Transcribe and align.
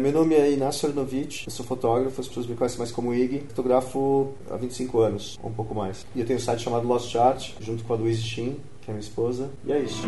Meu 0.00 0.12
nome 0.12 0.36
é 0.36 0.52
Inácio 0.52 0.88
Arnovich, 0.88 1.48
eu 1.48 1.50
sou 1.50 1.66
fotógrafo, 1.66 2.20
as 2.20 2.28
pessoas 2.28 2.46
me 2.46 2.54
conhecem 2.54 2.78
mais 2.78 2.92
como 2.92 3.12
Ig. 3.12 3.42
Fotografo 3.48 4.32
há 4.48 4.56
25 4.56 5.00
anos, 5.00 5.36
ou 5.42 5.50
um 5.50 5.52
pouco 5.52 5.74
mais. 5.74 6.06
E 6.14 6.20
eu 6.20 6.24
tenho 6.24 6.38
um 6.38 6.40
site 6.40 6.62
chamado 6.62 6.86
Lost 6.86 7.12
Art, 7.16 7.54
junto 7.60 7.82
com 7.82 7.94
a 7.94 7.96
Louise 7.96 8.22
Shin, 8.22 8.60
que 8.80 8.92
é 8.92 8.94
minha 8.94 9.00
esposa. 9.00 9.50
E 9.66 9.72
é 9.72 9.80
isso. 9.80 10.06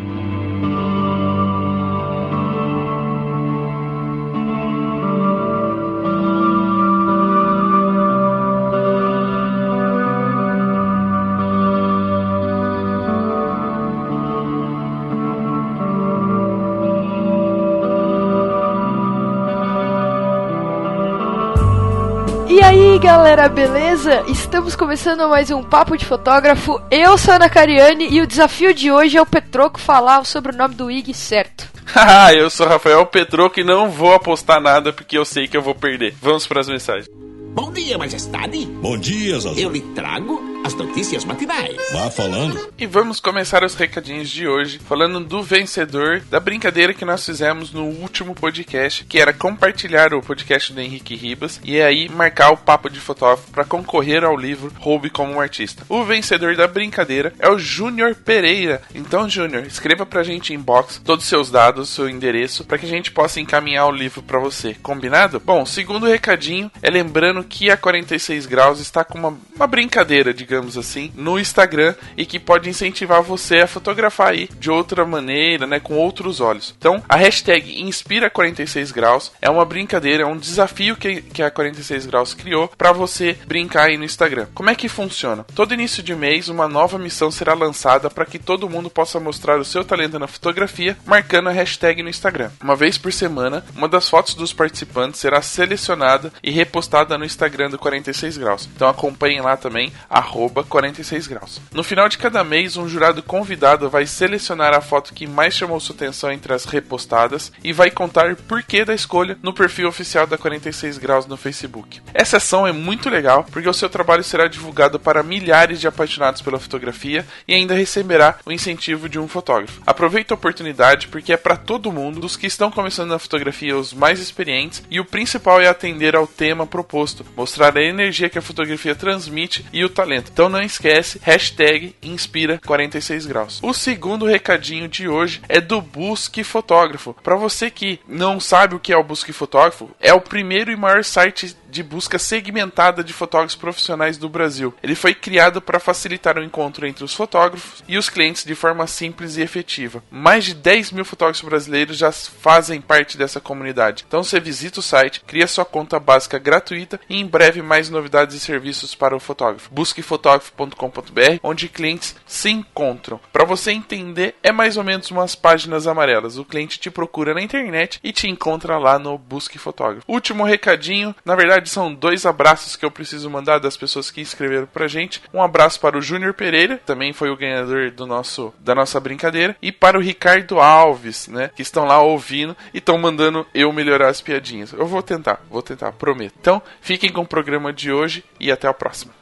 Galera, 23.30 23.48
beleza? 23.48 24.25
Estamos 24.27 24.75
começando 24.75 25.29
mais 25.29 25.52
um 25.52 25.62
Papo 25.62 25.97
de 25.97 26.05
Fotógrafo. 26.05 26.80
Eu 26.91 27.16
sou 27.16 27.30
a 27.30 27.37
Ana 27.37 27.48
Cariani 27.48 28.09
e 28.11 28.20
o 28.20 28.27
desafio 28.27 28.75
de 28.75 28.91
hoje 28.91 29.16
é 29.16 29.23
o 29.23 29.27
Petroco 29.27 29.79
falar 29.79 30.25
sobre 30.27 30.53
o 30.53 30.56
nome 30.56 30.75
do 30.75 30.91
IG 30.91 31.15
certo. 31.15 31.69
Haha, 31.95 32.34
eu 32.34 32.51
sou 32.51 32.66
Rafael 32.66 33.06
Petroco 33.06 33.61
e 33.61 33.65
não 33.65 33.89
vou 33.89 34.12
apostar 34.12 34.61
nada 34.61 34.93
porque 34.93 35.16
eu 35.16 35.25
sei 35.25 35.47
que 35.47 35.56
eu 35.56 35.62
vou 35.62 35.77
perder. 35.77 36.12
Vamos 36.20 36.45
para 36.45 36.61
as 36.61 36.69
mensagens. 36.69 37.09
Bom 37.55 37.70
dia, 37.70 37.97
majestade. 37.97 38.66
Bom 38.66 38.98
dia, 38.98 39.39
Zazu. 39.39 39.61
Eu 39.61 39.70
lhe 39.70 39.81
trago 39.81 40.50
as 40.70 40.74
notícias 40.74 41.24
matinais. 41.24 41.77
Vá 41.92 42.10
falando. 42.10 42.70
E 42.78 42.87
vamos 42.87 43.19
começar 43.19 43.65
os 43.65 43.74
recadinhos 43.74 44.30
de 44.30 44.47
hoje 44.47 44.78
falando 44.78 45.19
do 45.20 45.42
vencedor 45.42 46.20
da 46.30 46.38
brincadeira 46.38 46.95
que 46.95 47.05
nós 47.05 47.27
fizemos 47.27 47.73
no 47.73 47.84
último 47.84 48.34
podcast, 48.34 49.05
que 49.05 49.19
era 49.19 49.33
compartilhar 49.33 50.14
o 50.14 50.23
podcast 50.23 50.73
do 50.73 50.80
Henrique 50.80 51.16
Ribas 51.16 51.61
e 51.64 51.80
aí 51.80 52.09
marcar 52.09 52.51
o 52.51 52.56
papo 52.56 52.88
de 52.88 53.01
fotógrafo 53.01 53.50
para 53.50 53.64
concorrer 53.64 54.22
ao 54.22 54.36
livro 54.36 54.72
Roube 54.78 55.11
como 55.11 55.33
um 55.33 55.41
Artista. 55.41 55.84
O 55.89 56.05
vencedor 56.05 56.55
da 56.55 56.69
brincadeira 56.69 57.33
é 57.39 57.48
o 57.48 57.58
Júnior 57.58 58.14
Pereira. 58.14 58.80
Então, 58.95 59.28
Júnior, 59.28 59.64
escreva 59.67 60.06
pra 60.06 60.23
gente 60.23 60.52
em 60.52 60.56
inbox 60.56 61.00
todos 61.05 61.25
os 61.25 61.28
seus 61.28 61.50
dados, 61.50 61.89
seu 61.89 62.08
endereço, 62.08 62.64
para 62.64 62.78
que 62.78 62.86
a 62.86 62.89
gente 62.89 63.11
possa 63.11 63.41
encaminhar 63.41 63.89
o 63.89 63.92
livro 63.92 64.23
para 64.23 64.39
você. 64.39 64.75
Combinado? 64.75 65.41
Bom, 65.41 65.67
segundo 65.67 66.06
recadinho 66.06 66.70
é 66.80 66.91
lembrando 66.91 67.42
que 67.42 67.70
a 67.70 67.77
46 67.77 68.47
graus 68.47 68.78
está 68.78 69.05
com 69.05 69.19
uma, 69.19 69.39
uma 69.56 69.67
brincadeira, 69.67 70.33
digamos 70.33 70.59
assim, 70.77 71.12
no 71.14 71.39
Instagram 71.39 71.94
e 72.16 72.27
que 72.27 72.39
pode 72.39 72.69
incentivar 72.69 73.22
você 73.22 73.61
a 73.61 73.66
fotografar 73.66 74.28
aí 74.28 74.48
de 74.58 74.70
outra 74.70 75.05
maneira, 75.05 75.67
né, 75.67 75.80
com 75.80 75.94
outros 75.94 76.41
olhos. 76.41 76.75
Então, 76.78 77.02
a 77.08 77.17
hashtag 77.17 77.83
Inspira 77.83 78.30
46 78.30 78.92
graus 78.92 79.33
é 79.41 79.50
uma 79.50 79.64
brincadeira, 79.64 80.22
é 80.22 80.27
um 80.27 80.36
desafio 80.36 80.97
que, 80.97 81.22
que 81.22 81.42
a 81.42 81.50
46 81.50 82.06
graus 82.06 82.34
criou 82.34 82.69
para 82.69 82.92
você 82.92 83.36
brincar 83.47 83.89
aí 83.89 83.97
no 83.97 84.05
Instagram. 84.05 84.47
Como 84.55 84.70
é 84.70 84.75
que 84.75 84.89
funciona? 84.89 85.44
Todo 85.55 85.75
início 85.75 86.02
de 86.02 86.14
mês, 86.14 86.48
uma 86.48 86.69
nova 86.69 86.98
missão 86.98 87.30
será 87.30 87.55
lançada 87.55 88.11
para 88.11 88.27
que 88.27 88.39
todo 88.39 88.69
mundo 88.69 88.91
possa 88.91 89.20
mostrar 89.20 89.58
o 89.58 89.64
seu 89.64 89.84
talento 89.84 90.19
na 90.19 90.27
fotografia, 90.27 90.97
marcando 91.06 91.48
a 91.48 91.52
hashtag 91.52 92.02
no 92.02 92.08
Instagram. 92.08 92.50
Uma 92.62 92.77
vez 92.77 92.98
por 92.98 93.12
semana, 93.12 93.64
uma 93.74 93.89
das 93.89 94.08
fotos 94.08 94.34
dos 94.34 94.52
participantes 94.52 95.20
será 95.20 95.42
selecionada 95.42 96.33
e 96.42 96.50
repostada 96.50 97.17
no 97.17 97.24
Instagram 97.24 97.70
do 97.70 97.78
46 97.78 98.39
graus. 98.39 98.69
Então 98.74 98.89
acompanhem 98.89 99.41
lá 99.41 99.56
também, 99.56 99.92
arroba 100.08 100.50
46 100.53 101.27
graus. 101.27 101.61
No 101.73 101.83
final 101.83 102.09
de 102.09 102.19
cada 102.19 102.43
mês, 102.45 102.77
um 102.77 102.89
jurado 102.89 103.23
convidado 103.23 103.89
vai 103.89 104.06
selecionar 104.06 104.75
a 104.75 104.81
foto 104.81 105.15
que 105.15 105.27
mais 105.27 105.55
chamou 105.55 105.81
sua 105.81 105.95
atenção 105.95 106.31
entre 106.31 106.53
as 106.53 106.65
repostadas 106.65 107.53
e 107.62 107.73
vai 107.73 107.91
contar 107.91 108.37
por 108.37 108.62
que 108.62 108.84
da 108.84 108.95
escolha 108.95 109.39
no 109.42 109.53
perfil 109.53 109.89
oficial 109.89 110.27
da 110.27 110.39
46 110.39 110.98
graus 110.98 111.27
no 111.27 111.37
Facebook. 111.37 112.01
Essa 112.12 112.39
ação 112.39 112.67
é 112.67 112.73
muito 112.73 113.09
legal 113.09 113.45
porque 113.51 113.69
o 113.69 113.75
seu 113.75 113.89
trabalho 113.89 114.25
será 114.25 114.48
divulgado 114.48 114.98
para 114.98 115.23
milhares 115.23 115.81
de 115.81 115.89
apaixonados 115.89 116.42
pela 116.42 116.59
fotografia 116.59 117.27
e 117.47 117.55
ainda 117.55 117.74
receberá 117.74 118.36
o 118.45 118.53
incentivo 118.53 119.08
de 119.08 119.19
um 119.19 119.29
fotógrafo. 119.29 119.80
Aproveite 119.86 120.33
a 120.33 120.36
oportunidade 120.36 121.08
porque 121.08 121.33
é 121.33 121.36
para 121.36 121.57
todo 121.57 121.92
mundo, 121.92 122.20
dos 122.20 122.36
que 122.36 122.47
estão 122.47 122.70
começando 122.70 123.11
na 123.11 123.19
fotografia 123.19 123.77
os 123.77 123.92
mais 123.92 124.20
experientes 124.20 124.83
e 124.91 125.01
o 125.01 125.05
principal 125.05 125.61
é 125.61 125.69
atender 125.69 126.17
ao 126.17 126.27
tema 126.27 126.67
proposto, 126.67 127.24
mostrar 127.36 127.77
a 127.77 127.83
energia 127.83 128.28
que 128.28 128.38
a 128.38 128.42
fotografia 128.42 128.94
transmite 128.94 129.64
e 129.72 129.84
o 129.84 129.88
talento. 129.88 130.29
Então 130.32 130.48
não 130.48 130.62
esquece, 130.62 131.20
hashtag 131.22 131.94
Inspira46 132.02 133.26
graus. 133.26 133.60
O 133.62 133.74
segundo 133.74 134.26
recadinho 134.26 134.88
de 134.88 135.08
hoje 135.08 135.42
é 135.48 135.60
do 135.60 135.80
Busque 135.80 136.42
Fotógrafo. 136.42 137.14
Para 137.22 137.36
você 137.36 137.70
que 137.70 138.00
não 138.08 138.41
sabe 138.41 138.74
o 138.74 138.80
que 138.80 138.92
é 138.92 138.96
o 138.96 139.04
Busque 139.04 139.32
Fotógrafo, 139.32 139.91
é 140.00 140.14
o 140.14 140.20
primeiro 140.20 140.70
e 140.70 140.76
maior 140.76 141.04
site 141.04 141.56
de 141.70 141.82
busca 141.82 142.19
segmentada 142.19 143.03
de 143.03 143.12
fotógrafos 143.12 143.54
profissionais 143.54 144.19
do 144.19 144.28
Brasil. 144.28 144.75
Ele 144.82 144.94
foi 144.94 145.14
criado 145.14 145.60
para 145.60 145.81
facilitar 145.81 146.38
o 146.38 146.42
encontro 146.42 146.86
entre 146.86 147.04
os 147.04 147.14
fotógrafos 147.14 147.82
e 147.86 147.97
os 147.97 148.08
clientes 148.08 148.44
de 148.44 148.54
forma 148.54 148.86
simples 148.86 149.36
e 149.36 149.42
efetiva. 149.42 150.03
Mais 150.10 150.44
de 150.44 150.54
10 150.54 150.92
mil 150.92 151.04
fotógrafos 151.04 151.48
brasileiros 151.48 151.97
já 151.97 152.10
fazem 152.12 152.80
parte 152.80 153.16
dessa 153.16 153.41
comunidade. 153.41 154.04
Então 154.06 154.22
você 154.22 154.41
visita 154.41 154.80
o 154.80 154.82
site, 154.82 155.22
cria 155.26 155.47
sua 155.47 155.64
conta 155.64 155.98
básica 155.98 156.38
gratuita 156.38 157.00
e 157.09 157.16
em 157.16 157.26
breve 157.26 157.62
mais 157.62 157.88
novidades 157.88 158.34
e 158.34 158.41
serviços 158.41 158.94
para 158.94 159.16
o 159.16 159.20
fotógrafo. 159.20 159.70
Busquefotógrafo.com.br, 159.72 161.38
onde 161.42 161.69
clientes 161.69 162.16
se 162.26 162.50
encontram. 162.50 163.20
Para 163.32 163.44
você 163.44 163.70
entender, 163.70 164.34
é 164.42 164.50
mais 164.50 164.76
ou 164.76 164.84
menos 164.84 165.10
umas 165.10 165.34
páginas 165.34 165.86
amarelas. 165.86 166.38
O 166.38 166.44
cliente 166.44 166.78
te 166.78 166.91
procura 166.91 167.34
na 167.34 167.42
internet 167.42 168.00
e 168.03 168.12
te 168.12 168.28
encontra 168.28 168.78
lá 168.78 168.98
no 168.98 169.16
Busque 169.16 169.59
Fotógrafo. 169.59 170.04
Último 170.09 170.44
recadinho, 170.44 171.14
na 171.25 171.36
verdade 171.36 171.59
são 171.69 171.93
dois 171.93 172.25
abraços 172.25 172.76
que 172.76 172.84
eu 172.84 172.91
preciso 172.91 173.28
mandar 173.28 173.59
das 173.59 173.76
pessoas 173.76 174.10
que 174.10 174.21
escreveram 174.21 174.66
pra 174.66 174.88
gente. 174.88 175.22
Um 175.32 175.43
abraço 175.43 175.81
para 175.81 175.98
o 175.98 176.03
Júnior 176.03 176.34
Pereira, 176.34 176.81
também 176.87 177.12
foi 177.12 177.31
o 177.31 177.37
ganhador 177.37 177.91
do 177.91 178.06
nosso 178.06 178.53
da 178.60 178.75
nossa 178.75 178.98
brincadeira, 179.00 179.56
e 179.60 179.72
para 179.72 179.98
o 179.98 180.00
Ricardo 180.00 180.60
Alves, 180.60 181.28
né, 181.28 181.50
que 181.54 181.62
estão 181.62 181.84
lá 181.84 182.00
ouvindo 182.00 182.56
e 182.72 182.78
estão 182.78 182.98
mandando 182.98 183.47
eu 183.54 183.72
melhorar 183.72 184.09
as 184.09 184.21
piadinhas. 184.21 184.72
Eu 184.72 184.87
vou 184.87 185.03
tentar, 185.03 185.41
vou 185.50 185.62
tentar, 185.62 185.93
prometo. 185.93 186.34
Então, 186.41 186.62
fiquem 186.81 187.12
com 187.12 187.22
o 187.22 187.26
programa 187.26 187.72
de 187.72 187.92
hoje 187.92 188.25
e 188.38 188.50
até 188.50 188.69
a 188.69 188.75
próxima. 188.75 189.12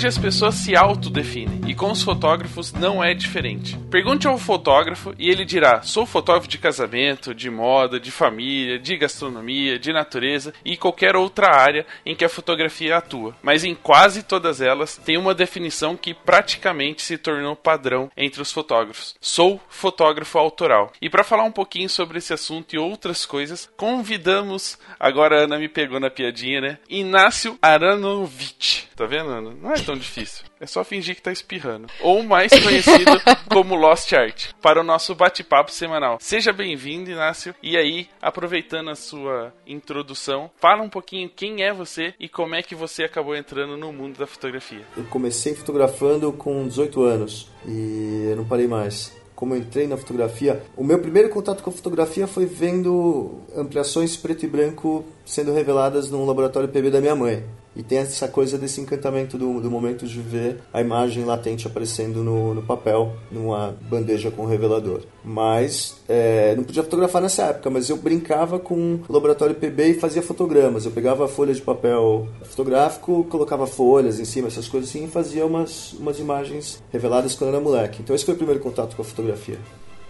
Hoje 0.00 0.08
as 0.08 0.16
pessoas 0.16 0.54
se 0.54 0.74
autodefinem 0.74 1.59
e 1.70 1.74
com 1.74 1.92
os 1.92 2.02
fotógrafos 2.02 2.72
não 2.72 3.02
é 3.02 3.14
diferente. 3.14 3.78
Pergunte 3.88 4.26
ao 4.26 4.36
fotógrafo 4.36 5.14
e 5.16 5.30
ele 5.30 5.44
dirá: 5.44 5.82
sou 5.82 6.04
fotógrafo 6.04 6.48
de 6.48 6.58
casamento, 6.58 7.32
de 7.32 7.48
moda, 7.48 8.00
de 8.00 8.10
família, 8.10 8.76
de 8.76 8.96
gastronomia, 8.96 9.78
de 9.78 9.92
natureza 9.92 10.52
e 10.64 10.76
qualquer 10.76 11.14
outra 11.14 11.54
área 11.54 11.86
em 12.04 12.16
que 12.16 12.24
a 12.24 12.28
fotografia 12.28 12.96
atua. 12.96 13.36
Mas 13.40 13.62
em 13.62 13.76
quase 13.76 14.24
todas 14.24 14.60
elas 14.60 14.96
tem 14.96 15.16
uma 15.16 15.32
definição 15.32 15.96
que 15.96 16.12
praticamente 16.12 17.02
se 17.02 17.16
tornou 17.16 17.54
padrão 17.54 18.10
entre 18.16 18.42
os 18.42 18.50
fotógrafos: 18.50 19.14
sou 19.20 19.60
fotógrafo 19.68 20.38
autoral. 20.40 20.92
E 21.00 21.08
para 21.08 21.22
falar 21.22 21.44
um 21.44 21.52
pouquinho 21.52 21.88
sobre 21.88 22.18
esse 22.18 22.32
assunto 22.32 22.74
e 22.74 22.78
outras 22.78 23.24
coisas, 23.24 23.70
convidamos 23.76 24.76
agora 24.98 25.36
a 25.36 25.44
Ana 25.44 25.56
me 25.56 25.68
pegou 25.68 26.00
na 26.00 26.10
piadinha, 26.10 26.60
né? 26.60 26.78
Inácio 26.88 27.56
Aranovich. 27.62 28.88
Tá 28.96 29.06
vendo, 29.06 29.30
Ana? 29.30 29.52
Não 29.54 29.72
é 29.72 29.78
tão 29.78 29.94
difícil. 29.94 30.49
É 30.60 30.66
só 30.66 30.84
fingir 30.84 31.16
que 31.16 31.22
tá 31.22 31.32
espirrando. 31.32 31.86
Ou 32.02 32.22
mais 32.22 32.52
conhecido 32.52 33.12
como 33.50 33.74
Lost 33.74 34.12
Art, 34.12 34.50
para 34.60 34.78
o 34.78 34.84
nosso 34.84 35.14
bate-papo 35.14 35.72
semanal. 35.72 36.18
Seja 36.20 36.52
bem-vindo, 36.52 37.10
Inácio. 37.10 37.54
E 37.62 37.78
aí, 37.78 38.08
aproveitando 38.20 38.90
a 38.90 38.94
sua 38.94 39.54
introdução, 39.66 40.50
fala 40.60 40.82
um 40.82 40.90
pouquinho 40.90 41.30
quem 41.34 41.62
é 41.62 41.72
você 41.72 42.12
e 42.20 42.28
como 42.28 42.54
é 42.54 42.62
que 42.62 42.74
você 42.74 43.04
acabou 43.04 43.34
entrando 43.34 43.74
no 43.74 43.90
mundo 43.90 44.18
da 44.18 44.26
fotografia. 44.26 44.82
Eu 44.94 45.04
comecei 45.04 45.54
fotografando 45.54 46.30
com 46.30 46.68
18 46.68 47.02
anos 47.04 47.50
e 47.66 48.26
eu 48.28 48.36
não 48.36 48.44
parei 48.44 48.68
mais 48.68 49.18
como 49.40 49.54
eu 49.54 49.58
entrei 49.58 49.86
na 49.86 49.96
fotografia, 49.96 50.62
o 50.76 50.84
meu 50.84 50.98
primeiro 50.98 51.30
contato 51.30 51.62
com 51.62 51.70
a 51.70 51.72
fotografia 51.72 52.26
foi 52.26 52.44
vendo 52.44 53.40
ampliações 53.56 54.14
preto 54.14 54.44
e 54.44 54.46
branco 54.46 55.02
sendo 55.24 55.54
reveladas 55.54 56.10
no 56.10 56.26
laboratório 56.26 56.68
PB 56.68 56.90
da 56.90 57.00
minha 57.00 57.16
mãe. 57.16 57.42
E 57.74 57.82
tem 57.82 57.98
essa 57.98 58.26
coisa 58.26 58.58
desse 58.58 58.80
encantamento 58.80 59.38
do, 59.38 59.60
do 59.60 59.70
momento 59.70 60.06
de 60.06 60.20
ver 60.20 60.60
a 60.72 60.80
imagem 60.80 61.24
latente 61.24 61.66
aparecendo 61.66 62.24
no, 62.24 62.54
no 62.54 62.62
papel, 62.62 63.12
numa 63.30 63.76
bandeja 63.88 64.30
com 64.30 64.44
revelador. 64.44 65.02
Mas 65.24 66.00
é, 66.08 66.54
não 66.56 66.64
podia 66.64 66.82
fotografar 66.82 67.22
nessa 67.22 67.44
época, 67.44 67.70
mas 67.70 67.88
eu 67.88 67.96
brincava 67.96 68.58
com 68.58 69.00
o 69.08 69.12
laboratório 69.12 69.54
PB 69.54 69.90
e 69.90 69.94
fazia 69.94 70.22
fotogramas. 70.22 70.84
Eu 70.84 70.90
pegava 70.90 71.28
folha 71.28 71.54
de 71.54 71.62
papel 71.62 72.28
fotográfico, 72.42 73.24
colocava 73.24 73.66
folhas 73.66 74.18
em 74.18 74.24
cima, 74.24 74.48
essas 74.48 74.66
coisas 74.66 74.90
assim, 74.90 75.04
e 75.04 75.08
fazia 75.08 75.46
umas, 75.46 75.92
umas 75.92 76.18
imagens 76.18 76.82
reveladas 76.92 77.34
quando 77.34 77.50
eu 77.50 77.56
era 77.56 77.64
moleque. 77.64 78.02
Então 78.02 78.16
esse 78.16 78.24
foi 78.24 78.34
o 78.34 78.36
primeiro 78.36 78.60
contato 78.60 78.96
com 78.96 79.02
a 79.02 79.04
fotografia. 79.04 79.58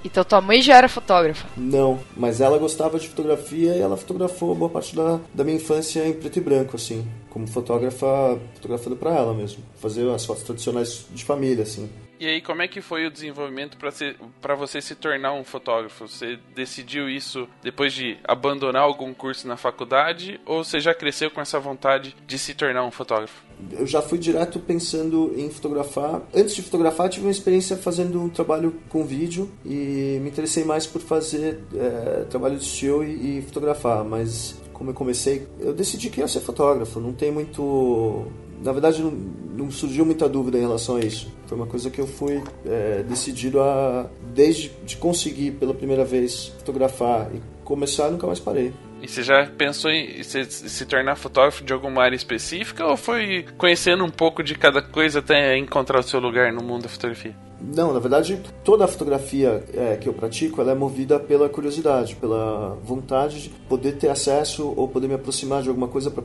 Então 0.04 0.24
tua 0.24 0.40
mãe 0.40 0.62
já 0.62 0.76
era 0.76 0.88
fotógrafa? 0.88 1.46
Não, 1.56 1.98
mas 2.16 2.40
ela 2.40 2.58
gostava 2.58 2.98
de 2.98 3.08
fotografia 3.08 3.76
e 3.76 3.80
ela 3.80 3.96
fotografou 3.96 4.54
boa 4.54 4.70
parte 4.70 4.96
da, 4.96 5.20
da 5.34 5.44
minha 5.44 5.56
infância 5.56 6.06
em 6.06 6.12
preto 6.14 6.38
e 6.38 6.40
branco, 6.40 6.76
assim. 6.76 7.06
Como 7.30 7.46
fotógrafa, 7.46 8.38
fotografando 8.54 8.96
para 8.96 9.16
ela 9.16 9.32
mesmo. 9.32 9.62
Fazer 9.76 10.08
as 10.10 10.26
fotos 10.26 10.42
tradicionais 10.42 11.06
de 11.14 11.24
família, 11.24 11.62
assim. 11.62 11.88
E 12.20 12.26
aí, 12.26 12.42
como 12.42 12.60
é 12.60 12.68
que 12.68 12.82
foi 12.82 13.06
o 13.06 13.10
desenvolvimento 13.10 13.78
para 13.78 14.54
você 14.54 14.82
se 14.82 14.94
tornar 14.94 15.32
um 15.32 15.42
fotógrafo? 15.42 16.06
Você 16.06 16.38
decidiu 16.54 17.08
isso 17.08 17.48
depois 17.62 17.94
de 17.94 18.18
abandonar 18.22 18.82
algum 18.82 19.14
curso 19.14 19.48
na 19.48 19.56
faculdade 19.56 20.38
ou 20.44 20.62
você 20.62 20.80
já 20.80 20.94
cresceu 20.94 21.30
com 21.30 21.40
essa 21.40 21.58
vontade 21.58 22.14
de 22.26 22.38
se 22.38 22.52
tornar 22.52 22.84
um 22.84 22.90
fotógrafo? 22.90 23.42
Eu 23.72 23.86
já 23.86 24.02
fui 24.02 24.18
direto 24.18 24.60
pensando 24.60 25.32
em 25.34 25.48
fotografar. 25.48 26.20
Antes 26.34 26.54
de 26.54 26.60
fotografar, 26.60 27.08
tive 27.08 27.24
uma 27.24 27.32
experiência 27.32 27.74
fazendo 27.78 28.20
um 28.22 28.28
trabalho 28.28 28.78
com 28.90 29.02
vídeo 29.02 29.50
e 29.64 30.18
me 30.20 30.28
interessei 30.28 30.62
mais 30.62 30.86
por 30.86 31.00
fazer 31.00 31.60
é, 31.74 32.24
trabalho 32.24 32.58
de 32.58 32.64
estilo 32.64 33.02
e, 33.02 33.38
e 33.38 33.42
fotografar. 33.42 34.04
Mas 34.04 34.60
como 34.74 34.90
eu 34.90 34.94
comecei, 34.94 35.48
eu 35.58 35.72
decidi 35.72 36.10
que 36.10 36.20
ia 36.20 36.28
ser 36.28 36.40
fotógrafo. 36.40 37.00
Não 37.00 37.14
tem 37.14 37.32
muito 37.32 38.26
na 38.62 38.72
verdade, 38.72 39.02
não, 39.02 39.10
não, 39.10 39.70
surgiu 39.70 40.04
muita 40.04 40.28
dúvida 40.28 40.58
em 40.58 40.62
relação 40.62 40.96
a 40.96 41.00
isso. 41.00 41.32
Foi 41.46 41.56
uma 41.56 41.66
coisa 41.66 41.90
que 41.90 42.00
eu 42.00 42.06
fui 42.06 42.42
é, 42.66 43.02
decidido 43.02 43.60
a, 43.60 44.08
desde 44.34 44.70
de 44.84 44.96
conseguir 44.96 45.52
pela 45.52 45.74
primeira 45.74 46.04
vez 46.04 46.48
fotografar 46.58 47.30
e 47.34 47.40
começar, 47.64 48.10
nunca 48.10 48.26
mais 48.26 48.38
parei. 48.38 48.72
E 49.02 49.08
você 49.08 49.22
já 49.22 49.46
pensou 49.46 49.90
em 49.90 50.22
se, 50.22 50.44
se, 50.44 50.84
tornar 50.84 51.16
fotógrafo 51.16 51.64
de 51.64 51.72
alguma 51.72 52.02
área 52.02 52.14
específica 52.14 52.86
ou 52.86 52.96
foi 52.98 53.46
conhecendo 53.56 54.04
um 54.04 54.10
pouco 54.10 54.42
de 54.42 54.54
cada 54.54 54.82
coisa 54.82 55.20
até 55.20 55.56
encontrar 55.56 56.00
o 56.00 56.02
seu 56.02 56.20
lugar 56.20 56.52
no 56.52 56.62
mundo 56.62 56.82
da 56.82 56.88
fotografia? 56.90 57.34
Não, 57.60 57.92
na 57.92 57.98
verdade, 57.98 58.40
toda 58.64 58.84
a 58.84 58.88
fotografia 58.88 59.64
é, 59.74 59.96
que 59.96 60.08
eu 60.08 60.12
pratico 60.12 60.60
ela 60.60 60.72
é 60.72 60.74
movida 60.74 61.18
pela 61.18 61.48
curiosidade, 61.48 62.16
pela 62.16 62.76
vontade 62.82 63.42
de 63.42 63.48
poder 63.48 63.92
ter 63.92 64.08
acesso 64.08 64.72
ou 64.76 64.88
poder 64.88 65.08
me 65.08 65.14
aproximar 65.14 65.62
de 65.62 65.68
alguma 65.68 65.88
coisa 65.88 66.10
para 66.10 66.24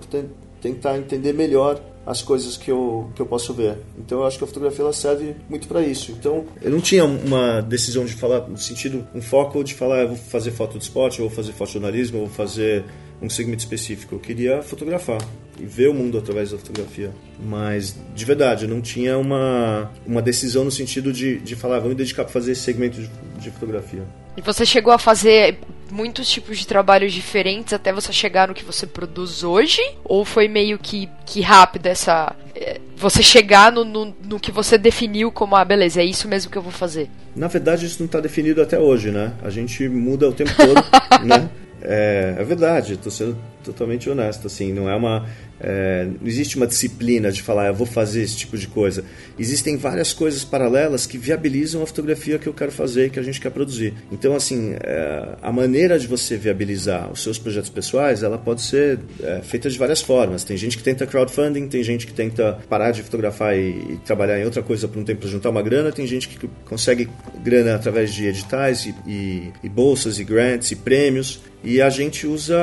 tentar 0.62 0.98
entender 0.98 1.34
melhor 1.34 1.80
as 2.06 2.22
coisas 2.22 2.56
que 2.56 2.70
eu, 2.70 3.10
que 3.16 3.22
eu 3.22 3.26
posso 3.26 3.54
ver. 3.54 3.78
Então 3.98 4.20
eu 4.20 4.26
acho 4.26 4.38
que 4.38 4.44
a 4.44 4.48
fotografia 4.48 4.84
ela 4.84 4.94
serve 4.94 5.36
muito 5.50 5.68
para 5.68 5.82
isso. 5.82 6.12
Então 6.12 6.46
eu 6.62 6.70
não 6.70 6.80
tinha 6.80 7.04
uma 7.04 7.62
decisão 7.62 8.06
de 8.06 8.14
falar, 8.14 8.48
no 8.48 8.58
sentido, 8.58 9.08
um 9.14 9.22
foco 9.22 9.64
de 9.64 9.74
falar, 9.74 10.02
eu 10.02 10.10
vou 10.10 10.18
fazer 10.18 10.52
foto 10.52 10.78
de 10.78 10.84
esporte, 10.84 11.20
eu 11.20 11.28
vou 11.28 11.36
fazer 11.36 11.52
fotojornalismo, 11.54 12.18
eu 12.18 12.26
vou 12.26 12.34
fazer 12.34 12.86
um 13.22 13.30
segmento 13.30 13.64
específico. 13.64 14.16
Eu 14.16 14.20
queria 14.20 14.62
fotografar 14.62 15.20
e 15.60 15.66
ver 15.66 15.90
o 15.90 15.94
mundo 15.94 16.18
através 16.18 16.52
da 16.52 16.58
fotografia. 16.58 17.12
Mas, 17.44 17.96
de 18.14 18.26
verdade, 18.26 18.66
eu 18.66 18.70
não 18.70 18.82
tinha 18.82 19.18
uma, 19.18 19.92
uma 20.06 20.22
decisão 20.22 20.64
no 20.64 20.72
sentido 20.72 21.12
de, 21.12 21.40
de 21.40 21.56
falar, 21.56 21.80
vou 21.80 21.90
me 21.90 21.96
dedicar 21.96 22.24
para 22.24 22.34
fazer 22.34 22.52
esse 22.52 22.62
segmento 22.62 23.02
de, 23.02 23.10
de 23.40 23.52
fotografia. 23.52 24.04
E 24.38 24.42
você 24.42 24.66
chegou 24.66 24.94
a 24.94 24.98
fazer 24.98 25.60
muitos 25.92 26.30
tipos 26.30 26.58
de 26.58 26.68
trabalhos 26.68 27.14
diferentes 27.14 27.74
até 27.74 27.92
você 27.92 28.12
chegar 28.12 28.48
no 28.48 28.54
que 28.54 28.64
você 28.64 28.86
produz 28.86 29.44
hoje? 29.44 29.82
Ou 30.04 30.26
foi 30.26 30.48
meio 30.48 30.78
que, 30.78 31.10
que 31.26 31.42
rápido 31.42 31.88
essa. 31.88 32.36
É, 32.56 32.80
você 32.96 33.22
chegar 33.22 33.72
no, 33.72 33.84
no, 33.84 34.16
no, 34.24 34.40
que 34.40 34.52
você 34.52 34.78
definiu 34.78 35.32
como, 35.32 35.56
ah, 35.56 35.66
beleza, 35.66 36.02
é 36.02 36.06
isso 36.06 36.28
mesmo 36.28 36.50
que 36.50 36.58
eu 36.58 36.62
vou 36.62 36.72
fazer? 36.72 37.10
Na 37.36 37.48
verdade, 37.48 37.86
isso 37.86 37.98
não 38.00 38.06
está 38.06 38.20
definido 38.20 38.62
até 38.62 38.80
hoje, 38.80 39.12
né? 39.12 39.34
A 39.44 39.50
gente 39.50 39.88
muda 39.90 40.30
o 40.30 40.34
tempo 40.34 40.52
todo, 40.56 40.82
né? 41.26 41.50
É, 41.82 42.36
é 42.38 42.44
verdade, 42.44 42.94
estou 42.94 43.12
sendo 43.12 43.38
totalmente 43.66 44.10
honesto, 44.10 44.48
assim, 44.48 44.72
não 44.72 44.90
é 44.90 44.96
uma 44.96 45.26
é, 45.60 46.06
não 46.06 46.28
existe 46.28 46.58
uma 46.58 46.68
disciplina 46.68 47.32
de 47.32 47.42
falar, 47.42 47.68
eu 47.68 47.74
vou 47.74 47.88
fazer 47.88 48.22
esse 48.22 48.36
tipo 48.36 48.58
de 48.58 48.68
coisa. 48.68 49.04
Existem 49.40 49.78
várias 49.78 50.14
coisas 50.14 50.44
paralelas 50.44 51.06
que 51.06 51.18
viabilizam 51.18 51.82
a 51.82 51.88
fotografia 51.88 52.38
que 52.38 52.48
eu 52.48 52.54
quero 52.54 52.72
fazer 52.72 53.10
que 53.10 53.20
a 53.20 53.24
gente 53.24 53.40
quer 53.40 53.52
produzir. 53.52 53.94
Então, 54.12 54.36
assim, 54.36 54.76
é, 54.82 55.36
a 55.42 55.52
maneira 55.52 55.98
de 55.98 56.08
você 56.08 56.36
viabilizar 56.38 57.12
os 57.12 57.24
seus 57.24 57.38
projetos 57.38 57.70
pessoais, 57.70 58.22
ela 58.22 58.38
pode 58.38 58.62
ser 58.62 59.00
é, 59.24 59.42
feita 59.42 59.70
de 59.70 59.78
várias 59.78 60.02
formas. 60.02 60.44
Tem 60.44 60.58
gente 60.58 60.78
que 60.78 60.84
tenta 60.84 61.08
crowdfunding, 61.08 61.68
tem 61.68 61.84
gente 61.84 62.06
que 62.06 62.14
tenta 62.14 62.60
parar 62.70 62.92
de 62.92 63.02
fotografar 63.02 63.58
e, 63.58 63.70
e 63.70 64.00
trabalhar 64.06 64.40
em 64.40 64.46
outra 64.46 64.62
coisa 64.62 64.88
por 64.88 65.00
um 65.00 65.04
tempo 65.04 65.22
para 65.22 65.30
juntar 65.30 65.50
uma 65.50 65.62
grana, 65.62 65.92
tem 65.92 66.06
gente 66.06 66.28
que 66.28 66.48
consegue 66.66 67.10
grana 67.44 67.76
através 67.76 68.14
de 68.14 68.28
editais 68.28 68.86
e, 68.86 68.96
e, 69.08 69.54
e 69.64 69.70
bolsas 69.70 70.20
e 70.20 70.24
grants 70.24 70.72
e 70.72 70.76
prêmios. 70.76 71.42
E 71.64 71.82
a 71.82 71.90
gente 71.90 72.28
usa 72.28 72.56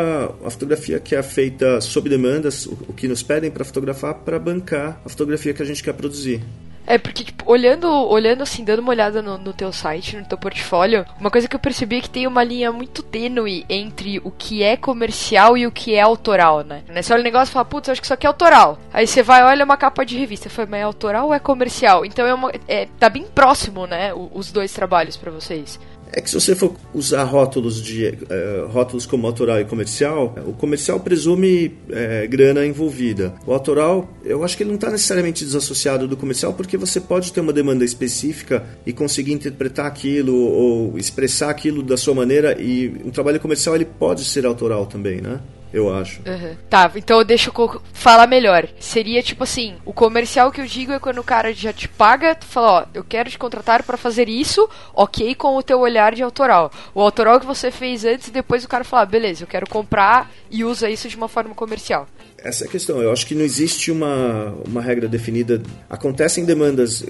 a 0.45 0.51
fotografia 0.51 0.92
que 0.99 1.15
é 1.15 1.23
feita 1.23 1.81
sob 1.81 2.09
demandas, 2.09 2.67
o 2.67 2.93
que 2.93 3.09
nos 3.09 3.23
pedem 3.23 3.51
para 3.51 3.65
fotografar, 3.65 4.15
para 4.15 4.39
bancar 4.39 5.01
a 5.05 5.09
fotografia 5.09 5.53
que 5.53 5.63
a 5.63 5.67
gente 5.67 5.83
quer 5.83 5.93
produzir. 5.93 6.43
É, 6.87 6.99
porque, 6.99 7.25
tipo, 7.25 7.51
olhando, 7.51 7.89
olhando 7.89 8.43
assim, 8.43 8.65
dando 8.65 8.81
uma 8.81 8.91
olhada 8.91 9.23
no, 9.23 9.39
no, 9.39 9.53
teu 9.53 9.73
site, 9.73 10.17
no 10.17 10.25
teu 10.25 10.37
portfólio, 10.37 11.07
uma 11.19 11.31
coisa 11.31 11.47
que 11.47 11.55
eu 11.55 11.61
percebi 11.61 11.97
é 11.99 12.01
que 12.01 12.11
tem 12.11 12.27
uma 12.27 12.43
linha 12.43 12.73
muito 12.73 13.03
tênue 13.03 13.65
entre 13.69 14.21
o 14.25 14.31
que 14.31 14.63
é 14.63 14.77
comercial 14.77 15.57
e 15.57 15.67
o 15.67 15.71
que 15.71 15.95
é 15.95 16.01
autoral, 16.01 16.65
né? 16.65 16.83
Você 16.95 17.13
olha 17.13 17.21
o 17.21 17.25
negócio 17.25 17.53
e 17.53 17.55
fala, 17.55 17.65
putz, 17.65 17.89
acho 17.89 18.01
que 18.01 18.07
isso 18.07 18.15
aqui 18.15 18.27
é 18.27 18.29
autoral. 18.29 18.79
Aí 18.93 19.07
você 19.07 19.23
vai, 19.23 19.45
olha 19.45 19.65
uma 19.65 19.77
capa 19.77 20.05
de 20.05 20.19
revista, 20.19 20.51
foi, 20.51 20.67
mas 20.67 20.81
é 20.81 20.83
autoral 20.83 21.29
ou 21.29 21.35
é 21.35 21.39
comercial? 21.39 22.05
Então 22.05 22.27
é, 22.27 22.35
uma, 22.35 22.51
é 22.67 22.89
tá 22.99 23.09
bem 23.09 23.25
próximo, 23.25 23.87
né, 23.87 24.13
os 24.15 24.51
dois 24.51 24.73
trabalhos 24.73 25.17
para 25.17 25.31
vocês. 25.31 25.79
É 26.13 26.21
que 26.21 26.29
se 26.29 26.35
você 26.35 26.55
for 26.55 26.75
usar 26.93 27.25
rótulos, 27.25 27.83
de, 27.83 28.07
uh, 28.07 28.67
rótulos 28.69 29.07
como 29.07 29.27
autoral 29.27 29.61
e 29.61 29.65
comercial, 29.65 30.35
o 30.47 30.53
comercial 30.53 31.01
presume 31.01 31.69
uh, 31.89 32.29
grana 32.29 32.67
envolvida. 32.67 33.35
O 33.47 33.53
autoral, 33.53 34.09
eu 34.23 34.45
acho 34.45 34.57
que 34.57 34.63
ele 34.63 34.69
não 34.69 34.75
está 34.77 34.91
necessariamente 34.91 35.43
desassociado 35.43 36.07
do 36.07 36.17
comercial, 36.17 36.53
porque 36.53 36.77
você 36.77 37.01
pode 37.01 37.33
ter 37.33 37.41
uma 37.41 37.53
demanda 37.53 37.83
específica 37.83 38.63
e 38.85 38.93
conseguir 38.93 39.33
interpretar 39.33 39.87
aquilo 39.87 40.37
ou 40.37 40.99
expressar 40.99 41.49
aquilo 41.49 41.83
da 41.83 41.97
sua 41.97 42.15
maneira, 42.15 42.61
e 42.61 42.89
um 43.05 43.11
trabalho 43.11 43.41
comercial 43.41 43.75
ele 43.75 43.87
pode 43.87 44.25
ser 44.25 44.45
autoral 44.45 44.85
também, 44.85 45.21
né? 45.21 45.41
Eu 45.73 45.95
acho. 45.95 46.21
Uhum. 46.27 46.57
Tá, 46.69 46.91
então 46.95 47.25
deixa 47.25 47.51
eu 47.51 47.83
falar 47.93 48.27
melhor. 48.27 48.69
Seria 48.79 49.23
tipo 49.23 49.45
assim: 49.45 49.77
o 49.85 49.93
comercial 49.93 50.53
que 50.53 50.61
eu 50.61 50.67
digo 50.67 50.93
é 50.93 50.99
quando 50.99 51.19
o 51.19 51.25
cara 51.25 51.53
já 51.53 51.73
te 51.73 51.89
paga, 51.89 52.35
tu 52.35 52.47
fala, 52.47 52.73
ó, 52.73 52.85
eu 52.93 53.03
quero 53.03 53.31
te 53.31 53.39
contratar 53.39 53.83
para 53.83 53.97
fazer 53.97 54.29
isso, 54.29 54.69
ok, 54.95 55.35
com 55.35 55.57
o 55.57 55.63
teu 55.63 55.81
olhar 55.81 56.15
de 56.15 56.23
autoral. 56.23 56.71
O 56.95 57.01
autoral 57.01 57.41
que 57.41 57.47
você 57.47 57.71
fez 57.71 58.05
antes 58.05 58.29
e 58.29 58.33
depois 58.33 58.65
o 58.65 58.69
cara 58.69 58.85
fala, 58.85 59.03
ah, 59.03 59.07
beleza, 59.07 59.45
eu 59.45 59.49
quero 59.49 59.69
comprar 59.69 60.31
e 60.51 60.65
usa 60.65 60.91
isso 60.91 61.09
de 61.09 61.17
uma 61.17 61.29
forma 61.29 61.55
comercial. 61.55 62.07
Essa 62.45 62.65
é 62.65 62.69
a 62.69 62.71
questão. 62.71 63.01
Eu 63.01 63.13
acho 63.13 63.27
que 63.27 63.35
não 63.35 63.45
existe 63.45 63.91
uma, 63.91 64.55
uma 64.67 64.83
regra 64.83 65.09
definida. 65.09 65.63
Acontecem 65.89 66.45
demandas. 66.45 67.05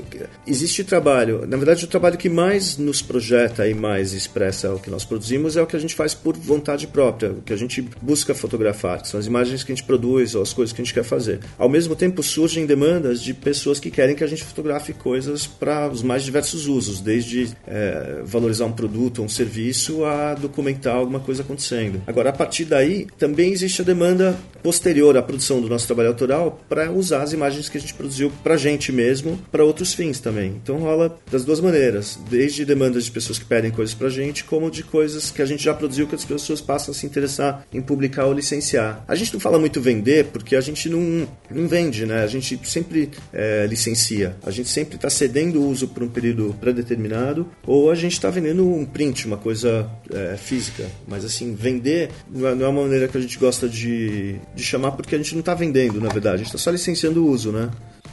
Existe 0.47 0.85
trabalho. 0.85 1.47
Na 1.47 1.57
verdade, 1.57 1.85
o 1.85 1.89
trabalho 1.89 2.19
que 2.19 2.29
mais 2.29 2.77
nos 2.77 3.01
projeta 3.01 3.67
e 3.67 3.75
mais 3.75 4.13
expressa 4.13 4.73
o 4.73 4.79
que 4.79 4.91
nós 4.91 5.05
produzimos 5.05 5.57
é 5.57 5.63
o 5.63 5.67
que 5.67 5.77
a 5.77 5.79
gente 5.79 5.95
faz 5.95 6.15
por 6.15 6.37
vontade 6.37 6.87
própria, 6.87 7.33
o 7.33 7.43
que 7.43 7.53
a 7.53 7.57
gente 7.57 7.83
busca 8.01 8.35
fotografar. 8.35 9.05
São 9.05 9.19
as 9.19 9.27
imagens 9.27 9.65
que 9.65 9.73
a 9.73 9.75
gente 9.75 9.85
produz 9.85 10.35
ou 10.35 10.43
as 10.43 10.53
coisas 10.53 10.73
que 10.73 10.81
a 10.81 10.85
gente 10.85 10.95
quer 10.95 11.05
fazer. 11.05 11.41
Ao 11.59 11.69
mesmo 11.69 11.97
tempo, 11.97 12.23
surgem 12.23 12.67
demandas 12.67 13.23
de 13.23 13.33
pessoas 13.33 13.81
que 13.81 13.91
querem 13.91 14.15
que 14.15 14.25
a 14.25 14.27
gente 14.27 14.45
fotografe 14.45 14.93
coisas 14.93 15.47
para 15.47 15.89
os 15.89 16.03
mais 16.03 16.23
diversos 16.23 16.67
usos, 16.67 17.01
desde 17.01 17.51
é, 17.67 18.23
valorizar 18.25 18.67
um 18.67 18.73
produto 18.73 19.21
ou 19.21 19.25
um 19.25 19.29
serviço 19.29 20.05
a 20.05 20.35
documentar 20.35 20.97
alguma 20.97 21.21
coisa 21.21 21.43
acontecendo. 21.43 22.03
Agora, 22.07 22.31
a 22.31 22.33
partir 22.33 22.65
daí, 22.65 23.07
também 23.19 23.53
existe 23.53 23.83
a 23.83 23.85
demanda 23.85 24.37
posterior 24.63 25.17
a 25.17 25.23
produção 25.23 25.61
do 25.61 25.69
nosso 25.69 25.87
trabalho 25.87 26.09
autoral 26.11 26.61
para 26.69 26.91
usar 26.91 27.23
as 27.23 27.33
imagens 27.33 27.69
que 27.69 27.77
a 27.77 27.81
gente 27.81 27.95
produziu 27.95 28.31
para 28.43 28.55
a 28.55 28.57
gente 28.57 28.93
mesmo, 28.93 29.39
para 29.51 29.65
outros 29.65 29.95
fins 29.95 30.21
também. 30.21 30.61
Então 30.63 30.79
rola 30.79 31.19
das 31.31 31.45
duas 31.45 31.61
maneiras, 31.61 32.19
desde 32.31 32.65
demandas 32.65 33.05
de 33.05 33.11
pessoas 33.11 33.39
que 33.39 33.45
pedem 33.45 33.71
coisas 33.71 33.95
para 33.95 34.07
a 34.07 34.11
gente, 34.11 34.45
como 34.45 34.71
de 34.71 34.83
coisas 34.83 35.31
que 35.31 35.43
a 35.43 35.47
gente 35.47 35.65
já 35.65 35.75
produziu 35.75 36.07
que 36.07 36.15
as 36.15 36.25
pessoas 36.25 36.61
passam 36.61 36.93
a 36.93 36.95
se 36.95 37.07
interessar 37.07 37.67
em 37.73 37.81
publicar 37.81 38.27
ou 38.27 38.33
licenciar. 38.33 39.05
A 39.09 39.15
gente 39.15 39.33
não 39.33 39.41
fala 39.41 39.59
muito 39.59 39.81
vender 39.81 40.27
porque 40.27 40.57
a 40.57 40.61
gente 40.61 40.89
não, 40.89 41.29
não 41.51 41.67
vende, 41.67 42.07
né? 42.07 42.23
A 42.23 42.27
gente 42.27 42.59
sempre 42.69 43.11
é, 43.33 43.67
licencia. 43.67 44.37
A 44.45 44.51
gente 44.51 44.69
sempre 44.69 44.97
está 44.97 45.11
cedendo 45.11 45.61
o 45.61 45.69
uso 45.69 45.89
por 45.89 46.03
um 46.03 46.09
período 46.09 46.55
pré-determinado 46.61 47.47
ou 47.67 47.91
a 47.91 47.95
gente 47.95 48.13
está 48.13 48.31
vendendo 48.31 48.67
um 48.69 48.85
print, 48.85 49.27
uma 49.27 49.37
coisa 49.37 49.91
é, 50.13 50.37
física. 50.37 50.87
Mas 51.07 51.25
assim, 51.25 51.55
vender 51.55 52.11
não 52.31 52.49
é, 52.49 52.55
não 52.55 52.67
é 52.67 52.69
uma 52.69 52.83
maneira 52.83 53.09
que 53.09 53.17
a 53.17 53.21
gente 53.21 53.39
gosta 53.39 53.69
de, 53.69 54.37
de 54.55 54.63
chamar 54.63 54.93
porque 54.93 55.15
a 55.15 55.19
gente 55.19 55.33
não 55.33 55.41
está 55.41 55.55
vendendo, 55.55 56.01
na 56.01 56.09
verdade, 56.09 56.35
a 56.35 56.39
gente 56.39 56.47
está 56.47 56.59
só 56.59 56.71
licenciando 56.71 57.25
o 57.25 57.29
uso, 57.29 57.53
né? 57.53 57.71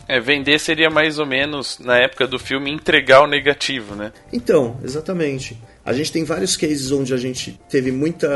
É, 0.08 0.20
vender 0.20 0.60
seria 0.60 0.90
mais 0.90 1.20
ou 1.20 1.26
menos, 1.26 1.78
na 1.80 1.98
época 1.98 2.26
do 2.26 2.40
filme, 2.40 2.72
entregar 2.72 3.22
o 3.22 3.28
negativo, 3.28 3.96
né? 3.96 4.12
Então, 4.34 4.78
exatamente. 4.84 5.56
A 5.90 5.94
gente 5.94 6.12
tem 6.12 6.24
vários 6.24 6.56
cases 6.56 6.92
onde 6.92 7.16
a 7.16 7.18
gente 7.18 7.60
teve 7.68 7.92
muita, 7.92 8.30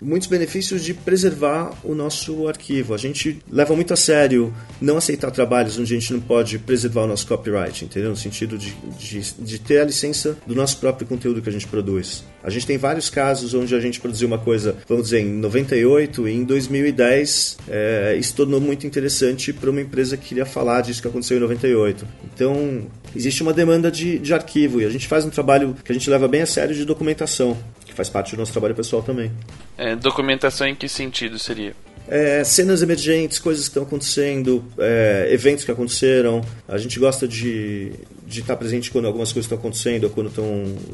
muitos 0.00 0.28
benefícios 0.28 0.84
de 0.84 0.94
preservar 0.94 1.72
o 1.82 1.92
nosso 1.92 2.46
arquivo. 2.46 2.94
A 2.94 2.96
gente 2.96 3.40
leva 3.50 3.74
muito 3.74 3.92
a 3.92 3.96
sério 3.96 4.54
não 4.80 4.96
aceitar 4.96 5.32
trabalhos 5.32 5.76
onde 5.76 5.92
a 5.92 5.98
gente 5.98 6.12
não 6.12 6.20
pode 6.20 6.56
preservar 6.56 7.02
o 7.02 7.08
nosso 7.08 7.26
copyright, 7.26 7.84
entendeu? 7.84 8.10
No 8.10 8.16
sentido 8.16 8.56
de, 8.56 8.76
de, 8.96 9.34
de 9.40 9.58
ter 9.58 9.80
a 9.80 9.84
licença 9.84 10.38
do 10.46 10.54
nosso 10.54 10.76
próprio 10.76 11.04
conteúdo 11.04 11.42
que 11.42 11.48
a 11.48 11.52
gente 11.52 11.66
produz. 11.66 12.22
A 12.44 12.48
gente 12.48 12.64
tem 12.64 12.78
vários 12.78 13.10
casos 13.10 13.54
onde 13.54 13.74
a 13.74 13.80
gente 13.80 13.98
produziu 13.98 14.28
uma 14.28 14.38
coisa, 14.38 14.76
vamos 14.88 15.06
dizer, 15.06 15.18
em 15.18 15.32
98 15.32 16.28
e 16.28 16.32
em 16.32 16.44
2010 16.44 17.58
é, 17.68 18.16
isso 18.20 18.36
tornou 18.36 18.60
muito 18.60 18.86
interessante 18.86 19.52
para 19.52 19.68
uma 19.68 19.80
empresa 19.80 20.16
que 20.16 20.28
queria 20.28 20.46
falar 20.46 20.82
disso 20.82 21.02
que 21.02 21.08
aconteceu 21.08 21.38
em 21.38 21.40
98. 21.40 22.06
Então, 22.32 22.86
existe 23.16 23.42
uma 23.42 23.52
demanda 23.52 23.90
de, 23.90 24.18
de 24.20 24.32
arquivo 24.32 24.80
e 24.80 24.84
a 24.84 24.90
gente 24.90 25.08
faz 25.08 25.24
um 25.24 25.30
trabalho 25.30 25.74
que 25.84 25.90
a 25.90 25.94
gente 25.94 26.08
leva 26.08 26.28
bem 26.28 26.42
a 26.42 26.46
sério 26.46 26.67
de 26.74 26.84
documentação, 26.84 27.56
que 27.84 27.92
faz 27.92 28.08
parte 28.08 28.34
do 28.34 28.38
nosso 28.38 28.52
trabalho 28.52 28.74
pessoal 28.74 29.02
também. 29.02 29.30
É, 29.76 29.94
documentação 29.96 30.66
em 30.66 30.74
que 30.74 30.88
sentido 30.88 31.38
seria? 31.38 31.74
É, 32.08 32.42
cenas 32.42 32.80
emergentes, 32.80 33.38
coisas 33.38 33.64
que 33.64 33.70
estão 33.70 33.82
acontecendo, 33.82 34.64
é, 34.78 35.28
eventos 35.30 35.64
que 35.64 35.70
aconteceram. 35.70 36.42
A 36.66 36.78
gente 36.78 36.98
gosta 36.98 37.28
de, 37.28 37.92
de 38.28 38.40
estar 38.40 38.56
presente 38.56 38.90
quando 38.90 39.06
algumas 39.06 39.32
coisas 39.32 39.46
estão 39.46 39.58
acontecendo 39.58 40.04
ou 40.04 40.10
quando 40.10 40.28
estão 40.28 40.44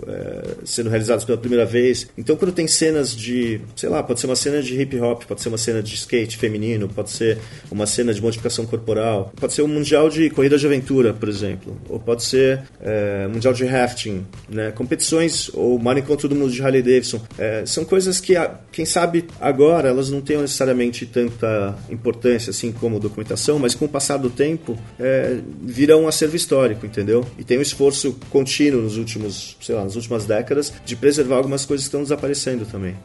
é, 0.06 0.54
sendo 0.64 0.88
realizadas 0.88 1.24
pela 1.24 1.36
primeira 1.36 1.66
vez. 1.66 2.08
Então, 2.16 2.36
quando 2.36 2.52
tem 2.52 2.68
cenas 2.68 3.14
de, 3.14 3.60
sei 3.74 3.88
lá, 3.88 4.02
pode 4.02 4.20
ser 4.20 4.26
uma 4.26 4.36
cena 4.36 4.62
de 4.62 4.80
hip 4.80 4.98
hop, 5.00 5.24
pode 5.24 5.42
ser 5.42 5.48
uma 5.48 5.58
cena 5.58 5.82
de 5.82 5.94
skate 5.94 6.36
feminino, 6.36 6.88
pode 6.88 7.10
ser 7.10 7.38
uma 7.70 7.86
cena 7.86 8.14
de 8.14 8.22
modificação 8.22 8.64
corporal, 8.64 9.32
pode 9.34 9.52
ser 9.52 9.62
um 9.62 9.68
mundial 9.68 10.08
de 10.08 10.30
corrida 10.30 10.56
de 10.56 10.64
aventura, 10.64 11.12
por 11.12 11.28
exemplo, 11.28 11.76
ou 11.88 11.98
pode 11.98 12.22
ser 12.22 12.62
é, 12.80 13.26
mundial 13.26 13.52
de 13.52 13.64
rafting, 13.64 14.24
né? 14.48 14.70
competições 14.70 15.50
ou 15.52 15.76
o 15.76 15.82
maior 15.82 15.98
encontro 15.98 16.28
do 16.28 16.36
mundo 16.36 16.52
de 16.52 16.62
Harley 16.62 16.82
Davidson. 16.82 17.20
É, 17.36 17.66
são 17.66 17.84
coisas 17.84 18.20
que, 18.20 18.34
quem 18.70 18.84
sabe, 18.84 19.24
agora 19.40 19.88
elas 19.88 20.08
não 20.08 20.20
tenham 20.20 20.42
necessariamente 20.42 21.04
tanta 21.04 21.76
importância 21.90 22.50
assim 22.50 22.70
como 22.70 23.00
documentação, 23.00 23.58
mas 23.58 23.74
com 23.74 23.86
o 23.86 23.88
passar 23.88 24.18
do 24.18 24.30
tempo 24.30 24.78
é, 25.00 25.38
virão 25.62 26.04
um 26.04 26.08
acervo 26.08 26.36
histórico, 26.36 26.86
entendeu? 26.86 27.23
E 27.38 27.44
tem 27.44 27.58
um 27.58 27.62
esforço 27.62 28.18
contínuo 28.30 28.82
nos 28.82 28.96
últimos, 28.96 29.56
sei 29.60 29.74
lá, 29.74 29.84
nas 29.84 29.96
últimas 29.96 30.24
décadas 30.24 30.72
de 30.84 30.96
preservar 30.96 31.36
algumas 31.36 31.64
coisas 31.64 31.84
que 31.84 31.88
estão 31.88 32.02
desaparecendo 32.02 32.64
também. 32.66 32.96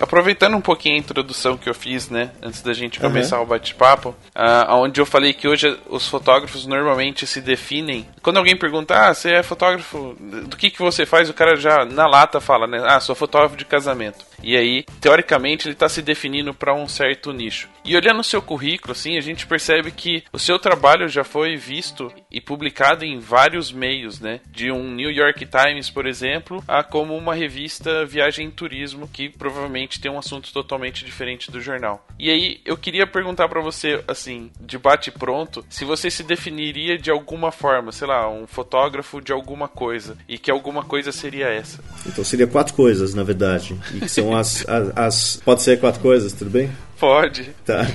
Aproveitando 0.00 0.56
um 0.56 0.60
pouquinho 0.60 0.94
a 0.94 0.98
introdução 0.98 1.56
que 1.56 1.68
eu 1.68 1.74
fiz, 1.74 2.08
né, 2.08 2.30
antes 2.42 2.62
da 2.62 2.72
gente 2.72 3.00
começar 3.00 3.38
uhum. 3.38 3.42
o 3.42 3.46
bate-papo, 3.46 4.10
uh, 4.10 4.74
onde 4.74 5.00
eu 5.00 5.06
falei 5.06 5.32
que 5.32 5.48
hoje 5.48 5.76
os 5.88 6.06
fotógrafos 6.06 6.66
normalmente 6.66 7.26
se 7.26 7.40
definem. 7.40 8.06
Quando 8.22 8.36
alguém 8.36 8.56
pergunta, 8.56 8.94
ah, 8.94 9.12
você 9.12 9.32
é 9.32 9.42
fotógrafo, 9.42 10.16
do 10.46 10.56
que, 10.56 10.70
que 10.70 10.78
você 10.78 11.04
faz? 11.04 11.28
O 11.28 11.34
cara 11.34 11.56
já 11.56 11.84
na 11.84 12.06
lata 12.06 12.40
fala, 12.40 12.66
né, 12.66 12.82
ah, 12.86 13.00
sou 13.00 13.14
fotógrafo 13.14 13.56
de 13.56 13.64
casamento. 13.64 14.27
E 14.42 14.56
aí, 14.56 14.84
teoricamente, 15.00 15.66
ele 15.66 15.74
está 15.74 15.88
se 15.88 16.02
definindo 16.02 16.54
para 16.54 16.74
um 16.74 16.88
certo 16.88 17.32
nicho. 17.32 17.68
E 17.84 17.96
olhando 17.96 18.20
o 18.20 18.24
seu 18.24 18.42
currículo, 18.42 18.92
assim, 18.92 19.16
a 19.16 19.20
gente 19.20 19.46
percebe 19.46 19.90
que 19.90 20.22
o 20.32 20.38
seu 20.38 20.58
trabalho 20.58 21.08
já 21.08 21.24
foi 21.24 21.56
visto 21.56 22.12
e 22.30 22.40
publicado 22.40 23.04
em 23.04 23.18
vários 23.18 23.72
meios, 23.72 24.20
né? 24.20 24.40
De 24.50 24.70
um 24.70 24.94
New 24.94 25.10
York 25.10 25.46
Times, 25.46 25.90
por 25.90 26.06
exemplo, 26.06 26.62
a 26.68 26.82
como 26.82 27.16
uma 27.16 27.34
revista 27.34 28.04
Viagem 28.04 28.48
e 28.48 28.52
Turismo, 28.52 29.08
que 29.08 29.28
provavelmente 29.28 30.00
tem 30.00 30.10
um 30.10 30.18
assunto 30.18 30.52
totalmente 30.52 31.04
diferente 31.04 31.50
do 31.50 31.60
jornal. 31.60 32.06
E 32.18 32.30
aí, 32.30 32.60
eu 32.64 32.76
queria 32.76 33.06
perguntar 33.06 33.48
para 33.48 33.60
você, 33.60 34.02
assim, 34.06 34.50
de 34.60 34.78
bate 34.78 35.10
pronto, 35.10 35.64
se 35.68 35.84
você 35.84 36.10
se 36.10 36.22
definiria 36.22 36.98
de 36.98 37.10
alguma 37.10 37.50
forma, 37.50 37.90
sei 37.92 38.06
lá, 38.06 38.30
um 38.30 38.46
fotógrafo 38.46 39.20
de 39.20 39.32
alguma 39.32 39.68
coisa, 39.68 40.16
e 40.28 40.38
que 40.38 40.50
alguma 40.50 40.84
coisa 40.84 41.10
seria 41.10 41.46
essa. 41.46 41.82
Então 42.06 42.22
seria 42.22 42.46
quatro 42.46 42.74
coisas, 42.74 43.14
na 43.14 43.22
verdade, 43.22 43.76
e 43.94 44.00
que 44.00 44.08
são 44.08 44.27
são 44.28 44.36
as, 44.36 44.68
as, 44.68 44.92
as, 44.96 45.42
Pode 45.44 45.62
ser 45.62 45.80
quatro 45.80 46.00
coisas, 46.00 46.32
tudo 46.32 46.50
bem? 46.50 46.70
Pode. 46.98 47.50
Tá. 47.64 47.86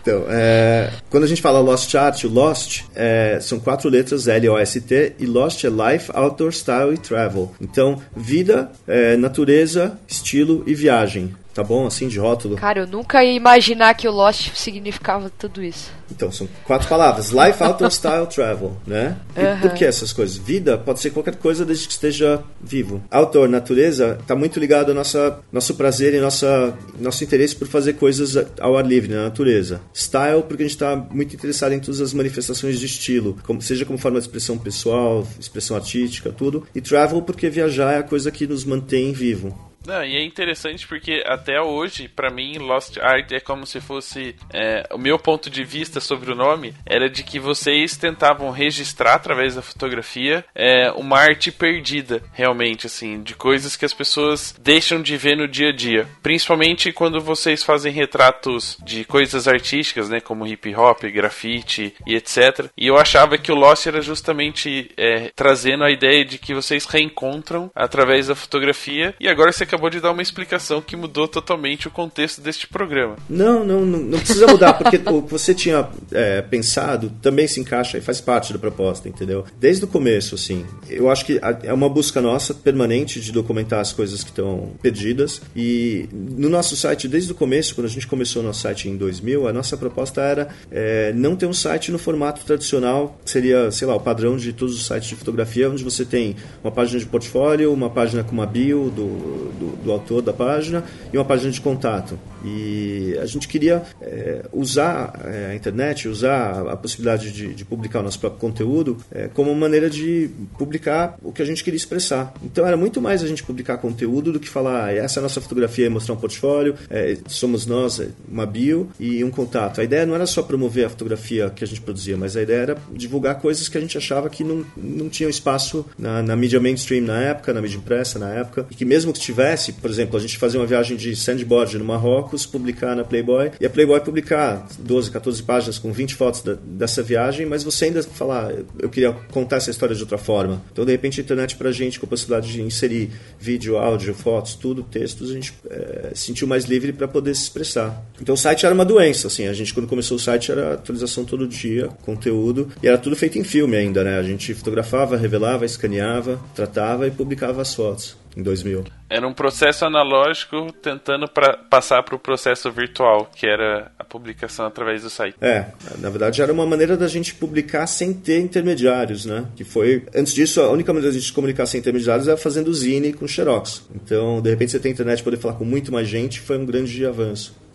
Então, 0.00 0.24
é, 0.28 0.92
quando 1.10 1.24
a 1.24 1.26
gente 1.26 1.42
fala 1.42 1.58
Lost 1.58 1.92
Art, 1.96 2.22
o 2.22 2.28
Lost 2.28 2.84
é, 2.94 3.40
são 3.40 3.58
quatro 3.58 3.88
letras, 3.90 4.28
L-O-S-T, 4.28 5.14
e 5.18 5.26
Lost 5.26 5.64
é 5.64 5.68
Life, 5.68 6.12
Outdoor 6.14 6.52
Style 6.52 6.94
e 6.94 6.98
Travel. 6.98 7.52
Então, 7.60 8.00
vida, 8.14 8.70
é, 8.86 9.16
natureza, 9.16 9.98
estilo 10.06 10.62
e 10.64 10.74
viagem. 10.74 11.34
Tá 11.56 11.64
bom, 11.64 11.86
assim, 11.86 12.06
de 12.06 12.18
rótulo? 12.18 12.54
Cara, 12.56 12.80
eu 12.80 12.86
nunca 12.86 13.24
ia 13.24 13.32
imaginar 13.32 13.94
que 13.94 14.06
o 14.06 14.12
Lost 14.12 14.54
significava 14.54 15.32
tudo 15.38 15.64
isso. 15.64 15.90
Então, 16.10 16.30
são 16.30 16.46
quatro 16.64 16.86
palavras. 16.86 17.30
Life, 17.30 17.62
Outdoor 17.62 17.88
Style, 17.90 18.26
Travel, 18.26 18.76
né? 18.86 19.16
E 19.34 19.40
uhum. 19.40 19.60
por 19.60 19.72
que 19.72 19.82
essas 19.86 20.12
coisas? 20.12 20.36
Vida 20.36 20.76
pode 20.76 21.00
ser 21.00 21.12
qualquer 21.12 21.36
coisa 21.36 21.64
desde 21.64 21.86
que 21.86 21.94
esteja 21.94 22.42
vivo. 22.60 23.02
Outdoor, 23.10 23.48
natureza, 23.48 24.18
está 24.20 24.36
muito 24.36 24.60
ligado 24.60 24.90
ao 24.90 24.94
nossa, 24.94 25.40
nosso 25.50 25.74
prazer 25.76 26.12
e 26.12 26.20
nossa, 26.20 26.74
nosso 27.00 27.24
interesse 27.24 27.56
por 27.56 27.66
fazer 27.66 27.94
coisas 27.94 28.36
ao 28.60 28.76
ar 28.76 28.84
livre, 28.84 29.14
na 29.14 29.22
natureza. 29.22 29.80
Style, 29.94 30.42
porque 30.42 30.62
a 30.62 30.66
gente 30.66 30.76
está 30.76 30.94
muito 30.94 31.34
interessado 31.34 31.72
em 31.72 31.80
todas 31.80 32.02
as 32.02 32.12
manifestações 32.12 32.78
de 32.78 32.84
estilo, 32.84 33.34
como, 33.44 33.62
seja 33.62 33.86
como 33.86 33.98
forma 33.98 34.18
de 34.18 34.26
expressão 34.26 34.58
pessoal, 34.58 35.26
expressão 35.40 35.74
artística, 35.74 36.30
tudo. 36.30 36.66
E 36.74 36.82
Travel, 36.82 37.22
porque 37.22 37.48
viajar 37.48 37.94
é 37.94 37.98
a 38.00 38.02
coisa 38.02 38.30
que 38.30 38.46
nos 38.46 38.62
mantém 38.62 39.14
vivo. 39.14 39.65
Não, 39.86 40.04
e 40.04 40.16
é 40.16 40.24
interessante 40.24 40.86
porque 40.86 41.22
até 41.24 41.60
hoje, 41.60 42.08
para 42.08 42.30
mim, 42.30 42.58
Lost 42.58 42.98
Art 42.98 43.30
é 43.32 43.40
como 43.40 43.64
se 43.66 43.80
fosse. 43.80 44.34
É, 44.52 44.82
o 44.92 44.98
meu 44.98 45.18
ponto 45.18 45.48
de 45.48 45.62
vista 45.62 46.00
sobre 46.00 46.32
o 46.32 46.34
nome 46.34 46.74
era 46.84 47.08
de 47.08 47.22
que 47.22 47.38
vocês 47.38 47.96
tentavam 47.96 48.50
registrar 48.50 49.14
através 49.14 49.54
da 49.54 49.62
fotografia 49.62 50.44
é, 50.54 50.90
uma 50.92 51.18
arte 51.18 51.52
perdida, 51.52 52.22
realmente, 52.32 52.86
assim, 52.86 53.22
de 53.22 53.34
coisas 53.34 53.76
que 53.76 53.84
as 53.84 53.92
pessoas 53.92 54.54
deixam 54.58 55.00
de 55.00 55.16
ver 55.16 55.36
no 55.36 55.46
dia 55.46 55.68
a 55.68 55.72
dia. 55.72 56.08
Principalmente 56.22 56.92
quando 56.92 57.20
vocês 57.20 57.62
fazem 57.62 57.92
retratos 57.92 58.76
de 58.84 59.04
coisas 59.04 59.46
artísticas, 59.46 60.08
né, 60.08 60.20
como 60.20 60.46
hip 60.46 60.74
hop, 60.74 61.04
grafite 61.04 61.94
e 62.06 62.16
etc. 62.16 62.70
E 62.76 62.86
eu 62.86 62.96
achava 62.96 63.38
que 63.38 63.52
o 63.52 63.54
Lost 63.54 63.86
era 63.86 64.00
justamente 64.00 64.90
é, 64.96 65.30
trazendo 65.34 65.84
a 65.84 65.90
ideia 65.90 66.24
de 66.24 66.38
que 66.38 66.54
vocês 66.54 66.86
reencontram 66.86 67.70
através 67.74 68.26
da 68.26 68.34
fotografia. 68.34 69.14
E 69.20 69.28
agora 69.28 69.52
você 69.52 69.66
acabou 69.76 69.90
de 69.90 70.00
dar 70.00 70.10
uma 70.10 70.22
explicação 70.22 70.80
que 70.80 70.96
mudou 70.96 71.28
totalmente 71.28 71.86
o 71.86 71.90
contexto 71.90 72.40
deste 72.40 72.66
programa. 72.66 73.16
Não, 73.28 73.62
não, 73.62 73.84
não, 73.84 73.98
não 73.98 74.18
precisa 74.18 74.46
mudar, 74.46 74.72
porque 74.72 74.96
o 74.96 75.22
que 75.22 75.30
você 75.30 75.54
tinha 75.54 75.86
é, 76.12 76.40
pensado 76.40 77.12
também 77.20 77.46
se 77.46 77.60
encaixa 77.60 77.98
e 77.98 78.00
faz 78.00 78.20
parte 78.20 78.52
da 78.52 78.58
proposta, 78.58 79.08
entendeu? 79.08 79.44
Desde 79.60 79.84
o 79.84 79.88
começo, 79.88 80.34
assim. 80.34 80.64
Eu 80.88 81.10
acho 81.10 81.26
que 81.26 81.38
é 81.62 81.72
uma 81.72 81.88
busca 81.88 82.22
nossa 82.22 82.54
permanente 82.54 83.20
de 83.20 83.30
documentar 83.30 83.80
as 83.80 83.92
coisas 83.92 84.24
que 84.24 84.30
estão 84.30 84.72
perdidas. 84.80 85.42
E 85.54 86.08
no 86.12 86.48
nosso 86.48 86.74
site, 86.74 87.06
desde 87.06 87.30
o 87.30 87.34
começo, 87.34 87.74
quando 87.74 87.86
a 87.86 87.90
gente 87.90 88.06
começou 88.06 88.42
o 88.42 88.44
nosso 88.44 88.62
site 88.62 88.88
em 88.88 88.96
2000, 88.96 89.46
a 89.46 89.52
nossa 89.52 89.76
proposta 89.76 90.22
era 90.22 90.48
é, 90.70 91.12
não 91.12 91.36
ter 91.36 91.46
um 91.46 91.52
site 91.52 91.92
no 91.92 91.98
formato 91.98 92.44
tradicional, 92.46 93.18
que 93.22 93.30
seria, 93.30 93.70
sei 93.70 93.86
lá, 93.86 93.94
o 93.94 94.00
padrão 94.00 94.36
de 94.38 94.52
todos 94.54 94.74
os 94.74 94.86
sites 94.86 95.08
de 95.08 95.16
fotografia, 95.16 95.68
onde 95.68 95.84
você 95.84 96.04
tem 96.04 96.34
uma 96.64 96.72
página 96.72 96.98
de 96.98 97.06
portfólio, 97.06 97.72
uma 97.72 97.90
página 97.90 98.24
com 98.24 98.32
uma 98.32 98.46
bio 98.46 98.90
do, 98.90 99.52
do 99.58 99.65
do, 99.82 99.92
autor 99.92 100.22
da 100.22 100.32
página 100.32 100.84
e 101.12 101.16
uma 101.16 101.24
página 101.24 101.50
de 101.50 101.60
contato. 101.60 102.18
E 102.44 103.16
a 103.20 103.26
gente 103.26 103.48
queria 103.48 103.82
é, 104.00 104.44
usar 104.52 105.20
é, 105.24 105.50
a 105.50 105.54
internet, 105.54 106.08
usar 106.08 106.68
a 106.68 106.76
possibilidade 106.76 107.32
de, 107.32 107.54
de, 107.54 107.64
publicar 107.64 108.00
o 108.00 108.02
nosso 108.02 108.20
próprio 108.20 108.40
conteúdo 108.40 108.96
é, 109.10 109.28
como 109.28 109.54
maneira 109.54 109.90
de 109.90 110.30
publicar 110.56 111.16
o 111.22 111.32
que 111.32 111.42
a 111.42 111.44
gente 111.44 111.64
queria 111.64 111.76
expressar. 111.76 112.32
Então 112.42 112.66
era 112.66 112.76
muito 112.76 113.00
mais 113.00 113.22
a 113.22 113.26
gente 113.26 113.42
publicar 113.42 113.78
conteúdo 113.78 114.32
do 114.32 114.38
que 114.38 114.48
falar 114.48 114.86
ah, 114.86 114.92
essa 114.92 115.18
é 115.18 115.20
a 115.20 115.22
nossa 115.22 115.40
fotografia 115.40 115.86
e 115.86 115.88
mostrar 115.88 116.14
um 116.14 116.18
portfólio, 116.18 116.76
é, 116.90 117.16
somos 117.26 117.66
nós, 117.66 117.98
é, 118.00 118.08
uma 118.30 118.46
bio 118.46 118.88
e 119.00 119.24
um 119.24 119.30
contato. 119.30 119.80
A 119.80 119.84
ideia 119.84 120.06
não 120.06 120.14
era 120.14 120.26
só 120.26 120.42
promover 120.42 120.86
a 120.86 120.90
fotografia 120.90 121.50
que 121.50 121.64
a 121.64 121.66
gente 121.66 121.80
produzia, 121.80 122.16
mas 122.16 122.36
a 122.36 122.42
ideia 122.42 122.58
era 122.58 122.78
divulgar 122.92 123.40
coisas 123.40 123.68
que 123.68 123.78
a 123.78 123.80
gente 123.80 123.96
achava 123.98 124.28
que 124.28 124.44
não, 124.44 124.64
não 124.76 125.08
tinham 125.08 125.30
espaço 125.30 125.84
na, 125.98 126.22
na 126.22 126.36
mídia 126.36 126.60
mainstream 126.60 127.04
na 127.04 127.20
época, 127.20 127.52
na 127.52 127.60
mídia 127.60 127.78
impressa 127.78 128.18
na 128.18 128.30
época, 128.30 128.66
e 128.70 128.74
que 128.74 128.84
mesmo 128.84 129.12
que 129.12 129.20
tivesse, 129.20 129.55
por 129.72 129.90
exemplo, 129.90 130.16
a 130.16 130.20
gente 130.20 130.38
fazia 130.38 130.60
uma 130.60 130.66
viagem 130.66 130.96
de 130.96 131.14
sandboard 131.14 131.78
no 131.78 131.84
Marrocos, 131.84 132.46
publicar 132.46 132.94
na 132.94 133.04
Playboy, 133.04 133.52
e 133.60 133.66
a 133.66 133.70
Playboy 133.70 134.00
publicar 134.00 134.66
12, 134.78 135.10
14 135.10 135.42
páginas 135.42 135.78
com 135.78 135.92
20 135.92 136.14
fotos 136.14 136.42
da, 136.42 136.54
dessa 136.54 137.02
viagem, 137.02 137.46
mas 137.46 137.62
você 137.62 137.86
ainda 137.86 138.02
falar, 138.02 138.52
eu 138.78 138.88
queria 138.88 139.12
contar 139.32 139.56
essa 139.56 139.70
história 139.70 139.94
de 139.94 140.02
outra 140.02 140.18
forma. 140.18 140.62
Então, 140.72 140.84
de 140.84 140.92
repente, 140.92 141.20
a 141.20 141.24
internet 141.24 141.56
pra 141.56 141.72
gente, 141.72 141.98
com 141.98 142.06
a 142.06 142.08
possibilidade 142.08 142.52
de 142.52 142.62
inserir 142.62 143.10
vídeo, 143.38 143.76
áudio, 143.76 144.14
fotos, 144.14 144.54
tudo, 144.54 144.82
textos, 144.82 145.30
a 145.30 145.34
gente 145.34 145.54
é, 145.68 146.12
sentiu 146.14 146.46
mais 146.46 146.64
livre 146.64 146.92
para 146.92 147.08
poder 147.08 147.34
se 147.34 147.44
expressar. 147.44 148.04
Então, 148.20 148.34
o 148.34 148.38
site 148.38 148.66
era 148.66 148.74
uma 148.74 148.84
doença, 148.84 149.26
assim, 149.26 149.46
a 149.46 149.52
gente, 149.52 149.72
quando 149.72 149.86
começou 149.86 150.16
o 150.16 150.20
site, 150.20 150.50
era 150.50 150.74
atualização 150.74 151.24
todo 151.24 151.46
dia, 151.46 151.88
conteúdo, 152.02 152.68
e 152.82 152.88
era 152.88 152.98
tudo 152.98 153.16
feito 153.16 153.38
em 153.38 153.44
filme 153.44 153.76
ainda, 153.76 154.04
né? 154.04 154.18
A 154.18 154.22
gente 154.22 154.54
fotografava, 154.54 155.16
revelava, 155.16 155.64
escaneava, 155.64 156.40
tratava 156.54 157.06
e 157.06 157.10
publicava 157.10 157.62
as 157.62 157.74
fotos. 157.74 158.16
Em 158.36 158.42
2000. 158.42 158.84
Era 159.08 159.26
um 159.26 159.32
processo 159.32 159.84
analógico 159.84 160.72
tentando 160.82 161.28
pra, 161.28 161.56
passar 161.56 162.02
para 162.02 162.14
o 162.14 162.18
processo 162.18 162.70
virtual, 162.70 163.30
que 163.34 163.46
era 163.46 163.90
a 163.98 164.04
publicação 164.04 164.66
através 164.66 165.02
do 165.02 165.10
site. 165.10 165.36
É, 165.40 165.66
na 165.98 166.10
verdade 166.10 166.42
era 166.42 166.52
uma 166.52 166.66
maneira 166.66 166.96
da 166.96 167.08
gente 167.08 167.34
publicar 167.34 167.86
sem 167.86 168.12
ter 168.12 168.40
intermediários, 168.40 169.24
né? 169.24 169.46
Que 169.56 169.64
foi, 169.64 170.04
antes 170.14 170.34
disso, 170.34 170.60
a 170.60 170.70
única 170.70 170.92
maneira 170.92 171.12
da 171.12 171.18
gente 171.18 171.32
comunicar 171.32 171.66
sem 171.66 171.80
intermediários 171.80 172.28
era 172.28 172.36
fazendo 172.36 172.72
zine 172.74 173.12
com 173.12 173.26
xerox. 173.26 173.88
Então, 173.94 174.40
de 174.42 174.50
repente 174.50 174.72
você 174.72 174.80
tem 174.80 174.92
internet 174.92 175.22
poder 175.22 175.38
falar 175.38 175.54
com 175.54 175.64
muito 175.64 175.90
mais 175.92 176.08
gente, 176.08 176.40
foi 176.40 176.58
um 176.58 176.66
grande 176.66 177.06
avanço. 177.06 177.65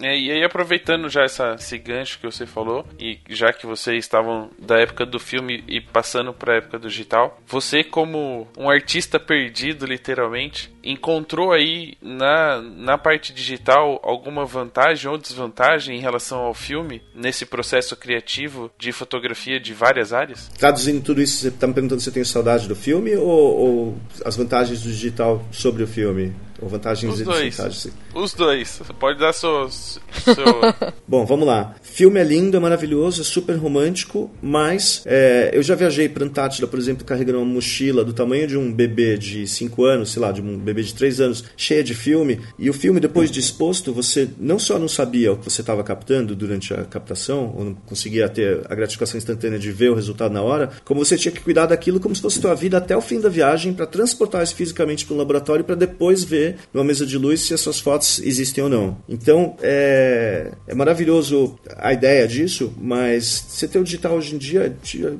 É, 0.00 0.18
e 0.18 0.30
aí, 0.30 0.44
aproveitando 0.44 1.08
já 1.08 1.22
essa, 1.22 1.54
esse 1.58 1.78
gancho 1.78 2.18
que 2.18 2.26
você 2.26 2.46
falou, 2.46 2.84
e 2.98 3.18
já 3.28 3.52
que 3.52 3.66
vocês 3.66 3.98
estavam 3.98 4.50
da 4.58 4.78
época 4.78 5.06
do 5.06 5.18
filme 5.18 5.64
e 5.66 5.80
passando 5.80 6.32
para 6.32 6.54
a 6.54 6.56
época 6.56 6.78
do 6.78 6.88
digital, 6.88 7.40
você, 7.46 7.82
como 7.82 8.46
um 8.56 8.68
artista 8.68 9.18
perdido, 9.18 9.86
literalmente, 9.86 10.72
encontrou 10.84 11.52
aí 11.52 11.94
na, 12.00 12.60
na 12.60 12.98
parte 12.98 13.32
digital 13.32 14.00
alguma 14.02 14.44
vantagem 14.44 15.10
ou 15.10 15.18
desvantagem 15.18 15.96
em 15.96 16.00
relação 16.00 16.40
ao 16.40 16.54
filme, 16.54 17.02
nesse 17.14 17.46
processo 17.46 17.96
criativo 17.96 18.70
de 18.78 18.92
fotografia 18.92 19.58
de 19.58 19.72
várias 19.72 20.12
áreas? 20.12 20.48
Traduzindo 20.58 21.02
tudo 21.02 21.22
isso, 21.22 21.38
você 21.38 21.48
está 21.48 21.66
me 21.66 21.74
perguntando 21.74 22.00
se 22.00 22.08
eu 22.08 22.14
tenho 22.14 22.26
saudade 22.26 22.68
do 22.68 22.76
filme 22.76 23.16
ou, 23.16 23.26
ou 23.26 23.98
as 24.24 24.36
vantagens 24.36 24.82
do 24.82 24.90
digital 24.90 25.44
sobre 25.50 25.82
o 25.82 25.86
filme? 25.86 26.34
Ou 26.60 26.68
vantagens 26.68 27.12
Os 27.12 27.20
e 27.20 27.24
dois. 27.24 27.44
desvantagens? 27.44 27.88
Os 28.14 28.32
dois. 28.34 28.68
Você 28.78 28.92
pode 28.92 29.18
dar 29.18 29.32
seu. 29.32 29.68
seu... 29.70 30.34
Bom, 31.06 31.24
vamos 31.26 31.46
lá. 31.46 31.74
Filme 31.82 32.20
é 32.20 32.24
lindo, 32.24 32.56
é 32.56 32.60
maravilhoso, 32.60 33.22
é 33.22 33.24
super 33.24 33.56
romântico, 33.56 34.30
mas 34.42 35.02
é, 35.06 35.50
eu 35.52 35.62
já 35.62 35.74
viajei 35.74 36.08
para 36.08 36.24
Antártida, 36.24 36.66
por 36.66 36.78
exemplo, 36.78 37.04
carregando 37.04 37.38
uma 37.38 37.46
mochila 37.46 38.04
do 38.04 38.12
tamanho 38.12 38.46
de 38.46 38.56
um 38.56 38.72
bebê 38.72 39.16
de 39.16 39.46
5 39.46 39.84
anos, 39.84 40.12
sei 40.12 40.20
lá, 40.20 40.32
de 40.32 40.40
um 40.40 40.58
bebê 40.58 40.82
de 40.82 40.94
3 40.94 41.20
anos, 41.20 41.44
cheia 41.56 41.82
de 41.82 41.94
filme, 41.94 42.40
e 42.58 42.68
o 42.68 42.72
filme, 42.72 43.00
depois 43.00 43.30
de 43.30 43.40
exposto, 43.40 43.92
você 43.92 44.28
não 44.38 44.58
só 44.58 44.78
não 44.78 44.88
sabia 44.88 45.32
o 45.32 45.36
que 45.36 45.44
você 45.44 45.60
estava 45.60 45.82
captando 45.82 46.34
durante 46.34 46.74
a 46.74 46.84
captação, 46.84 47.54
ou 47.56 47.64
não 47.64 47.74
conseguia 47.74 48.28
ter 48.28 48.60
a 48.68 48.74
gratificação 48.74 49.16
instantânea 49.16 49.58
de 49.58 49.70
ver 49.72 49.90
o 49.90 49.94
resultado 49.94 50.32
na 50.32 50.42
hora, 50.42 50.70
como 50.84 51.04
você 51.04 51.16
tinha 51.16 51.32
que 51.32 51.40
cuidar 51.40 51.66
daquilo 51.66 52.00
como 52.00 52.14
se 52.14 52.22
fosse 52.22 52.40
tua 52.40 52.54
vida 52.54 52.78
até 52.78 52.96
o 52.96 53.00
fim 53.00 53.20
da 53.20 53.28
viagem 53.28 53.72
para 53.72 53.86
transportar 53.86 54.42
isso 54.42 54.54
fisicamente 54.54 55.04
para 55.04 55.14
um 55.14 55.18
laboratório 55.18 55.64
para 55.64 55.74
depois 55.74 56.22
ver 56.22 56.45
numa 56.72 56.84
mesa 56.84 57.06
de 57.06 57.18
luz 57.18 57.40
se 57.42 57.54
as 57.54 57.60
suas 57.60 57.80
fotos 57.80 58.20
existem 58.20 58.62
ou 58.62 58.70
não. 58.70 58.96
Então, 59.08 59.56
é, 59.62 60.52
é 60.66 60.74
maravilhoso 60.74 61.58
a 61.76 61.92
ideia 61.92 62.26
disso, 62.26 62.72
mas 62.78 63.46
você 63.48 63.66
ter 63.66 63.78
o 63.78 63.84
digital 63.84 64.14
hoje 64.14 64.34
em 64.34 64.38
dia 64.38 64.76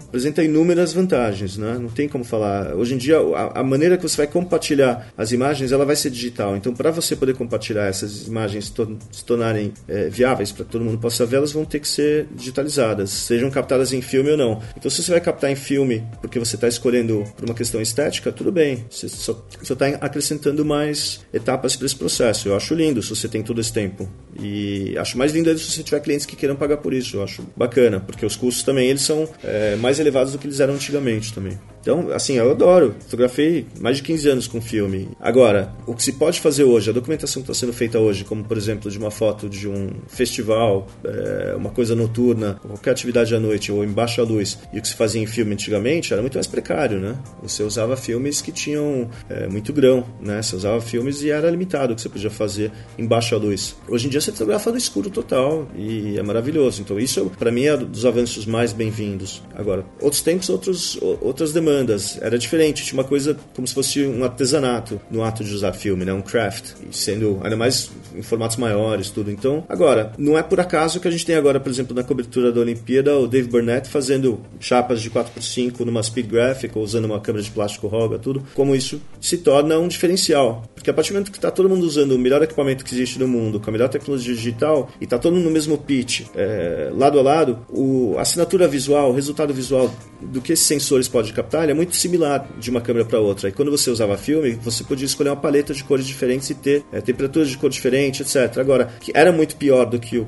apresenta 0.09 0.43
inúmeras 0.43 0.93
vantagens, 0.93 1.57
né? 1.57 1.79
Não 1.81 1.89
tem 1.89 2.09
como 2.09 2.25
falar. 2.25 2.75
Hoje 2.75 2.95
em 2.95 2.99
dia, 2.99 3.19
a, 3.19 3.61
a 3.61 3.65
maneira 3.65 3.97
que 3.97 4.03
você 4.03 4.17
vai 4.17 4.27
compartilhar 4.27 5.13
as 5.17 5.33
imagens, 5.33 5.73
ela 5.73 5.85
vai 5.85 5.97
ser 5.97 6.11
digital. 6.11 6.57
Então, 6.57 6.75
para 6.75 6.91
você 6.91 7.17
poder 7.17 7.35
compartilhar 7.35 7.87
essas 7.87 8.27
imagens 8.27 8.71
to 8.71 8.97
se 9.11 9.25
tornarem 9.25 9.73
é, 9.89 10.09
viáveis 10.09 10.53
para 10.53 10.65
todo 10.65 10.85
mundo 10.85 10.99
possa 10.99 11.27
vê-las, 11.27 11.53
vão 11.53 11.65
ter 11.65 11.81
que 11.81 11.89
ser 11.89 12.27
digitalizadas, 12.35 13.11
sejam 13.11 13.51
captadas 13.51 13.93
em 13.93 14.01
filme 14.01 14.31
ou 14.31 14.37
não. 14.37 14.63
Então, 14.77 14.91
se 14.91 15.03
você 15.03 15.11
vai 15.11 15.21
captar 15.21 15.51
em 15.51 15.57
filme 15.57 16.05
porque 16.21 16.39
você 16.39 16.57
está 16.57 16.69
escolhendo 16.69 17.25
por 17.37 17.45
uma 17.45 17.55
questão 17.55 17.81
estética, 17.81 18.33
tudo 18.33 18.53
bem. 18.53 18.85
Você 18.91 19.09
só 19.09 19.45
está 19.63 19.87
acrescentando 20.01 20.65
mais 20.65 21.16
etapas 21.33 21.77
para 21.77 21.87
esse 21.87 21.97
processo. 21.97 22.49
Eu 22.49 22.57
acho 22.57 22.75
lindo 22.75 23.03
se 23.03 23.11
você 23.11 23.29
tem 23.29 23.43
todo 23.43 23.61
esse 23.61 23.73
tempo. 23.73 24.09
E 24.39 24.97
acho 24.99 25.17
mais 25.17 25.33
lindo 25.33 25.57
se 25.59 25.71
você 25.71 25.83
tiver 25.83 26.01
clientes 26.01 26.27
que 26.27 26.37
queiram 26.37 26.57
pagar 26.57 26.79
por 26.79 26.93
isso. 26.93 27.17
Eu 27.17 27.23
acho 27.23 27.45
bacana, 27.57 28.01
porque 28.01 28.25
os 28.25 28.37
custos 28.37 28.63
também 28.63 28.89
eles 28.89 29.03
são 29.03 29.29
é, 29.43 29.77
mais 29.77 29.99
elevados 29.99 30.33
do 30.33 30.39
que 30.39 30.47
eles 30.47 30.61
eram 30.61 30.75
antigamente 30.75 31.33
também. 31.33 31.59
Então, 31.87 32.11
assim, 32.13 32.35
eu 32.35 32.51
adoro. 32.51 32.97
Fotografei 32.99 33.65
mais 33.79 33.99
de 33.99 34.03
15 34.03 34.29
anos 34.29 34.49
com 34.49 34.61
filme. 34.61 35.09
Agora, 35.21 35.73
o 35.87 35.95
que 35.95 36.03
se 36.03 36.15
pode 36.15 36.41
fazer 36.41 36.65
hoje, 36.65 36.91
a 36.91 36.93
documentação 36.93 37.41
que 37.41 37.49
está 37.49 37.61
sendo 37.61 37.73
feita 37.73 37.97
hoje, 38.01 38.25
como 38.25 38.43
por 38.43 38.57
exemplo 38.57 38.91
de 38.91 38.99
uma 38.99 39.13
foto 39.13 39.49
de 39.49 39.69
um 39.69 39.91
festival, 40.09 40.89
é, 41.05 41.55
uma 41.57 41.71
coisa 41.71 41.95
noturna, 41.95 42.59
qualquer 42.61 42.91
atividade 42.91 43.33
à 43.37 43.39
noite 43.39 43.71
ou 43.71 43.85
embaixo 43.85 44.21
à 44.21 44.25
luz, 44.25 44.59
e 44.73 44.81
o 44.81 44.83
que 44.83 44.89
se 44.89 44.97
fazia 44.97 45.23
em 45.23 45.27
filme 45.27 45.53
antigamente 45.53 46.13
era 46.13 46.21
muito 46.21 46.35
mais 46.35 46.49
precário, 46.49 46.99
né? 46.99 47.17
Você 47.41 47.63
usava 47.63 47.97
filmes 47.97 48.43
que 48.43 48.51
tinham 48.51 49.09
é, 49.31 49.47
muito 49.47 49.73
grão, 49.73 50.05
né? 50.21 50.43
Você 50.43 50.57
usava 50.57 50.81
filmes 50.81 51.23
e 51.23 51.31
era 51.31 51.49
limitado 51.49 51.93
o 51.93 51.97
que 51.97 52.03
você 52.03 52.09
podia 52.09 52.31
fazer 52.31 52.73
embaixo 52.99 53.33
à 53.33 53.39
luz. 53.39 53.77
Hoje 53.89 54.09
em 54.09 54.11
dia 54.11 54.21
você 54.21 54.33
fotografa 54.33 54.73
no 54.73 54.77
escuro 54.77 55.09
total 55.09 55.69
e 55.77 56.19
é 56.19 56.23
maravilhoso. 56.25 56.83
Então 56.83 56.99
isso, 56.99 57.31
para 57.39 57.53
mim, 57.53 57.67
é 57.67 57.77
dos 57.77 58.05
avanços 58.05 58.45
mais 58.45 58.73
bem-vindos. 58.73 59.41
Agora, 59.55 59.85
outros 60.01 60.21
tempos, 60.21 60.49
outros, 60.49 60.99
outras 61.21 61.53
demandas 61.53 61.76
era 62.21 62.39
diferente, 62.39 62.85
tinha 62.85 63.01
uma 63.01 63.09
coisa 63.09 63.37
como 63.55 63.67
se 63.67 63.75
fosse 63.75 64.05
um 64.05 64.25
artesanato 64.25 65.01
no 65.11 65.23
ato 65.23 65.45
de 65.45 65.53
usar 65.53 65.73
filme, 65.73 66.05
né? 66.05 66.13
Um 66.13 66.23
craft, 66.23 66.75
sendo 66.91 67.41
ainda 67.43 67.57
mais 67.57 67.91
em 68.15 68.23
formatos 68.23 68.57
maiores, 68.57 69.11
tudo. 69.11 69.31
Então, 69.31 69.65
agora, 69.69 70.13
não 70.19 70.39
é 70.39 70.43
por 70.43 70.61
acaso 70.61 71.01
que 71.01 71.09
a 71.09 71.11
gente 71.11 71.27
tem 71.27 71.37
agora, 71.37 71.61
por 71.61 71.71
exemplo, 71.71 71.95
na 71.95 72.03
cobertura 72.03 72.53
da 72.53 72.61
Olimpíada, 72.61 73.17
o 73.17 73.27
Dave 73.27 73.49
Burnett 73.49 73.89
fazendo 73.89 74.41
chapas 74.61 75.01
de 75.01 75.11
4x5 75.11 75.81
numa 75.81 76.03
speed 76.03 76.27
graphic, 76.27 76.77
ou 76.77 76.85
usando 76.85 77.05
uma 77.05 77.21
câmera 77.21 77.43
de 77.43 77.51
plástico 77.51 77.87
roga, 77.87 78.19
tudo. 78.19 78.43
Como 78.55 78.75
isso 78.75 79.01
se 79.21 79.39
torna 79.39 79.79
um 79.79 79.89
diferencial. 79.89 80.65
Porque 80.75 80.91
a 80.91 80.95
partir 80.95 81.11
do 81.11 81.15
momento 81.15 81.31
que 81.33 81.39
está 81.39 81.51
todo 81.51 81.69
mundo 81.69 81.85
usando 81.85 82.13
o 82.13 82.19
melhor 82.19 82.43
equipamento 82.43 82.85
que 82.85 82.95
existe 82.95 83.19
no 83.19 83.29
mundo, 83.29 83.61
com 83.61 83.71
a 83.71 83.73
melhor 83.73 83.89
tecnologia 83.89 84.35
digital, 84.35 84.91
e 85.01 85.05
está 85.05 85.19
todo 85.19 85.35
mundo 85.35 85.45
no 85.45 85.51
mesmo 85.51 85.77
pitch, 85.79 86.27
é, 86.35 86.91
lado 86.93 87.19
a 87.19 87.23
lado, 87.23 87.59
o, 87.69 88.15
a 88.19 88.23
assinatura 88.23 88.69
visual, 88.69 89.11
o 89.11 89.15
resultado 89.15 89.53
visual 89.53 89.93
do 90.21 90.41
que 90.41 90.53
esses 90.53 90.67
sensores 90.67 91.09
podem 91.09 91.33
captar, 91.33 91.66
é 91.73 91.75
muito 91.75 91.97
similar 91.97 92.47
de 92.59 92.71
uma 92.71 92.81
câmera 92.81 93.05
para 93.05 93.21
outra. 93.21 93.49
E 93.49 93.53
quando 93.53 93.71
você 93.71 93.91
usava 93.91 94.17
filme, 94.17 94.53
você 94.53 94.85
podia 94.85 95.07
escolher 95.07 95.31
uma 95.31 95.37
paleta 95.37 95.75
de 95.75 95.85
cores 95.85 96.07
diferentes 96.07 96.51
e 96.51 96.55
ter 96.55 96.85
é, 96.93 97.01
temperaturas 97.01 97.49
de 97.49 97.57
cor 97.57 97.71
diferente, 97.71 98.23
etc. 98.23 98.59
Agora, 98.59 98.87
que 99.01 99.13
era 99.15 99.33
muito 99.33 99.57
pior 99.57 99.85
do 99.85 99.99
que 99.99 100.19
o, 100.19 100.27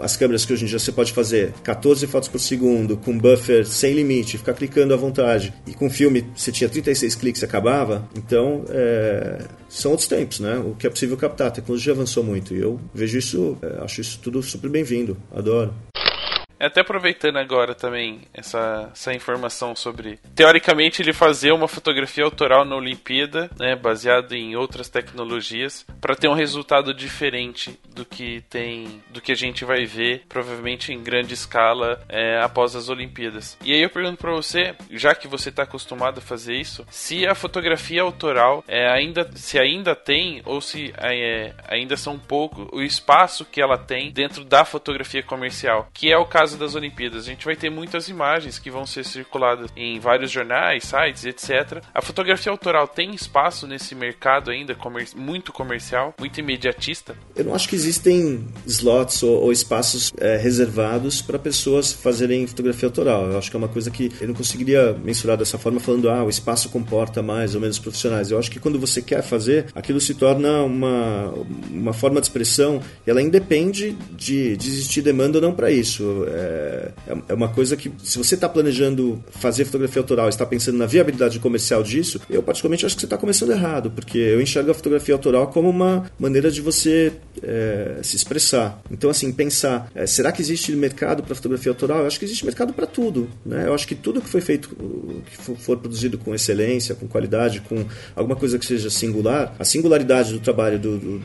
as 0.00 0.16
câmeras 0.16 0.44
que 0.44 0.52
hoje 0.52 0.64
em 0.64 0.68
dia 0.68 0.78
você 0.78 0.92
pode 0.92 1.12
fazer 1.12 1.52
14 1.62 2.06
fotos 2.06 2.28
por 2.28 2.38
segundo, 2.38 2.96
com 2.96 3.16
buffer 3.16 3.66
sem 3.66 3.94
limite, 3.94 4.38
ficar 4.38 4.54
clicando 4.54 4.94
à 4.94 4.96
vontade. 4.96 5.52
E 5.66 5.74
com 5.74 5.88
filme 5.88 6.26
você 6.34 6.50
tinha 6.52 6.68
36 6.68 7.14
cliques 7.14 7.42
e 7.42 7.44
acabava. 7.44 8.08
Então, 8.16 8.64
é, 8.68 9.38
são 9.68 9.90
outros 9.92 10.08
tempos, 10.08 10.40
né? 10.40 10.58
O 10.58 10.74
que 10.74 10.86
é 10.86 10.90
possível 10.90 11.16
captar. 11.16 11.48
A 11.48 11.50
tecnologia 11.50 11.92
avançou 11.92 12.22
muito. 12.22 12.54
E 12.54 12.60
eu 12.60 12.80
vejo 12.94 13.18
isso, 13.18 13.56
é, 13.62 13.82
acho 13.82 14.00
isso 14.00 14.18
tudo 14.22 14.42
super 14.42 14.70
bem-vindo. 14.70 15.16
Adoro. 15.34 15.72
Até 16.62 16.80
aproveitando 16.80 17.38
agora 17.38 17.74
também 17.74 18.22
essa, 18.32 18.88
essa 18.92 19.12
informação 19.12 19.74
sobre. 19.74 20.18
Teoricamente, 20.34 21.02
ele 21.02 21.12
fazer 21.12 21.52
uma 21.52 21.66
fotografia 21.66 22.24
autoral 22.24 22.64
na 22.64 22.76
Olimpíada, 22.76 23.50
né, 23.58 23.74
baseado 23.74 24.32
em 24.32 24.54
outras 24.54 24.88
tecnologias, 24.88 25.84
para 26.00 26.14
ter 26.14 26.28
um 26.28 26.34
resultado 26.34 26.94
diferente 26.94 27.78
do 27.94 28.04
que 28.04 28.42
tem. 28.48 29.02
do 29.10 29.20
que 29.20 29.32
a 29.32 29.36
gente 29.36 29.64
vai 29.64 29.84
ver, 29.84 30.24
provavelmente 30.28 30.92
em 30.92 31.02
grande 31.02 31.34
escala, 31.34 32.00
é, 32.08 32.40
após 32.40 32.76
as 32.76 32.88
Olimpíadas. 32.88 33.58
E 33.64 33.72
aí 33.72 33.82
eu 33.82 33.90
pergunto 33.90 34.18
para 34.18 34.32
você, 34.32 34.74
já 34.90 35.14
que 35.14 35.26
você 35.26 35.48
está 35.48 35.64
acostumado 35.64 36.18
a 36.18 36.22
fazer 36.22 36.54
isso, 36.54 36.86
se 36.90 37.26
a 37.26 37.34
fotografia 37.34 38.02
autoral 38.02 38.64
é, 38.68 38.88
ainda. 38.88 39.28
se 39.34 39.58
ainda 39.58 39.96
tem, 39.96 40.42
ou 40.44 40.60
se 40.60 40.92
é, 40.96 41.52
ainda 41.66 41.96
são 41.96 42.18
pouco 42.18 42.68
o 42.72 42.80
espaço 42.82 43.44
que 43.44 43.60
ela 43.60 43.76
tem 43.76 44.12
dentro 44.12 44.44
da 44.44 44.64
fotografia 44.64 45.22
comercial, 45.22 45.88
que 45.92 46.12
é 46.12 46.16
o 46.16 46.26
caso 46.26 46.51
caso 46.52 46.58
das 46.58 46.74
Olimpíadas, 46.74 47.24
a 47.24 47.30
gente 47.30 47.44
vai 47.44 47.56
ter 47.56 47.70
muitas 47.70 48.08
imagens 48.08 48.58
que 48.58 48.70
vão 48.70 48.86
ser 48.86 49.04
circuladas 49.04 49.70
em 49.76 49.98
vários 49.98 50.30
jornais, 50.30 50.84
sites, 50.84 51.24
etc. 51.24 51.82
A 51.94 52.02
fotografia 52.02 52.50
autoral 52.50 52.86
tem 52.86 53.14
espaço 53.14 53.66
nesse 53.66 53.94
mercado 53.94 54.50
ainda 54.50 54.74
comer 54.74 55.08
muito 55.16 55.52
comercial, 55.52 56.14
muito 56.18 56.38
imediatista? 56.40 57.16
Eu 57.34 57.44
não 57.44 57.54
acho 57.54 57.68
que 57.68 57.74
existem 57.74 58.46
slots 58.66 59.22
ou, 59.22 59.42
ou 59.42 59.52
espaços 59.52 60.12
é, 60.18 60.36
reservados 60.36 61.22
para 61.22 61.38
pessoas 61.38 61.92
fazerem 61.92 62.46
fotografia 62.46 62.88
autoral. 62.88 63.26
Eu 63.30 63.38
acho 63.38 63.50
que 63.50 63.56
é 63.56 63.58
uma 63.58 63.68
coisa 63.68 63.90
que 63.90 64.12
eu 64.20 64.28
não 64.28 64.34
conseguiria 64.34 64.92
mensurar 64.92 65.36
dessa 65.36 65.58
forma 65.58 65.80
falando, 65.80 66.10
ah, 66.10 66.24
o 66.24 66.28
espaço 66.28 66.68
comporta 66.68 67.22
mais 67.22 67.54
ou 67.54 67.60
menos 67.60 67.78
profissionais. 67.78 68.30
Eu 68.30 68.38
acho 68.38 68.50
que 68.50 68.60
quando 68.60 68.78
você 68.78 69.00
quer 69.00 69.22
fazer, 69.22 69.66
aquilo 69.74 70.00
se 70.00 70.14
torna 70.14 70.62
uma, 70.62 71.32
uma 71.70 71.92
forma 71.92 72.20
de 72.20 72.26
expressão 72.26 72.80
e 73.06 73.10
ela 73.10 73.22
independe 73.22 73.96
de, 74.12 74.56
de 74.56 74.68
existir 74.68 75.02
demanda 75.02 75.38
ou 75.38 75.42
não 75.42 75.54
para 75.54 75.70
isso. 75.70 76.24
É, 76.28 76.41
é, 76.42 77.16
é 77.28 77.34
uma 77.34 77.48
coisa 77.48 77.76
que, 77.76 77.90
se 78.02 78.18
você 78.18 78.34
está 78.34 78.48
planejando 78.48 79.22
fazer 79.30 79.64
fotografia 79.64 80.00
autoral 80.00 80.26
e 80.26 80.30
está 80.30 80.46
pensando 80.46 80.78
na 80.78 80.86
viabilidade 80.86 81.38
comercial 81.38 81.82
disso, 81.82 82.20
eu 82.28 82.42
particularmente 82.42 82.84
acho 82.86 82.94
que 82.94 83.00
você 83.00 83.06
está 83.06 83.16
começando 83.16 83.52
errado, 83.52 83.90
porque 83.90 84.18
eu 84.18 84.40
enxergo 84.40 84.70
a 84.70 84.74
fotografia 84.74 85.14
autoral 85.14 85.48
como 85.48 85.68
uma 85.68 86.10
maneira 86.18 86.50
de 86.50 86.60
você 86.60 87.12
é, 87.42 87.98
se 88.02 88.16
expressar. 88.16 88.80
Então, 88.90 89.10
assim, 89.10 89.32
pensar, 89.32 89.90
é, 89.94 90.06
será 90.06 90.32
que 90.32 90.42
existe 90.42 90.72
mercado 90.72 91.22
para 91.22 91.34
fotografia 91.34 91.70
autoral? 91.70 92.00
Eu 92.00 92.06
acho 92.06 92.18
que 92.18 92.24
existe 92.24 92.44
mercado 92.44 92.72
para 92.72 92.86
tudo. 92.86 93.28
Né? 93.44 93.64
Eu 93.66 93.74
acho 93.74 93.86
que 93.86 93.94
tudo 93.94 94.20
que 94.20 94.28
foi 94.28 94.40
feito, 94.40 94.68
que 95.26 95.36
for 95.36 95.76
produzido 95.76 96.18
com 96.18 96.34
excelência, 96.34 96.94
com 96.94 97.06
qualidade, 97.06 97.60
com 97.60 97.84
alguma 98.14 98.36
coisa 98.36 98.58
que 98.58 98.66
seja 98.66 98.90
singular, 98.90 99.54
a 99.58 99.64
singularidade 99.64 100.32
do 100.32 100.40
trabalho 100.40 100.78
do, 100.78 100.98
do, 100.98 101.18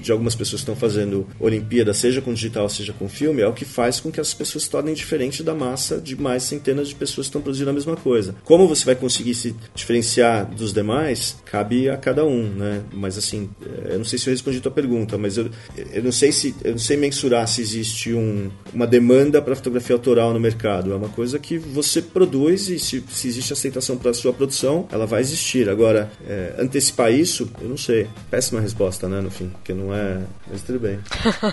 de 0.00 0.12
algumas 0.12 0.34
pessoas 0.34 0.62
que 0.62 0.70
estão 0.70 0.76
fazendo 0.76 1.26
Olimpíada, 1.38 1.92
seja 1.92 2.20
com 2.20 2.32
digital, 2.32 2.68
seja 2.68 2.92
com 2.92 3.08
filme, 3.08 3.42
é 3.42 3.46
o 3.46 3.52
que 3.52 3.64
faz 3.64 4.00
com 4.00 4.10
que 4.10 4.20
as 4.20 4.32
pessoas 4.32 4.53
se 4.60 4.68
tornem 4.68 4.94
diferente 4.94 5.42
da 5.42 5.54
massa 5.54 5.98
de 5.98 6.20
mais 6.20 6.42
centenas 6.42 6.88
de 6.88 6.94
pessoas 6.94 7.26
que 7.26 7.30
estão 7.30 7.42
produzindo 7.42 7.70
a 7.70 7.72
mesma 7.72 7.96
coisa. 7.96 8.34
Como 8.44 8.66
você 8.66 8.84
vai 8.84 8.94
conseguir 8.94 9.34
se 9.34 9.54
diferenciar 9.74 10.46
dos 10.46 10.72
demais, 10.72 11.36
cabe 11.44 11.88
a 11.88 11.96
cada 11.96 12.24
um, 12.24 12.44
né? 12.44 12.82
Mas 12.92 13.18
assim, 13.18 13.50
eu 13.88 13.98
não 13.98 14.04
sei 14.04 14.18
se 14.18 14.28
eu 14.28 14.32
respondi 14.32 14.58
a 14.58 14.60
tua 14.60 14.72
pergunta, 14.72 15.16
mas 15.18 15.36
eu, 15.36 15.50
eu 15.92 16.02
não 16.02 16.12
sei 16.12 16.32
se 16.32 16.54
eu 16.62 16.72
não 16.72 16.78
sei 16.78 16.96
mensurar 16.96 17.46
se 17.48 17.60
existe 17.60 18.12
um, 18.12 18.50
uma 18.72 18.86
demanda 18.86 19.40
para 19.40 19.56
fotografia 19.56 19.94
autoral 19.94 20.32
no 20.32 20.40
mercado. 20.40 20.92
É 20.92 20.96
uma 20.96 21.08
coisa 21.08 21.38
que 21.38 21.58
você 21.58 22.02
produz 22.02 22.68
e 22.68 22.78
se, 22.78 23.04
se 23.08 23.28
existe 23.28 23.52
aceitação 23.52 23.96
para 23.96 24.10
a 24.10 24.14
sua 24.14 24.32
produção, 24.32 24.86
ela 24.90 25.06
vai 25.06 25.20
existir. 25.20 25.68
Agora, 25.68 26.10
é, 26.26 26.54
antecipar 26.58 27.12
isso, 27.12 27.50
eu 27.60 27.68
não 27.68 27.76
sei. 27.76 28.08
Péssima 28.30 28.60
resposta, 28.60 29.08
né, 29.08 29.20
no 29.20 29.30
fim, 29.30 29.48
porque 29.48 29.72
não 29.72 29.94
é. 29.94 30.20
Mas 30.50 30.62
tudo 30.62 30.78
bem. 30.78 30.98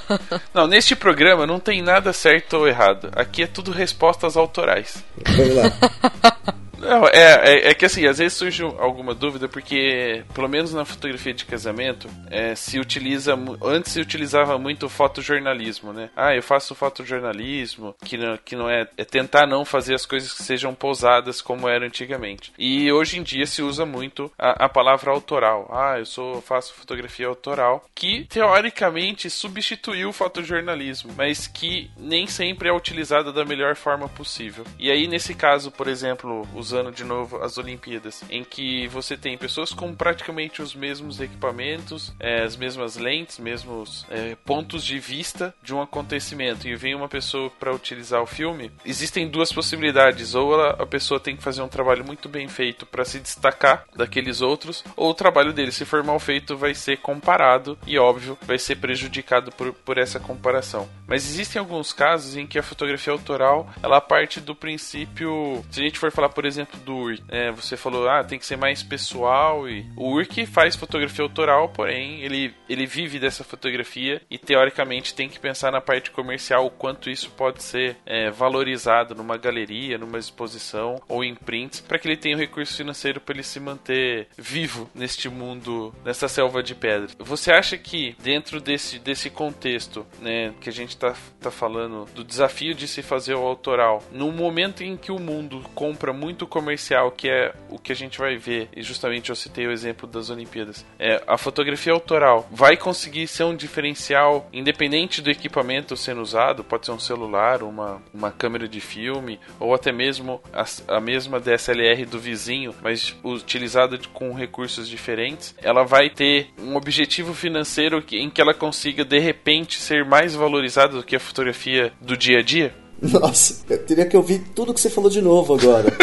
não, 0.53 0.67
neste 0.67 0.95
programa 0.95 1.45
não 1.47 1.59
tem 1.59 1.81
nada 1.81 2.13
certo 2.13 2.57
ou 2.57 2.67
errado. 2.67 2.90
Aqui 3.15 3.43
é 3.43 3.47
tudo 3.47 3.71
respostas 3.71 4.37
autorais. 4.37 5.03
Vamos 5.37 5.55
lá. 5.55 6.53
Não, 6.81 7.07
é, 7.07 7.41
é, 7.43 7.69
é, 7.69 7.73
que 7.73 7.85
assim, 7.85 8.05
às 8.07 8.17
vezes 8.17 8.33
surge 8.33 8.63
alguma 8.63 9.13
dúvida, 9.13 9.47
porque, 9.47 10.23
pelo 10.33 10.49
menos 10.49 10.73
na 10.73 10.83
fotografia 10.83 11.33
de 11.33 11.45
casamento, 11.45 12.09
é, 12.29 12.55
se 12.55 12.79
utiliza. 12.79 13.37
Antes 13.63 13.93
se 13.93 14.01
utilizava 14.01 14.57
muito 14.57 14.89
fotojornalismo, 14.89 15.93
né? 15.93 16.09
Ah, 16.15 16.35
eu 16.35 16.41
faço 16.41 16.73
fotojornalismo, 16.73 17.95
que 18.03 18.17
não, 18.17 18.37
que 18.37 18.55
não 18.55 18.69
é. 18.69 18.87
É 18.97 19.05
tentar 19.05 19.45
não 19.45 19.63
fazer 19.63 19.93
as 19.93 20.05
coisas 20.05 20.33
que 20.33 20.43
sejam 20.43 20.73
pousadas 20.73 21.41
como 21.41 21.69
era 21.69 21.85
antigamente. 21.85 22.51
E 22.57 22.91
hoje 22.91 23.19
em 23.19 23.23
dia 23.23 23.45
se 23.45 23.61
usa 23.61 23.85
muito 23.85 24.31
a, 24.37 24.65
a 24.65 24.69
palavra 24.69 25.11
autoral. 25.11 25.69
Ah, 25.71 25.99
eu 25.99 26.05
sou 26.05 26.41
faço 26.41 26.73
fotografia 26.73 27.27
autoral, 27.27 27.85
que 27.93 28.25
teoricamente 28.25 29.29
substituiu 29.29 30.09
o 30.09 30.13
fotojornalismo, 30.13 31.13
mas 31.15 31.47
que 31.47 31.91
nem 31.97 32.25
sempre 32.25 32.69
é 32.69 32.73
utilizada 32.73 33.31
da 33.31 33.45
melhor 33.45 33.75
forma 33.75 34.09
possível. 34.09 34.65
E 34.79 34.89
aí, 34.89 35.07
nesse 35.07 35.35
caso, 35.35 35.71
por 35.71 35.87
exemplo, 35.87 36.47
os 36.55 36.70
usando 36.71 36.91
de 36.91 37.03
novo 37.03 37.43
as 37.43 37.57
Olimpíadas, 37.57 38.23
em 38.29 38.43
que 38.43 38.87
você 38.87 39.17
tem 39.17 39.37
pessoas 39.37 39.73
com 39.73 39.93
praticamente 39.93 40.61
os 40.61 40.73
mesmos 40.73 41.19
equipamentos, 41.19 42.13
é, 42.19 42.43
as 42.43 42.55
mesmas 42.55 42.95
lentes, 42.95 43.39
mesmos 43.39 44.05
é, 44.09 44.35
pontos 44.45 44.83
de 44.83 44.97
vista 44.99 45.53
de 45.61 45.73
um 45.73 45.81
acontecimento, 45.81 46.67
e 46.67 46.75
vem 46.75 46.95
uma 46.95 47.09
pessoa 47.09 47.49
para 47.59 47.73
utilizar 47.73 48.21
o 48.21 48.25
filme, 48.25 48.71
existem 48.85 49.27
duas 49.27 49.51
possibilidades: 49.51 50.33
ou 50.33 50.53
ela, 50.53 50.81
a 50.81 50.85
pessoa 50.85 51.19
tem 51.19 51.35
que 51.35 51.43
fazer 51.43 51.61
um 51.61 51.67
trabalho 51.67 52.05
muito 52.05 52.29
bem 52.29 52.47
feito 52.47 52.85
para 52.85 53.03
se 53.03 53.19
destacar 53.19 53.85
daqueles 53.95 54.41
outros, 54.41 54.83
ou 54.95 55.09
o 55.09 55.15
trabalho 55.15 55.51
dele, 55.51 55.71
se 55.71 55.85
for 55.85 56.03
mal 56.03 56.19
feito, 56.19 56.55
vai 56.55 56.73
ser 56.73 56.97
comparado 56.97 57.77
e, 57.85 57.97
óbvio, 57.97 58.37
vai 58.43 58.57
ser 58.57 58.77
prejudicado 58.77 59.51
por, 59.51 59.73
por 59.73 59.97
essa 59.97 60.19
comparação. 60.19 60.87
Mas 61.05 61.27
existem 61.27 61.59
alguns 61.59 61.91
casos 61.91 62.37
em 62.37 62.47
que 62.47 62.57
a 62.57 62.63
fotografia 62.63 63.11
autoral 63.11 63.69
ela 63.83 63.99
parte 63.99 64.39
do 64.39 64.55
princípio, 64.55 65.63
se 65.69 65.81
a 65.81 65.83
gente 65.83 65.99
for 65.99 66.11
falar, 66.11 66.29
por 66.29 66.45
exemplo, 66.45 66.60
exemplo 66.61 66.79
do 66.81 66.95
Urk. 66.95 67.23
É, 67.27 67.51
você 67.51 67.75
falou, 67.75 68.07
ah, 68.07 68.23
tem 68.23 68.39
que 68.39 68.45
ser 68.45 68.57
mais 68.57 68.83
pessoal. 68.83 69.67
E 69.67 69.85
o 69.95 70.11
Urk 70.11 70.45
faz 70.45 70.75
fotografia 70.75 71.23
autoral, 71.23 71.69
porém 71.69 72.21
ele, 72.21 72.53
ele 72.69 72.85
vive 72.85 73.19
dessa 73.19 73.43
fotografia 73.43 74.21
e 74.29 74.37
teoricamente 74.37 75.13
tem 75.13 75.27
que 75.27 75.39
pensar 75.39 75.71
na 75.71 75.81
parte 75.81 76.11
comercial 76.11 76.65
o 76.65 76.71
quanto 76.71 77.09
isso 77.09 77.29
pode 77.31 77.63
ser 77.63 77.97
é, 78.05 78.29
valorizado 78.29 79.15
numa 79.15 79.37
galeria, 79.37 79.97
numa 79.97 80.19
exposição 80.19 81.01
ou 81.07 81.23
em 81.23 81.35
prints, 81.35 81.81
para 81.81 81.97
que 81.97 82.07
ele 82.07 82.17
tenha 82.17 82.35
o 82.35 82.37
um 82.37 82.41
recurso 82.41 82.77
financeiro 82.77 83.19
para 83.19 83.35
ele 83.35 83.43
se 83.43 83.59
manter 83.59 84.27
vivo 84.37 84.89
neste 84.93 85.29
mundo, 85.29 85.93
nessa 86.03 86.27
selva 86.27 86.61
de 86.61 86.75
pedra. 86.75 87.09
Você 87.19 87.51
acha 87.51 87.77
que 87.77 88.15
dentro 88.21 88.61
desse, 88.61 88.99
desse 88.99 89.29
contexto, 89.29 90.05
né, 90.19 90.53
que 90.61 90.69
a 90.69 90.73
gente 90.73 90.89
está 90.89 91.15
tá 91.39 91.51
falando 91.51 92.05
do 92.13 92.23
desafio 92.23 92.73
de 92.73 92.87
se 92.87 93.01
fazer 93.01 93.35
o 93.35 93.45
autoral, 93.45 94.03
no 94.11 94.31
momento 94.31 94.83
em 94.83 94.95
que 94.95 95.11
o 95.11 95.19
mundo 95.19 95.63
compra 95.73 96.13
muito 96.13 96.45
comercial, 96.51 97.09
que 97.09 97.29
é 97.29 97.53
o 97.69 97.79
que 97.79 97.91
a 97.91 97.95
gente 97.95 98.19
vai 98.19 98.37
ver, 98.37 98.69
e 98.75 98.83
justamente 98.83 99.29
eu 99.29 99.35
citei 99.35 99.65
o 99.65 99.71
exemplo 99.71 100.07
das 100.07 100.29
Olimpíadas, 100.29 100.85
é 100.99 101.23
a 101.25 101.37
fotografia 101.37 101.93
autoral 101.93 102.47
vai 102.51 102.75
conseguir 102.75 103.27
ser 103.27 103.45
um 103.45 103.55
diferencial 103.55 104.47
independente 104.51 105.21
do 105.21 105.31
equipamento 105.31 105.95
sendo 105.95 106.21
usado, 106.21 106.63
pode 106.63 106.85
ser 106.85 106.91
um 106.91 106.99
celular, 106.99 107.63
uma, 107.63 108.03
uma 108.13 108.31
câmera 108.31 108.67
de 108.67 108.81
filme, 108.81 109.39
ou 109.59 109.73
até 109.73 109.91
mesmo 109.91 110.41
a, 110.53 110.65
a 110.95 110.99
mesma 110.99 111.39
DSLR 111.39 112.05
do 112.05 112.19
vizinho, 112.19 112.75
mas 112.81 113.15
utilizada 113.23 113.97
com 114.13 114.33
recursos 114.33 114.87
diferentes, 114.87 115.55
ela 115.61 115.83
vai 115.83 116.09
ter 116.09 116.49
um 116.59 116.75
objetivo 116.75 117.33
financeiro 117.33 118.03
em 118.11 118.29
que 118.29 118.41
ela 118.41 118.53
consiga 118.53 119.05
de 119.05 119.19
repente 119.19 119.79
ser 119.79 120.03
mais 120.03 120.35
valorizada 120.35 120.97
do 120.97 121.03
que 121.03 121.15
a 121.15 121.19
fotografia 121.19 121.93
do 122.01 122.17
dia 122.17 122.39
a 122.39 122.41
dia? 122.41 122.80
Nossa, 123.19 123.55
eu 123.67 123.79
teria 123.79 124.05
que 124.05 124.15
ouvir 124.15 124.39
tudo 124.53 124.73
que 124.73 124.79
você 124.79 124.89
falou 124.89 125.09
de 125.09 125.21
novo 125.21 125.55
agora. 125.55 125.91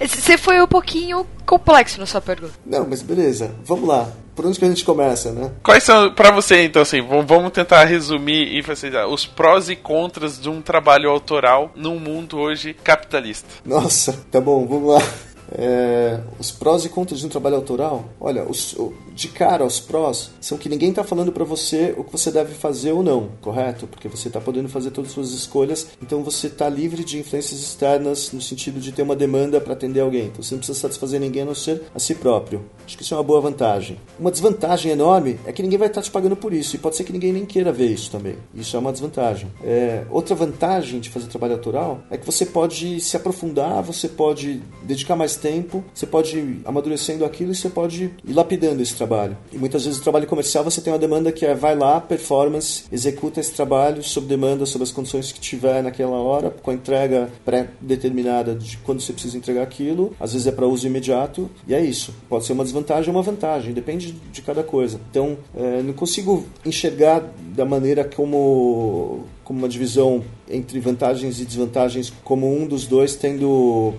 você 0.00 0.38
foi 0.38 0.62
um 0.62 0.66
pouquinho 0.66 1.26
complexo 1.44 1.98
na 1.98 2.06
sua 2.06 2.20
pergunta. 2.20 2.54
Não, 2.64 2.86
mas 2.88 3.02
beleza. 3.02 3.52
Vamos 3.64 3.88
lá. 3.88 4.08
Por 4.34 4.46
onde 4.46 4.58
que 4.58 4.64
a 4.64 4.68
gente 4.68 4.84
começa, 4.84 5.32
né? 5.32 5.50
Quais 5.62 5.82
são, 5.82 6.14
para 6.14 6.30
você, 6.30 6.62
então, 6.62 6.80
assim, 6.80 7.02
vamos 7.02 7.50
tentar 7.50 7.84
resumir 7.84 8.56
e 8.56 8.62
fazer 8.62 8.96
os 9.06 9.26
prós 9.26 9.68
e 9.68 9.76
contras 9.76 10.40
de 10.40 10.48
um 10.48 10.62
trabalho 10.62 11.10
autoral 11.10 11.72
num 11.74 11.98
mundo 11.98 12.38
hoje 12.38 12.72
capitalista. 12.72 13.48
Nossa, 13.64 14.24
tá 14.30 14.40
bom, 14.40 14.66
vamos 14.66 14.94
lá. 14.94 15.02
É, 15.52 16.20
os 16.38 16.52
prós 16.52 16.84
e 16.84 16.88
contras 16.88 17.20
de 17.20 17.26
um 17.26 17.28
trabalho 17.28 17.56
autoral, 17.56 18.08
olha, 18.20 18.44
os, 18.44 18.76
de 19.20 19.28
cara 19.28 19.66
os 19.66 19.78
prós 19.78 20.30
são 20.40 20.56
que 20.56 20.66
ninguém 20.66 20.88
está 20.88 21.04
falando 21.04 21.30
para 21.30 21.44
você 21.44 21.94
o 21.94 22.02
que 22.02 22.10
você 22.10 22.30
deve 22.30 22.54
fazer 22.54 22.92
ou 22.92 23.02
não, 23.02 23.28
correto? 23.42 23.86
Porque 23.86 24.08
você 24.08 24.28
está 24.28 24.40
podendo 24.40 24.66
fazer 24.66 24.90
todas 24.92 25.10
as 25.10 25.14
suas 25.14 25.32
escolhas, 25.32 25.88
então 26.00 26.22
você 26.22 26.46
está 26.46 26.70
livre 26.70 27.04
de 27.04 27.18
influências 27.18 27.60
externas 27.60 28.32
no 28.32 28.40
sentido 28.40 28.80
de 28.80 28.92
ter 28.92 29.02
uma 29.02 29.14
demanda 29.14 29.60
para 29.60 29.74
atender 29.74 30.00
alguém. 30.00 30.28
Então 30.28 30.42
você 30.42 30.54
não 30.54 30.60
precisa 30.60 30.78
satisfazer 30.78 31.20
ninguém 31.20 31.42
a 31.42 31.44
não 31.44 31.54
ser 31.54 31.82
a 31.94 31.98
si 31.98 32.14
próprio. 32.14 32.64
Acho 32.86 32.96
que 32.96 33.02
isso 33.02 33.12
é 33.12 33.16
uma 33.18 33.22
boa 33.22 33.42
vantagem. 33.42 33.98
Uma 34.18 34.30
desvantagem 34.30 34.90
enorme 34.90 35.38
é 35.44 35.52
que 35.52 35.62
ninguém 35.62 35.78
vai 35.78 35.88
estar 35.88 36.00
tá 36.00 36.04
te 36.06 36.10
pagando 36.10 36.34
por 36.34 36.54
isso 36.54 36.74
e 36.74 36.78
pode 36.78 36.96
ser 36.96 37.04
que 37.04 37.12
ninguém 37.12 37.30
nem 37.30 37.44
queira 37.44 37.70
ver 37.70 37.88
isso 37.88 38.10
também. 38.10 38.36
Isso 38.54 38.74
é 38.74 38.80
uma 38.80 38.90
desvantagem. 38.90 39.52
É, 39.62 40.02
outra 40.08 40.34
vantagem 40.34 40.98
de 40.98 41.10
fazer 41.10 41.26
trabalho 41.26 41.52
autoral 41.52 42.00
é 42.10 42.16
que 42.16 42.24
você 42.24 42.46
pode 42.46 42.98
se 43.00 43.18
aprofundar, 43.18 43.82
você 43.82 44.08
pode 44.08 44.62
dedicar 44.82 45.14
mais 45.14 45.36
tempo, 45.36 45.84
você 45.92 46.06
pode 46.06 46.38
ir 46.38 46.62
amadurecendo 46.64 47.22
aquilo 47.22 47.52
e 47.52 47.54
você 47.54 47.68
pode 47.68 48.10
ir 48.24 48.32
lapidando 48.32 48.80
esse 48.80 48.94
trabalho. 48.94 49.09
E 49.52 49.58
muitas 49.58 49.84
vezes 49.84 49.98
o 49.98 50.02
trabalho 50.02 50.26
comercial 50.26 50.62
você 50.62 50.80
tem 50.80 50.92
uma 50.92 50.98
demanda 50.98 51.32
que 51.32 51.44
é 51.44 51.54
vai 51.54 51.74
lá, 51.76 52.00
performance, 52.00 52.84
executa 52.92 53.40
esse 53.40 53.52
trabalho 53.52 54.02
sob 54.02 54.26
demanda, 54.26 54.64
sob 54.64 54.84
as 54.84 54.92
condições 54.92 55.32
que 55.32 55.40
tiver 55.40 55.82
naquela 55.82 56.18
hora, 56.18 56.50
com 56.50 56.70
a 56.70 56.74
entrega 56.74 57.28
pré-determinada 57.44 58.54
de 58.54 58.76
quando 58.78 59.00
você 59.00 59.12
precisa 59.12 59.36
entregar 59.36 59.62
aquilo. 59.62 60.14
Às 60.20 60.32
vezes 60.32 60.46
é 60.46 60.52
para 60.52 60.66
uso 60.66 60.86
imediato 60.86 61.50
e 61.66 61.74
é 61.74 61.80
isso. 61.80 62.14
Pode 62.28 62.44
ser 62.44 62.52
uma 62.52 62.64
desvantagem 62.64 63.10
ou 63.10 63.16
uma 63.16 63.22
vantagem, 63.22 63.72
depende 63.72 64.12
de 64.12 64.42
cada 64.42 64.62
coisa. 64.62 65.00
Então, 65.10 65.36
é, 65.56 65.82
não 65.82 65.92
consigo 65.92 66.44
enxergar 66.64 67.24
da 67.54 67.64
maneira 67.64 68.04
como 68.04 69.24
como 69.50 69.58
uma 69.58 69.68
divisão 69.68 70.22
entre 70.48 70.78
vantagens 70.78 71.40
e 71.40 71.44
desvantagens, 71.44 72.12
como 72.22 72.56
um 72.56 72.68
dos 72.68 72.86
dois 72.86 73.16
tendo 73.16 73.94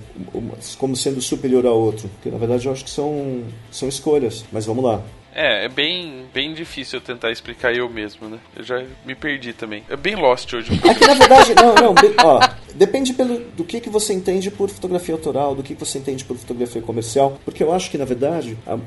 como 0.77 0.95
sendo 0.95 1.21
superior 1.21 1.65
ao 1.65 1.77
outro. 1.77 2.07
Porque 2.07 2.29
na 2.29 2.37
verdade 2.37 2.67
eu 2.67 2.71
acho 2.71 2.85
que 2.85 2.89
são, 2.89 3.43
são 3.69 3.89
escolhas. 3.89 4.45
Mas 4.49 4.65
vamos 4.65 4.81
lá. 4.81 5.01
É, 5.35 5.65
é 5.65 5.67
bem, 5.67 6.23
bem 6.33 6.53
difícil 6.53 6.99
eu 6.99 7.03
tentar 7.03 7.31
explicar 7.31 7.75
eu 7.75 7.89
mesmo, 7.89 8.29
né? 8.29 8.37
Eu 8.55 8.63
já 8.63 8.81
me 9.05 9.13
perdi 9.13 9.51
também. 9.51 9.83
É 9.89 9.97
bem 9.97 10.15
lost 10.15 10.53
hoje. 10.53 10.71
É 10.87 10.93
que 10.93 11.05
na 11.05 11.15
verdade, 11.15 11.53
não, 11.53 11.75
não, 11.75 11.95
ó, 12.23 12.39
depende 12.75 13.13
pelo, 13.13 13.39
do 13.55 13.63
que, 13.63 13.79
que 13.79 13.89
você 13.89 14.13
entende 14.13 14.49
por 14.51 14.69
fotografia 14.69 15.15
autoral, 15.15 15.55
do 15.55 15.63
que, 15.63 15.75
que 15.75 15.85
você 15.85 15.97
entende 15.97 16.23
por 16.23 16.37
fotografia 16.37 16.81
comercial, 16.81 17.39
porque 17.45 17.63
eu 17.63 17.71
acho 17.71 17.89
que 17.89 17.97
na 17.97 18.05
verdade 18.05 18.57
a, 18.65 18.77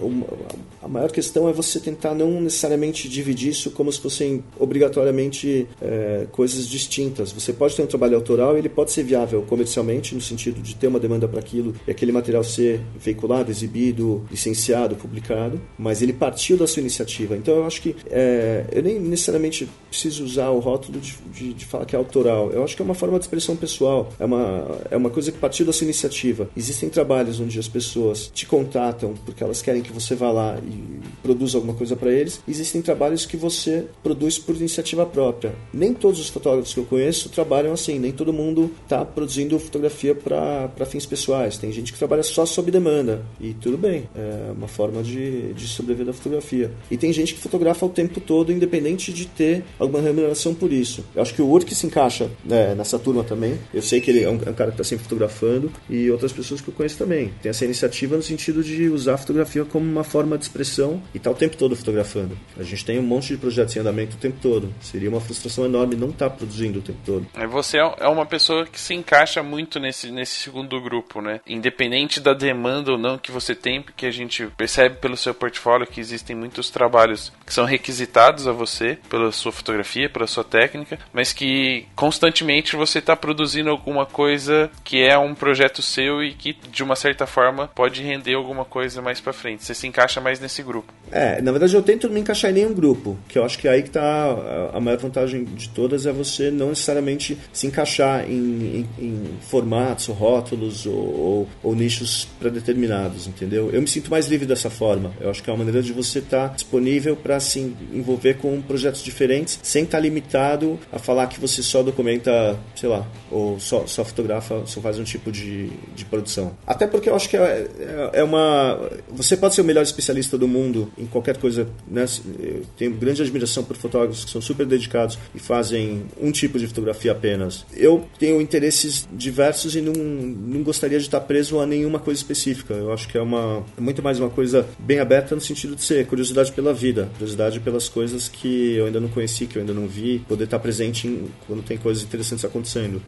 a 0.83 0.89
maior 0.89 1.11
questão 1.11 1.49
é 1.49 1.53
você 1.53 1.81
tentar 1.81 2.15
não 2.15 2.41
necessariamente 2.41 3.09
dividir 3.09 3.51
isso 3.51 3.71
como 3.71 3.93
se 3.93 4.01
fossem 4.01 4.45
obrigatoriamente 4.59 5.67
é, 5.81 6.27
coisas 6.33 6.69
distintas. 6.69 7.33
Você 7.33 7.53
pode 7.53 7.77
ter 7.77 7.83
um 7.83 7.87
trabalho 7.87 8.17
autoral 8.17 8.57
e 8.57 8.59
ele 8.59 8.69
pode 8.69 8.93
ser 8.93 9.03
viável 9.03 9.43
comercialmente, 9.43 10.15
no 10.15 10.21
sentido 10.21 10.61
de 10.61 10.75
ter 10.75 10.87
uma 10.87 11.01
demanda 11.01 11.29
para 11.29 11.41
aquilo 11.41 11.75
e 11.87 11.91
aquele 11.91 12.13
material 12.13 12.45
ser 12.45 12.81
veiculado, 12.99 13.51
exibido, 13.51 14.25
licenciado, 14.31 14.97
publicado, 14.97 15.61
mas 15.79 16.03
ele 16.03 16.13
partiu 16.13 16.57
da 16.57 16.67
sua 16.67 16.81
iniciativa. 16.81 17.37
Então 17.37 17.57
eu 17.57 17.67
acho 17.67 17.81
que 17.81 17.97
é, 18.11 18.65
eu 18.73 18.83
nem 18.83 18.99
necessariamente 18.99 19.69
preciso 19.89 20.25
usar 20.25 20.51
o 20.51 20.59
rótulo 20.59 20.99
de, 21.01 21.17
de, 21.33 21.55
de, 21.55 21.65
falar 21.65 21.85
que 21.85 21.95
é 21.95 21.99
autoral. 21.99 22.51
Eu 22.51 22.65
acho 22.65 22.75
que 22.77 22.83
é 22.83 22.85
uma 22.85 22.95
forma 22.95 23.19
de 23.19 23.25
expressão 23.25 23.57
pessoal 23.57 23.74
pessoal. 23.75 24.13
É 24.19 24.25
uma, 24.25 24.79
é 24.91 24.97
uma 24.97 25.11
coisa 25.11 25.33
que 25.33 25.39
partiu 25.39 25.67
da 25.67 25.73
sua 25.73 25.85
iniciativa. 25.85 26.49
Existem 26.57 26.89
trabalhos 26.89 27.41
onde 27.41 27.59
as 27.59 27.69
pessoas 27.69 28.31
te 28.33 28.47
contatam 28.47 29.15
porque 29.25 29.43
elas 29.43 29.61
querem 29.61 29.83
que 29.83 29.93
você 29.93 30.15
vá 30.15 30.31
lá 30.31 30.59
e 30.59 31.01
produza 31.23 31.59
alguma 31.59 31.75
coisa 31.75 31.97
para 31.97 32.13
eles. 32.13 32.41
Existem 32.49 32.81
trabalhos 32.81 33.27
que 33.27 33.37
você 33.37 33.87
produz 34.03 34.39
por 34.39 34.57
iniciativa 34.57 35.05
própria. 35.05 35.55
Nem 35.73 35.93
todos 35.93 36.21
os 36.21 36.29
fotógrafos 36.29 36.73
que 36.73 36.81
eu 36.81 36.85
conheço 36.85 37.29
trabalham 37.29 37.73
assim, 37.73 37.99
nem 37.99 38.13
todo 38.13 38.33
mundo 38.33 38.71
está 38.83 39.05
produzindo 39.05 39.59
fotografia 39.59 40.15
para 40.15 40.87
fins 40.87 41.07
pessoais. 41.07 41.59
Tem 41.59 41.73
gente 41.73 41.93
que 41.93 41.99
trabalha 41.99 42.23
só 42.23 42.47
sob 42.47 42.71
demanda 42.71 43.23
e 43.41 43.55
tudo 43.55 43.77
bem, 43.77 44.09
é 44.15 44.53
uma 44.53 44.69
forma 44.69 45.03
de, 45.03 45.53
de 45.55 45.67
sobreviver 45.67 46.07
da 46.07 46.13
fotografia. 46.13 46.71
E 46.91 46.97
tem 46.97 47.13
gente 47.13 47.35
que 47.35 47.41
fotografa 47.41 47.85
o 47.85 47.89
tempo 47.89 48.21
todo, 48.21 48.53
independente 48.53 49.13
de 49.13 49.27
ter 49.27 49.65
alguma 49.79 50.01
remuneração 50.01 50.55
por 50.55 50.73
isso. 50.73 51.05
Eu 51.15 51.23
acho 51.23 51.35
que 51.35 51.43
o 51.43 51.49
Urk 51.49 51.75
se 51.75 51.87
encaixa 51.87 52.31
né, 52.45 52.75
nessa 52.75 52.99
turma 52.99 53.25
também. 53.25 53.59
Eu 53.73 53.83
sei 53.83 54.01
que 54.01 54.11
ele 54.11 54.23
é 54.23 54.29
um, 54.29 54.41
é 54.45 54.51
um 54.51 54.55
cara 54.55 54.71
que 54.71 54.81
está 54.81 54.85
sempre 54.85 55.05
fotografando 55.05 55.73
e 55.89 56.11
outras 56.11 56.33
pessoas 56.33 56.61
que 56.61 56.69
eu 56.69 56.75
conheço 56.75 56.99
também. 56.99 57.33
Tem 57.43 57.51
essa 57.51 57.65
iniciativa 57.65 58.17
no 58.17 58.23
sentido 58.23 58.63
de 58.63 58.89
usar 58.89 59.15
a 59.15 59.19
fotografia 59.19 59.65
como 59.65 59.85
uma 59.85 60.05
forma 60.05 60.37
de 60.37 60.45
expressão 60.45 61.03
e 61.15 61.19
tá 61.19 61.31
o 61.31 61.35
tempo 61.35 61.57
todo 61.57 61.77
fotografando. 61.77 62.37
A 62.57 62.63
gente 62.63 62.85
tem 62.85 62.99
um 62.99 63.03
monte 63.03 63.29
de 63.29 63.37
projetos 63.37 63.77
em 63.77 63.81
andamento 63.81 64.17
o 64.17 64.19
tempo 64.19 64.39
todo. 64.41 64.73
Seria 64.81 65.09
uma 65.09 65.21
frustração 65.21 65.65
enorme 65.65 65.97
não 65.97 66.11
estar 66.11 66.31
tá 66.31 66.37
produzindo 66.37 66.79
o 66.79 66.83
tempo 66.83 66.99
todo. 67.05 67.27
Você 67.51 67.79
é, 67.79 67.95
é 68.01 68.09
uma 68.09 68.27
pessoa 68.27 68.67
que 68.67 68.81
se 68.81 68.95
encaixa 68.95 69.43
muito 69.43 69.79
nesse, 69.79 70.11
nesse 70.11 70.37
segundo 70.37 70.81
grupo, 70.81 71.21
né? 71.21 71.41
Independente 71.47 72.21
da 72.21 72.35
demanda 72.35 72.93
ou 72.93 72.99
não 72.99 73.19
que 73.19 73.31
você 73.31 73.55
tem, 73.55 73.83
porque 73.83 74.07
a 74.07 74.11
gente 74.11 74.47
percebe 74.57 74.97
pelo 74.97 75.17
seu 75.17 75.35
portfólio 75.35 75.87
que 75.87 76.01
existem 76.01 76.35
muitos 76.35 76.71
trabalhos 76.71 77.33
que 77.47 77.53
são 77.53 77.65
requisitados 77.65 78.47
a 78.47 78.53
você 78.53 78.99
pela 79.09 79.31
sua 79.33 79.53
fotografia, 79.53 80.09
pela 80.09 80.27
sua 80.27 80.45
técnica, 80.45 80.99
mas 81.13 81.33
que 81.33 81.87
constantemente 81.95 82.77
você 82.77 82.99
está 82.99 83.15
produzindo 83.15 83.54
alguma 83.63 84.07
coisa 84.07 84.71
que 84.83 85.03
é 85.03 85.17
um 85.19 85.35
projeto 85.35 85.83
seu 85.83 86.23
e 86.23 86.33
que 86.33 86.57
de 86.71 86.83
uma 86.83 86.97
certa 86.97 87.27
forma 87.27 87.69
pode 87.69 88.03
render 88.03 88.35
alguma 88.35 88.65
coisa 88.65 89.01
mais 89.01 89.21
para 89.21 89.33
frente. 89.33 89.65
Você 89.65 89.75
se 89.75 89.87
encaixa 89.87 90.21
mais 90.21 90.41
nesse 90.41 90.63
grupo. 90.63 90.93
É, 91.11 91.41
na 91.41 91.51
verdade 91.51 91.75
eu 91.75 91.83
tento 91.83 92.07
não 92.07 92.15
me 92.15 92.21
encaixar 92.21 92.51
em 92.51 92.55
nenhum 92.55 92.73
grupo, 92.73 93.17
que 93.29 93.39
eu 93.39 93.45
acho 93.45 93.59
que 93.59 93.69
é 93.69 93.73
aí 93.73 93.83
que 93.83 93.89
está 93.89 94.71
a 94.73 94.81
maior 94.81 94.99
vantagem 94.99 95.45
de 95.45 95.69
todas 95.69 96.07
é 96.07 96.13
você 96.13 96.51
não 96.51 96.71
necessariamente 96.71 97.39
se 97.53 97.67
encaixar 97.67 98.29
em, 98.29 98.87
em, 98.99 99.05
em 99.05 99.25
formatos, 99.41 100.07
rótulos 100.07 100.87
ou, 100.87 100.95
ou, 100.95 101.49
ou 101.63 101.75
nichos 101.75 102.29
predeterminados, 102.39 103.27
entendeu? 103.27 103.71
Eu 103.73 103.81
me 103.81 103.89
sinto 103.89 104.11
mais 104.11 104.29
livre 104.29 104.47
dessa 104.47 104.71
forma. 104.71 105.13
Eu 105.21 105.31
acho 105.31 105.43
que 105.43 105.51
é 105.51 105.53
uma 105.53 105.59
maneira 105.59 105.83
de 105.83 105.93
você 105.93 106.19
estar 106.19 106.49
tá 106.49 106.55
disponível 106.55 107.17
para 107.17 107.39
se 107.41 107.75
envolver 107.93 108.35
com 108.35 108.61
projetos 108.63 109.03
diferentes, 109.03 109.59
sem 109.63 109.85
estar 109.85 109.99
tá 109.99 110.03
limitado 110.03 110.79
a 110.93 110.99
falar 110.99 111.27
que 111.27 111.41
você 111.41 111.63
só 111.63 111.83
documenta, 111.83 112.59
sei 112.75 112.89
lá, 112.89 113.07
ou 113.31 113.44
só, 113.59 113.87
só 113.87 114.05
fotografa, 114.05 114.63
só 114.67 114.81
faz 114.81 114.99
um 114.99 115.05
tipo 115.05 115.31
de, 115.31 115.69
de 115.95 116.05
produção. 116.05 116.57
Até 116.67 116.87
porque 116.87 117.09
eu 117.09 117.15
acho 117.15 117.29
que 117.29 117.37
é, 117.37 117.69
é, 117.79 118.11
é 118.21 118.25
uma. 118.25 118.91
Você 119.11 119.37
pode 119.37 119.55
ser 119.55 119.61
o 119.61 119.65
melhor 119.65 119.83
especialista 119.83 120.37
do 120.37 120.49
mundo 120.49 120.91
em 120.97 121.07
qualquer 121.07 121.37
coisa. 121.37 121.69
Né? 121.87 122.05
Eu 122.39 122.63
tenho 122.77 122.93
grande 122.93 123.23
admiração 123.23 123.65
por 123.65 123.77
fotógrafos 123.77 124.25
que 124.25 124.31
são 124.31 124.41
super 124.41 124.67
dedicados 124.67 125.19
e 125.35 125.39
fazem 125.39 126.05
um 126.21 126.31
tipo 126.31 126.59
de 126.59 126.67
fotografia 126.67 127.13
apenas. 127.13 127.65
Eu 127.75 128.07
tenho 128.19 128.41
interesses 128.41 129.09
diversos 129.13 129.77
e 129.77 129.81
não, 129.81 129.93
não 129.93 130.63
gostaria 130.63 130.99
de 130.99 131.05
estar 131.05 131.21
preso 131.21 131.61
a 131.61 131.67
nenhuma 131.67 131.99
coisa 131.99 132.19
específica. 132.19 132.75
Eu 132.75 132.93
acho 132.93 133.09
que 133.09 133.19
é 133.19 133.23
uma 133.23 133.65
muito 133.79 134.03
mais 134.03 134.19
uma 134.19 134.31
coisa 134.31 134.67
bem 134.79 134.99
aberta 135.01 135.35
no 135.35 135.41
sentido 135.41 135.77
de 135.77 135.83
ser 135.83 136.07
curiosidade 136.07 136.53
pela 136.53 136.73
vida, 136.73 137.09
curiosidade 137.13 137.61
pelas 137.61 137.89
coisas 137.89 138.29
que 138.29 138.75
eu 138.75 138.87
ainda 138.87 139.01
não 139.01 139.09
conheci, 139.09 139.47
que 139.47 139.57
eu 139.57 139.61
ainda 139.61 139.75
não 139.75 139.87
vi, 139.87 140.21
poder 140.29 140.45
estar 140.45 140.59
presente 140.59 141.07
em, 141.07 141.29
quando 141.47 141.63
tem 141.63 141.77
coisas 141.77 142.03
interessantes 142.03 142.45
acontecendo. 142.45 143.03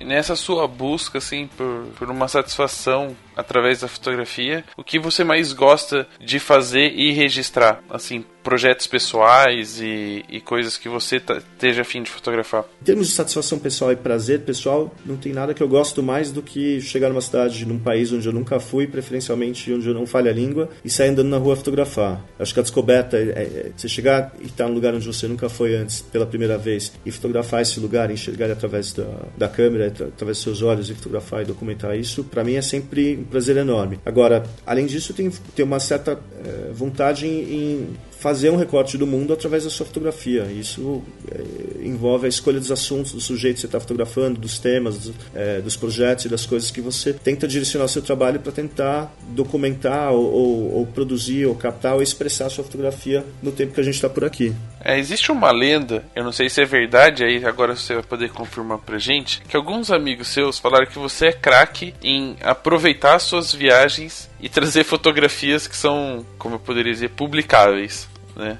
E 0.00 0.04
nessa 0.04 0.34
sua 0.34 0.66
busca, 0.66 1.18
assim, 1.18 1.48
por, 1.56 1.86
por 1.98 2.10
uma 2.10 2.26
satisfação 2.28 3.16
através 3.36 3.80
da 3.80 3.88
fotografia, 3.88 4.64
o 4.76 4.84
que 4.84 4.98
você 4.98 5.24
mais 5.24 5.52
gosta 5.52 6.06
de 6.20 6.38
fazer 6.38 6.92
e 6.94 7.12
registrar? 7.12 7.82
Assim, 7.88 8.24
projetos 8.44 8.86
pessoais 8.86 9.80
e, 9.80 10.22
e 10.28 10.40
coisas 10.40 10.76
que 10.76 10.88
você 10.88 11.16
esteja 11.16 11.80
afim 11.80 12.02
de 12.02 12.10
fotografar? 12.10 12.64
Em 12.82 12.84
termos 12.84 13.08
de 13.08 13.14
satisfação 13.14 13.58
pessoal 13.58 13.90
e 13.90 13.96
prazer 13.96 14.40
pessoal, 14.40 14.94
não 15.04 15.16
tem 15.16 15.32
nada 15.32 15.54
que 15.54 15.62
eu 15.62 15.68
gosto 15.68 16.02
mais 16.02 16.30
do 16.30 16.42
que 16.42 16.80
chegar 16.80 17.08
numa 17.08 17.22
cidade, 17.22 17.64
num 17.64 17.78
país 17.78 18.12
onde 18.12 18.28
eu 18.28 18.32
nunca 18.32 18.60
fui, 18.60 18.86
preferencialmente 18.86 19.72
onde 19.72 19.88
eu 19.88 19.94
não 19.94 20.06
fale 20.06 20.28
a 20.28 20.32
língua, 20.32 20.68
e 20.84 20.90
sair 20.90 21.08
andando 21.08 21.28
na 21.28 21.38
rua 21.38 21.56
fotografar. 21.56 22.22
Acho 22.38 22.52
que 22.52 22.60
a 22.60 22.62
descoberta 22.62 23.16
é, 23.16 23.20
é, 23.20 23.42
é 23.42 23.72
você 23.74 23.88
chegar 23.88 24.34
e 24.40 24.46
estar 24.46 24.68
num 24.68 24.74
lugar 24.74 24.94
onde 24.94 25.06
você 25.06 25.26
nunca 25.26 25.48
foi 25.48 25.74
antes, 25.74 26.02
pela 26.02 26.26
primeira 26.26 26.58
vez, 26.58 26.92
e 27.04 27.10
fotografar 27.10 27.62
esse 27.62 27.80
lugar, 27.80 28.10
enxergar 28.10 28.50
através 28.50 28.92
da, 28.92 29.06
da 29.38 29.48
câmera, 29.48 29.86
através 29.86 30.36
dos 30.36 30.42
seus 30.42 30.60
olhos, 30.60 30.90
e 30.90 30.94
fotografar 30.94 31.42
e 31.42 31.46
documentar 31.46 31.96
isso, 31.96 32.22
para 32.24 32.44
mim 32.44 32.54
é 32.54 32.62
sempre 32.62 33.23
prazer 33.24 33.56
enorme. 33.56 33.98
Agora, 34.04 34.44
além 34.66 34.86
disso, 34.86 35.12
tem, 35.14 35.30
tem 35.30 35.64
uma 35.64 35.80
certa 35.80 36.18
é, 36.44 36.72
vontade 36.72 37.26
em, 37.26 37.40
em 37.40 37.96
fazer 38.24 38.48
um 38.48 38.56
recorte 38.56 38.96
do 38.96 39.06
mundo 39.06 39.34
através 39.34 39.64
da 39.64 39.70
sua 39.70 39.84
fotografia. 39.84 40.44
Isso 40.44 41.02
é, 41.30 41.86
envolve 41.86 42.24
a 42.24 42.28
escolha 42.28 42.58
dos 42.58 42.72
assuntos, 42.72 43.12
do 43.12 43.20
sujeito 43.20 43.56
que 43.56 43.60
você 43.60 43.66
está 43.66 43.78
fotografando, 43.78 44.40
dos 44.40 44.58
temas, 44.58 44.96
dos, 44.96 45.14
é, 45.34 45.60
dos, 45.60 45.76
projetos 45.76 46.24
e 46.24 46.28
das 46.30 46.46
coisas 46.46 46.70
que 46.70 46.80
você 46.80 47.12
tenta 47.12 47.46
direcionar 47.46 47.84
o 47.84 47.88
seu 47.88 48.00
trabalho 48.00 48.40
para 48.40 48.50
tentar 48.50 49.14
documentar 49.28 50.10
ou, 50.12 50.24
ou, 50.32 50.72
ou, 50.72 50.86
produzir, 50.86 51.44
ou 51.44 51.54
captar, 51.54 51.96
ou 51.96 52.00
expressar 52.00 52.46
a 52.46 52.48
sua 52.48 52.64
fotografia 52.64 53.22
no 53.42 53.52
tempo 53.52 53.74
que 53.74 53.80
a 53.80 53.84
gente 53.84 53.96
está 53.96 54.08
por 54.08 54.24
aqui. 54.24 54.54
É, 54.82 54.98
existe 54.98 55.30
uma 55.30 55.50
lenda, 55.50 56.02
eu 56.16 56.24
não 56.24 56.32
sei 56.32 56.48
se 56.48 56.62
é 56.62 56.64
verdade, 56.64 57.24
aí 57.24 57.44
agora 57.44 57.76
você 57.76 57.92
vai 57.92 58.02
poder 58.02 58.30
confirmar 58.30 58.78
pra 58.78 58.96
gente, 58.96 59.42
que 59.46 59.54
alguns 59.54 59.90
amigos 59.90 60.28
seus 60.28 60.58
falaram 60.58 60.86
que 60.86 60.98
você 60.98 61.26
é 61.26 61.32
craque 61.32 61.92
em 62.02 62.36
aproveitar 62.40 63.18
suas 63.18 63.52
viagens 63.52 64.30
e 64.40 64.48
trazer 64.48 64.84
fotografias 64.84 65.66
que 65.66 65.76
são, 65.76 66.24
como 66.38 66.54
eu 66.54 66.58
poderia 66.58 66.92
dizer, 66.92 67.10
publicáveis 67.10 68.13
né? 68.36 68.58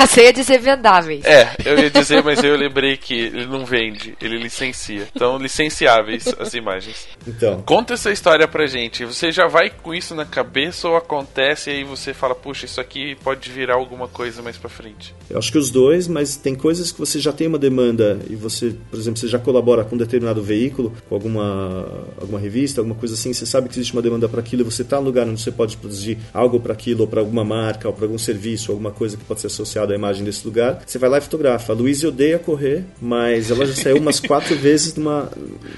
Você 0.00 0.24
ia 0.24 0.32
dizer 0.32 0.58
vendáveis. 0.58 1.24
É, 1.24 1.54
eu 1.64 1.78
ia 1.78 1.90
dizer, 1.90 2.22
mas 2.22 2.42
eu 2.42 2.56
lembrei 2.56 2.96
que 2.96 3.14
ele 3.14 3.46
não 3.46 3.64
vende, 3.64 4.16
ele 4.20 4.38
licencia. 4.38 5.08
Então, 5.14 5.38
licenciáveis 5.38 6.34
as 6.38 6.54
imagens. 6.54 7.08
Então. 7.26 7.62
Conta 7.62 7.94
essa 7.94 8.10
história 8.10 8.46
pra 8.48 8.66
gente. 8.66 9.04
Você 9.04 9.30
já 9.30 9.46
vai 9.46 9.70
com 9.70 9.94
isso 9.94 10.14
na 10.14 10.24
cabeça 10.24 10.88
ou 10.88 10.96
acontece 10.96 11.70
e 11.70 11.74
aí 11.74 11.84
você 11.84 12.12
fala, 12.12 12.34
puxa, 12.34 12.66
isso 12.66 12.80
aqui 12.80 13.16
pode 13.22 13.50
virar 13.50 13.74
alguma 13.74 14.08
coisa 14.08 14.42
mais 14.42 14.56
pra 14.56 14.68
frente? 14.68 15.14
Eu 15.28 15.38
acho 15.38 15.52
que 15.52 15.58
os 15.58 15.70
dois, 15.70 16.08
mas 16.08 16.36
tem 16.36 16.54
coisas 16.54 16.90
que 16.92 16.98
você 16.98 17.20
já 17.20 17.32
tem 17.32 17.46
uma 17.46 17.58
demanda 17.58 18.18
e 18.28 18.36
você, 18.36 18.74
por 18.90 18.98
exemplo, 18.98 19.20
você 19.20 19.28
já 19.28 19.38
colabora 19.38 19.84
com 19.84 19.94
um 19.94 19.98
determinado 19.98 20.42
veículo, 20.42 20.92
com 21.08 21.14
alguma, 21.14 22.06
alguma 22.20 22.38
revista, 22.38 22.80
alguma 22.80 22.96
coisa 22.96 23.14
assim, 23.14 23.32
você 23.32 23.46
sabe 23.46 23.68
que 23.68 23.74
existe 23.74 23.92
uma 23.92 24.02
demanda 24.02 24.28
para 24.28 24.40
aquilo, 24.40 24.64
você 24.64 24.82
tá 24.82 24.98
no 24.98 25.06
lugar 25.06 25.26
onde 25.26 25.40
você 25.40 25.52
pode 25.52 25.76
produzir 25.76 26.18
algo 26.32 26.58
para 26.60 26.72
aquilo, 26.72 27.02
ou 27.02 27.06
para 27.06 27.20
alguma 27.20 27.44
marca, 27.44 27.88
ou 27.88 27.94
para 27.94 28.04
algum 28.04 28.18
serviço, 28.18 28.72
alguma 28.72 28.90
coisa 28.90 29.16
que 29.16 29.24
pode 29.24 29.40
ser 29.40 29.48
associado 29.62 29.92
à 29.92 29.96
imagem 29.96 30.24
desse 30.24 30.44
lugar, 30.44 30.82
você 30.86 30.98
vai 30.98 31.10
lá 31.10 31.18
e 31.18 31.20
fotografa. 31.20 31.72
A 31.72 31.76
Luísa 31.76 32.08
odeia 32.08 32.38
correr, 32.38 32.84
mas 33.00 33.50
ela 33.50 33.66
já 33.66 33.74
saiu 33.74 33.98
umas 33.98 34.20
quatro 34.20 34.56
vezes 34.58 34.94
numa, 34.94 35.30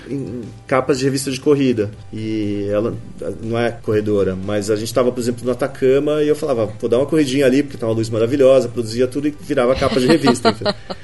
em 0.09 0.43
capas 0.67 0.99
de 0.99 1.05
revista 1.05 1.31
de 1.31 1.41
corrida. 1.41 1.91
E 2.13 2.69
ela 2.71 2.95
não 3.43 3.59
é 3.59 3.71
corredora, 3.71 4.37
mas 4.37 4.71
a 4.71 4.77
gente 4.77 4.89
estava, 4.89 5.11
por 5.11 5.21
exemplo, 5.21 5.45
no 5.45 5.53
Atacama 5.53 6.23
e 6.23 6.29
eu 6.29 6.37
falava, 6.37 6.67
vou 6.81 6.89
dar 6.89 6.99
uma 6.99 7.07
corridinha 7.07 7.47
ali, 7.47 7.63
porque 7.63 7.77
tá 7.77 7.87
uma 7.87 7.95
luz 7.95 8.09
maravilhosa, 8.09 8.69
produzia 8.69 9.07
tudo 9.07 9.29
e 9.29 9.35
virava 9.41 9.75
capa 9.75 9.99
de 10.01 10.07
revista. 10.07 10.55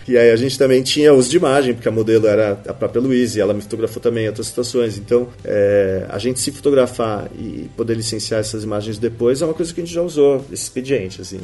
e 0.07 0.17
aí 0.17 0.31
a 0.31 0.37
gente 0.37 0.59
também 0.59 0.83
tinha 0.83 1.13
uso 1.13 1.31
de 1.31 1.37
imagem, 1.37 1.75
porque 1.75 1.89
a 1.89 1.93
modelo 1.93 2.27
era 2.27 2.53
a 2.67 2.73
própria 2.73 3.01
Luísa 3.01 3.39
e 3.39 3.41
ela 3.41 3.55
me 3.55 3.61
fotografou 3.61 4.01
também 4.01 4.25
em 4.25 4.29
outras 4.29 4.47
situações. 4.47 4.99
Então, 4.99 5.29
é, 5.45 6.07
a 6.09 6.19
gente 6.19 6.41
se 6.41 6.51
fotografar 6.51 7.29
e 7.39 7.69
poder 7.77 7.95
licenciar 7.95 8.41
essas 8.41 8.65
imagens 8.65 8.99
depois 8.99 9.43
é 9.43 9.45
uma 9.45 9.55
coisa 9.55 9.73
que 9.73 9.81
a 9.81 9.85
gente 9.85 9.95
já 9.95 10.03
usou, 10.03 10.45
esse 10.53 10.65
expediente, 10.65 11.21
assim. 11.21 11.41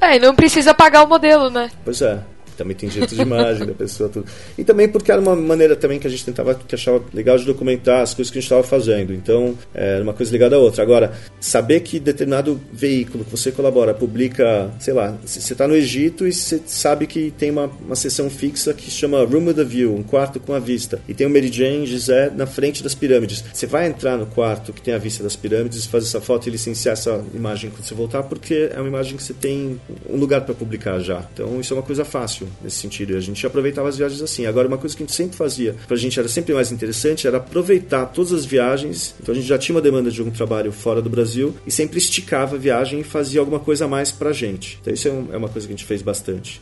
É, 0.00 0.16
e 0.16 0.18
não 0.18 0.34
precisa 0.34 0.74
pagar 0.74 1.04
o 1.04 1.08
modelo, 1.08 1.50
né? 1.50 1.70
Pois 1.84 2.00
é 2.02 2.20
também 2.56 2.76
tem 2.76 2.88
direito 2.88 3.14
de 3.14 3.22
imagem 3.22 3.66
da 3.66 3.74
pessoa, 3.74 4.08
tudo. 4.08 4.26
E 4.56 4.64
também 4.64 4.88
porque 4.88 5.10
era 5.10 5.20
uma 5.20 5.36
maneira 5.36 5.76
também 5.76 5.98
que 5.98 6.06
a 6.06 6.10
gente 6.10 6.24
tentava, 6.24 6.54
que 6.54 6.74
achava 6.74 7.02
legal 7.12 7.36
de 7.36 7.44
documentar 7.44 8.02
as 8.02 8.14
coisas 8.14 8.30
que 8.30 8.38
a 8.38 8.40
gente 8.40 8.50
estava 8.50 8.62
fazendo. 8.62 9.12
Então, 9.12 9.56
era 9.74 10.02
uma 10.02 10.12
coisa 10.12 10.32
ligada 10.32 10.56
à 10.56 10.58
outra. 10.58 10.82
Agora, 10.82 11.12
saber 11.40 11.80
que 11.80 11.98
determinado 11.98 12.60
veículo 12.72 13.24
que 13.24 13.30
você 13.30 13.52
colabora 13.52 13.94
publica, 13.94 14.70
sei 14.78 14.94
lá, 14.94 15.16
você 15.24 15.52
está 15.52 15.66
no 15.66 15.74
Egito 15.74 16.26
e 16.26 16.32
você 16.32 16.60
sabe 16.66 17.06
que 17.06 17.30
tem 17.30 17.50
uma, 17.50 17.70
uma 17.84 17.96
seção 17.96 18.28
fixa 18.30 18.72
que 18.72 18.90
chama 18.90 19.24
Room 19.24 19.46
with 19.46 19.60
a 19.60 19.64
View, 19.64 19.94
um 19.94 20.02
quarto 20.02 20.40
com 20.40 20.52
a 20.52 20.58
vista. 20.58 21.00
E 21.08 21.14
tem 21.14 21.26
o 21.26 21.30
Mary 21.30 21.50
Jane 21.52 21.86
Gisé 21.86 22.30
na 22.34 22.46
frente 22.46 22.82
das 22.82 22.94
pirâmides. 22.94 23.44
Você 23.52 23.66
vai 23.66 23.86
entrar 23.86 24.16
no 24.16 24.26
quarto 24.26 24.72
que 24.72 24.80
tem 24.80 24.94
a 24.94 24.98
vista 24.98 25.22
das 25.22 25.36
pirâmides 25.36 25.86
fazer 25.86 26.06
essa 26.06 26.20
foto 26.20 26.48
e 26.48 26.50
licenciar 26.50 26.94
essa 26.94 27.22
imagem 27.34 27.70
quando 27.70 27.84
você 27.84 27.94
voltar, 27.94 28.22
porque 28.22 28.70
é 28.72 28.78
uma 28.78 28.88
imagem 28.88 29.16
que 29.16 29.22
você 29.22 29.34
tem 29.34 29.80
um 30.08 30.16
lugar 30.16 30.42
para 30.42 30.54
publicar 30.54 30.98
já. 31.00 31.24
Então, 31.32 31.60
isso 31.60 31.72
é 31.72 31.76
uma 31.76 31.82
coisa 31.82 32.04
fácil 32.04 32.45
nesse 32.62 32.76
sentido. 32.76 33.12
E 33.12 33.16
a 33.16 33.20
gente 33.20 33.46
aproveitava 33.46 33.88
as 33.88 33.96
viagens 33.96 34.22
assim. 34.22 34.46
Agora, 34.46 34.68
uma 34.68 34.78
coisa 34.78 34.96
que 34.96 35.02
a 35.02 35.06
gente 35.06 35.14
sempre 35.14 35.36
fazia, 35.36 35.74
pra 35.86 35.96
gente 35.96 36.18
era 36.18 36.28
sempre 36.28 36.54
mais 36.54 36.72
interessante, 36.72 37.26
era 37.26 37.38
aproveitar 37.38 38.06
todas 38.06 38.32
as 38.32 38.44
viagens. 38.44 39.14
Então 39.20 39.32
a 39.32 39.36
gente 39.36 39.46
já 39.46 39.58
tinha 39.58 39.74
uma 39.74 39.82
demanda 39.82 40.10
de 40.10 40.22
um 40.22 40.30
trabalho 40.30 40.72
fora 40.72 41.02
do 41.02 41.10
Brasil 41.10 41.54
e 41.66 41.70
sempre 41.70 41.98
esticava 41.98 42.56
a 42.56 42.58
viagem 42.58 43.00
e 43.00 43.04
fazia 43.04 43.40
alguma 43.40 43.60
coisa 43.60 43.84
a 43.84 43.88
mais 43.88 44.10
pra 44.10 44.32
gente. 44.32 44.78
Então 44.80 44.92
isso 44.92 45.08
é, 45.08 45.10
um, 45.10 45.28
é 45.32 45.36
uma 45.36 45.48
coisa 45.48 45.66
que 45.66 45.72
a 45.72 45.76
gente 45.76 45.86
fez 45.86 46.02
bastante. 46.02 46.60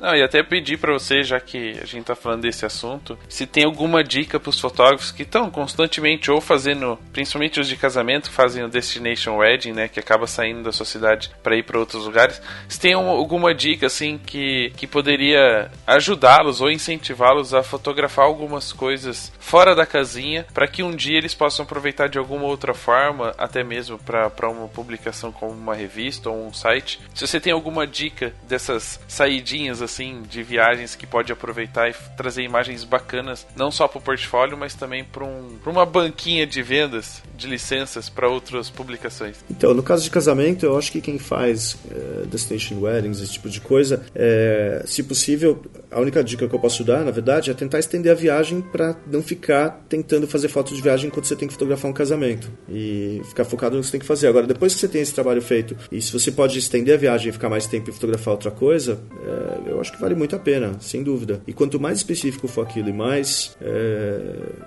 Não, 0.00 0.16
e 0.16 0.22
até 0.22 0.42
pedir 0.42 0.78
para 0.78 0.94
você, 0.94 1.22
já 1.22 1.38
que 1.38 1.78
a 1.80 1.84
gente 1.84 2.04
tá 2.04 2.14
falando 2.14 2.42
desse 2.42 2.64
assunto, 2.64 3.18
se 3.28 3.46
tem 3.46 3.64
alguma 3.64 4.02
dica 4.02 4.40
para 4.40 4.48
os 4.48 4.58
fotógrafos 4.58 5.12
que 5.12 5.24
estão 5.24 5.50
constantemente 5.50 6.30
ou 6.30 6.40
fazendo, 6.40 6.98
principalmente 7.12 7.60
os 7.60 7.68
de 7.68 7.76
casamento, 7.76 8.30
fazem 8.30 8.64
o 8.64 8.68
Destination 8.68 9.36
Wedding, 9.36 9.72
né, 9.72 9.88
que 9.88 10.00
acaba 10.00 10.26
saindo 10.26 10.62
da 10.62 10.72
sua 10.72 10.86
cidade 10.86 11.30
para 11.42 11.54
ir 11.54 11.64
para 11.64 11.78
outros 11.78 12.06
lugares, 12.06 12.40
se 12.66 12.80
tem 12.80 12.94
alguma 12.94 13.54
dica 13.54 13.86
assim 13.86 14.18
que, 14.18 14.72
que 14.74 14.86
poderia 14.86 15.70
ajudá-los 15.86 16.62
ou 16.62 16.70
incentivá-los 16.70 17.52
a 17.52 17.62
fotografar 17.62 18.24
algumas 18.24 18.72
coisas 18.72 19.30
fora 19.38 19.74
da 19.74 19.84
casinha, 19.84 20.46
para 20.54 20.66
que 20.66 20.82
um 20.82 20.96
dia 20.96 21.18
eles 21.18 21.34
possam 21.34 21.64
aproveitar 21.64 22.08
de 22.08 22.16
alguma 22.16 22.44
outra 22.44 22.72
forma, 22.72 23.34
até 23.36 23.62
mesmo 23.62 23.98
para 23.98 24.48
uma 24.48 24.68
publicação 24.68 25.30
como 25.30 25.52
uma 25.52 25.74
revista 25.74 26.30
ou 26.30 26.46
um 26.46 26.54
site. 26.54 26.98
Se 27.14 27.26
você 27.26 27.38
tem 27.38 27.52
alguma 27.52 27.86
dica 27.86 28.32
dessas 28.48 28.98
saidinhas 29.06 29.82
assim 29.82 29.89
de 30.22 30.42
viagens 30.42 30.94
que 30.94 31.06
pode 31.06 31.32
aproveitar 31.32 31.90
e 31.90 31.94
trazer 32.16 32.42
imagens 32.42 32.84
bacanas, 32.84 33.46
não 33.56 33.70
só 33.70 33.88
para 33.88 33.98
o 33.98 34.02
portfólio, 34.02 34.56
mas 34.56 34.74
também 34.74 35.04
para 35.04 35.24
um, 35.24 35.58
uma 35.66 35.86
banquinha 35.86 36.46
de 36.46 36.62
vendas 36.62 37.22
de 37.36 37.46
licenças 37.46 38.08
para 38.08 38.28
outras 38.28 38.68
publicações. 38.68 39.36
Então, 39.50 39.72
no 39.74 39.82
caso 39.82 40.04
de 40.04 40.10
casamento, 40.10 40.64
eu 40.66 40.76
acho 40.76 40.92
que 40.92 41.00
quem 41.00 41.18
faz 41.18 41.74
uh, 41.74 42.26
destination 42.26 42.80
weddings, 42.80 43.20
esse 43.20 43.32
tipo 43.32 43.48
de 43.48 43.60
coisa, 43.60 44.04
é, 44.14 44.82
se 44.86 45.02
possível, 45.02 45.62
a 45.90 46.00
única 46.00 46.22
dica 46.22 46.46
que 46.46 46.54
eu 46.54 46.58
posso 46.58 46.84
dar, 46.84 47.04
na 47.04 47.10
verdade, 47.10 47.50
é 47.50 47.54
tentar 47.54 47.78
estender 47.78 48.12
a 48.12 48.14
viagem 48.14 48.60
para 48.60 48.94
não 49.06 49.22
ficar 49.22 49.84
tentando 49.88 50.26
fazer 50.26 50.48
fotos 50.48 50.76
de 50.76 50.82
viagem 50.82 51.08
enquanto 51.08 51.26
você 51.26 51.36
tem 51.36 51.48
que 51.48 51.54
fotografar 51.54 51.90
um 51.90 51.94
casamento 51.94 52.50
e 52.68 53.22
ficar 53.28 53.44
focado 53.44 53.76
no 53.76 53.80
que 53.80 53.86
você 53.86 53.92
tem 53.92 54.00
que 54.00 54.06
fazer. 54.06 54.28
Agora, 54.28 54.46
depois 54.46 54.74
que 54.74 54.80
você 54.80 54.88
tem 54.88 55.00
esse 55.00 55.14
trabalho 55.14 55.42
feito 55.42 55.76
e 55.90 56.00
se 56.00 56.12
você 56.12 56.30
pode 56.30 56.58
estender 56.58 56.94
a 56.94 56.98
viagem 56.98 57.30
e 57.30 57.32
ficar 57.32 57.48
mais 57.48 57.66
tempo 57.66 57.90
e 57.90 57.92
fotografar 57.92 58.34
outra 58.34 58.50
coisa, 58.50 59.00
é, 59.24 59.69
eu 59.70 59.80
acho 59.80 59.92
que 59.92 60.00
vale 60.00 60.14
muito 60.14 60.34
a 60.36 60.38
pena, 60.38 60.76
sem 60.80 61.02
dúvida. 61.02 61.40
E 61.46 61.52
quanto 61.52 61.80
mais 61.80 61.98
específico 61.98 62.48
for 62.48 62.62
aquilo 62.62 62.88
e 62.88 62.92
mais 62.92 63.56
é, 63.60 64.20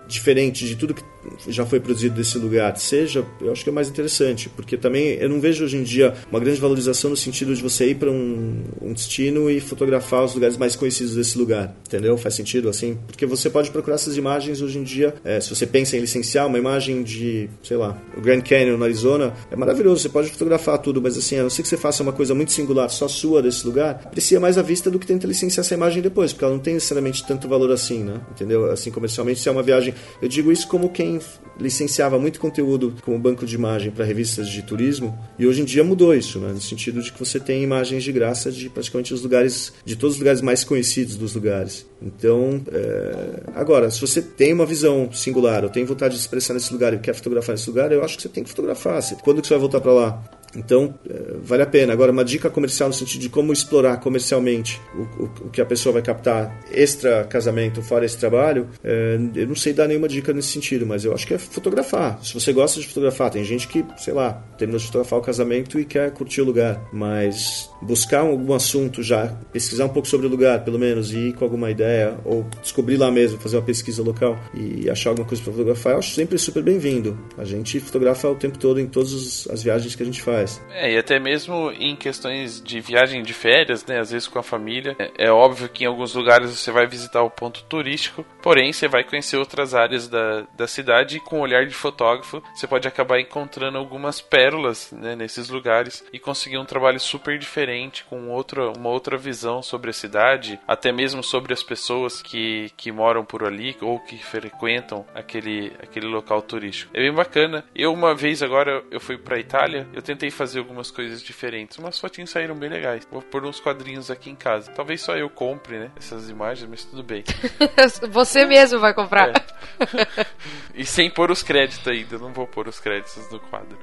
diferente 0.08 0.66
de 0.66 0.76
tudo 0.76 0.94
que 0.94 1.04
já 1.48 1.66
foi 1.66 1.80
produzido 1.80 2.16
desse 2.16 2.38
lugar 2.38 2.76
seja, 2.78 3.26
eu 3.42 3.52
acho 3.52 3.64
que 3.64 3.70
é 3.70 3.74
mais 3.74 3.88
interessante, 3.88 4.50
porque 4.50 4.78
também 4.78 5.18
eu 5.20 5.30
não 5.30 5.40
vejo 5.40 5.64
hoje 5.64 5.78
em 5.78 5.84
dia 5.84 6.14
uma 6.30 6.40
grande 6.40 6.60
valorização 6.60 7.10
no 7.10 7.18
sentido 7.18 7.56
de 7.56 7.62
você 7.62 7.90
ir 7.90 7.96
para 7.96 8.12
um, 8.12 8.64
um 8.82 8.94
destino 8.94 9.50
e 9.50 9.60
fotografar 9.60 10.24
os 10.24 10.34
lugares 10.34 10.58
mais 10.58 10.76
conhecidos 10.76 11.16
desse 11.16 11.38
lugar, 11.38 11.76
entendeu? 11.88 12.18
Faz 12.18 12.36
sentido 12.36 12.70
assim? 12.70 12.98
Porque 13.08 13.26
você 13.26 13.50
pode 13.50 13.72
procurar 13.72 13.96
essas 13.96 14.18
imagens 14.18 14.62
hoje 14.62 14.78
em 14.78 14.84
dia, 14.84 15.14
é, 15.24 15.40
se 15.40 15.50
você 15.50 15.66
pensa 15.66 15.96
em 15.98 16.00
licenciar 16.00 16.48
uma 16.48 16.58
imagem 16.58 17.04
de, 17.04 17.50
sei 17.64 17.78
lá, 17.78 17.98
o 18.18 18.22
Grand 18.22 18.42
Canyon 18.42 18.82
Arizona, 18.84 19.34
é 19.52 19.56
maravilhoso, 19.56 20.02
você 20.02 20.10
pode 20.10 20.30
fotografar 20.30 20.78
tudo, 20.78 21.02
mas 21.02 21.18
assim, 21.18 21.38
a 21.38 21.44
não 21.44 21.50
ser 21.50 21.62
que 21.62 21.68
você 21.68 21.78
faça 21.78 22.04
uma 22.04 22.14
coisa 22.14 22.34
muito 22.36 22.52
singular, 22.52 22.90
só 22.90 23.08
sua 23.08 23.42
desse 23.42 23.66
lugar, 23.66 24.02
aprecia 24.06 24.40
mais 24.40 24.58
a 24.58 24.62
vista 24.62 24.90
do 24.94 25.00
que 25.00 25.06
tenta 25.06 25.28
licenciar 25.28 25.66
essa 25.66 25.74
imagem 25.74 26.02
depois, 26.02 26.32
porque 26.32 26.46
ela 26.46 26.54
não 26.54 26.62
tem 26.62 26.76
necessariamente 26.76 27.26
tanto 27.26 27.48
valor 27.48 27.72
assim, 27.72 28.04
né? 28.04 28.22
Entendeu? 28.32 28.72
Assim, 28.72 28.92
comercialmente, 28.92 29.40
se 29.40 29.50
é 29.50 29.52
uma 29.52 29.64
viagem. 29.64 29.94
Eu 30.22 30.30
digo 30.30 30.52
isso 30.52 30.68
como 30.68 30.90
quem 30.90 31.20
licenciava 31.60 32.18
muito 32.18 32.40
conteúdo 32.40 32.96
como 33.04 33.20
banco 33.20 33.46
de 33.46 33.56
imagem 33.56 33.92
para 33.92 34.06
revistas 34.06 34.48
de 34.48 34.62
turismo, 34.64 35.18
e 35.38 35.46
hoje 35.46 35.62
em 35.62 35.66
dia 35.66 35.84
mudou 35.84 36.16
isso, 36.16 36.40
né? 36.40 36.50
No 36.54 36.62
sentido 36.62 37.02
de 37.02 37.12
que 37.12 37.20
você 37.20 37.40
tem 37.40 37.64
imagens 37.64 38.04
de 38.04 38.12
graça 38.12 38.52
de 38.52 38.70
praticamente 38.70 39.14
os 39.14 39.22
lugares, 39.22 39.74
de 39.84 39.96
todos 39.96 40.16
os 40.16 40.20
lugares 40.20 40.42
mais 40.42 40.64
conhecidos 40.64 41.16
dos 41.16 41.36
lugares. 41.36 41.86
Então, 42.02 42.62
é... 42.72 43.44
agora, 43.56 43.90
se 43.92 44.00
você 44.02 44.22
tem 44.22 44.54
uma 44.54 44.66
visão 44.66 45.12
singular, 45.12 45.64
ou 45.64 45.70
tem 45.70 45.86
vontade 45.86 46.16
de 46.16 46.20
expressar 46.20 46.54
nesse 46.54 46.72
lugar 46.72 46.94
e 46.94 47.00
quer 47.00 47.14
fotografar 47.14 47.54
nesse 47.56 47.70
lugar, 47.70 47.92
eu 47.92 48.04
acho 48.04 48.16
que 48.16 48.24
você 48.24 48.30
tem 48.30 48.44
que 48.44 48.50
fotografar. 48.50 49.02
Quando 49.24 49.42
que 49.42 49.48
você 49.48 49.54
vai 49.54 49.62
voltar 49.62 49.82
para 49.82 49.92
lá? 49.92 50.43
Então, 50.56 50.94
é, 51.10 51.36
vale 51.42 51.64
a 51.64 51.66
pena. 51.66 51.94
Agora, 51.94 52.12
uma 52.12 52.24
dica 52.24 52.50
comercial 52.50 52.90
no 52.90 52.94
sentido 52.94 53.22
de 53.22 53.30
como 53.30 53.52
explorar 53.52 53.98
comercialmente 53.98 54.80
o, 54.96 55.24
o, 55.24 55.26
o 55.48 55.50
que 55.50 55.62
a 55.62 55.66
pessoa 55.66 55.94
vai 55.94 56.02
captar 56.02 56.64
extra 56.72 57.24
casamento, 57.26 57.82
fora 57.82 58.06
esse 58.06 58.18
trabalho, 58.18 58.68
é, 58.84 59.18
eu 59.36 59.48
não 59.48 59.56
sei 59.56 59.74
dar 59.74 59.88
nenhuma 59.88 60.08
dica 60.08 60.34
nesse 60.34 60.50
sentido, 60.50 60.86
mas 60.86 61.06
eu 61.06 61.14
acho 61.14 61.26
que 61.26 61.34
é 61.34 61.38
fotografar. 61.38 62.20
Se 62.24 62.34
você 62.34 62.54
gosta 62.54 62.80
de 62.80 62.88
fotografar, 62.88 63.32
tem 63.32 63.44
gente 63.44 63.68
que, 63.68 63.84
sei 63.98 64.14
lá, 64.14 64.34
terminou 64.58 64.80
de 64.80 64.86
fotografar 64.86 65.20
o 65.20 65.22
casamento 65.22 65.80
e 65.80 65.86
quer 65.86 66.12
curtir 66.12 66.42
o 66.42 66.46
lugar, 66.46 66.82
mas 66.92 67.70
buscar 67.84 68.22
algum 68.22 68.54
assunto 68.54 69.04
já, 69.04 69.28
pesquisar 69.52 69.86
um 69.86 69.90
pouco 69.90 70.08
sobre 70.08 70.28
o 70.28 70.30
lugar, 70.30 70.64
pelo 70.64 70.80
menos, 70.80 71.14
e 71.14 71.30
ir 71.30 71.34
com 71.34 71.44
alguma 71.44 71.70
ideia, 71.70 72.18
ou 72.26 72.46
descobrir 72.62 72.98
lá 72.98 73.12
mesmo, 73.12 73.40
fazer 73.40 73.58
uma 73.58 73.64
pesquisa 73.64 74.02
local 74.02 74.40
e 74.54 74.90
achar 74.90 75.10
alguma 75.10 75.28
coisa 75.28 75.44
para 75.44 75.52
fotografar, 75.52 75.94
eu 75.94 76.00
acho 76.00 76.12
sempre 76.12 76.38
super 76.38 76.64
bem-vindo. 76.64 77.18
A 77.38 77.44
gente 77.44 77.80
fotografa 77.80 78.30
o 78.30 78.36
tempo 78.36 78.58
todo 78.58 78.80
em 78.80 78.88
todas 78.88 79.48
as 79.48 79.64
viagens 79.64 79.96
que 79.96 80.04
a 80.04 80.06
gente 80.06 80.22
faz. 80.22 80.62
É, 80.72 80.94
e 80.94 80.98
até 80.98 81.20
mesmo 81.20 81.72
em 81.72 81.96
questões 81.96 82.62
de 82.62 82.80
viagem 82.80 83.24
de 83.24 83.34
férias, 83.34 83.86
né? 83.86 84.00
Às 84.00 84.12
vezes 84.12 84.28
com 84.28 84.40
a 84.40 84.44
família. 84.44 84.96
É, 85.00 85.28
é 85.28 85.32
óbvio 85.32 85.70
que 85.70 85.84
em 85.84 85.88
alguns 85.88 86.14
lugares 86.14 86.52
você 86.52 86.72
vai 86.72 86.88
visitar 86.88 87.22
o 87.24 87.30
ponto 87.30 87.64
turístico, 87.64 88.26
porém 88.42 88.72
você 88.72 88.88
vai 88.88 89.04
conhecer 89.04 89.38
outras 89.38 89.74
áreas 89.74 90.08
da, 90.08 90.46
da 90.56 90.68
cidade 90.68 91.18
e 91.18 91.20
com 91.20 91.40
o 91.40 91.42
olhar 91.42 91.66
de 91.66 91.74
fotógrafo 91.74 92.42
você 92.54 92.68
pode 92.68 92.88
acabar 92.88 93.20
encontrando 93.20 93.78
algumas 93.78 94.22
pérolas 94.22 94.92
né, 94.92 95.16
nesses 95.16 95.50
lugares 95.50 96.04
e 96.12 96.20
conseguir 96.20 96.58
um 96.58 96.66
trabalho 96.66 97.00
super 97.00 97.38
diferente, 97.38 97.73
com 98.10 98.30
outra, 98.30 98.72
uma 98.72 98.90
outra 98.90 99.18
visão 99.18 99.62
sobre 99.62 99.90
a 99.90 99.94
cidade, 99.94 100.60
até 100.68 100.92
mesmo 100.92 101.24
sobre 101.24 101.54
as 101.54 101.64
pessoas 101.64 102.22
que, 102.22 102.72
que 102.78 102.92
moram 102.92 103.26
por 103.26 103.44
ali 103.44 103.76
ou 103.82 104.00
que 104.00 104.18
frequentam 104.18 105.06
aquele, 105.14 105.74
aquele 105.82 106.08
local 106.08 106.42
turístico. 106.42 106.92
É 106.96 107.02
bem 107.02 107.14
bacana. 107.14 107.64
Eu 107.76 107.94
uma 107.94 108.14
vez 108.14 108.44
agora 108.44 108.84
eu 108.92 109.00
fui 109.00 109.18
para 109.18 109.40
Itália, 109.40 109.88
eu 109.94 110.02
tentei 110.02 110.30
fazer 110.30 110.60
algumas 110.60 110.92
coisas 110.92 111.22
diferentes. 111.22 111.78
Umas 111.78 112.00
fotinhas 112.00 112.30
saíram 112.30 112.56
bem 112.56 112.70
legais. 112.70 113.08
Vou 113.12 113.22
pôr 113.22 113.46
uns 113.46 113.60
quadrinhos 113.60 114.12
aqui 114.12 114.30
em 114.30 114.36
casa. 114.36 114.72
Talvez 114.72 115.02
só 115.02 115.16
eu 115.16 115.30
compre, 115.30 115.80
né? 115.80 115.92
Essas 115.96 116.30
imagens, 116.30 116.70
mas 116.70 116.84
tudo 116.84 117.04
bem. 117.04 117.24
Você 118.10 118.46
mesmo 118.46 118.80
vai 118.80 118.94
comprar. 118.94 119.30
É. 119.30 119.54
e 120.76 120.86
sem 120.86 121.10
pôr 121.10 121.32
os 121.32 121.44
créditos 121.44 121.88
ainda. 121.88 122.18
Não 122.18 122.34
vou 122.34 122.48
pôr 122.48 122.68
os 122.68 122.80
créditos 122.80 123.32
no 123.32 123.40
quadro. 123.40 123.78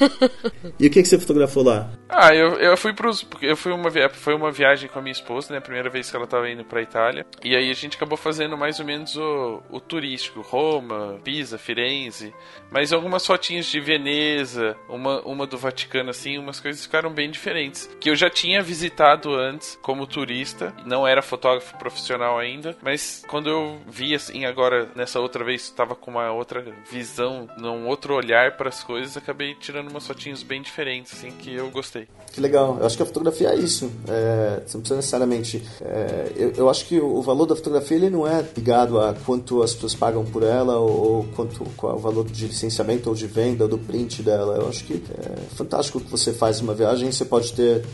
e 0.78 0.86
o 0.86 0.90
que, 0.90 1.02
que 1.02 1.08
você 1.08 1.18
fotografou 1.18 1.62
lá? 1.62 1.90
Ah, 2.08 2.34
eu, 2.34 2.54
eu 2.54 2.76
fui 2.76 2.94
pros. 3.10 3.42
Eu 3.42 3.56
fui 3.56 3.72
uma, 3.72 3.90
foi 4.10 4.34
uma 4.34 4.50
viagem 4.50 4.88
com 4.88 4.98
a 4.98 5.02
minha 5.02 5.12
esposa, 5.12 5.52
né? 5.52 5.58
A 5.58 5.62
primeira 5.62 5.90
vez 5.90 6.10
que 6.10 6.16
ela 6.16 6.26
tava 6.26 6.48
indo 6.48 6.64
pra 6.64 6.82
Itália. 6.82 7.26
E 7.42 7.56
aí 7.56 7.70
a 7.70 7.74
gente 7.74 7.96
acabou 7.96 8.16
fazendo 8.16 8.56
mais 8.56 8.78
ou 8.78 8.86
menos 8.86 9.16
o, 9.16 9.62
o 9.70 9.80
turístico. 9.80 10.40
Roma, 10.40 11.18
Pisa, 11.24 11.58
Firenze. 11.58 12.32
Mas 12.70 12.92
algumas 12.92 13.26
fotinhas 13.26 13.66
de 13.66 13.80
Veneza, 13.80 14.76
uma, 14.88 15.20
uma 15.22 15.46
do 15.46 15.58
Vaticano, 15.58 16.10
assim, 16.10 16.38
umas 16.38 16.60
coisas 16.60 16.84
ficaram 16.84 17.10
bem 17.12 17.30
diferentes. 17.30 17.90
Que 18.00 18.10
eu 18.10 18.16
já 18.16 18.30
tinha 18.30 18.62
visitado 18.62 19.34
antes 19.34 19.78
como 19.82 20.06
turista, 20.06 20.74
não 20.84 21.06
era 21.06 21.22
fotógrafo 21.22 21.76
profissional 21.78 22.38
ainda, 22.38 22.76
mas 22.82 23.24
quando 23.28 23.48
eu 23.48 23.80
vi, 23.86 24.14
assim, 24.14 24.44
agora, 24.44 24.88
nessa 24.94 25.20
outra 25.20 25.44
vez, 25.44 25.62
estava 25.62 25.94
com 25.94 26.10
uma 26.10 26.30
outra 26.30 26.64
visão, 26.90 27.48
um 27.58 27.86
outro 27.86 28.14
olhar 28.14 28.56
para 28.56 28.68
as 28.68 28.84
coisas, 28.84 29.16
acabei 29.16 29.54
tirando 29.54 29.90
umas 29.90 30.06
fotinhos 30.06 30.42
bem 30.42 30.62
diferentes, 30.62 31.12
assim, 31.12 31.30
que 31.30 31.54
eu 31.54 31.70
gostei. 31.70 32.06
Que 32.32 32.40
legal. 32.40 32.78
Eu 32.78 32.86
acho 32.90 32.96
que 32.96 33.02
a 33.02 33.06
fotografia 33.06 33.48
é 33.48 33.56
isso. 33.56 33.90
É, 34.08 34.62
você 34.66 34.76
não 34.76 34.80
precisa 34.80 34.96
necessariamente. 34.96 35.62
É, 35.80 36.32
eu, 36.36 36.52
eu, 36.52 36.70
acho 36.70 36.84
que 36.86 37.00
o 37.00 37.22
valor 37.22 37.46
da 37.46 37.56
fotografia 37.56 37.96
ele 37.96 38.10
não 38.10 38.26
é 38.26 38.44
ligado 38.56 39.00
a 39.00 39.14
quanto 39.14 39.62
as 39.62 39.72
pessoas 39.72 39.94
pagam 39.94 40.24
por 40.24 40.42
ela 40.42 40.76
ou, 40.78 41.24
quanto 41.36 41.64
qual 41.76 41.94
é 41.94 41.96
o 41.96 41.98
valor 41.98 42.24
de 42.26 42.46
licenciamento 42.46 43.08
ou 43.08 43.14
de 43.14 43.26
venda 43.26 43.64
ou 43.64 43.70
do 43.70 43.78
print 43.78 44.22
dela. 44.22 44.56
Eu 44.56 44.68
acho 44.68 44.84
que 44.84 45.02
é 45.10 45.56
fantástico 45.56 46.00
que 46.00 46.10
você 46.10 46.32
faz 46.32 46.60
uma 46.60 46.74
viagem 46.74 47.08
e 47.08 47.12
você 47.12 47.24
pode 47.24 47.52
ter 47.52 47.84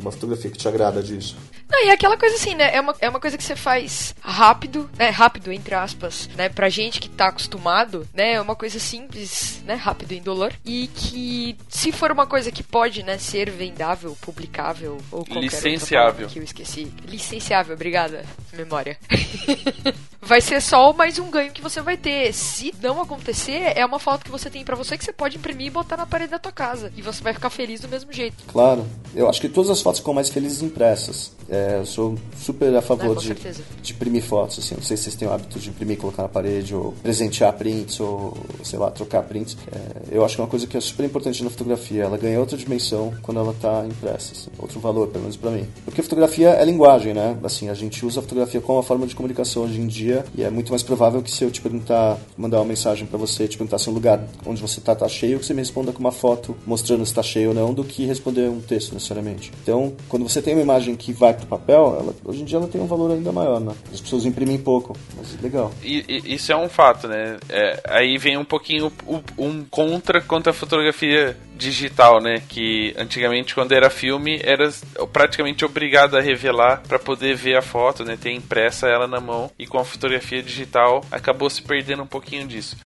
uma 0.00 0.10
fotografia 0.10 0.50
que 0.50 0.58
te 0.58 0.68
agrada 0.68 1.02
disso. 1.02 1.36
Não, 1.70 1.84
e 1.84 1.90
aquela 1.90 2.16
coisa 2.16 2.34
assim, 2.34 2.54
né? 2.54 2.74
É 2.74 2.80
uma, 2.80 2.94
é 2.98 3.08
uma 3.08 3.20
coisa 3.20 3.36
que 3.36 3.44
você 3.44 3.54
faz 3.54 4.14
rápido, 4.20 4.88
né? 4.96 5.10
Rápido, 5.10 5.52
entre 5.52 5.74
aspas, 5.74 6.28
né? 6.34 6.48
Pra 6.48 6.70
gente 6.70 6.98
que 6.98 7.10
tá 7.10 7.26
acostumado, 7.26 8.08
né? 8.14 8.34
É 8.34 8.40
uma 8.40 8.56
coisa 8.56 8.78
simples, 8.78 9.62
né? 9.66 9.74
Rápido, 9.74 10.12
indolor. 10.12 10.52
E 10.64 10.88
que, 10.88 11.56
se 11.68 11.92
for 11.92 12.10
uma 12.10 12.26
coisa 12.26 12.50
que 12.50 12.62
pode, 12.62 13.02
né? 13.02 13.18
Ser 13.18 13.50
vendável, 13.50 13.87
publicável 13.96 14.98
ou 15.10 15.24
qualquer 15.24 15.40
Licenciável. 15.40 16.28
que 16.28 16.38
eu 16.38 16.42
esqueci. 16.42 16.92
Licenciável, 17.06 17.74
obrigada, 17.74 18.24
memória. 18.52 18.98
vai 20.20 20.40
ser 20.40 20.60
só 20.60 20.92
mais 20.92 21.18
um 21.18 21.30
ganho 21.30 21.52
que 21.52 21.62
você 21.62 21.80
vai 21.80 21.96
ter. 21.96 22.32
Se 22.34 22.74
não 22.82 23.00
acontecer, 23.00 23.72
é 23.74 23.84
uma 23.84 23.98
foto 23.98 24.24
que 24.24 24.30
você 24.30 24.50
tem 24.50 24.64
para 24.64 24.76
você 24.76 24.98
que 24.98 25.04
você 25.04 25.12
pode 25.12 25.36
imprimir 25.36 25.68
e 25.68 25.70
botar 25.70 25.96
na 25.96 26.06
parede 26.06 26.32
da 26.32 26.38
tua 26.38 26.52
casa. 26.52 26.92
E 26.96 27.02
você 27.02 27.22
vai 27.22 27.32
ficar 27.32 27.50
feliz 27.50 27.80
do 27.80 27.88
mesmo 27.88 28.12
jeito. 28.12 28.36
Claro. 28.48 28.86
Eu 29.14 29.28
acho 29.28 29.40
que 29.40 29.48
todas 29.48 29.70
as 29.70 29.80
fotos 29.80 30.00
ficam 30.00 30.12
mais 30.12 30.28
felizes 30.28 30.62
impressas. 30.62 31.32
É, 31.48 31.78
eu 31.78 31.86
sou 31.86 32.18
super 32.36 32.74
a 32.76 32.82
favor 32.82 33.16
é, 33.16 33.20
de, 33.20 33.34
de, 33.82 33.92
imprimir 33.92 34.22
fotos. 34.22 34.58
Assim. 34.58 34.74
Não 34.74 34.82
sei 34.82 34.96
se 34.96 35.04
vocês 35.04 35.14
têm 35.14 35.26
o 35.26 35.32
hábito 35.32 35.58
de 35.58 35.70
imprimir, 35.70 35.96
colocar 35.96 36.22
na 36.22 36.28
parede, 36.28 36.74
ou 36.74 36.92
presentear 37.02 37.54
prints, 37.54 37.98
ou 38.00 38.36
sei 38.62 38.78
lá, 38.78 38.90
trocar 38.90 39.22
prints. 39.22 39.56
É, 39.72 40.14
eu 40.16 40.24
acho 40.24 40.34
que 40.34 40.42
é 40.42 40.44
uma 40.44 40.50
coisa 40.50 40.66
que 40.66 40.76
é 40.76 40.80
super 40.80 41.06
importante 41.06 41.42
na 41.42 41.48
fotografia. 41.48 42.04
Ela 42.04 42.18
ganha 42.18 42.38
outra 42.38 42.56
dimensão 42.56 43.14
quando 43.22 43.40
ela 43.40 43.52
está 43.78 43.86
impressa. 43.86 44.32
Assim. 44.32 44.50
Outro 44.58 44.80
valor, 44.80 45.08
pelo 45.08 45.22
menos 45.22 45.36
para 45.36 45.50
mim. 45.50 45.66
Porque 45.84 46.02
fotografia 46.02 46.50
é 46.50 46.64
linguagem, 46.64 47.14
né? 47.14 47.36
Assim, 47.42 47.68
a 47.68 47.74
gente 47.74 48.04
usa 48.04 48.20
a 48.20 48.22
fotografia 48.22 48.60
como 48.60 48.78
uma 48.78 48.84
forma 48.84 49.06
de 49.06 49.14
comunicação 49.14 49.64
hoje 49.64 49.80
em 49.80 49.86
dia 49.86 50.24
e 50.36 50.42
é 50.42 50.50
muito 50.50 50.70
mais 50.70 50.82
provável 50.82 51.22
que 51.22 51.30
se 51.30 51.44
eu 51.44 51.50
te 51.50 51.60
perguntar, 51.60 52.18
mandar 52.36 52.58
uma 52.58 52.66
mensagem 52.66 53.06
para 53.06 53.18
você, 53.18 53.46
te 53.46 53.56
perguntar 53.56 53.78
se 53.78 53.88
um 53.90 53.92
lugar 53.92 54.22
onde 54.46 54.60
você 54.60 54.80
está 54.80 54.94
tá 54.94 55.08
cheio, 55.08 55.38
que 55.38 55.46
você 55.46 55.54
me 55.54 55.60
responda 55.60 55.92
com 55.92 56.00
uma 56.00 56.12
foto 56.12 56.56
mostrando 56.66 57.04
se 57.04 57.12
está 57.12 57.22
cheio 57.22 57.50
ou 57.50 57.54
não, 57.54 57.72
do 57.72 57.84
que 57.84 58.04
responder 58.04 58.48
um 58.48 58.60
texto 58.60 58.92
necessariamente. 58.92 59.52
Então, 59.62 59.92
quando 60.08 60.28
você 60.28 60.42
tem 60.42 60.54
uma 60.54 60.62
imagem 60.62 60.96
que 60.96 61.12
vai 61.12 61.34
papel, 61.38 61.96
ela, 62.00 62.14
hoje 62.24 62.42
em 62.42 62.44
dia 62.44 62.58
ela 62.58 62.66
tem 62.66 62.80
um 62.80 62.86
valor 62.86 63.12
ainda 63.12 63.30
maior, 63.30 63.60
né? 63.60 63.72
As 63.92 64.00
pessoas 64.00 64.24
imprimem 64.24 64.58
pouco, 64.58 64.96
mas 65.16 65.40
legal. 65.40 65.70
E, 65.82 66.04
e, 66.08 66.34
isso 66.34 66.52
é 66.52 66.56
um 66.56 66.68
fato, 66.68 67.06
né? 67.06 67.36
É, 67.48 67.80
aí 67.88 68.18
vem 68.18 68.36
um 68.36 68.44
pouquinho 68.44 68.92
um 69.38 69.64
contra 69.64 70.20
contra 70.20 70.50
a 70.50 70.54
fotografia 70.54 71.36
digital, 71.58 72.20
né? 72.22 72.42
Que 72.48 72.94
antigamente 72.96 73.54
quando 73.54 73.72
era 73.72 73.90
filme 73.90 74.40
era 74.42 74.70
praticamente 75.12 75.64
obrigado 75.64 76.16
a 76.16 76.20
revelar 76.20 76.82
para 76.86 76.98
poder 76.98 77.34
ver 77.34 77.56
a 77.56 77.62
foto, 77.62 78.04
né? 78.04 78.16
Ter 78.16 78.30
impressa 78.30 78.86
ela 78.86 79.06
na 79.06 79.20
mão 79.20 79.50
e 79.58 79.66
com 79.66 79.78
a 79.78 79.84
fotografia 79.84 80.42
digital 80.42 81.04
acabou 81.10 81.50
se 81.50 81.62
perdendo 81.62 82.02
um 82.02 82.06
pouquinho 82.06 82.46
disso. 82.46 82.76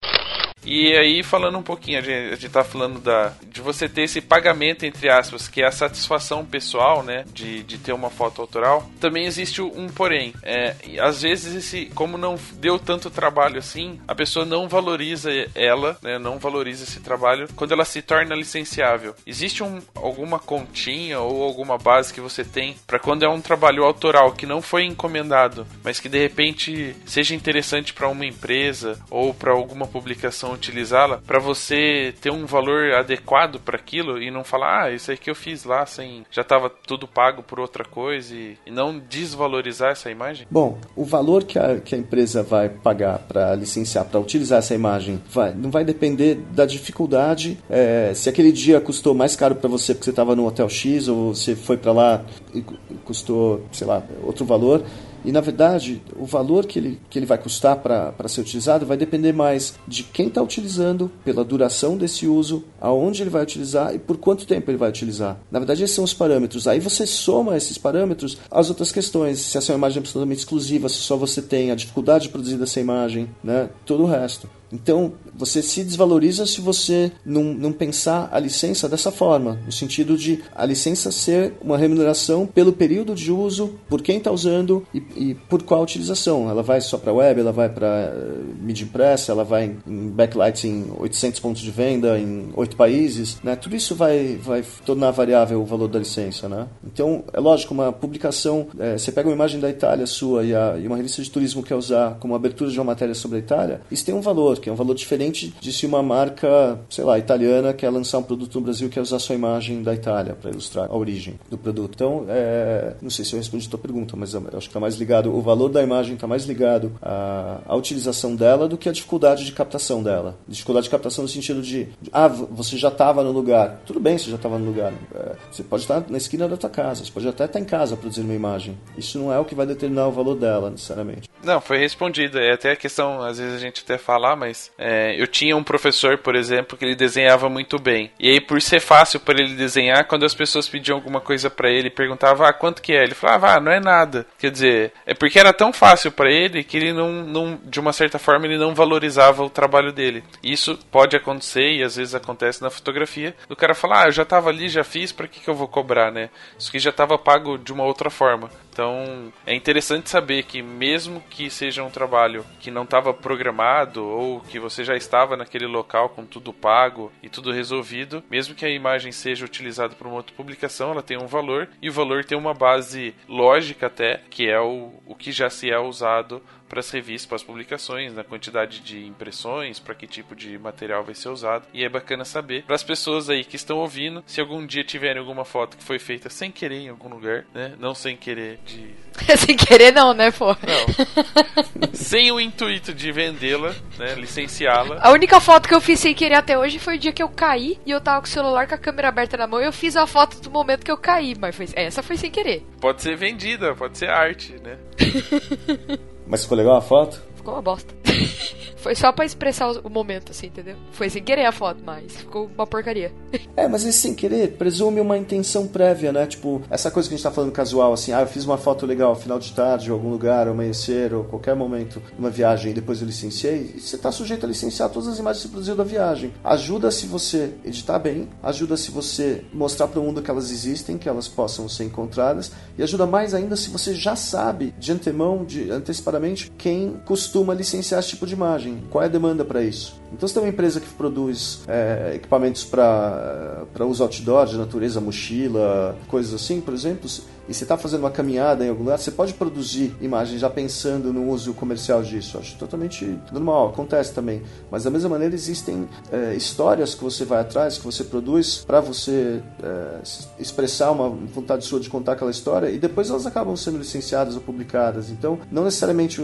E 0.65 0.97
aí, 0.97 1.23
falando 1.23 1.59
um 1.59 1.63
pouquinho, 1.63 1.99
a 1.99 2.03
gente, 2.03 2.33
a 2.33 2.37
gente 2.37 2.53
tá 2.53 2.65
falando 2.65 3.01
da, 3.01 3.33
de 3.47 3.61
você 3.61 3.89
ter 3.89 4.03
esse 4.03 4.21
pagamento, 4.21 4.85
entre 4.85 5.09
aspas, 5.09 5.49
que 5.49 5.63
é 5.63 5.67
a 5.67 5.73
satisfação 5.73 6.45
pessoal, 6.45 7.03
né? 7.03 7.25
De, 7.33 7.63
de 7.63 7.79
ter 7.79 7.93
uma 7.93 8.11
foto 8.11 8.41
autoral. 8.41 8.89
Também 9.01 9.27
existe 9.27 9.61
um 9.61 9.89
porém. 9.89 10.33
É, 10.43 10.75
às 11.01 11.23
vezes, 11.23 11.55
esse, 11.55 11.87
como 11.95 12.17
não 12.17 12.39
deu 12.55 12.79
tanto 12.79 13.11
trabalho 13.11 13.59
assim, 13.59 14.01
a 14.07 14.15
pessoa 14.15 14.45
não 14.45 14.69
valoriza 14.69 15.31
ela, 15.55 15.99
né? 16.03 16.19
Não 16.19 16.39
valoriza 16.39 16.85
esse 16.85 17.01
trabalho 17.01 17.49
quando 17.57 17.73
ela 17.73 17.85
se 17.85 18.01
torna 18.01 18.35
licenciável. 18.35 19.15
Existe 19.27 19.63
um, 19.63 19.81
alguma 19.95 20.39
continha 20.39 21.21
ou 21.21 21.43
alguma 21.43 21.77
base 21.77 22.13
que 22.13 22.21
você 22.21 22.45
tem 22.45 22.77
para 22.87 22.99
quando 22.99 23.25
é 23.25 23.29
um 23.29 23.41
trabalho 23.41 23.85
autoral 23.85 24.33
que 24.33 24.47
não 24.47 24.63
foi 24.63 24.85
encomendado, 24.85 25.67
mas 25.83 25.99
que 25.99 26.09
de 26.09 26.19
repente 26.19 26.95
seja 27.05 27.35
interessante 27.35 27.93
para 27.93 28.09
uma 28.09 28.25
empresa 28.25 28.99
ou 29.11 29.35
para 29.35 29.53
alguma 29.53 29.87
publicação 29.87 30.52
utilizá-la 30.53 31.19
para 31.27 31.39
você 31.39 32.15
ter 32.21 32.31
um 32.31 32.47
valor 32.47 32.93
adequado 32.95 33.59
para 33.59 33.77
aquilo 33.77 34.21
e 34.21 34.31
não 34.31 34.45
falar, 34.45 34.85
ah, 34.85 34.91
isso 34.91 35.13
que 35.17 35.31
eu 35.31 35.35
fiz 35.35 35.65
lá 35.65 35.85
sem 35.87 36.25
já 36.31 36.43
estava 36.43 36.71
tudo 36.71 37.07
pago 37.07 37.43
por 37.43 37.61
outra 37.61 37.85
coisa 37.85 38.35
e, 38.35 38.57
e, 38.67 38.71
não 38.71 38.99
desvalorizar 38.99 39.93
essa 39.93 40.11
imagem? 40.11 40.47
Bom, 40.51 40.79
o 40.97 41.05
valor 41.05 41.45
que 41.45 41.59
a, 41.59 41.79
que 41.81 41.95
a 41.95 41.99
empresa 41.99 42.43
vai 42.43 42.69
pagar 42.69 43.19
para 43.19 43.55
licenciar, 43.55 44.05
para 44.05 44.19
utilizar 44.21 44.59
essa 44.59 44.75
imagem, 44.75 45.21
vai, 45.31 45.55
não 45.55 45.71
vai 45.71 45.85
depender 45.85 46.37
da 46.51 46.65
dificuldade. 46.65 47.59
É, 47.69 48.13
se 48.15 48.29
aquele 48.29 48.53
dia 48.53 48.81
custou 48.81 49.15
mais 49.15 49.37
caro 49.37 49.55
para 49.55 49.69
você 49.69 49.95
porque 49.95 50.05
você 50.05 50.11
estava 50.11 50.35
no 50.35 50.47
hotel 50.47 50.69
X 50.69 51.09
ou 51.09 51.35
você 51.35 51.55
foi 51.55 51.77
para 51.77 51.93
lá 51.93 52.25
e 52.55 52.63
custou, 53.05 53.67
sei 53.73 53.87
lá, 53.87 54.03
outro 54.23 54.45
valor 54.45 54.83
e, 55.25 55.33
na 55.33 55.41
verdade, 55.41 56.03
o 56.19 56.25
valor 56.25 56.67
que 56.67 56.79
ele, 56.79 57.01
que 57.09 57.19
ele 57.19 57.27
vai 57.27 57.39
custar 57.39 57.77
para 57.77 58.29
ser 58.29 58.41
utilizado 58.41 58.87
vai 58.87 58.97
depender 58.97 59.33
mais 59.33 59.75
de 59.87 60.03
quem 60.03 60.29
está 60.29 60.43
utilizando, 60.43 61.11
pela 61.25 61.45
duração 61.45 61.97
desse 61.97 62.27
uso, 62.27 62.65
aonde 62.81 63.23
ele 63.23 63.31
vai 63.31 63.43
utilizar 63.43 63.95
e 63.95 63.99
por 63.99 64.17
quanto 64.17 64.47
tempo 64.47 64.71
ele 64.71 64.79
vai 64.79 64.89
utilizar. 64.89 65.39
Na 65.51 65.59
verdade, 65.59 65.83
esses 65.83 65.95
são 65.95 66.05
os 66.05 66.15
parâmetros. 66.15 66.67
Aí 66.67 66.81
você 66.81 67.07
soma 67.07 67.57
esses 67.57 67.79
parâmetros 67.79 68.39
às 68.51 68.69
outras 68.69 68.91
questões. 68.91 69.39
Se 69.39 69.59
essa 69.59 69.73
é 69.73 69.75
uma 69.75 69.79
imagem 69.79 69.99
absolutamente 70.01 70.41
exclusiva, 70.41 70.89
se 70.89 70.97
só 70.97 71.17
você 71.17 71.41
tem 71.41 71.71
a 71.71 71.75
dificuldade 71.75 72.25
de 72.25 72.31
produzir 72.31 72.61
essa 72.63 72.81
imagem, 72.81 73.29
né? 73.43 73.69
todo 73.85 74.03
o 74.03 74.07
resto. 74.07 74.49
Então, 74.73 75.13
você 75.35 75.63
se 75.63 75.85
desvaloriza 75.85 76.47
se 76.47 76.61
você 76.61 77.13
não, 77.25 77.45
não 77.45 77.73
pensar 77.73 78.29
a 78.33 78.39
licença 78.39 78.89
dessa 78.89 79.11
forma, 79.11 79.59
no 79.67 79.73
sentido 79.73 80.17
de 80.17 80.43
a 80.55 80.65
licença 80.65 81.13
ser 81.13 81.55
uma 81.61 81.77
remuneração 81.77 82.47
pelo 82.47 82.73
período 82.73 83.15
de 83.15 83.31
uso, 83.31 83.75
por 83.89 84.01
quem 84.01 84.19
está 84.19 84.31
usando 84.31 84.87
e, 84.95 85.03
e, 85.17 85.35
por 85.35 85.63
qual 85.63 85.83
utilização. 85.83 86.49
Ela 86.49 86.63
vai 86.63 86.81
só 86.81 86.97
para 86.97 87.13
web, 87.13 87.41
ela 87.41 87.53
vai 87.53 87.69
para 87.69 88.15
uh, 88.15 88.63
mídia 88.63 88.85
impressa, 88.85 89.33
ela 89.33 89.45
vai 89.45 89.77
em 89.87 90.09
backlights 90.09 90.65
em 90.65 90.87
800 90.99 91.41
pontos 91.41 91.63
de 91.63 91.71
venda 91.71 92.19
em 92.19 92.51
oito 92.55 92.77
países. 92.77 93.39
Né? 93.43 93.57
Tudo 93.57 93.77
isso 93.77 93.95
vai, 93.95 94.37
vai 94.37 94.65
tornar 94.87 95.11
variável 95.11 95.61
o 95.61 95.65
valor 95.67 95.89
da 95.89 95.99
licença. 95.99 96.49
Né? 96.49 96.67
Então, 96.87 97.25
é 97.33 97.41
lógico, 97.41 97.75
uma 97.75 97.93
publicação, 97.93 98.69
é, 98.79 98.97
você 98.97 99.13
pega 99.13 99.29
uma 99.29 99.35
imagem 99.35 99.61
da 99.61 99.69
Itália 99.69 100.07
sua 100.07 100.45
e, 100.45 100.55
a, 100.55 100.79
e 100.79 100.87
uma 100.87 100.97
revista 100.97 101.23
de 101.23 101.31
turismo 101.31 101.63
quer 101.63 101.75
usar 101.75 102.17
como 102.21 102.35
abertura 102.35 102.71
de 102.71 102.79
uma 102.79 102.85
matéria 102.85 103.15
sobre 103.15 103.39
a 103.39 103.41
Itália, 103.41 103.81
isso 103.91 104.05
tem 104.05 104.15
um 104.15 104.21
valor 104.21 104.62
que 104.63 104.71
é 104.71 104.73
um 104.73 104.77
valor 104.77 104.95
diferente 104.95 105.53
de 105.61 105.73
se 105.73 105.85
uma 105.85 106.03
marca, 106.03 106.79
sei 106.89 107.05
lá, 107.05 107.19
italiana 107.19 107.75
quer 107.75 107.91
lançar 107.91 108.19
um 108.19 108.23
produto 108.23 108.55
no 108.55 108.61
Brasil 108.63 108.87
e 108.87 108.91
quer 108.91 109.01
usar 109.01 109.19
sua 109.19 109.35
imagem 109.35 109.83
da 109.83 109.93
Itália 109.93 110.35
para 110.35 110.51
ilustrar 110.51 110.89
a 110.91 110.97
origem 110.97 111.39
do 111.51 111.59
produto. 111.59 111.93
Então, 111.95 112.25
é, 112.29 112.95
não 113.03 113.11
sei 113.11 113.25
se 113.25 113.35
eu 113.35 113.39
respondi 113.39 113.67
a 113.67 113.71
tua 113.71 113.79
pergunta, 113.79 114.17
mas 114.17 114.35
acho 114.35 114.49
que 114.49 114.59
está 114.59 114.81
mais 114.81 114.95
ligado, 114.95 115.35
o 115.35 115.43
valor 115.43 115.69
da 115.69 115.83
imagem 115.83 116.15
está 116.15 116.27
mais 116.27 116.45
ligado 116.45 116.93
à, 117.03 117.61
à, 117.67 117.77
utilização 117.77 118.37
dela 118.37 118.69
do 118.69 118.79
que 118.79 118.89
à 118.89 118.93
dificuldade 118.93 119.45
de 119.45 119.53
captação 119.53 120.03
dela. 120.03 120.39
Dificuldade 120.47 120.85
de 120.85 120.91
captação 120.91 121.23
no 121.23 121.29
sentido 121.29 121.61
de, 121.61 121.85
de 122.01 122.11
ah, 122.13 122.29
você 122.29 122.77
já 122.77 122.89
estava 122.89 123.23
no 123.23 123.33
lugar. 123.33 123.81
Tudo 123.85 123.99
bem, 123.99 124.17
você 124.17 124.31
já 124.31 124.37
estava 124.37 124.59
no 124.59 124.67
lugar. 124.67 124.93
É, 125.15 125.37
você 125.51 125.63
pode 125.63 125.83
estar 125.83 126.05
na 126.09 126.17
esquina 126.17 126.49
da 126.49 126.57
tua 126.57 126.71
casa, 126.71 127.05
você 127.05 127.11
pode 127.11 127.27
até 127.27 127.45
estar 127.45 127.59
em 127.59 127.65
casa 127.65 127.97
produzindo 127.97 128.29
uma 128.29 128.37
imagem. 128.37 128.79
Isso 128.97 129.19
não 129.19 129.33
é 129.33 129.39
o 129.39 129.45
que 129.45 129.55
vai 129.55 129.67
determinar 129.67 130.07
o 130.07 130.13
valor 130.13 130.37
dela, 130.37 130.71
necessariamente. 130.71 131.29
Não, 131.43 131.61
foi 131.61 131.79
respondido. 131.79 132.39
É 132.39 132.53
até 132.53 132.73
a 132.73 132.77
questão, 132.77 133.21
às 133.21 133.39
vezes 133.39 133.55
a 133.55 133.59
gente 133.59 133.83
até 133.83 133.99
falar, 133.99 134.37
mas 134.37 134.52
é, 134.79 135.21
eu 135.21 135.27
tinha 135.27 135.57
um 135.57 135.63
professor, 135.63 136.19
por 136.19 136.35
exemplo, 136.35 136.77
que 136.77 136.85
ele 136.85 136.95
desenhava 136.95 137.49
muito 137.49 137.79
bem. 137.79 138.11
E 138.19 138.31
aí, 138.31 138.41
por 138.41 138.61
ser 138.61 138.81
fácil 138.81 139.21
para 139.21 139.41
ele 139.41 139.55
desenhar, 139.55 140.07
quando 140.07 140.25
as 140.25 140.35
pessoas 140.35 140.69
pediam 140.69 140.97
alguma 140.97 141.21
coisa 141.21 141.51
para 141.51 141.71
ele, 141.71 141.91
perguntavam, 141.91 142.47
ah, 142.47 142.53
quanto 142.53 142.83
que 142.83 142.93
é? 142.93 143.03
Ele 143.03 143.15
falava, 143.15 143.55
ah, 143.55 143.61
não 143.61 143.73
é 143.73 143.81
nada. 143.81 144.27
Quer 144.39 144.51
dizer, 144.51 144.93
é 145.07 145.15
porque 145.15 145.39
era 145.39 145.53
tão 145.53 145.73
fácil 145.73 146.13
para 146.13 146.31
ele 146.31 146.65
que 146.65 146.77
ele 146.77 146.93
não, 146.93 147.13
não, 147.13 147.61
de 147.65 147.81
uma 147.81 147.93
certa 147.93 148.19
forma, 148.19 148.47
ele 148.47 148.59
não 148.59 148.75
valorizava 148.75 149.43
o 149.43 149.51
trabalho 149.51 149.93
dele. 149.93 150.25
Isso 150.43 150.79
pode 150.91 151.17
acontecer 151.17 151.73
e 151.73 151.83
às 151.83 151.97
vezes 151.97 152.15
acontece 152.15 152.63
na 152.63 152.71
fotografia. 152.71 153.35
O 153.49 153.57
cara 153.57 153.75
falar, 153.75 154.05
ah, 154.05 154.09
eu 154.09 154.13
já 154.13 154.25
tava 154.25 154.51
ali, 154.51 154.69
já 154.69 154.85
fiz, 154.85 155.13
para 155.13 155.29
que, 155.29 155.41
que 155.41 155.49
eu 155.49 155.55
vou 155.55 155.69
cobrar, 155.69 156.11
né? 156.11 156.31
Isso 156.59 156.71
que 156.71 156.79
já 156.79 156.93
tava 156.93 157.19
pago 157.19 157.59
de 157.59 157.73
uma 157.73 157.85
outra 157.85 158.11
forma. 158.11 158.51
Então 158.73 159.31
é 159.47 159.55
interessante 159.55 160.09
saber 160.09 160.45
que 160.45 160.63
mesmo 160.63 161.23
que 161.29 161.51
seja 161.51 161.85
um 161.85 161.91
trabalho 161.91 162.45
que 162.59 162.71
não 162.71 162.85
estava 162.85 163.13
programado 163.13 164.03
ou 164.03 164.41
que 164.41 164.59
você 164.59 164.83
já 164.83 164.97
estava 164.97 165.37
naquele 165.37 165.67
local 165.67 166.09
com 166.09 166.25
tudo 166.25 166.55
pago 166.55 167.13
e 167.23 167.29
tudo 167.29 167.53
resolvido, 167.53 168.25
mesmo 168.31 168.55
que 168.55 168.65
a 168.65 168.71
imagem 168.71 169.13
seja 169.13 169.45
utilizada 169.45 169.95
para 169.95 170.09
uma 170.09 170.17
outra 170.17 170.35
publicação, 170.35 170.91
ela 170.91 171.03
tem 171.03 171.19
um 171.19 171.27
valor 171.27 171.69
e 171.83 171.91
o 171.91 171.93
valor 171.93 172.25
tem 172.25 172.37
uma 172.37 172.55
base 172.55 173.15
lógica 173.29 173.87
até, 173.87 174.23
que 174.31 174.49
é 174.49 174.59
o, 174.59 174.95
o 175.05 175.15
que 175.15 175.31
já 175.33 175.51
se 175.51 175.71
é 175.71 175.79
usado 175.79 176.43
para 176.73 176.81
as 176.81 176.91
revistas, 176.91 177.27
para 177.27 177.37
as 177.37 177.43
publicações, 177.43 178.15
na 178.15 178.25
quantidade 178.25 178.81
de 178.81 179.05
impressões, 179.05 179.79
para 179.79 179.95
que 179.95 180.07
tipo 180.07 180.35
de 180.35 180.57
material 180.57 181.05
vai 181.05 181.15
ser 181.15 181.29
usado. 181.29 181.67
E 181.75 181.85
é 181.85 181.89
bacana 181.89 182.25
saber 182.25 182.63
para 182.63 182.75
as 182.75 182.83
pessoas 182.83 183.29
aí 183.29 183.45
que 183.45 183.57
estão 183.57 183.77
ouvindo, 183.77 184.25
se 184.27 184.41
algum 184.41 184.65
dia 184.65 184.83
tiverem 184.83 185.21
alguma 185.21 185.45
foto 185.45 185.77
que 185.77 185.85
foi 185.85 185.99
feita 185.99 186.31
sem 186.31 186.51
querer 186.51 186.79
em 186.79 186.89
algum 186.89 187.11
lugar, 187.11 187.45
né? 187.53 187.75
Não 187.79 187.95
sem 187.95 188.17
querer 188.17 188.59
de 188.65 188.89
sem 189.37 189.55
querer 189.55 189.93
não, 189.93 190.15
né, 190.15 190.31
pô? 190.31 190.47
Não. 190.47 191.93
sem 191.93 192.33
o 192.33 192.41
intuito 192.41 192.95
de 192.95 193.13
vendê-la, 193.13 193.75
né, 193.99 194.15
licenciá-la. 194.15 194.99
A 195.03 195.11
única 195.11 195.39
foto 195.41 195.69
que 195.69 195.75
eu 195.75 195.81
fiz 195.81 196.01
sem 196.01 196.15
querer 196.15 196.37
até 196.37 196.59
hoje 196.59 196.79
foi 196.79 196.97
o 196.97 196.99
dia 196.99 197.13
que 197.13 197.23
eu 197.23 197.29
caí 197.29 197.79
e 197.85 197.91
eu 197.91 198.01
tava 198.01 198.21
com 198.21 198.27
o 198.27 198.31
celular 198.31 198.67
com 198.67 198.75
a 198.75 198.79
câmera 198.79 199.09
aberta 199.09 199.37
na 199.37 199.47
mão 199.47 199.61
e 199.61 199.67
eu 199.67 199.73
fiz 199.75 199.95
a 199.95 200.07
foto 200.07 200.41
do 200.41 200.51
momento 200.51 200.87
que 200.87 200.91
eu 200.91 200.97
caí, 200.97 201.35
mas 201.39 201.55
foi, 201.55 201.67
essa 201.75 202.03
foi 202.03 202.17
sem 202.17 202.31
querer. 202.31 202.65
Pode 202.81 203.03
ser 203.03 203.15
vendida, 203.15 203.75
pode 203.75 203.99
ser 203.99 204.09
arte, 204.09 204.55
né? 204.55 204.79
Mas 206.33 206.45
ficou 206.45 206.57
legal 206.57 206.77
a 206.77 206.81
foto? 206.81 207.21
Ficou 207.37 207.53
uma 207.53 207.61
bosta. 207.61 207.95
Foi 208.83 208.97
só 208.97 209.13
para 209.13 209.25
expressar 209.25 209.71
o 209.71 209.89
momento, 209.89 210.33
assim, 210.33 210.49
entendeu? 210.49 210.75
Foi 210.91 211.09
sem 211.09 211.23
querer 211.23 211.45
a 211.45 211.53
foto, 211.53 211.81
mas 211.87 212.17
ficou 212.17 212.51
uma 212.53 212.67
porcaria. 212.67 213.13
É, 213.55 213.69
mas 213.69 213.85
esse 213.85 213.99
sem 213.99 214.15
querer 214.15 214.57
presume 214.57 214.99
uma 214.99 215.19
intenção 215.19 215.69
prévia, 215.69 216.11
né? 216.11 216.27
Tipo, 216.27 216.63
essa 216.71 216.91
coisa 216.91 217.07
que 217.07 217.15
a 217.15 217.17
gente 217.17 217.25
tá 217.25 217.31
falando 217.31 217.53
casual, 217.53 217.93
assim, 217.93 218.11
ah, 218.13 218.23
eu 218.23 218.27
fiz 218.27 218.47
uma 218.47 218.57
foto 218.57 218.87
legal 218.87 219.15
final 219.15 219.39
de 219.39 219.53
tarde, 219.53 219.89
em 219.89 219.93
algum 219.93 220.09
lugar, 220.09 220.49
amanhecer, 220.49 221.13
ou 221.13 221.25
qualquer 221.25 221.55
momento, 221.55 222.03
uma 222.19 222.31
viagem, 222.31 222.71
e 222.71 222.75
depois 222.75 223.01
eu 223.01 223.07
licenciei, 223.07 223.75
você 223.79 223.99
tá 223.99 224.11
sujeito 224.11 224.47
a 224.47 224.49
licenciar 224.49 224.89
todas 224.89 225.09
as 225.09 225.19
imagens 225.19 225.43
que 225.43 225.49
você 225.49 225.53
produziu 225.53 225.77
da 225.77 225.85
viagem. 225.85 226.33
Ajuda 226.43 226.91
se 226.91 227.07
você 227.07 227.53
editar 227.63 227.99
bem, 227.99 228.29
ajuda 228.43 228.77
se 228.77 228.91
você 228.91 229.45
mostrar 229.53 229.87
para 229.89 230.01
o 230.01 230.03
mundo 230.03 230.23
que 230.23 230.31
elas 230.31 230.51
existem, 230.51 230.97
que 230.97 231.09
elas 231.09 231.29
possam 231.29 231.69
ser 231.69 231.85
encontradas, 231.85 232.53
e 232.79 232.83
ajuda 232.83 233.07
mais 233.07 233.35
ainda 233.35 233.55
se 233.55 233.69
você 233.69 233.95
já 233.95 234.17
sabe 234.17 234.75
de 234.79 234.93
antemão, 234.93 235.45
de 235.45 235.71
antecipadamente, 235.71 236.51
quem 236.57 237.01
costuma 237.05 237.53
licenciar 237.53 238.01
esse 238.01 238.11
tipo 238.11 238.27
de 238.27 238.33
imagem 238.33 238.72
qual 238.91 239.03
é 239.03 239.07
a 239.07 239.09
demanda 239.09 239.45
para 239.45 239.63
isso? 239.63 240.01
Então, 240.13 240.29
se 240.29 240.35
tem 240.35 240.43
uma 240.43 240.49
empresa 240.49 240.81
que 240.81 240.89
produz 240.95 241.63
é, 241.67 242.13
equipamentos 242.15 242.65
para 242.65 243.65
uso 243.87 244.03
outdoor, 244.03 244.47
de 244.47 244.57
natureza, 244.57 245.01
mochila, 245.01 245.97
coisas 246.09 246.35
assim, 246.35 246.61
por 246.61 246.75
exemplo, 246.75 247.09
e 247.49 247.55
você 247.55 247.65
está 247.65 247.77
fazendo 247.77 248.01
uma 248.01 248.11
caminhada 248.11 248.65
em 248.65 248.69
algum 248.69 248.85
lugar, 248.85 248.99
você 248.99 249.11
pode 249.11 249.35
produzir 249.35 249.95
imagens 250.01 250.41
já 250.41 250.49
pensando 250.49 251.13
no 251.13 251.29
uso 251.29 251.53
comercial 251.55 252.03
disso. 252.03 252.39
Acho 252.39 252.57
totalmente 252.57 253.19
normal, 253.33 253.69
acontece 253.69 254.13
também. 254.13 254.43
Mas 254.71 254.85
da 254.85 254.91
mesma 254.91 255.09
maneira 255.09 255.35
existem 255.35 255.89
é, 256.11 256.35
histórias 256.35 256.95
que 256.95 257.03
você 257.03 257.25
vai 257.25 257.41
atrás, 257.41 257.79
que 257.79 257.85
você 257.85 258.05
produz 258.05 258.65
para 258.67 258.81
você 258.81 259.43
é, 259.63 260.01
expressar 260.39 260.91
uma 260.93 261.09
vontade 261.09 261.65
sua 261.65 261.81
de 261.81 261.91
contar 261.91 262.13
aquela 262.13 262.31
história 262.31 262.71
e 262.71 262.79
depois 262.79 263.11
elas 263.11 263.27
acabam 263.27 263.57
sendo 263.57 263.79
licenciadas 263.79 264.35
ou 264.35 264.41
publicadas. 264.41 265.11
Então, 265.11 265.39
não 265.51 265.65
necessariamente 265.65 266.23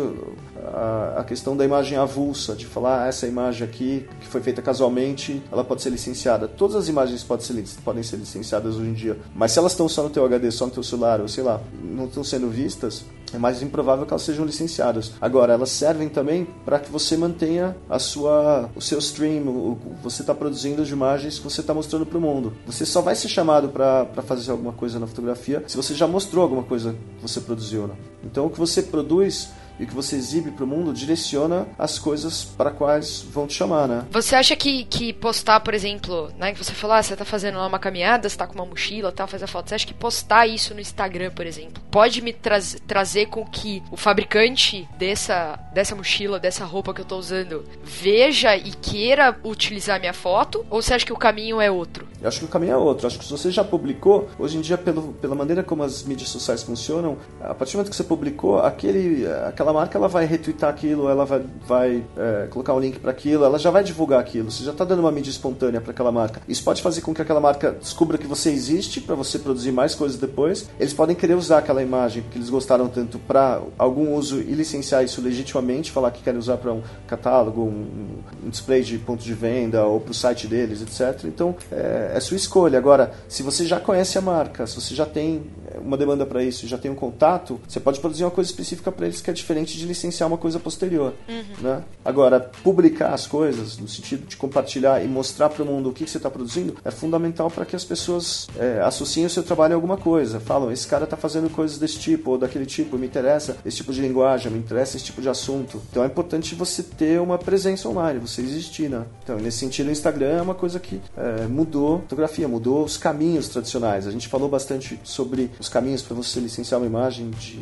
a, 0.73 1.15
a 1.19 1.25
questão 1.25 1.57
da 1.57 1.65
imagem 1.65 1.99
avulsa, 1.99 2.55
de 2.55 2.67
falar 2.67 3.05
ah, 3.05 3.07
essa 3.09 3.27
imagem 3.27 3.67
aqui 3.67 4.09
que 4.21 4.27
foi 4.27 4.41
feita 4.41 4.63
casualmente, 4.63 5.43
ela 5.51 5.65
pode 5.65 5.83
ser 5.83 5.91
licenciada. 5.91 6.47
Todas 6.49 6.77
as 6.77 6.89
imagens 6.89 7.23
podem 7.23 7.45
ser, 7.45 7.65
podem 7.85 8.03
ser 8.03 8.17
licenciadas 8.17 8.77
hoje 8.77 8.89
em 8.89 8.93
dia. 8.93 9.19
Mas 9.35 9.53
se 9.53 9.59
elas 9.59 9.73
estão 9.73 9.89
só 9.89 10.03
no 10.03 10.11
teu 10.11 10.25
HD, 10.25 10.51
só 10.51 10.67
no 10.67 10.73
teu 10.73 10.83
celular 10.83 11.08
claro, 11.09 11.27
sei 11.27 11.43
lá, 11.43 11.59
não 11.83 12.05
estão 12.05 12.23
sendo 12.23 12.51
vistas, 12.51 13.03
é 13.33 13.39
mais 13.39 13.63
improvável 13.63 14.05
que 14.05 14.13
elas 14.13 14.23
sejam 14.23 14.45
licenciadas. 14.45 15.13
Agora, 15.19 15.55
elas 15.55 15.71
servem 15.71 16.07
também 16.07 16.47
para 16.67 16.79
que 16.79 16.91
você 16.91 17.17
mantenha 17.17 17.75
a 17.89 17.99
sua, 17.99 18.69
o 18.77 18.81
seu 18.81 18.99
stream, 18.99 19.49
o, 19.49 19.79
você 20.03 20.21
está 20.23 20.35
produzindo 20.35 20.83
as 20.83 20.91
imagens 20.91 21.39
que 21.39 21.45
você 21.45 21.63
está 21.63 21.73
mostrando 21.73 22.05
para 22.05 22.19
o 22.19 22.21
mundo. 22.21 22.53
Você 22.67 22.85
só 22.85 23.01
vai 23.01 23.15
ser 23.15 23.29
chamado 23.29 23.71
para 23.71 24.07
fazer 24.23 24.51
alguma 24.51 24.73
coisa 24.73 24.99
na 24.99 25.07
fotografia 25.07 25.65
se 25.67 25.77
você 25.79 25.95
já 25.95 26.07
mostrou 26.07 26.43
alguma 26.43 26.63
coisa 26.63 26.93
que 26.93 27.23
você 27.23 27.41
produziu. 27.41 27.87
Né? 27.87 27.95
Então, 28.23 28.45
o 28.45 28.51
que 28.51 28.59
você 28.59 28.83
produz 28.83 29.49
e 29.79 29.85
o 29.85 29.87
que 29.87 29.95
você 29.95 30.17
exibe 30.17 30.51
para 30.51 30.65
o 30.65 30.67
mundo 30.67 30.93
direciona 30.93 31.67
as 31.79 31.99
coisas 31.99 32.45
para 32.45 32.71
quais 32.71 33.23
vão 33.23 33.47
te 33.47 33.55
chamar, 33.55 33.87
né? 33.87 34.05
Você 34.11 34.35
acha 34.35 34.57
que, 34.57 34.85
que 34.85 35.13
postar, 35.13 35.61
por 35.61 35.75
exemplo, 35.75 36.31
né, 36.39 36.53
que 36.53 36.63
você 36.63 36.73
falou, 36.73 36.97
ah, 36.97 37.03
você 37.03 37.17
tá 37.17 37.25
fazendo 37.25 37.59
lá 37.59 37.67
uma 37.67 37.79
caminhada, 37.79 38.29
você 38.29 38.37
tá 38.37 38.47
com 38.47 38.55
uma 38.55 38.67
mochila, 38.67 39.13
tal, 39.13 39.29
faz 39.29 39.43
a 39.43 39.47
foto. 39.47 39.69
Você 39.69 39.75
acha 39.75 39.87
que 39.87 39.95
postar 39.95 40.47
isso 40.47 40.75
no 40.75 40.81
Instagram, 40.81 41.31
por 41.31 41.47
exemplo, 41.47 41.83
pode 41.91 42.21
me 42.21 42.33
tra 42.33 42.59
trazer 42.87 43.27
com 43.27 43.45
que 43.45 43.83
o 43.91 43.97
fabricante 43.97 44.89
dessa, 44.99 45.59
dessa 45.73 45.95
mochila, 45.95 46.41
dessa 46.41 46.65
roupa 46.65 46.93
que 46.93 47.01
eu 47.01 47.05
tô 47.05 47.17
usando, 47.17 47.65
veja 47.85 48.57
e 48.57 48.73
queira 48.73 49.37
utilizar 49.45 50.01
minha 50.01 50.13
foto? 50.13 50.67
Ou 50.71 50.83
você 50.83 50.95
acha 50.95 51.07
que 51.07 51.13
o 51.13 51.17
caminho 51.17 51.61
é 51.61 51.71
outro? 51.71 52.09
Eu 52.21 52.29
acho 52.29 52.41
que 52.41 52.45
o 52.45 52.49
caminho 52.49 52.73
é 52.73 52.77
outro. 52.77 53.05
Eu 53.05 53.09
acho 53.09 53.19
que 53.19 53.25
se 53.25 53.31
você 53.31 53.51
já 53.51 53.63
publicou, 53.63 54.29
hoje 54.39 54.59
em 54.59 54.61
dia, 54.61 54.77
pelo, 54.77 55.13
pela 55.15 55.35
maneira 55.35 55.63
como 55.63 55.83
as 55.83 56.03
mídias 56.03 56.29
sociais 56.29 56.63
funcionam, 56.63 57.17
a 57.41 57.55
partir 57.55 57.73
do 57.73 57.77
momento 57.77 57.91
que 57.91 57.97
você 57.97 58.05
publicou, 58.05 58.59
aquele, 58.59 59.27
aquela 59.47 59.68
marca 59.73 59.99
ela 59.99 60.09
vai 60.09 60.25
retweetar 60.25 60.71
aquilo, 60.71 61.09
ela 61.09 61.25
vai, 61.25 61.43
vai 61.67 62.05
é, 62.17 62.47
colocar 62.49 62.75
um 62.75 62.81
link 62.81 62.99
para 62.99 63.11
aquilo, 63.11 63.45
ela 63.45 63.59
já 63.59 63.71
vai 63.71 63.83
divulgar 63.85 64.21
aquilo. 64.21 64.51
Você 64.51 64.65
já 64.65 64.73
está 64.73 64.85
dando 64.85 65.01
uma 65.01 65.13
mídia 65.13 65.31
espontânea 65.31 65.81
para 65.81 65.91
aquela 65.91 66.13
marca. 66.13 66.41
Isso 66.49 66.63
pode 66.63 66.83
fazer 66.83 67.01
com 67.01 67.15
que 67.15 67.23
aquela 67.23 67.41
marca 67.41 67.73
descubra 67.73 68.19
que 68.19 68.27
você 68.27 68.51
existe 68.51 69.01
para 69.01 69.15
você 69.15 69.39
produzir 69.39 69.73
mais 69.73 69.95
coisas 69.95 70.19
depois. 70.19 70.69
Eles 70.79 70.93
podem 70.93 71.15
querer 71.15 71.35
usar 71.35 71.59
aquela 71.59 71.83
imagem 71.83 72.25
que 72.31 72.39
eles 72.39 72.51
gostaram 72.51 72.89
tanto 72.89 73.19
para 73.19 73.61
algum 73.77 74.15
uso 74.15 74.41
e 74.41 74.53
licenciar 74.55 75.05
isso 75.05 75.21
legitimamente, 75.21 75.91
falar 75.91 76.11
que 76.11 76.23
querem 76.23 76.39
usar 76.39 76.57
para 76.57 76.73
um 76.73 76.83
catálogo, 77.07 77.63
um, 77.63 78.23
um, 78.45 78.49
display 78.49 78.83
de 78.83 78.99
ponto 78.99 79.23
de 79.23 79.35
venda 79.35 79.85
ou 79.85 80.01
para 80.01 80.13
o 80.13 80.15
site 80.15 80.47
deles, 80.47 80.83
etc. 80.83 81.25
Então 81.25 81.55
é, 81.71 82.13
é 82.15 82.21
sua 82.21 82.37
escolha. 82.37 82.79
Agora, 82.79 83.13
se 83.29 83.43
você 83.43 83.67
já 83.67 83.81
conhece 83.81 84.19
a 84.19 84.21
marca, 84.21 84.67
se 84.67 84.81
você 84.81 84.95
já 84.95 85.07
tem 85.07 85.43
uma 85.81 85.97
demanda 85.97 86.25
para 86.25 86.43
isso, 86.43 86.67
já 86.67 86.79
tem 86.79 86.91
um 86.91 86.95
contato, 86.95 87.61
você 87.67 87.81
pode 87.81 88.01
produzir 88.01 88.25
uma 88.25 88.31
coisa 88.31 88.51
específica 88.51 88.91
para 88.91 89.07
eles 89.07 89.21
que 89.21 89.31
é 89.31 89.33
diferente 89.33 89.58
de 89.65 89.87
licenciar 89.87 90.29
uma 90.29 90.39
coisa 90.39 90.59
posterior. 90.59 91.15
Uhum. 91.29 91.45
Né? 91.61 91.83
Agora, 92.05 92.41
publicar 92.63 93.15
as 93.15 93.27
coisas, 93.27 93.79
no 93.79 93.89
sentido 93.89 94.27
de 94.27 94.37
compartilhar 94.37 95.03
e 95.05 95.09
mostrar 95.09 95.49
para 95.49 95.63
o 95.63 95.67
mundo 95.67 95.91
o 95.91 95.93
que, 95.93 96.05
que 96.05 96.11
você 96.11 96.19
está 96.19 96.31
produzindo, 96.31 96.77
é 96.85 96.91
fundamental 96.91 97.51
para 97.51 97.65
que 97.65 97.77
as 97.77 97.85
pessoas 97.85 98.49
é, 98.57 98.81
associem 98.83 99.27
o 99.27 99.31
seu 99.31 99.43
trabalho 99.43 99.75
a 99.75 99.77
alguma 99.77 99.97
coisa. 99.97 100.41
Falam, 100.41 100.71
esse 100.71 100.87
cara 100.87 101.05
está 101.05 101.17
fazendo 101.17 101.51
coisas 101.51 101.79
desse 101.79 101.99
tipo 101.99 102.33
ou 102.33 102.39
daquele 102.39 102.67
tipo, 102.67 102.97
me 102.97 103.07
interessa 103.07 103.57
esse 103.65 103.79
tipo 103.79 103.93
de 103.93 104.01
linguagem, 104.01 104.51
me 104.51 104.59
interessa 104.59 104.97
esse 104.97 105.07
tipo 105.07 105.21
de 105.21 105.29
assunto. 105.29 105.83
Então 105.91 106.03
é 106.03 106.07
importante 106.07 106.55
você 106.55 106.83
ter 106.83 107.21
uma 107.21 107.39
presença 107.39 107.89
online, 107.89 108.19
você 108.19 108.41
existir. 108.43 108.89
Né? 108.89 109.05
Então, 109.23 109.37
nesse 109.37 109.59
sentido, 109.59 109.89
o 109.89 109.93
Instagram 109.93 110.39
é 110.39 110.43
uma 110.43 110.55
coisa 110.55 110.79
que 110.79 111.01
é, 111.17 111.47
mudou 111.47 111.97
a 111.97 112.01
fotografia, 112.01 112.49
mudou 112.49 112.85
os 112.85 112.97
caminhos 112.97 113.49
tradicionais. 113.49 114.07
A 114.07 114.11
gente 114.11 114.29
falou 114.29 114.49
bastante 114.49 114.99
sobre 115.05 115.51
os 115.59 115.69
caminhos 115.69 116.03
para 116.03 116.15
você 116.15 116.41
licenciar 116.41 116.81
uma 116.81 116.87
imagem 116.87 117.31
de 117.31 117.59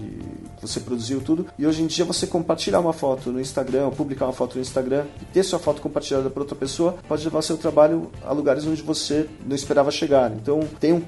você 0.61 0.81
produziu 0.81 1.21
tudo. 1.21 1.47
E 1.59 1.67
hoje 1.67 1.83
em 1.83 1.86
dia 1.87 2.05
você 2.05 2.27
compartilhar 2.27 2.81
uma 2.81 2.93
foto 2.93 3.31
no 3.31 3.41
Instagram, 3.41 3.91
publicar 3.91 4.27
uma 4.27 4.33
foto 4.33 4.57
no 4.57 4.63
Instagram 4.63 5.05
e 5.21 5.25
ter 5.27 5.43
sua 5.43 5.59
foto 5.59 5.81
compartilhada 5.81 6.31
por 6.31 6.41
outra 6.41 6.57
pessoa 6.57 6.97
pode 7.09 7.25
levar 7.25 7.43
seu 7.43 7.57
trabalho 7.57 8.11
a 8.25 8.33
lugares 8.33 8.67
onde 8.67 8.83
você 8.83 9.29
não 9.47 9.55
esperava 9.55 9.91
chegar. 9.91 10.31
Então 10.33 10.61
tem 10.81 10.93
um, 10.93 11.03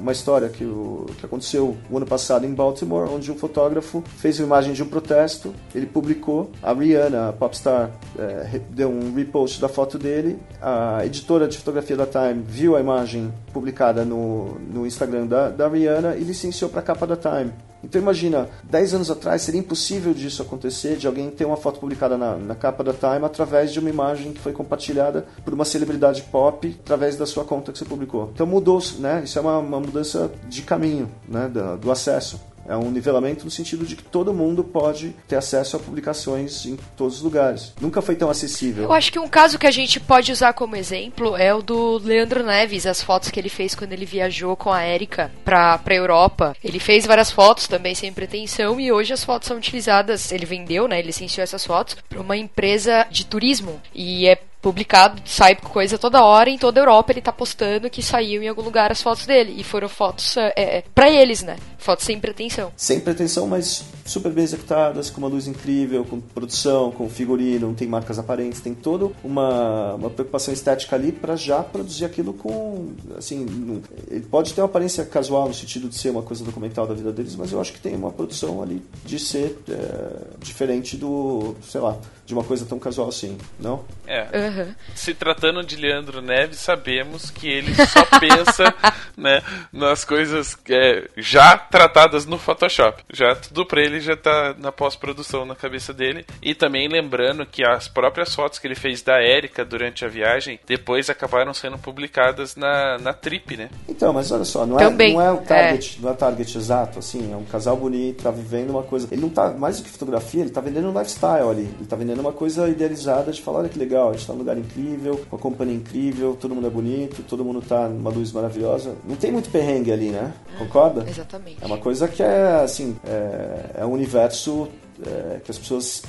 uma 0.00 0.12
história 0.12 0.48
que, 0.48 0.64
o, 0.64 1.06
que 1.18 1.26
aconteceu 1.26 1.76
o 1.90 1.96
ano 1.96 2.06
passado 2.06 2.44
em 2.46 2.54
Baltimore, 2.54 3.08
onde 3.10 3.30
um 3.30 3.36
fotógrafo 3.36 4.02
fez 4.18 4.38
uma 4.38 4.46
imagem 4.46 4.72
de 4.72 4.82
um 4.82 4.86
protesto, 4.86 5.54
ele 5.74 5.86
publicou, 5.86 6.50
a 6.62 6.72
Rihanna, 6.72 7.28
a 7.30 7.32
popstar, 7.32 7.90
é, 8.18 8.60
deu 8.70 8.90
um 8.90 9.14
repost 9.14 9.60
da 9.60 9.68
foto 9.68 9.98
dele, 9.98 10.38
a 10.60 11.04
editora 11.04 11.46
de 11.48 11.58
fotografia 11.58 11.96
da 11.96 12.06
Time 12.06 12.42
viu 12.46 12.76
a 12.76 12.80
imagem 12.80 13.32
publicada 13.52 14.04
no, 14.04 14.58
no 14.60 14.86
Instagram 14.86 15.26
da, 15.26 15.48
da 15.48 15.68
Rihanna 15.68 16.16
e 16.16 16.24
licenciou 16.24 16.70
para 16.70 16.80
a 16.80 16.82
capa 16.82 17.06
da 17.06 17.16
Time. 17.16 17.52
Então 17.84 18.00
imagina, 18.00 18.48
10 18.64 18.94
anos 18.94 19.10
atrás 19.10 19.42
seria 19.42 19.60
impossível 19.60 20.12
disso 20.12 20.42
acontecer, 20.42 20.96
de 20.96 21.06
alguém 21.06 21.30
ter 21.30 21.44
uma 21.44 21.56
foto 21.56 21.78
publicada 21.78 22.16
na, 22.16 22.36
na, 22.36 22.54
capa 22.54 22.82
da 22.82 22.92
Time 22.92 23.24
através 23.24 23.72
de 23.72 23.78
uma 23.78 23.90
imagem 23.90 24.32
que 24.32 24.40
foi 24.40 24.52
compartilhada 24.52 25.26
por 25.44 25.54
uma 25.54 25.64
celebridade 25.64 26.22
pop 26.22 26.76
através 26.84 27.16
da 27.16 27.26
sua 27.26 27.44
conta 27.44 27.72
que 27.72 27.78
você 27.78 27.84
publicou. 27.84 28.30
Então 28.34 28.46
mudou, 28.46 28.82
né? 28.98 29.22
Isso 29.24 29.38
é 29.38 29.42
uma, 29.42 29.58
uma 29.58 29.80
mudança 29.80 30.30
de 30.48 30.62
caminho, 30.62 31.10
né? 31.28 31.48
do, 31.48 31.76
do 31.76 31.90
acesso. 31.90 32.40
É 32.68 32.76
um 32.76 32.90
nivelamento 32.90 33.44
no 33.44 33.50
sentido 33.50 33.84
de 33.84 33.96
que 33.96 34.02
todo 34.02 34.32
mundo 34.32 34.64
pode 34.64 35.14
ter 35.28 35.36
acesso 35.36 35.76
a 35.76 35.80
publicações 35.80 36.66
em 36.66 36.78
todos 36.96 37.16
os 37.16 37.22
lugares. 37.22 37.72
Nunca 37.80 38.00
foi 38.00 38.16
tão 38.16 38.30
acessível. 38.30 38.84
Eu 38.84 38.92
acho 38.92 39.12
que 39.12 39.18
um 39.18 39.28
caso 39.28 39.58
que 39.58 39.66
a 39.66 39.70
gente 39.70 40.00
pode 40.00 40.32
usar 40.32 40.52
como 40.52 40.76
exemplo 40.76 41.36
é 41.36 41.54
o 41.54 41.62
do 41.62 41.98
Leandro 41.98 42.42
Neves, 42.42 42.86
as 42.86 43.02
fotos 43.02 43.30
que 43.30 43.38
ele 43.38 43.48
fez 43.48 43.74
quando 43.74 43.92
ele 43.92 44.06
viajou 44.06 44.56
com 44.56 44.72
a 44.72 44.82
Érica 44.82 45.30
pra, 45.44 45.78
pra 45.78 45.94
Europa. 45.94 46.56
Ele 46.62 46.78
fez 46.78 47.06
várias 47.06 47.30
fotos 47.30 47.68
também 47.68 47.94
sem 47.94 48.12
pretensão 48.12 48.80
e 48.80 48.90
hoje 48.92 49.12
as 49.12 49.24
fotos 49.24 49.48
são 49.48 49.56
utilizadas, 49.56 50.32
ele 50.32 50.46
vendeu, 50.46 50.88
né, 50.88 50.98
ele 50.98 51.08
licenciou 51.08 51.42
essas 51.42 51.64
fotos 51.64 51.96
para 52.08 52.20
uma 52.20 52.36
empresa 52.36 53.06
de 53.10 53.26
turismo 53.26 53.80
e 53.94 54.26
é 54.26 54.38
publicado, 54.64 55.20
sai 55.26 55.54
coisa 55.56 55.98
toda 55.98 56.24
hora, 56.24 56.48
em 56.48 56.56
toda 56.56 56.80
a 56.80 56.82
Europa 56.82 57.12
ele 57.12 57.20
tá 57.20 57.30
postando 57.30 57.90
que 57.90 58.02
saiu 58.02 58.42
em 58.42 58.48
algum 58.48 58.62
lugar 58.62 58.90
as 58.90 59.02
fotos 59.02 59.26
dele. 59.26 59.54
E 59.58 59.62
foram 59.62 59.90
fotos 59.90 60.38
é, 60.38 60.52
é 60.56 60.84
para 60.94 61.10
eles, 61.10 61.42
né? 61.42 61.56
Fotos 61.76 62.06
sem 62.06 62.18
pretensão. 62.18 62.72
Sem 62.74 62.98
pretensão, 62.98 63.46
mas 63.46 63.84
super 64.06 64.32
bem 64.32 64.42
executadas, 64.42 65.10
com 65.10 65.18
uma 65.18 65.28
luz 65.28 65.46
incrível, 65.46 66.02
com 66.06 66.18
produção, 66.18 66.90
com 66.90 67.10
figurino, 67.10 67.66
não 67.66 67.74
tem 67.74 67.86
marcas 67.86 68.18
aparentes, 68.18 68.62
tem 68.62 68.72
toda 68.72 69.10
uma, 69.22 69.96
uma 69.96 70.08
preocupação 70.08 70.54
estética 70.54 70.96
ali 70.96 71.12
para 71.12 71.36
já 71.36 71.62
produzir 71.62 72.06
aquilo 72.06 72.32
com. 72.32 72.88
Assim, 73.18 73.82
ele 74.10 74.24
pode 74.30 74.54
ter 74.54 74.62
uma 74.62 74.66
aparência 74.66 75.04
casual 75.04 75.46
no 75.46 75.52
sentido 75.52 75.90
de 75.90 75.94
ser 75.94 76.08
uma 76.08 76.22
coisa 76.22 76.42
documental 76.42 76.86
da 76.86 76.94
vida 76.94 77.12
deles, 77.12 77.36
mas 77.36 77.52
eu 77.52 77.60
acho 77.60 77.74
que 77.74 77.80
tem 77.80 77.94
uma 77.94 78.10
produção 78.10 78.62
ali 78.62 78.82
de 79.04 79.18
ser 79.18 79.58
é, 79.68 80.38
diferente 80.42 80.96
do, 80.96 81.54
sei 81.68 81.82
lá, 81.82 81.98
de 82.26 82.32
uma 82.32 82.42
coisa 82.42 82.64
tão 82.64 82.78
casual 82.78 83.08
assim, 83.08 83.36
não? 83.58 83.84
É. 84.06 84.22
Uhum. 84.22 84.74
Se 84.94 85.14
tratando 85.14 85.62
de 85.64 85.76
Leandro 85.76 86.22
Neves, 86.22 86.58
sabemos 86.58 87.30
que 87.30 87.48
ele 87.48 87.74
só 87.74 88.04
pensa 88.18 88.74
né, 89.16 89.42
nas 89.72 90.04
coisas 90.04 90.56
é, 90.70 91.08
já 91.16 91.56
tratadas 91.56 92.24
no 92.24 92.38
Photoshop. 92.38 93.02
Já 93.12 93.34
tudo 93.34 93.66
pra 93.66 93.82
ele 93.82 94.00
já 94.00 94.16
tá 94.16 94.54
na 94.58 94.72
pós-produção 94.72 95.44
na 95.44 95.54
cabeça 95.54 95.92
dele. 95.92 96.24
E 96.42 96.54
também 96.54 96.88
lembrando 96.88 97.44
que 97.44 97.64
as 97.64 97.88
próprias 97.88 98.34
fotos 98.34 98.58
que 98.58 98.66
ele 98.66 98.74
fez 98.74 99.02
da 99.02 99.20
Érica 99.20 99.64
durante 99.64 100.04
a 100.04 100.08
viagem 100.08 100.58
depois 100.66 101.10
acabaram 101.10 101.52
sendo 101.52 101.78
publicadas 101.78 102.56
na, 102.56 102.98
na 102.98 103.12
Trip, 103.12 103.56
né? 103.56 103.70
Então, 103.88 104.12
mas 104.12 104.30
olha 104.32 104.44
só, 104.44 104.66
não 104.66 104.78
é, 104.78 104.90
não 104.90 105.20
é 105.20 105.30
o 105.30 105.38
target, 105.38 105.98
é. 105.98 106.02
não 106.02 106.10
é 106.10 106.14
target 106.14 106.56
exato, 106.56 106.98
assim, 106.98 107.32
é 107.32 107.36
um 107.36 107.44
casal 107.44 107.76
bonito, 107.76 108.22
tá 108.22 108.30
vivendo 108.30 108.70
uma 108.70 108.82
coisa. 108.82 109.08
Ele 109.10 109.20
não 109.20 109.28
tá, 109.28 109.50
mais 109.50 109.78
do 109.78 109.84
que 109.84 109.90
fotografia, 109.90 110.40
ele 110.40 110.50
tá 110.50 110.60
vendendo 110.60 110.88
um 110.88 110.98
lifestyle 110.98 111.48
ali. 111.50 111.74
Ele 111.78 111.86
tá 111.86 111.96
vendendo 111.96 112.13
vendendo 112.14 112.20
uma 112.20 112.32
coisa 112.32 112.68
idealizada 112.68 113.32
de 113.32 113.42
falar, 113.42 113.60
olha 113.60 113.68
que 113.68 113.78
legal, 113.78 114.10
a 114.10 114.12
gente 114.12 114.26
tá 114.26 114.32
num 114.32 114.38
lugar 114.38 114.56
incrível, 114.56 115.20
uma 115.30 115.38
companhia 115.38 115.74
incrível, 115.74 116.36
todo 116.40 116.54
mundo 116.54 116.66
é 116.66 116.70
bonito, 116.70 117.22
todo 117.28 117.44
mundo 117.44 117.60
tá 117.60 117.88
numa 117.88 118.10
luz 118.10 118.30
maravilhosa. 118.32 118.94
Não 119.04 119.16
tem 119.16 119.32
muito 119.32 119.50
perrengue 119.50 119.92
ali, 119.92 120.10
né? 120.10 120.32
Concorda? 120.58 121.04
Exatamente. 121.08 121.58
É 121.60 121.66
uma 121.66 121.78
coisa 121.78 122.06
que 122.06 122.22
é, 122.22 122.62
assim, 122.62 122.96
é, 123.04 123.80
é 123.80 123.86
um 123.86 123.92
universo 123.92 124.68
é, 125.04 125.40
que 125.44 125.50
as 125.50 125.58
pessoas 125.58 126.02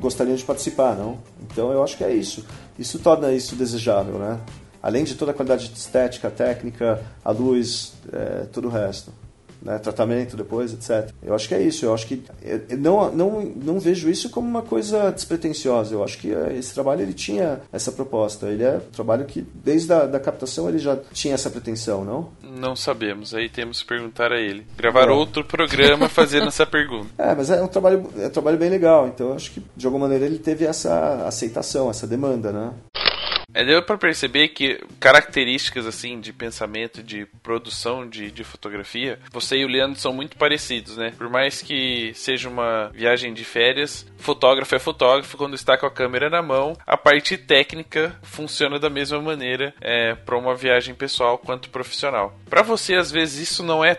gostariam 0.00 0.34
de 0.34 0.44
participar, 0.44 0.96
não? 0.96 1.18
Então 1.42 1.72
eu 1.72 1.82
acho 1.82 1.96
que 1.96 2.04
é 2.04 2.12
isso. 2.12 2.44
Isso 2.78 2.98
torna 2.98 3.32
isso 3.32 3.54
desejável, 3.54 4.18
né? 4.18 4.40
Além 4.82 5.04
de 5.04 5.14
toda 5.14 5.30
a 5.30 5.34
qualidade 5.34 5.70
estética, 5.72 6.28
técnica, 6.28 7.00
a 7.24 7.30
luz, 7.30 7.94
é, 8.12 8.46
todo 8.52 8.66
o 8.66 8.70
resto 8.70 9.12
né, 9.62 9.78
tratamento 9.78 10.36
depois, 10.36 10.72
etc. 10.72 11.12
Eu 11.22 11.34
acho 11.34 11.48
que 11.48 11.54
é 11.54 11.62
isso. 11.62 11.84
Eu 11.84 11.94
acho 11.94 12.06
que 12.06 12.22
eu 12.42 12.78
não, 12.78 13.12
não, 13.12 13.42
não 13.42 13.80
vejo 13.80 14.08
isso 14.08 14.30
como 14.30 14.48
uma 14.48 14.62
coisa 14.62 15.10
despretensiosa. 15.10 15.94
Eu 15.94 16.04
acho 16.04 16.18
que 16.18 16.32
eh, 16.32 16.56
esse 16.58 16.74
trabalho 16.74 17.02
ele 17.02 17.12
tinha 17.12 17.60
essa 17.72 17.92
proposta. 17.92 18.46
Ele 18.48 18.64
é 18.64 18.76
um 18.76 18.92
trabalho 18.92 19.24
que 19.24 19.46
desde 19.54 19.92
a 19.92 20.06
da 20.06 20.20
captação 20.20 20.68
ele 20.68 20.78
já 20.78 20.96
tinha 21.12 21.34
essa 21.34 21.50
pretensão, 21.50 22.04
não? 22.04 22.28
Não 22.42 22.76
sabemos. 22.76 23.34
Aí 23.34 23.48
temos 23.48 23.82
que 23.82 23.88
perguntar 23.88 24.32
a 24.32 24.40
ele. 24.40 24.66
Gravar 24.76 25.08
é. 25.08 25.12
outro 25.12 25.44
programa 25.44 26.08
fazendo 26.10 26.48
essa 26.48 26.66
pergunta. 26.66 27.08
É, 27.18 27.34
mas 27.34 27.50
é 27.50 27.62
um 27.62 27.68
trabalho 27.68 28.08
é 28.18 28.26
um 28.26 28.30
trabalho 28.30 28.58
bem 28.58 28.68
legal. 28.68 29.08
Então 29.08 29.28
eu 29.28 29.34
acho 29.34 29.52
que 29.52 29.62
de 29.76 29.86
alguma 29.86 30.06
maneira 30.06 30.26
ele 30.26 30.38
teve 30.38 30.64
essa 30.64 31.26
aceitação, 31.26 31.90
essa 31.90 32.06
demanda, 32.06 32.52
né? 32.52 32.72
É, 33.54 33.64
deu 33.64 33.82
pra 33.82 33.98
perceber 33.98 34.48
que 34.48 34.80
características 34.98 35.86
assim 35.86 36.20
de 36.20 36.32
pensamento, 36.32 37.02
de 37.02 37.26
produção 37.42 38.08
de, 38.08 38.30
de 38.30 38.44
fotografia, 38.44 39.18
você 39.30 39.56
e 39.56 39.64
o 39.64 39.68
Leandro 39.68 39.98
são 39.98 40.12
muito 40.12 40.36
parecidos, 40.36 40.96
né? 40.96 41.12
Por 41.16 41.28
mais 41.28 41.62
que 41.62 42.12
seja 42.14 42.48
uma 42.48 42.90
viagem 42.94 43.34
de 43.34 43.44
férias, 43.44 44.06
fotógrafo 44.16 44.74
é 44.74 44.78
fotógrafo 44.78 45.36
quando 45.36 45.54
está 45.54 45.76
com 45.76 45.86
a 45.86 45.90
câmera 45.90 46.30
na 46.30 46.40
mão. 46.40 46.76
A 46.86 46.96
parte 46.96 47.36
técnica 47.36 48.18
funciona 48.22 48.78
da 48.78 48.88
mesma 48.88 49.20
maneira 49.20 49.74
é, 49.80 50.14
para 50.14 50.38
uma 50.38 50.54
viagem 50.54 50.94
pessoal 50.94 51.36
quanto 51.36 51.68
profissional. 51.70 52.34
Para 52.48 52.62
você, 52.62 52.94
às 52.94 53.10
vezes, 53.10 53.50
isso 53.50 53.62
não 53.62 53.84
é, 53.84 53.98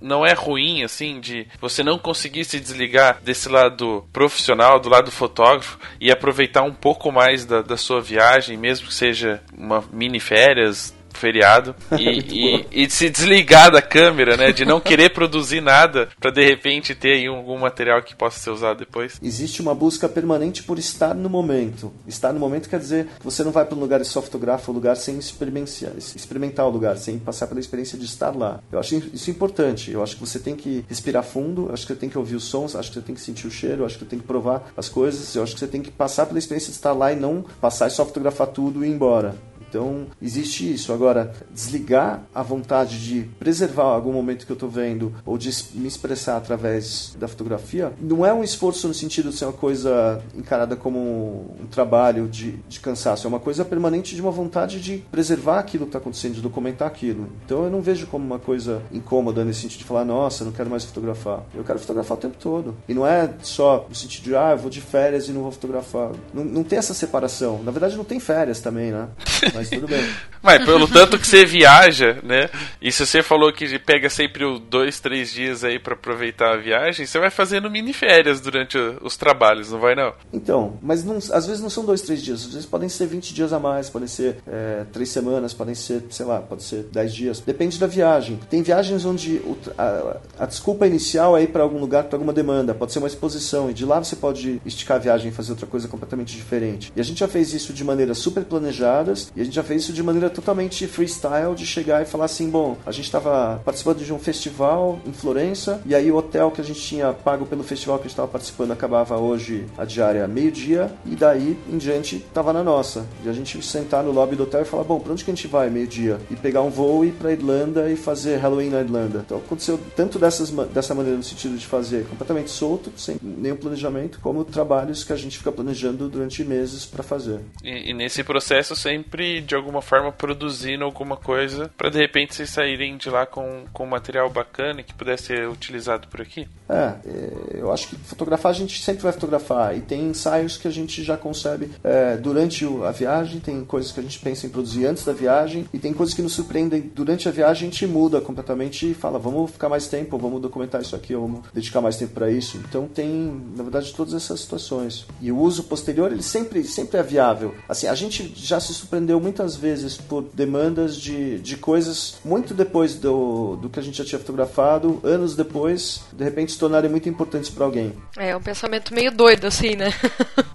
não 0.00 0.26
é 0.26 0.32
ruim, 0.32 0.82
assim, 0.82 1.20
de 1.20 1.46
você 1.60 1.82
não 1.82 1.98
conseguir 1.98 2.44
se 2.44 2.58
desligar 2.58 3.20
desse 3.22 3.48
lado 3.48 4.06
profissional, 4.12 4.80
do 4.80 4.88
lado 4.88 5.10
fotógrafo, 5.10 5.78
e 6.00 6.10
aproveitar 6.10 6.62
um 6.62 6.72
pouco 6.72 7.12
mais 7.12 7.44
da, 7.44 7.60
da 7.62 7.76
sua 7.76 8.00
viagem, 8.00 8.56
mesmo 8.56 8.87
seja 8.90 9.40
uma 9.56 9.84
mini 9.92 10.20
férias, 10.20 10.94
feriado 11.18 11.74
e, 11.98 12.64
e, 12.72 12.84
e, 12.84 12.90
se 12.90 13.10
desligar 13.10 13.70
da 13.70 13.82
câmera, 13.82 14.36
né? 14.36 14.52
De 14.52 14.64
não 14.64 14.80
querer 14.80 15.10
produzir 15.10 15.60
nada 15.60 16.08
para 16.18 16.30
de 16.30 16.44
repente 16.44 16.94
ter 16.94 17.12
aí 17.12 17.26
algum 17.26 17.58
material 17.58 18.02
que 18.02 18.14
possa 18.14 18.38
ser 18.38 18.50
usado 18.50 18.78
depois. 18.78 19.18
Existe 19.22 19.60
uma 19.60 19.74
busca 19.74 20.08
permanente 20.08 20.62
por 20.62 20.78
estar 20.78 21.14
no 21.14 21.28
momento. 21.28 21.92
Estar 22.06 22.32
no 22.32 22.40
momento 22.40 22.68
quer 22.68 22.78
dizer 22.78 23.06
que 23.18 23.24
você 23.24 23.42
não 23.44 23.50
vai 23.50 23.64
para 23.64 23.76
um 23.76 23.80
lugar 23.80 24.00
e 24.00 24.04
só 24.04 24.22
fotografa 24.22 24.70
o 24.70 24.74
lugar 24.74 24.96
sem 24.96 25.18
experimentar, 25.18 25.92
experimentar 25.96 26.66
o 26.66 26.70
lugar, 26.70 26.96
sem 26.96 27.18
passar 27.18 27.46
pela 27.46 27.60
experiência 27.60 27.98
de 27.98 28.04
estar 28.04 28.34
lá. 28.34 28.60
Eu 28.70 28.78
acho 28.78 28.94
isso 29.12 29.30
importante. 29.30 29.90
Eu 29.90 30.02
acho 30.02 30.14
que 30.14 30.20
você 30.20 30.38
tem 30.38 30.54
que 30.54 30.84
respirar 30.88 31.22
fundo, 31.22 31.70
acho 31.72 31.86
que 31.86 31.92
você 31.92 31.98
tem 31.98 32.08
que 32.08 32.18
ouvir 32.18 32.36
os 32.36 32.44
sons, 32.44 32.76
acho 32.76 32.90
que 32.90 32.94
você 32.94 33.04
tem 33.04 33.14
que 33.14 33.20
sentir 33.20 33.46
o 33.46 33.50
cheiro, 33.50 33.84
acho 33.84 33.98
que 33.98 34.04
você 34.04 34.10
tem 34.10 34.18
que 34.18 34.26
provar 34.26 34.70
as 34.76 34.88
coisas, 34.88 35.34
eu 35.34 35.42
acho 35.42 35.54
que 35.54 35.60
você 35.60 35.66
tem 35.66 35.82
que 35.82 35.90
passar 35.90 36.26
pela 36.26 36.38
experiência 36.38 36.70
de 36.70 36.76
estar 36.76 36.92
lá 36.92 37.12
e 37.12 37.16
não 37.16 37.44
passar 37.60 37.88
e 37.88 37.90
só 37.90 38.04
fotografar 38.04 38.48
tudo 38.48 38.84
e 38.84 38.88
ir 38.88 38.92
embora. 38.92 39.34
Então, 39.68 40.06
existe 40.20 40.72
isso. 40.72 40.92
Agora, 40.92 41.32
desligar 41.50 42.22
a 42.34 42.42
vontade 42.42 43.04
de 43.04 43.22
preservar 43.38 43.84
algum 43.84 44.12
momento 44.12 44.46
que 44.46 44.52
eu 44.52 44.54
estou 44.54 44.68
vendo 44.68 45.14
ou 45.24 45.36
de 45.36 45.50
me 45.74 45.86
expressar 45.86 46.36
através 46.36 47.14
da 47.18 47.28
fotografia, 47.28 47.92
não 48.00 48.24
é 48.24 48.32
um 48.32 48.42
esforço 48.42 48.88
no 48.88 48.94
sentido 48.94 49.30
de 49.30 49.36
ser 49.36 49.44
uma 49.44 49.52
coisa 49.52 50.22
encarada 50.34 50.76
como 50.76 51.56
um 51.60 51.66
trabalho 51.70 52.28
de, 52.28 52.52
de 52.68 52.80
cansaço. 52.80 53.26
É 53.26 53.28
uma 53.28 53.40
coisa 53.40 53.64
permanente 53.64 54.14
de 54.14 54.20
uma 54.20 54.30
vontade 54.30 54.80
de 54.80 54.98
preservar 55.10 55.58
aquilo 55.58 55.84
que 55.84 55.90
está 55.90 55.98
acontecendo, 55.98 56.34
de 56.34 56.42
documentar 56.42 56.88
aquilo. 56.88 57.28
Então, 57.44 57.64
eu 57.64 57.70
não 57.70 57.80
vejo 57.80 58.06
como 58.06 58.24
uma 58.24 58.38
coisa 58.38 58.82
incômoda 58.92 59.44
nesse 59.44 59.60
sentido 59.60 59.78
de 59.78 59.84
falar, 59.84 60.04
nossa, 60.04 60.44
não 60.44 60.52
quero 60.52 60.70
mais 60.70 60.84
fotografar. 60.84 61.42
Eu 61.54 61.64
quero 61.64 61.78
fotografar 61.78 62.16
o 62.16 62.20
tempo 62.20 62.36
todo. 62.38 62.74
E 62.88 62.94
não 62.94 63.06
é 63.06 63.30
só 63.42 63.86
no 63.88 63.94
sentido 63.94 64.24
de, 64.24 64.36
ah, 64.36 64.52
eu 64.52 64.58
vou 64.58 64.70
de 64.70 64.80
férias 64.80 65.28
e 65.28 65.32
não 65.32 65.42
vou 65.42 65.52
fotografar. 65.52 66.12
Não, 66.32 66.44
não 66.44 66.64
tem 66.64 66.78
essa 66.78 66.94
separação. 66.94 67.62
Na 67.62 67.70
verdade, 67.70 67.96
não 67.96 68.04
tem 68.04 68.20
férias 68.20 68.60
também, 68.60 68.90
né? 68.92 69.08
Mas 69.58 69.70
tudo 69.70 69.88
bem. 69.88 70.04
Mas 70.42 70.64
pelo 70.64 70.86
tanto 70.86 71.18
que 71.18 71.26
você 71.26 71.44
viaja, 71.44 72.18
né? 72.22 72.48
E 72.80 72.92
se 72.92 73.04
você 73.04 73.22
falou 73.22 73.52
que 73.52 73.78
pega 73.78 74.08
sempre 74.08 74.44
dois, 74.70 75.00
três 75.00 75.32
dias 75.32 75.64
aí 75.64 75.78
para 75.78 75.94
aproveitar 75.94 76.54
a 76.54 76.56
viagem, 76.56 77.06
você 77.06 77.18
vai 77.18 77.30
fazendo 77.30 77.68
mini 77.68 77.92
férias 77.92 78.40
durante 78.40 78.78
os 79.02 79.16
trabalhos, 79.16 79.72
não 79.72 79.80
vai 79.80 79.94
não? 79.94 80.12
Então, 80.32 80.78
mas 80.80 81.04
não, 81.04 81.16
às 81.16 81.46
vezes 81.46 81.60
não 81.60 81.70
são 81.70 81.84
dois, 81.84 82.02
três 82.02 82.22
dias. 82.22 82.44
Às 82.44 82.52
vezes 82.52 82.66
podem 82.66 82.88
ser 82.88 83.06
20 83.06 83.34
dias 83.34 83.52
a 83.52 83.58
mais, 83.58 83.90
podem 83.90 84.08
ser 84.08 84.36
é, 84.46 84.84
três 84.92 85.08
semanas, 85.08 85.52
podem 85.52 85.74
ser, 85.74 86.04
sei 86.10 86.24
lá, 86.24 86.40
pode 86.40 86.62
ser 86.62 86.84
10 86.84 87.14
dias. 87.14 87.40
Depende 87.40 87.78
da 87.78 87.86
viagem. 87.86 88.38
Tem 88.48 88.62
viagens 88.62 89.04
onde 89.04 89.40
a, 89.76 90.16
a, 90.38 90.46
desculpa 90.46 90.86
inicial 90.86 91.36
é 91.36 91.42
ir 91.42 91.48
para 91.48 91.62
algum 91.62 91.78
lugar, 91.78 92.04
para 92.04 92.16
alguma 92.16 92.32
demanda. 92.32 92.74
Pode 92.74 92.92
ser 92.92 93.00
uma 93.00 93.08
exposição. 93.08 93.70
E 93.70 93.74
de 93.74 93.84
lá 93.84 93.98
você 93.98 94.16
pode 94.16 94.60
esticar 94.64 94.98
a 94.98 95.00
viagem 95.00 95.30
e 95.30 95.34
fazer 95.34 95.52
outra 95.52 95.66
coisa 95.66 95.88
completamente 95.88 96.36
diferente. 96.36 96.92
E 96.94 97.00
a 97.00 97.04
gente 97.04 97.20
já 97.20 97.28
fez 97.28 97.52
isso 97.52 97.72
de 97.72 97.82
maneira 97.82 98.14
super 98.14 98.44
planejadas. 98.44 99.32
E 99.34 99.40
a 99.40 99.44
gente 99.48 99.54
já 99.54 99.62
fez 99.62 99.82
isso 99.82 99.92
de 99.92 100.02
maneira 100.02 100.30
totalmente 100.30 100.86
freestyle, 100.86 101.54
de 101.54 101.66
chegar 101.66 102.02
e 102.02 102.04
falar 102.04 102.26
assim, 102.26 102.48
bom, 102.48 102.76
a 102.86 102.92
gente 102.92 103.06
estava 103.06 103.60
participando 103.64 104.04
de 104.04 104.12
um 104.12 104.18
festival 104.18 105.00
em 105.06 105.12
Florença, 105.12 105.80
e 105.86 105.94
aí 105.94 106.10
o 106.10 106.16
hotel 106.16 106.50
que 106.50 106.60
a 106.60 106.64
gente 106.64 106.80
tinha 106.80 107.12
pago 107.12 107.46
pelo 107.46 107.62
festival 107.62 107.96
que 107.96 108.02
a 108.02 108.04
gente 108.04 108.12
estava 108.12 108.28
participando 108.28 108.72
acabava 108.72 109.16
hoje 109.16 109.64
a 109.76 109.84
diária 109.84 110.26
meio-dia, 110.28 110.92
e 111.04 111.16
daí 111.16 111.58
em 111.68 111.78
diante 111.78 112.16
estava 112.16 112.52
na 112.52 112.62
nossa. 112.62 113.06
E 113.24 113.28
a 113.28 113.32
gente 113.32 113.60
sentar 113.64 114.04
no 114.04 114.12
lobby 114.12 114.36
do 114.36 114.42
hotel 114.42 114.62
e 114.62 114.64
falar, 114.64 114.84
bom, 114.84 115.00
para 115.00 115.12
onde 115.12 115.24
que 115.24 115.30
a 115.30 115.34
gente 115.34 115.46
vai 115.46 115.70
meio-dia? 115.70 116.18
E 116.30 116.36
pegar 116.36 116.62
um 116.62 116.70
voo 116.70 117.04
e 117.04 117.08
ir 117.08 117.12
para 117.12 117.32
Irlanda 117.32 117.90
e 117.90 117.96
fazer 117.96 118.36
Halloween 118.36 118.70
na 118.70 118.80
Irlanda. 118.80 119.22
Então 119.24 119.38
aconteceu 119.38 119.80
tanto 119.96 120.18
dessas, 120.18 120.50
dessa 120.50 120.94
maneira 120.94 121.16
no 121.16 121.24
sentido 121.24 121.56
de 121.56 121.66
fazer 121.66 122.06
completamente 122.06 122.50
solto, 122.50 122.92
sem 122.96 123.16
nenhum 123.22 123.56
planejamento, 123.56 124.20
como 124.20 124.44
trabalhos 124.44 125.04
que 125.04 125.12
a 125.12 125.16
gente 125.16 125.38
fica 125.38 125.50
planejando 125.50 126.08
durante 126.08 126.44
meses 126.44 126.84
para 126.84 127.02
fazer. 127.02 127.40
E, 127.64 127.90
e 127.90 127.94
nesse 127.94 128.22
processo 128.22 128.76
sempre 128.76 129.37
de 129.40 129.54
alguma 129.54 129.82
forma 129.82 130.12
produzindo 130.12 130.84
alguma 130.84 131.16
coisa 131.16 131.70
para 131.76 131.90
de 131.90 131.98
repente 131.98 132.34
vocês 132.34 132.50
saírem 132.50 132.96
de 132.96 133.08
lá 133.10 133.26
com, 133.26 133.64
com 133.72 133.84
um 133.84 133.88
material 133.88 134.28
bacana 134.30 134.82
que 134.82 134.94
pudesse 134.94 135.24
ser 135.24 135.48
utilizado 135.48 136.08
por 136.08 136.20
aqui? 136.20 136.48
É, 136.68 136.94
é, 137.06 137.30
eu 137.54 137.72
acho 137.72 137.88
que 137.88 137.96
fotografar 137.96 138.50
a 138.50 138.54
gente 138.54 138.82
sempre 138.82 139.02
vai 139.02 139.12
fotografar 139.12 139.76
e 139.76 139.80
tem 139.80 140.08
ensaios 140.08 140.56
que 140.56 140.68
a 140.68 140.70
gente 140.70 141.02
já 141.02 141.16
concebe 141.16 141.70
é, 141.82 142.16
durante 142.16 142.66
a 142.84 142.90
viagem, 142.90 143.40
tem 143.40 143.64
coisas 143.64 143.90
que 143.90 144.00
a 144.00 144.02
gente 144.02 144.18
pensa 144.18 144.46
em 144.46 144.50
produzir 144.50 144.86
antes 144.86 145.04
da 145.04 145.12
viagem 145.12 145.66
e 145.72 145.78
tem 145.78 145.92
coisas 145.92 146.14
que 146.14 146.22
nos 146.22 146.32
surpreendem 146.32 146.90
durante 146.94 147.28
a 147.28 147.32
viagem 147.32 147.48
a 147.48 147.54
gente 147.54 147.86
muda 147.86 148.20
completamente 148.20 148.90
e 148.90 148.94
fala 148.94 149.18
vamos 149.18 149.50
ficar 149.50 149.68
mais 149.68 149.88
tempo, 149.88 150.18
vamos 150.18 150.40
documentar 150.40 150.80
isso 150.80 150.94
aqui, 150.94 151.14
vamos 151.14 151.40
dedicar 151.52 151.80
mais 151.80 151.96
tempo 151.96 152.12
para 152.12 152.30
isso. 152.30 152.58
Então 152.68 152.86
tem, 152.86 153.42
na 153.56 153.62
verdade, 153.62 153.92
todas 153.94 154.14
essas 154.14 154.40
situações. 154.40 155.06
E 155.20 155.32
o 155.32 155.38
uso 155.38 155.64
posterior 155.64 156.12
ele 156.12 156.22
sempre, 156.22 156.62
sempre 156.64 156.98
é 156.98 157.02
viável. 157.02 157.54
Assim, 157.68 157.86
a 157.86 157.94
gente 157.94 158.32
já 158.36 158.60
se 158.60 158.74
surpreendeu 158.74 159.18
muitas 159.20 159.56
vezes 159.56 159.96
por 159.96 160.24
demandas 160.34 160.96
de, 160.96 161.38
de 161.38 161.56
coisas 161.56 162.16
muito 162.24 162.52
depois 162.52 162.94
do, 162.94 163.56
do 163.56 163.68
que 163.68 163.78
a 163.78 163.82
gente 163.82 163.98
já 163.98 164.04
tinha 164.04 164.18
fotografado, 164.18 165.00
anos 165.02 165.34
depois, 165.34 166.02
de 166.12 166.24
repente 166.24 166.57
se 166.58 166.60
tornarem 166.60 166.90
muito 166.90 167.08
importantes 167.08 167.48
para 167.48 167.64
alguém. 167.64 167.92
É 168.16 168.36
um 168.36 168.42
pensamento 168.42 168.92
meio 168.92 169.12
doido, 169.12 169.46
assim, 169.46 169.76
né? 169.76 169.94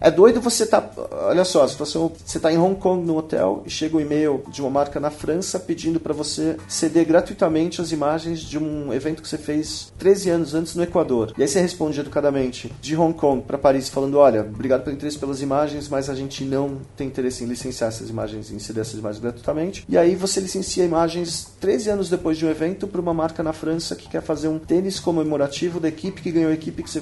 é 0.01 0.11
doido 0.11 0.41
você 0.41 0.65
tá. 0.65 0.83
Olha 1.23 1.45
só, 1.45 1.63
a 1.63 1.67
situação. 1.67 2.11
Você 2.23 2.39
tá 2.39 2.51
em 2.51 2.57
Hong 2.57 2.75
Kong 2.79 3.05
no 3.05 3.17
hotel 3.17 3.63
e 3.65 3.69
chega 3.69 3.95
um 3.95 4.01
e-mail 4.01 4.43
de 4.49 4.61
uma 4.61 4.69
marca 4.69 4.99
na 4.99 5.09
França 5.09 5.57
pedindo 5.57 5.99
para 5.99 6.13
você 6.13 6.57
ceder 6.67 7.05
gratuitamente 7.05 7.79
as 7.79 7.93
imagens 7.93 8.41
de 8.41 8.57
um 8.57 8.93
evento 8.93 9.21
que 9.21 9.27
você 9.27 9.37
fez 9.37 9.93
13 9.97 10.29
anos 10.29 10.53
antes 10.53 10.75
no 10.75 10.83
Equador. 10.83 11.33
E 11.37 11.41
aí 11.41 11.47
você 11.47 11.61
responde 11.61 11.99
educadamente 11.99 12.71
de 12.81 12.97
Hong 12.97 13.17
Kong 13.17 13.41
para 13.41 13.57
Paris 13.57 13.87
falando: 13.87 14.17
olha, 14.17 14.41
obrigado 14.41 14.83
pelo 14.83 14.95
interesse 14.95 15.17
pelas 15.17 15.41
imagens, 15.41 15.87
mas 15.87 16.09
a 16.09 16.15
gente 16.15 16.43
não 16.43 16.79
tem 16.97 17.07
interesse 17.07 17.43
em 17.45 17.47
licenciar 17.47 17.87
essas 17.87 18.09
imagens, 18.09 18.51
em 18.51 18.59
ceder 18.59 18.81
essas 18.81 18.99
imagens 18.99 19.21
gratuitamente. 19.21 19.85
E 19.87 19.97
aí 19.97 20.15
você 20.15 20.41
licencia 20.41 20.83
imagens 20.83 21.53
13 21.61 21.91
anos 21.91 22.09
depois 22.09 22.37
de 22.37 22.45
um 22.45 22.49
evento 22.49 22.87
para 22.87 22.99
uma 22.99 23.13
marca 23.13 23.41
na 23.41 23.53
França 23.53 23.95
que 23.95 24.09
quer 24.09 24.21
fazer 24.21 24.49
um 24.49 24.59
tênis 24.59 24.99
comemorativo 24.99 25.79
da 25.79 25.92
equipe 25.93 26.21
que 26.21 26.31
ganhou 26.31 26.51
a 26.51 26.53
equipe 26.53 26.83
que, 26.83 26.89
você, 26.89 27.01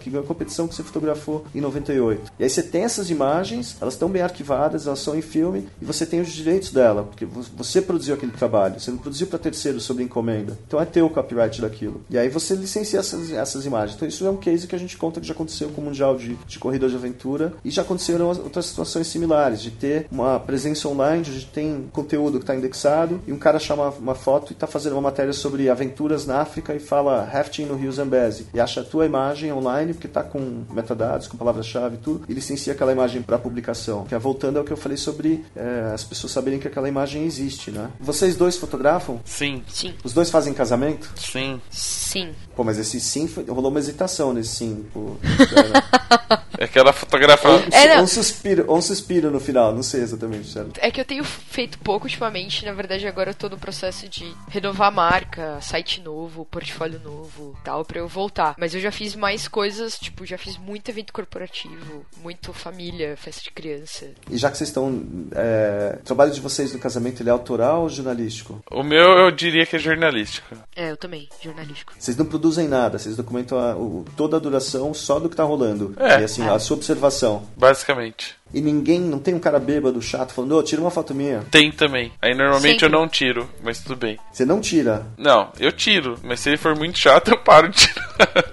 que 0.00 0.10
ganhou 0.10 0.24
a 0.24 0.26
competição 0.26 0.66
que 0.66 0.74
você 0.74 0.82
fotografou 0.82 1.44
em 1.54 1.60
98. 1.60 2.32
E 2.38 2.44
aí 2.44 2.50
você 2.50 2.62
tem 2.62 2.82
essas 2.84 3.10
imagens, 3.10 3.76
elas 3.80 3.94
estão 3.94 4.08
bem 4.08 4.22
arquivadas, 4.22 4.86
elas 4.86 5.00
são 5.00 5.16
em 5.16 5.22
filme 5.22 5.68
e 5.80 5.84
você 5.84 6.06
tem 6.06 6.20
os 6.20 6.32
direitos 6.32 6.72
dela, 6.72 7.02
porque 7.04 7.24
você 7.24 7.82
produziu 7.82 8.14
aquele 8.14 8.32
trabalho, 8.32 8.80
você 8.80 8.90
não 8.90 8.98
produziu 8.98 9.26
para 9.26 9.38
terceiro 9.38 9.80
sobre 9.80 10.04
encomenda. 10.04 10.56
Então 10.66 10.80
é 10.80 10.84
teu 10.84 11.06
o 11.06 11.10
copyright 11.10 11.60
daquilo. 11.60 12.02
E 12.08 12.18
aí 12.18 12.28
você 12.28 12.54
licencia 12.54 13.00
essas, 13.00 13.30
essas 13.32 13.66
imagens. 13.66 13.96
Então 13.96 14.08
isso 14.08 14.26
é 14.26 14.30
um 14.30 14.36
case 14.36 14.66
que 14.66 14.74
a 14.74 14.78
gente 14.78 14.96
conta 14.96 15.20
que 15.20 15.26
já 15.26 15.34
aconteceu 15.34 15.68
com 15.70 15.80
o 15.80 15.84
Mundial 15.84 16.16
de, 16.16 16.36
de 16.46 16.58
Corrida 16.58 16.88
de 16.88 16.94
Aventura 16.94 17.52
e 17.64 17.70
já 17.70 17.82
aconteceram 17.82 18.28
outras 18.28 18.66
situações 18.66 19.06
similares, 19.06 19.60
de 19.60 19.70
ter 19.70 20.06
uma 20.10 20.38
presença 20.38 20.88
online, 20.88 21.20
onde 21.20 21.46
tem 21.46 21.88
conteúdo 21.92 22.38
que 22.38 22.44
está 22.44 22.54
indexado 22.54 23.20
e 23.26 23.32
um 23.32 23.38
cara 23.38 23.58
chama 23.58 23.90
uma 23.90 24.14
foto 24.14 24.52
e 24.52 24.54
está 24.54 24.66
fazendo 24.66 24.92
uma 24.92 25.02
matéria 25.02 25.32
sobre 25.32 25.68
aventuras 25.68 26.26
na 26.26 26.40
África 26.40 26.74
e 26.74 26.78
fala 26.78 27.24
rafting 27.24 27.64
no 27.64 27.76
Rio 27.76 27.90
Zambezi 28.20 28.46
e 28.52 28.60
acha 28.60 28.80
a 28.80 28.84
tua 28.84 29.06
imagem 29.06 29.52
online 29.52 29.94
porque 29.94 30.06
está 30.06 30.22
com 30.22 30.64
metadados, 30.70 31.26
com 31.26 31.36
palavra-chave 31.36 31.96
e 31.96 31.98
tudo 31.98 32.24
e 32.28 32.34
licencia 32.34 32.72
aquela 32.72 32.92
imagem 32.92 33.22
para 33.22 33.38
publicação. 33.38 34.04
Que 34.04 34.14
é 34.14 34.18
voltando 34.18 34.58
ao 34.58 34.64
que 34.64 34.72
eu 34.72 34.76
falei 34.76 34.98
sobre 34.98 35.44
é, 35.56 35.92
as 35.94 36.04
pessoas 36.04 36.32
saberem 36.32 36.58
que 36.58 36.68
aquela 36.68 36.88
imagem 36.88 37.24
existe, 37.24 37.70
né? 37.70 37.90
Vocês 37.98 38.36
dois 38.36 38.56
fotografam? 38.56 39.20
Sim. 39.24 39.62
Sim. 39.68 39.94
Os 40.04 40.12
dois 40.12 40.30
fazem 40.30 40.52
casamento? 40.52 41.10
Sim. 41.16 41.60
Sim. 41.70 42.30
Pô, 42.54 42.64
mas 42.64 42.78
esse 42.78 43.00
sim 43.00 43.26
foi, 43.26 43.44
rolou 43.44 43.70
uma 43.70 43.78
hesitação 43.78 44.32
nesse 44.32 44.56
sim. 44.56 44.84
Pô, 44.92 45.16
é 46.70 46.80
aquela 46.80 46.92
fotografa. 46.92 47.48
Um, 47.48 47.68
é, 47.72 48.00
um, 48.00 48.06
suspiro, 48.06 48.72
um 48.72 48.80
suspiro 48.80 49.30
no 49.30 49.40
final, 49.40 49.74
não 49.74 49.82
sei 49.82 50.02
exatamente. 50.02 50.48
Sério. 50.48 50.72
É 50.78 50.90
que 50.90 51.00
eu 51.00 51.04
tenho 51.04 51.24
feito 51.24 51.78
pouco 51.78 52.06
ultimamente, 52.06 52.64
na 52.64 52.72
verdade 52.72 53.06
agora 53.06 53.30
eu 53.30 53.34
tô 53.34 53.48
no 53.48 53.58
processo 53.58 54.08
de 54.08 54.32
renovar 54.48 54.88
a 54.88 54.90
marca, 54.90 55.60
site 55.60 56.00
novo, 56.00 56.44
portfólio 56.44 57.00
novo 57.02 57.56
tal, 57.64 57.84
pra 57.84 57.98
eu 57.98 58.08
voltar. 58.08 58.54
Mas 58.58 58.74
eu 58.74 58.80
já 58.80 58.90
fiz 58.90 59.14
mais 59.14 59.48
coisas, 59.48 59.98
tipo, 59.98 60.24
já 60.24 60.38
fiz 60.38 60.56
muito 60.56 60.88
evento 60.88 61.12
corporativo, 61.12 62.06
muito 62.22 62.52
família, 62.52 63.16
festa 63.16 63.42
de 63.42 63.50
criança. 63.50 64.06
E 64.30 64.36
já 64.36 64.50
que 64.50 64.56
vocês 64.56 64.70
estão. 64.70 65.02
É, 65.32 65.98
o 66.00 66.04
trabalho 66.04 66.30
de 66.30 66.40
vocês 66.40 66.72
no 66.72 66.78
casamento 66.78 67.22
ele 67.22 67.28
é 67.28 67.32
autoral 67.32 67.82
ou 67.82 67.88
jornalístico? 67.88 68.62
O 68.70 68.82
meu 68.82 69.18
eu 69.18 69.30
diria 69.30 69.66
que 69.66 69.76
é 69.76 69.78
jornalístico. 69.78 70.56
É, 70.76 70.90
eu 70.90 70.96
também, 70.96 71.28
jornalístico. 71.42 71.92
Vocês 71.98 72.16
não 72.16 72.26
produzem 72.26 72.68
nada, 72.68 72.98
vocês 72.98 73.16
documentam 73.16 73.58
a, 73.58 73.76
o, 73.76 74.04
toda 74.16 74.36
a 74.36 74.40
duração 74.40 74.94
só 74.94 75.18
do 75.18 75.28
que 75.28 75.36
tá 75.36 75.44
rolando. 75.44 75.94
É. 75.98 76.20
E 76.20 76.24
assim, 76.24 76.46
a 76.46 76.59
sua 76.60 76.76
observação. 76.76 77.46
Basicamente. 77.56 78.34
E 78.52 78.60
ninguém, 78.60 79.00
não 79.00 79.18
tem 79.20 79.32
um 79.34 79.38
cara 79.38 79.58
bêbado, 79.60 80.02
chato, 80.02 80.32
falando, 80.32 80.56
ô, 80.56 80.62
tira 80.62 80.80
uma 80.82 80.90
foto 80.90 81.14
minha. 81.14 81.44
Tem 81.50 81.70
também. 81.70 82.12
Aí 82.20 82.34
normalmente 82.34 82.80
Sempre. 82.80 82.86
eu 82.86 82.90
não 83.00 83.08
tiro, 83.08 83.48
mas 83.62 83.78
tudo 83.80 83.96
bem. 83.96 84.18
Você 84.32 84.44
não 84.44 84.60
tira. 84.60 85.06
Não, 85.16 85.50
eu 85.58 85.70
tiro, 85.72 86.18
mas 86.22 86.40
se 86.40 86.50
ele 86.50 86.56
for 86.56 86.76
muito 86.76 86.98
chato, 86.98 87.28
eu 87.28 87.38
paro 87.38 87.68
de 87.68 87.78
tirar. 87.86 88.10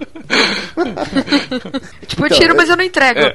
Tipo, 2.06 2.22
eu 2.22 2.26
Então, 2.26 2.38
tiro, 2.38 2.52
eu- 2.52 2.56
mas 2.56 2.68
eu 2.68 2.76
não 2.76 2.84
entrego. 2.84 3.20
É. 3.20 3.34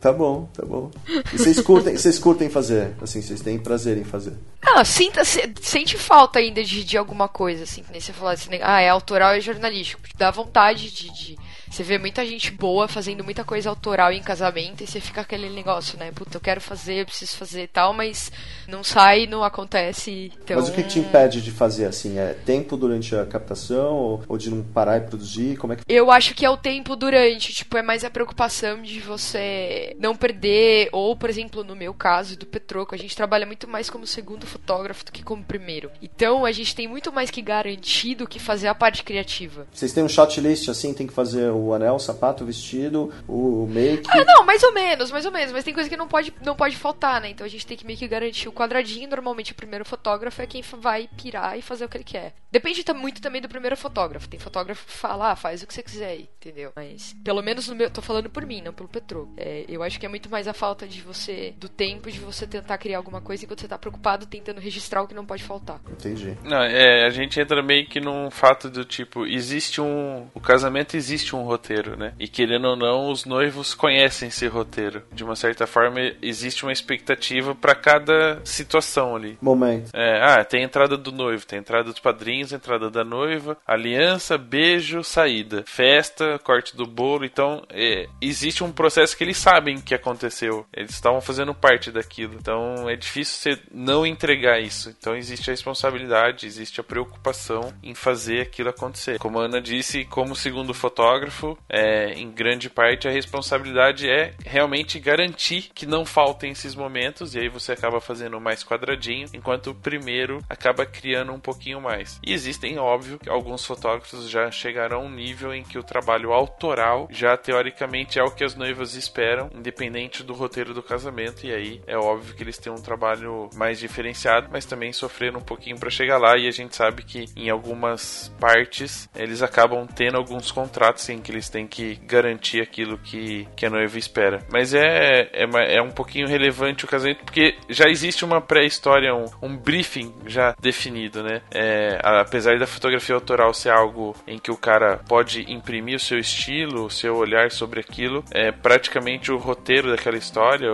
Tá 0.00 0.12
bom, 0.12 0.48
tá 0.54 0.64
bom. 0.64 0.90
E 1.32 1.38
vocês 1.38 1.60
curtem, 1.60 1.94
vocês 1.96 2.18
curtem 2.18 2.48
fazer, 2.48 2.94
assim, 3.02 3.20
vocês 3.20 3.42
têm 3.42 3.58
prazer 3.58 3.98
em 3.98 4.04
fazer. 4.04 4.32
Ah, 4.62 4.82
sinta, 4.82 5.24
se- 5.26 5.52
sente 5.60 5.98
falta 5.98 6.38
ainda 6.38 6.64
de, 6.64 6.82
de 6.84 6.96
alguma 6.96 7.28
coisa, 7.28 7.64
assim, 7.64 7.82
que 7.82 7.92
nem 7.92 8.00
você 8.00 8.10
falou 8.12 8.32
assim, 8.32 8.48
ah, 8.62 8.80
é 8.80 8.88
autoral 8.88 9.36
e 9.36 9.42
jornalístico. 9.42 10.00
Dá 10.16 10.30
vontade 10.30 10.90
de, 10.90 11.10
de- 11.12 11.38
Você 11.70 11.84
vê 11.84 11.98
muita 11.98 12.26
gente 12.26 12.50
boa 12.50 12.88
fazendo 12.88 13.22
muita 13.22 13.44
coisa 13.44 13.70
autoral 13.70 14.12
em 14.12 14.20
casamento 14.20 14.82
e 14.82 14.88
você 14.88 15.00
fica 15.00 15.20
aquele 15.20 15.48
negócio, 15.48 15.96
né? 15.96 16.10
Puta, 16.12 16.36
eu 16.36 16.40
quero 16.40 16.60
fazer, 16.60 16.94
eu 16.94 17.06
preciso 17.06 17.36
fazer 17.36 17.62
e 17.62 17.68
tal, 17.68 17.92
mas 17.92 18.32
não 18.66 18.82
sai, 18.82 19.28
não 19.28 19.44
acontece. 19.44 20.32
Então... 20.42 20.58
Mas 20.58 20.68
o 20.68 20.72
que, 20.72 20.82
que 20.82 20.88
te 20.88 20.98
impede 20.98 21.40
de 21.40 21.52
fazer, 21.52 21.84
assim? 21.84 22.18
É 22.18 22.34
tempo 22.34 22.76
durante 22.76 23.14
a 23.14 23.24
captação 23.24 23.94
ou, 23.94 24.22
ou 24.28 24.36
de 24.36 24.50
não 24.50 24.64
parar 24.64 24.98
e 24.98 25.02
produzir? 25.02 25.56
Como 25.58 25.72
é 25.72 25.76
que... 25.76 25.82
Eu 25.88 26.10
acho 26.10 26.34
que 26.34 26.44
é 26.44 26.50
o 26.50 26.56
tempo 26.56 26.96
durante, 26.96 27.52
tipo, 27.52 27.76
é 27.76 27.82
mais 27.82 28.04
a 28.04 28.10
preocupação 28.10 28.82
de 28.82 28.98
você 28.98 29.94
não 30.00 30.16
perder, 30.16 30.88
ou, 30.90 31.14
por 31.14 31.30
exemplo, 31.30 31.62
no 31.62 31.76
meu 31.76 31.94
caso, 31.94 32.36
do 32.36 32.46
Petroco, 32.46 32.96
a 32.96 32.98
gente 32.98 33.14
trabalha 33.14 33.46
muito 33.46 33.68
mais 33.68 33.88
como 33.88 34.06
segundo 34.08 34.44
fotógrafo 34.44 35.04
do 35.04 35.12
que 35.12 35.22
como 35.22 35.44
primeiro. 35.44 35.90
Então, 36.02 36.44
a 36.44 36.50
gente 36.50 36.74
tem 36.74 36.88
muito 36.88 37.12
mais 37.12 37.30
que 37.30 37.40
garantir 37.40 38.16
do 38.16 38.26
que 38.26 38.40
fazer 38.40 38.66
a 38.66 38.74
parte 38.74 39.04
criativa. 39.04 39.68
Vocês 39.72 39.92
têm 39.92 40.02
um 40.02 40.08
shot 40.08 40.40
list, 40.40 40.68
assim, 40.68 40.92
tem 40.92 41.06
que 41.06 41.12
fazer 41.12 41.50
o 41.66 41.74
anel, 41.74 41.94
o 41.94 41.98
sapato, 41.98 42.44
o 42.44 42.46
vestido, 42.46 43.12
o 43.28 43.66
make... 43.68 44.08
Ah, 44.08 44.24
não, 44.24 44.44
mais 44.44 44.62
ou 44.62 44.72
menos, 44.72 45.10
mais 45.10 45.26
ou 45.26 45.32
menos, 45.32 45.52
mas 45.52 45.64
tem 45.64 45.74
coisa 45.74 45.88
que 45.88 45.96
não 45.96 46.08
pode, 46.08 46.32
não 46.44 46.56
pode 46.56 46.76
faltar, 46.76 47.20
né? 47.20 47.30
Então 47.30 47.44
a 47.44 47.50
gente 47.50 47.66
tem 47.66 47.76
que 47.76 47.86
meio 47.86 47.98
que 47.98 48.08
garantir 48.08 48.48
o 48.48 48.52
quadradinho. 48.52 49.08
Normalmente 49.08 49.52
o 49.52 49.54
primeiro 49.54 49.84
fotógrafo 49.84 50.42
é 50.42 50.46
quem 50.46 50.62
vai 50.78 51.08
pirar 51.16 51.58
e 51.58 51.62
fazer 51.62 51.84
o 51.84 51.88
que 51.88 51.96
ele 51.96 52.04
quer. 52.04 52.34
Depende 52.50 52.84
muito 52.94 53.20
também 53.20 53.40
do 53.40 53.48
primeiro 53.48 53.76
fotógrafo. 53.76 54.28
Tem 54.28 54.38
fotógrafo 54.38 54.84
que 54.84 54.92
fala, 54.92 55.32
ah, 55.32 55.36
faz 55.36 55.62
o 55.62 55.66
que 55.66 55.74
você 55.74 55.82
quiser 55.82 56.08
aí, 56.08 56.28
entendeu? 56.40 56.72
Mas, 56.74 57.14
pelo 57.24 57.42
menos 57.42 57.68
no 57.68 57.74
meu. 57.74 57.90
Tô 57.90 58.02
falando 58.02 58.28
por 58.28 58.44
mim, 58.44 58.60
não 58.60 58.72
pelo 58.72 58.88
Petro. 58.88 59.32
É, 59.36 59.64
eu 59.68 59.82
acho 59.82 59.98
que 59.98 60.06
é 60.06 60.08
muito 60.08 60.30
mais 60.30 60.48
a 60.48 60.52
falta 60.52 60.86
de 60.86 61.00
você. 61.00 61.54
do 61.58 61.68
tempo 61.68 62.10
de 62.10 62.18
você 62.18 62.46
tentar 62.46 62.78
criar 62.78 62.98
alguma 62.98 63.20
coisa 63.20 63.44
enquanto 63.44 63.60
você 63.60 63.68
tá 63.68 63.78
preocupado 63.78 64.26
tentando 64.26 64.60
registrar 64.60 65.02
o 65.02 65.08
que 65.08 65.14
não 65.14 65.26
pode 65.26 65.42
faltar. 65.42 65.80
Entendi. 65.90 66.36
Não, 66.44 66.62
é, 66.62 67.06
a 67.06 67.10
gente 67.10 67.40
entra 67.40 67.62
meio 67.62 67.86
que 67.86 68.00
num 68.00 68.30
fato 68.30 68.70
do 68.70 68.84
tipo, 68.84 69.26
existe 69.26 69.80
um. 69.80 70.28
O 70.34 70.40
casamento 70.40 70.96
existe 70.96 71.34
um 71.34 71.42
roteiro, 71.42 71.96
né? 71.96 72.14
E 72.18 72.28
querendo 72.28 72.68
ou 72.68 72.76
não, 72.76 73.10
os 73.10 73.24
noivos 73.24 73.74
conhecem 73.74 74.28
esse 74.28 74.46
roteiro. 74.46 75.02
De 75.12 75.24
uma 75.24 75.36
certa 75.36 75.66
forma, 75.66 76.00
existe 76.22 76.64
uma 76.64 76.72
expectativa 76.72 77.54
pra 77.54 77.74
cada 77.74 78.40
situação 78.44 79.14
ali. 79.14 79.38
Momento. 79.40 79.90
É, 79.94 80.20
ah, 80.22 80.44
tem 80.44 80.62
a 80.62 80.64
entrada 80.64 80.96
do 80.96 81.12
noivo, 81.12 81.46
tem 81.46 81.58
a 81.58 81.60
entrada 81.60 81.84
dos 81.84 81.98
padrinhos, 81.98 82.39
entrada 82.52 82.90
da 82.90 83.04
noiva, 83.04 83.56
aliança, 83.66 84.36
beijo, 84.36 85.02
saída, 85.04 85.64
festa, 85.66 86.38
corte 86.42 86.76
do 86.76 86.86
bolo. 86.86 87.24
Então, 87.24 87.62
é, 87.70 88.06
existe 88.20 88.64
um 88.64 88.72
processo 88.72 89.16
que 89.16 89.24
eles 89.24 89.36
sabem 89.36 89.80
que 89.80 89.94
aconteceu. 89.94 90.66
Eles 90.74 90.92
estavam 90.92 91.20
fazendo 91.20 91.54
parte 91.54 91.90
daquilo. 91.90 92.34
Então, 92.34 92.88
é 92.88 92.96
difícil 92.96 93.36
você 93.36 93.62
não 93.72 94.06
entregar 94.06 94.60
isso. 94.60 94.90
Então, 94.90 95.16
existe 95.16 95.50
a 95.50 95.52
responsabilidade, 95.52 96.46
existe 96.46 96.80
a 96.80 96.84
preocupação 96.84 97.72
em 97.82 97.94
fazer 97.94 98.40
aquilo 98.42 98.70
acontecer. 98.70 99.18
Como 99.18 99.38
a 99.38 99.44
Ana 99.44 99.60
disse, 99.60 100.04
como 100.04 100.34
segundo 100.34 100.72
fotógrafo, 100.74 101.58
é, 101.68 102.12
em 102.14 102.30
grande 102.30 102.70
parte 102.70 103.08
a 103.08 103.10
responsabilidade 103.10 104.08
é 104.08 104.34
realmente 104.44 104.98
garantir 104.98 105.70
que 105.74 105.86
não 105.86 106.04
faltem 106.04 106.52
esses 106.52 106.74
momentos. 106.74 107.34
E 107.34 107.40
aí 107.40 107.48
você 107.48 107.72
acaba 107.72 108.00
fazendo 108.00 108.40
mais 108.40 108.64
quadradinho, 108.64 109.28
enquanto 109.34 109.70
o 109.70 109.74
primeiro 109.74 110.42
acaba 110.48 110.86
criando 110.86 111.32
um 111.32 111.40
pouquinho 111.40 111.80
mais. 111.80 112.18
E 112.24 112.29
existem, 112.32 112.78
óbvio, 112.78 113.18
que 113.18 113.28
alguns 113.28 113.64
fotógrafos 113.64 114.28
já 114.28 114.50
chegarão 114.50 115.00
a 115.02 115.04
um 115.04 115.10
nível 115.10 115.54
em 115.54 115.62
que 115.62 115.78
o 115.78 115.82
trabalho 115.82 116.32
autoral 116.32 117.08
já 117.10 117.36
teoricamente 117.36 118.18
é 118.18 118.22
o 118.22 118.30
que 118.30 118.44
as 118.44 118.54
noivas 118.54 118.94
esperam, 118.94 119.50
independente 119.54 120.22
do 120.22 120.32
roteiro 120.34 120.74
do 120.74 120.82
casamento. 120.82 121.46
E 121.46 121.52
aí 121.52 121.80
é 121.86 121.96
óbvio 121.96 122.34
que 122.34 122.42
eles 122.42 122.58
têm 122.58 122.72
um 122.72 122.80
trabalho 122.80 123.48
mais 123.54 123.78
diferenciado, 123.78 124.48
mas 124.52 124.64
também 124.64 124.92
sofreram 124.92 125.38
um 125.40 125.42
pouquinho 125.42 125.78
para 125.78 125.90
chegar 125.90 126.18
lá. 126.18 126.36
E 126.36 126.46
a 126.46 126.50
gente 126.50 126.74
sabe 126.76 127.02
que 127.02 127.26
em 127.36 127.48
algumas 127.50 128.32
partes 128.40 129.08
eles 129.14 129.42
acabam 129.42 129.86
tendo 129.86 130.16
alguns 130.16 130.50
contratos 130.50 131.08
em 131.08 131.20
que 131.20 131.30
eles 131.30 131.48
têm 131.48 131.66
que 131.66 131.94
garantir 132.04 132.60
aquilo 132.60 132.98
que, 132.98 133.46
que 133.56 133.66
a 133.66 133.70
noiva 133.70 133.98
espera. 133.98 134.44
Mas 134.50 134.74
é, 134.74 135.30
é, 135.32 135.76
é 135.76 135.82
um 135.82 135.90
pouquinho 135.90 136.26
relevante 136.28 136.84
o 136.84 136.88
casamento 136.88 137.24
porque 137.24 137.56
já 137.68 137.88
existe 137.88 138.24
uma 138.24 138.40
pré-história, 138.40 139.14
um, 139.14 139.26
um 139.42 139.56
briefing 139.56 140.14
já 140.26 140.54
definido, 140.60 141.22
né? 141.22 141.42
É, 141.52 141.98
a- 142.02 142.19
apesar 142.20 142.58
da 142.58 142.66
fotografia 142.66 143.14
autoral 143.14 143.52
ser 143.54 143.70
algo 143.70 144.14
em 144.26 144.38
que 144.38 144.50
o 144.50 144.56
cara 144.56 144.98
pode 145.08 145.50
imprimir 145.52 145.96
o 145.96 146.00
seu 146.00 146.18
estilo, 146.18 146.86
o 146.86 146.90
seu 146.90 147.16
olhar 147.16 147.50
sobre 147.50 147.80
aquilo, 147.80 148.24
é 148.30 148.52
praticamente 148.52 149.32
o 149.32 149.38
roteiro 149.38 149.90
daquela 149.90 150.16
história, 150.16 150.68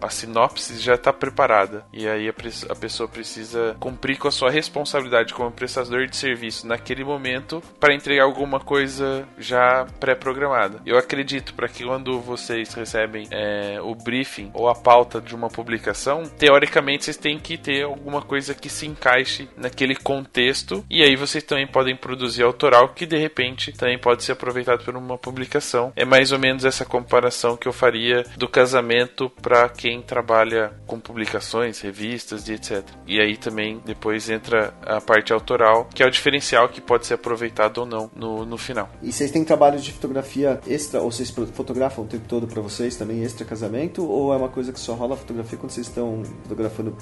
a 0.00 0.10
sinopse 0.10 0.78
já 0.78 0.94
está 0.94 1.12
preparada. 1.12 1.84
E 1.92 2.08
aí 2.08 2.28
a, 2.28 2.32
a 2.72 2.74
pessoa 2.74 3.08
precisa 3.08 3.76
cumprir 3.80 4.18
com 4.18 4.28
a 4.28 4.32
sua 4.32 4.50
responsabilidade 4.50 5.34
como 5.34 5.50
prestador 5.50 6.06
de 6.06 6.16
serviço 6.16 6.66
naquele 6.66 7.04
momento 7.04 7.62
para 7.80 7.94
entregar 7.94 8.24
alguma 8.24 8.60
coisa 8.60 9.26
já 9.38 9.86
pré-programada. 9.98 10.80
Eu 10.84 10.98
acredito 10.98 11.54
para 11.54 11.68
que 11.68 11.84
quando 11.84 12.20
vocês 12.20 12.74
recebem 12.74 13.28
é, 13.30 13.80
o 13.80 13.94
briefing 13.94 14.50
ou 14.54 14.68
a 14.68 14.74
pauta 14.74 15.20
de 15.20 15.34
uma 15.34 15.48
publicação, 15.48 16.24
teoricamente 16.24 17.04
vocês 17.04 17.16
têm 17.16 17.38
que 17.38 17.56
ter 17.56 17.84
alguma 17.84 18.22
coisa 18.22 18.54
que 18.54 18.68
se 18.68 18.86
encaixe 18.86 19.48
naquele 19.56 19.94
contexto 19.94 20.57
e 20.90 21.02
aí 21.02 21.16
vocês 21.16 21.44
também 21.44 21.66
podem 21.66 21.96
produzir 21.96 22.42
autoral 22.42 22.88
que 22.90 23.06
de 23.06 23.18
repente 23.18 23.72
também 23.72 23.98
pode 23.98 24.24
ser 24.24 24.32
aproveitado 24.32 24.84
por 24.84 24.96
uma 24.96 25.18
publicação. 25.18 25.92
É 25.96 26.04
mais 26.04 26.32
ou 26.32 26.38
menos 26.38 26.64
essa 26.64 26.84
comparação 26.84 27.56
que 27.56 27.68
eu 27.68 27.72
faria 27.72 28.24
do 28.36 28.48
casamento 28.48 29.30
para 29.42 29.68
quem 29.68 30.02
trabalha 30.02 30.72
com 30.86 30.98
publicações, 30.98 31.80
revistas 31.80 32.48
e 32.48 32.54
etc. 32.54 32.84
E 33.06 33.20
aí 33.20 33.36
também 33.36 33.80
depois 33.84 34.28
entra 34.28 34.74
a 34.84 35.00
parte 35.00 35.32
autoral, 35.32 35.88
que 35.94 36.02
é 36.02 36.06
o 36.06 36.10
diferencial 36.10 36.68
que 36.68 36.80
pode 36.80 37.06
ser 37.06 37.14
aproveitado 37.14 37.78
ou 37.78 37.86
não 37.86 38.10
no, 38.14 38.44
no 38.44 38.58
final. 38.58 38.88
E 39.02 39.12
vocês 39.12 39.30
têm 39.30 39.44
trabalho 39.44 39.78
de 39.78 39.92
fotografia 39.92 40.60
extra, 40.66 41.00
ou 41.00 41.10
vocês 41.10 41.30
fotografam 41.30 42.04
o 42.04 42.06
tempo 42.08 42.26
todo 42.28 42.46
pra 42.46 42.60
vocês 42.60 42.96
também, 42.96 43.22
extra 43.22 43.44
casamento? 43.44 44.04
Ou 44.08 44.32
é 44.32 44.36
uma 44.36 44.48
coisa 44.48 44.72
que 44.72 44.80
só 44.80 44.94
rola 44.94 45.16
fotografia 45.16 45.58
quando 45.58 45.70
vocês 45.70 45.86
estão 45.86 46.22
fotografando 46.42 46.96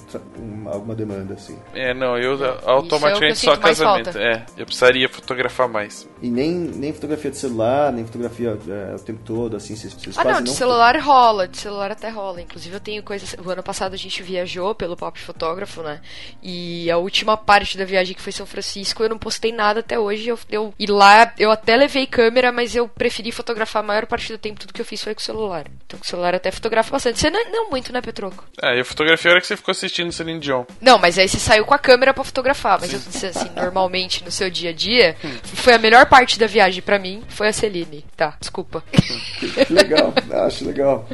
alguma 0.66 0.94
demanda, 0.94 1.34
assim? 1.34 1.58
É, 1.74 1.94
não, 1.94 2.18
eu 2.18 2.36
é 2.44 2.58
automaticamente 2.64 3.45
só 3.54 3.56
casamento. 3.56 4.12
falta. 4.12 4.20
É, 4.20 4.46
eu 4.56 4.66
precisaria 4.66 5.08
fotografar 5.08 5.68
mais. 5.68 6.08
E 6.22 6.28
nem, 6.28 6.52
nem 6.52 6.92
fotografia 6.92 7.30
de 7.30 7.36
celular, 7.36 7.92
nem 7.92 8.04
fotografia 8.04 8.58
é, 8.68 8.94
o 8.94 8.98
tempo 8.98 9.20
todo, 9.24 9.56
assim, 9.56 9.76
vocês, 9.76 9.92
vocês 9.92 10.18
Ah, 10.18 10.24
não, 10.24 10.42
de 10.42 10.50
celular 10.50 10.98
rola, 11.00 11.46
de 11.46 11.56
celular 11.58 11.90
até 11.90 12.08
rola. 12.08 12.40
Inclusive 12.40 12.74
eu 12.74 12.80
tenho 12.80 13.02
coisas. 13.02 13.36
O 13.44 13.50
ano 13.50 13.62
passado 13.62 13.94
a 13.94 13.98
gente 13.98 14.22
viajou 14.22 14.74
pelo 14.74 14.96
Pop 14.96 15.18
Fotógrafo, 15.18 15.82
né? 15.82 16.00
E 16.42 16.90
a 16.90 16.96
última 16.96 17.36
parte 17.36 17.78
da 17.78 17.84
viagem 17.84 18.14
que 18.14 18.22
foi 18.22 18.32
São 18.32 18.46
Francisco, 18.46 19.02
eu 19.02 19.08
não 19.08 19.18
postei 19.18 19.52
nada 19.52 19.80
até 19.80 19.98
hoje. 19.98 20.28
Eu, 20.28 20.38
eu 20.50 20.74
e 20.78 20.86
lá 20.86 21.32
eu 21.38 21.50
até 21.50 21.76
levei 21.76 22.06
câmera, 22.06 22.52
mas 22.52 22.74
eu 22.74 22.88
preferi 22.88 23.30
fotografar 23.32 23.82
a 23.82 23.86
maior 23.86 24.06
parte 24.06 24.32
do 24.32 24.38
tempo. 24.38 24.60
Tudo 24.60 24.72
que 24.72 24.80
eu 24.80 24.84
fiz 24.84 25.02
foi 25.02 25.14
com 25.14 25.20
o 25.20 25.24
celular. 25.24 25.66
Então 25.86 25.98
com 25.98 26.04
o 26.04 26.08
celular 26.08 26.34
eu 26.34 26.38
até 26.38 26.50
fotografo 26.50 26.90
bastante. 26.90 27.18
Você 27.18 27.30
não, 27.30 27.50
não 27.50 27.70
muito, 27.70 27.92
né, 27.92 28.00
Petroco? 28.00 28.44
É, 28.62 28.78
eu 28.78 28.84
fotografei 28.84 29.30
a 29.30 29.34
hora 29.34 29.40
que 29.40 29.46
você 29.46 29.56
ficou 29.56 29.72
assistindo 29.72 30.12
Celine 30.12 30.40
Dion. 30.40 30.64
Não, 30.80 30.98
mas 30.98 31.18
aí 31.18 31.28
você 31.28 31.38
saiu 31.38 31.64
com 31.64 31.74
a 31.74 31.78
câmera 31.78 32.12
pra 32.14 32.24
fotografar. 32.24 32.78
Mas 32.80 32.92
eu 32.92 32.98
disse 32.98 33.26
assim, 33.36 33.50
normalmente 33.54 34.24
no 34.24 34.30
seu 34.30 34.50
dia 34.50 34.70
a 34.70 34.72
dia, 34.72 35.16
foi 35.42 35.74
a 35.74 35.78
melhor 35.78 36.06
parte 36.06 36.38
da 36.38 36.46
viagem 36.46 36.82
pra 36.82 36.98
mim, 36.98 37.22
foi 37.28 37.48
a 37.48 37.52
Celine. 37.52 38.04
Tá, 38.16 38.36
desculpa. 38.40 38.82
Que 39.38 39.72
legal, 39.72 40.12
acho 40.46 40.64
legal. 40.64 41.08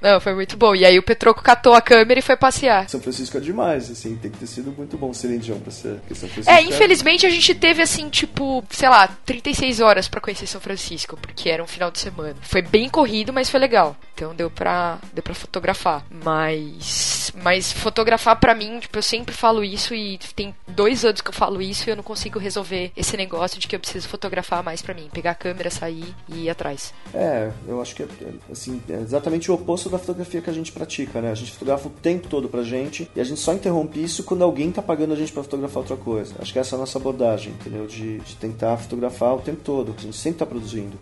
Não, 0.00 0.20
foi 0.20 0.34
muito 0.34 0.56
bom. 0.56 0.74
E 0.74 0.84
aí 0.84 0.98
o 0.98 1.02
Petroco 1.02 1.42
catou 1.42 1.74
a 1.74 1.80
câmera 1.80 2.20
e 2.20 2.22
foi 2.22 2.36
passear. 2.36 2.88
São 2.88 3.00
Francisco 3.00 3.36
é 3.36 3.40
demais, 3.40 3.90
assim, 3.90 4.16
tem 4.16 4.30
que 4.30 4.38
ter 4.38 4.46
sido 4.46 4.72
muito 4.72 4.96
bom 4.96 5.12
Celine 5.12 5.38
Dion 5.38 5.58
pra 5.58 5.70
ser. 5.70 6.00
São 6.14 6.28
Francisco 6.28 6.50
É, 6.50 6.62
infelizmente 6.62 7.26
a 7.26 7.30
gente 7.30 7.54
teve 7.54 7.82
assim, 7.82 8.08
tipo, 8.08 8.64
sei 8.70 8.88
lá, 8.88 9.08
36 9.24 9.80
horas 9.80 10.08
pra 10.08 10.20
conhecer 10.20 10.46
São 10.46 10.60
Francisco, 10.60 11.16
porque 11.16 11.48
era 11.48 11.62
um 11.62 11.66
final 11.66 11.90
de 11.90 11.98
semana. 11.98 12.36
Foi 12.42 12.62
bem 12.62 12.88
corrido, 12.88 13.32
mas 13.32 13.50
foi 13.50 13.60
legal. 13.60 13.96
Então 14.16 14.34
deu 14.34 14.50
pra, 14.50 14.98
deu 15.12 15.22
pra 15.22 15.34
fotografar. 15.34 16.02
Mas, 16.10 17.30
mas 17.42 17.70
fotografar 17.70 18.40
pra 18.40 18.54
mim, 18.54 18.80
tipo, 18.80 18.96
eu 18.96 19.02
sempre 19.02 19.34
falo 19.34 19.62
isso 19.62 19.94
e 19.94 20.18
tem 20.34 20.54
dois 20.66 21.04
anos 21.04 21.20
que 21.20 21.28
eu 21.28 21.34
falo 21.34 21.60
isso 21.60 21.86
e 21.86 21.90
eu 21.90 21.96
não 21.96 22.02
consigo 22.02 22.38
resolver 22.38 22.92
esse 22.96 23.14
negócio 23.14 23.60
de 23.60 23.68
que 23.68 23.76
eu 23.76 23.80
preciso 23.80 24.08
fotografar 24.08 24.62
mais 24.62 24.80
pra 24.80 24.94
mim. 24.94 25.10
Pegar 25.12 25.32
a 25.32 25.34
câmera, 25.34 25.70
sair 25.70 26.14
e 26.30 26.44
ir 26.44 26.50
atrás. 26.50 26.94
É, 27.12 27.50
eu 27.68 27.78
acho 27.78 27.94
que 27.94 28.04
é, 28.04 28.08
assim, 28.50 28.80
é 28.88 28.94
exatamente 28.94 29.50
o 29.50 29.54
oposto 29.54 29.90
da 29.90 29.98
fotografia 29.98 30.40
que 30.40 30.48
a 30.48 30.54
gente 30.54 30.72
pratica, 30.72 31.20
né? 31.20 31.30
A 31.30 31.34
gente 31.34 31.52
fotografa 31.52 31.88
o 31.88 31.90
tempo 31.90 32.26
todo 32.26 32.48
pra 32.48 32.62
gente 32.62 33.10
e 33.14 33.20
a 33.20 33.24
gente 33.24 33.38
só 33.38 33.52
interrompe 33.52 34.02
isso 34.02 34.24
quando 34.24 34.42
alguém 34.42 34.72
tá 34.72 34.80
pagando 34.80 35.12
a 35.12 35.16
gente 35.16 35.30
pra 35.30 35.42
fotografar 35.42 35.78
outra 35.78 35.96
coisa. 35.98 36.34
Acho 36.38 36.54
que 36.54 36.58
essa 36.58 36.74
é 36.74 36.76
a 36.76 36.80
nossa 36.80 36.98
abordagem, 36.98 37.52
entendeu? 37.52 37.86
De, 37.86 38.18
de 38.20 38.34
tentar 38.36 38.78
fotografar 38.78 39.34
o 39.34 39.40
tempo 39.40 39.60
todo. 39.62 39.94
A 39.98 40.00
gente 40.00 40.16
sempre 40.16 40.38
tá 40.38 40.46
produzindo. 40.46 40.98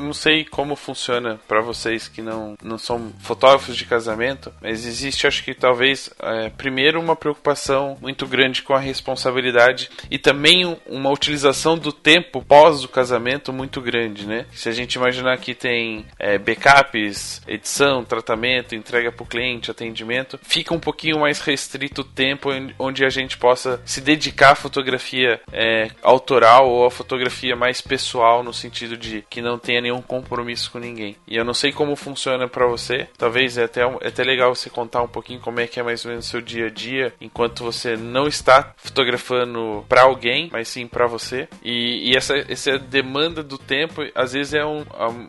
Não 0.00 0.12
sei 0.12 0.44
como 0.44 0.76
funciona 0.76 1.38
para 1.48 1.60
vocês 1.60 2.08
que 2.08 2.22
não, 2.22 2.56
não 2.62 2.78
são 2.78 3.12
fotógrafos 3.20 3.76
de 3.76 3.84
casamento, 3.84 4.52
mas 4.60 4.86
existe, 4.86 5.26
acho 5.26 5.42
que 5.44 5.54
talvez, 5.54 6.10
é, 6.20 6.48
primeiro, 6.50 7.00
uma 7.00 7.16
preocupação 7.16 7.96
muito 8.00 8.26
grande 8.26 8.62
com 8.62 8.74
a 8.74 8.78
responsabilidade 8.78 9.90
e 10.10 10.18
também 10.18 10.76
uma 10.86 11.10
utilização 11.10 11.76
do 11.76 11.92
tempo 11.92 12.42
pós 12.42 12.84
o 12.84 12.88
casamento 12.88 13.52
muito 13.52 13.80
grande, 13.80 14.26
né? 14.26 14.46
Se 14.52 14.68
a 14.68 14.72
gente 14.72 14.94
imaginar 14.94 15.38
que 15.38 15.54
tem 15.54 16.06
é, 16.18 16.38
backups, 16.38 17.42
edição, 17.46 18.04
tratamento, 18.04 18.74
entrega 18.74 19.10
para 19.12 19.22
o 19.22 19.26
cliente, 19.26 19.70
atendimento, 19.70 20.38
fica 20.42 20.74
um 20.74 20.80
pouquinho 20.80 21.20
mais 21.20 21.40
restrito 21.40 22.02
o 22.02 22.04
tempo 22.04 22.50
onde 22.78 23.04
a 23.04 23.08
gente 23.08 23.36
possa 23.36 23.80
se 23.84 24.00
dedicar 24.00 24.52
à 24.52 24.54
fotografia 24.54 25.40
é, 25.52 25.90
autoral 26.02 26.68
ou 26.68 26.86
à 26.86 26.90
fotografia 26.90 27.56
mais 27.56 27.80
pessoal, 27.80 28.42
no 28.42 28.52
sentido 28.52 28.96
de 28.96 29.24
que 29.28 29.40
não 29.40 29.58
tem 29.58 29.73
tenha 29.74 29.80
nenhum 29.80 30.00
compromisso 30.02 30.70
com 30.70 30.78
ninguém. 30.78 31.16
E 31.26 31.36
eu 31.36 31.44
não 31.44 31.54
sei 31.54 31.72
como 31.72 31.96
funciona 31.96 32.46
para 32.48 32.66
você. 32.66 33.08
Talvez 33.18 33.58
é 33.58 33.64
até, 33.64 33.82
é 33.82 34.08
até 34.08 34.22
legal 34.22 34.54
você 34.54 34.70
contar 34.70 35.02
um 35.02 35.08
pouquinho 35.08 35.40
como 35.40 35.60
é 35.60 35.66
que 35.66 35.80
é 35.80 35.82
mais 35.82 36.04
ou 36.04 36.10
menos 36.10 36.26
o 36.26 36.30
seu 36.30 36.40
dia 36.40 36.66
a 36.66 36.70
dia, 36.70 37.12
enquanto 37.20 37.64
você 37.64 37.96
não 37.96 38.28
está 38.28 38.72
fotografando 38.76 39.84
para 39.88 40.02
alguém, 40.02 40.48
mas 40.52 40.68
sim 40.68 40.86
para 40.86 41.06
você. 41.06 41.48
E, 41.62 42.10
e, 42.10 42.16
essa, 42.16 42.36
essa 42.48 42.78
demanda 42.78 43.42
do 43.42 43.58
tempo, 43.58 44.02
às 44.14 44.32
vezes 44.32 44.54
é 44.54 44.64
um, 44.64 44.84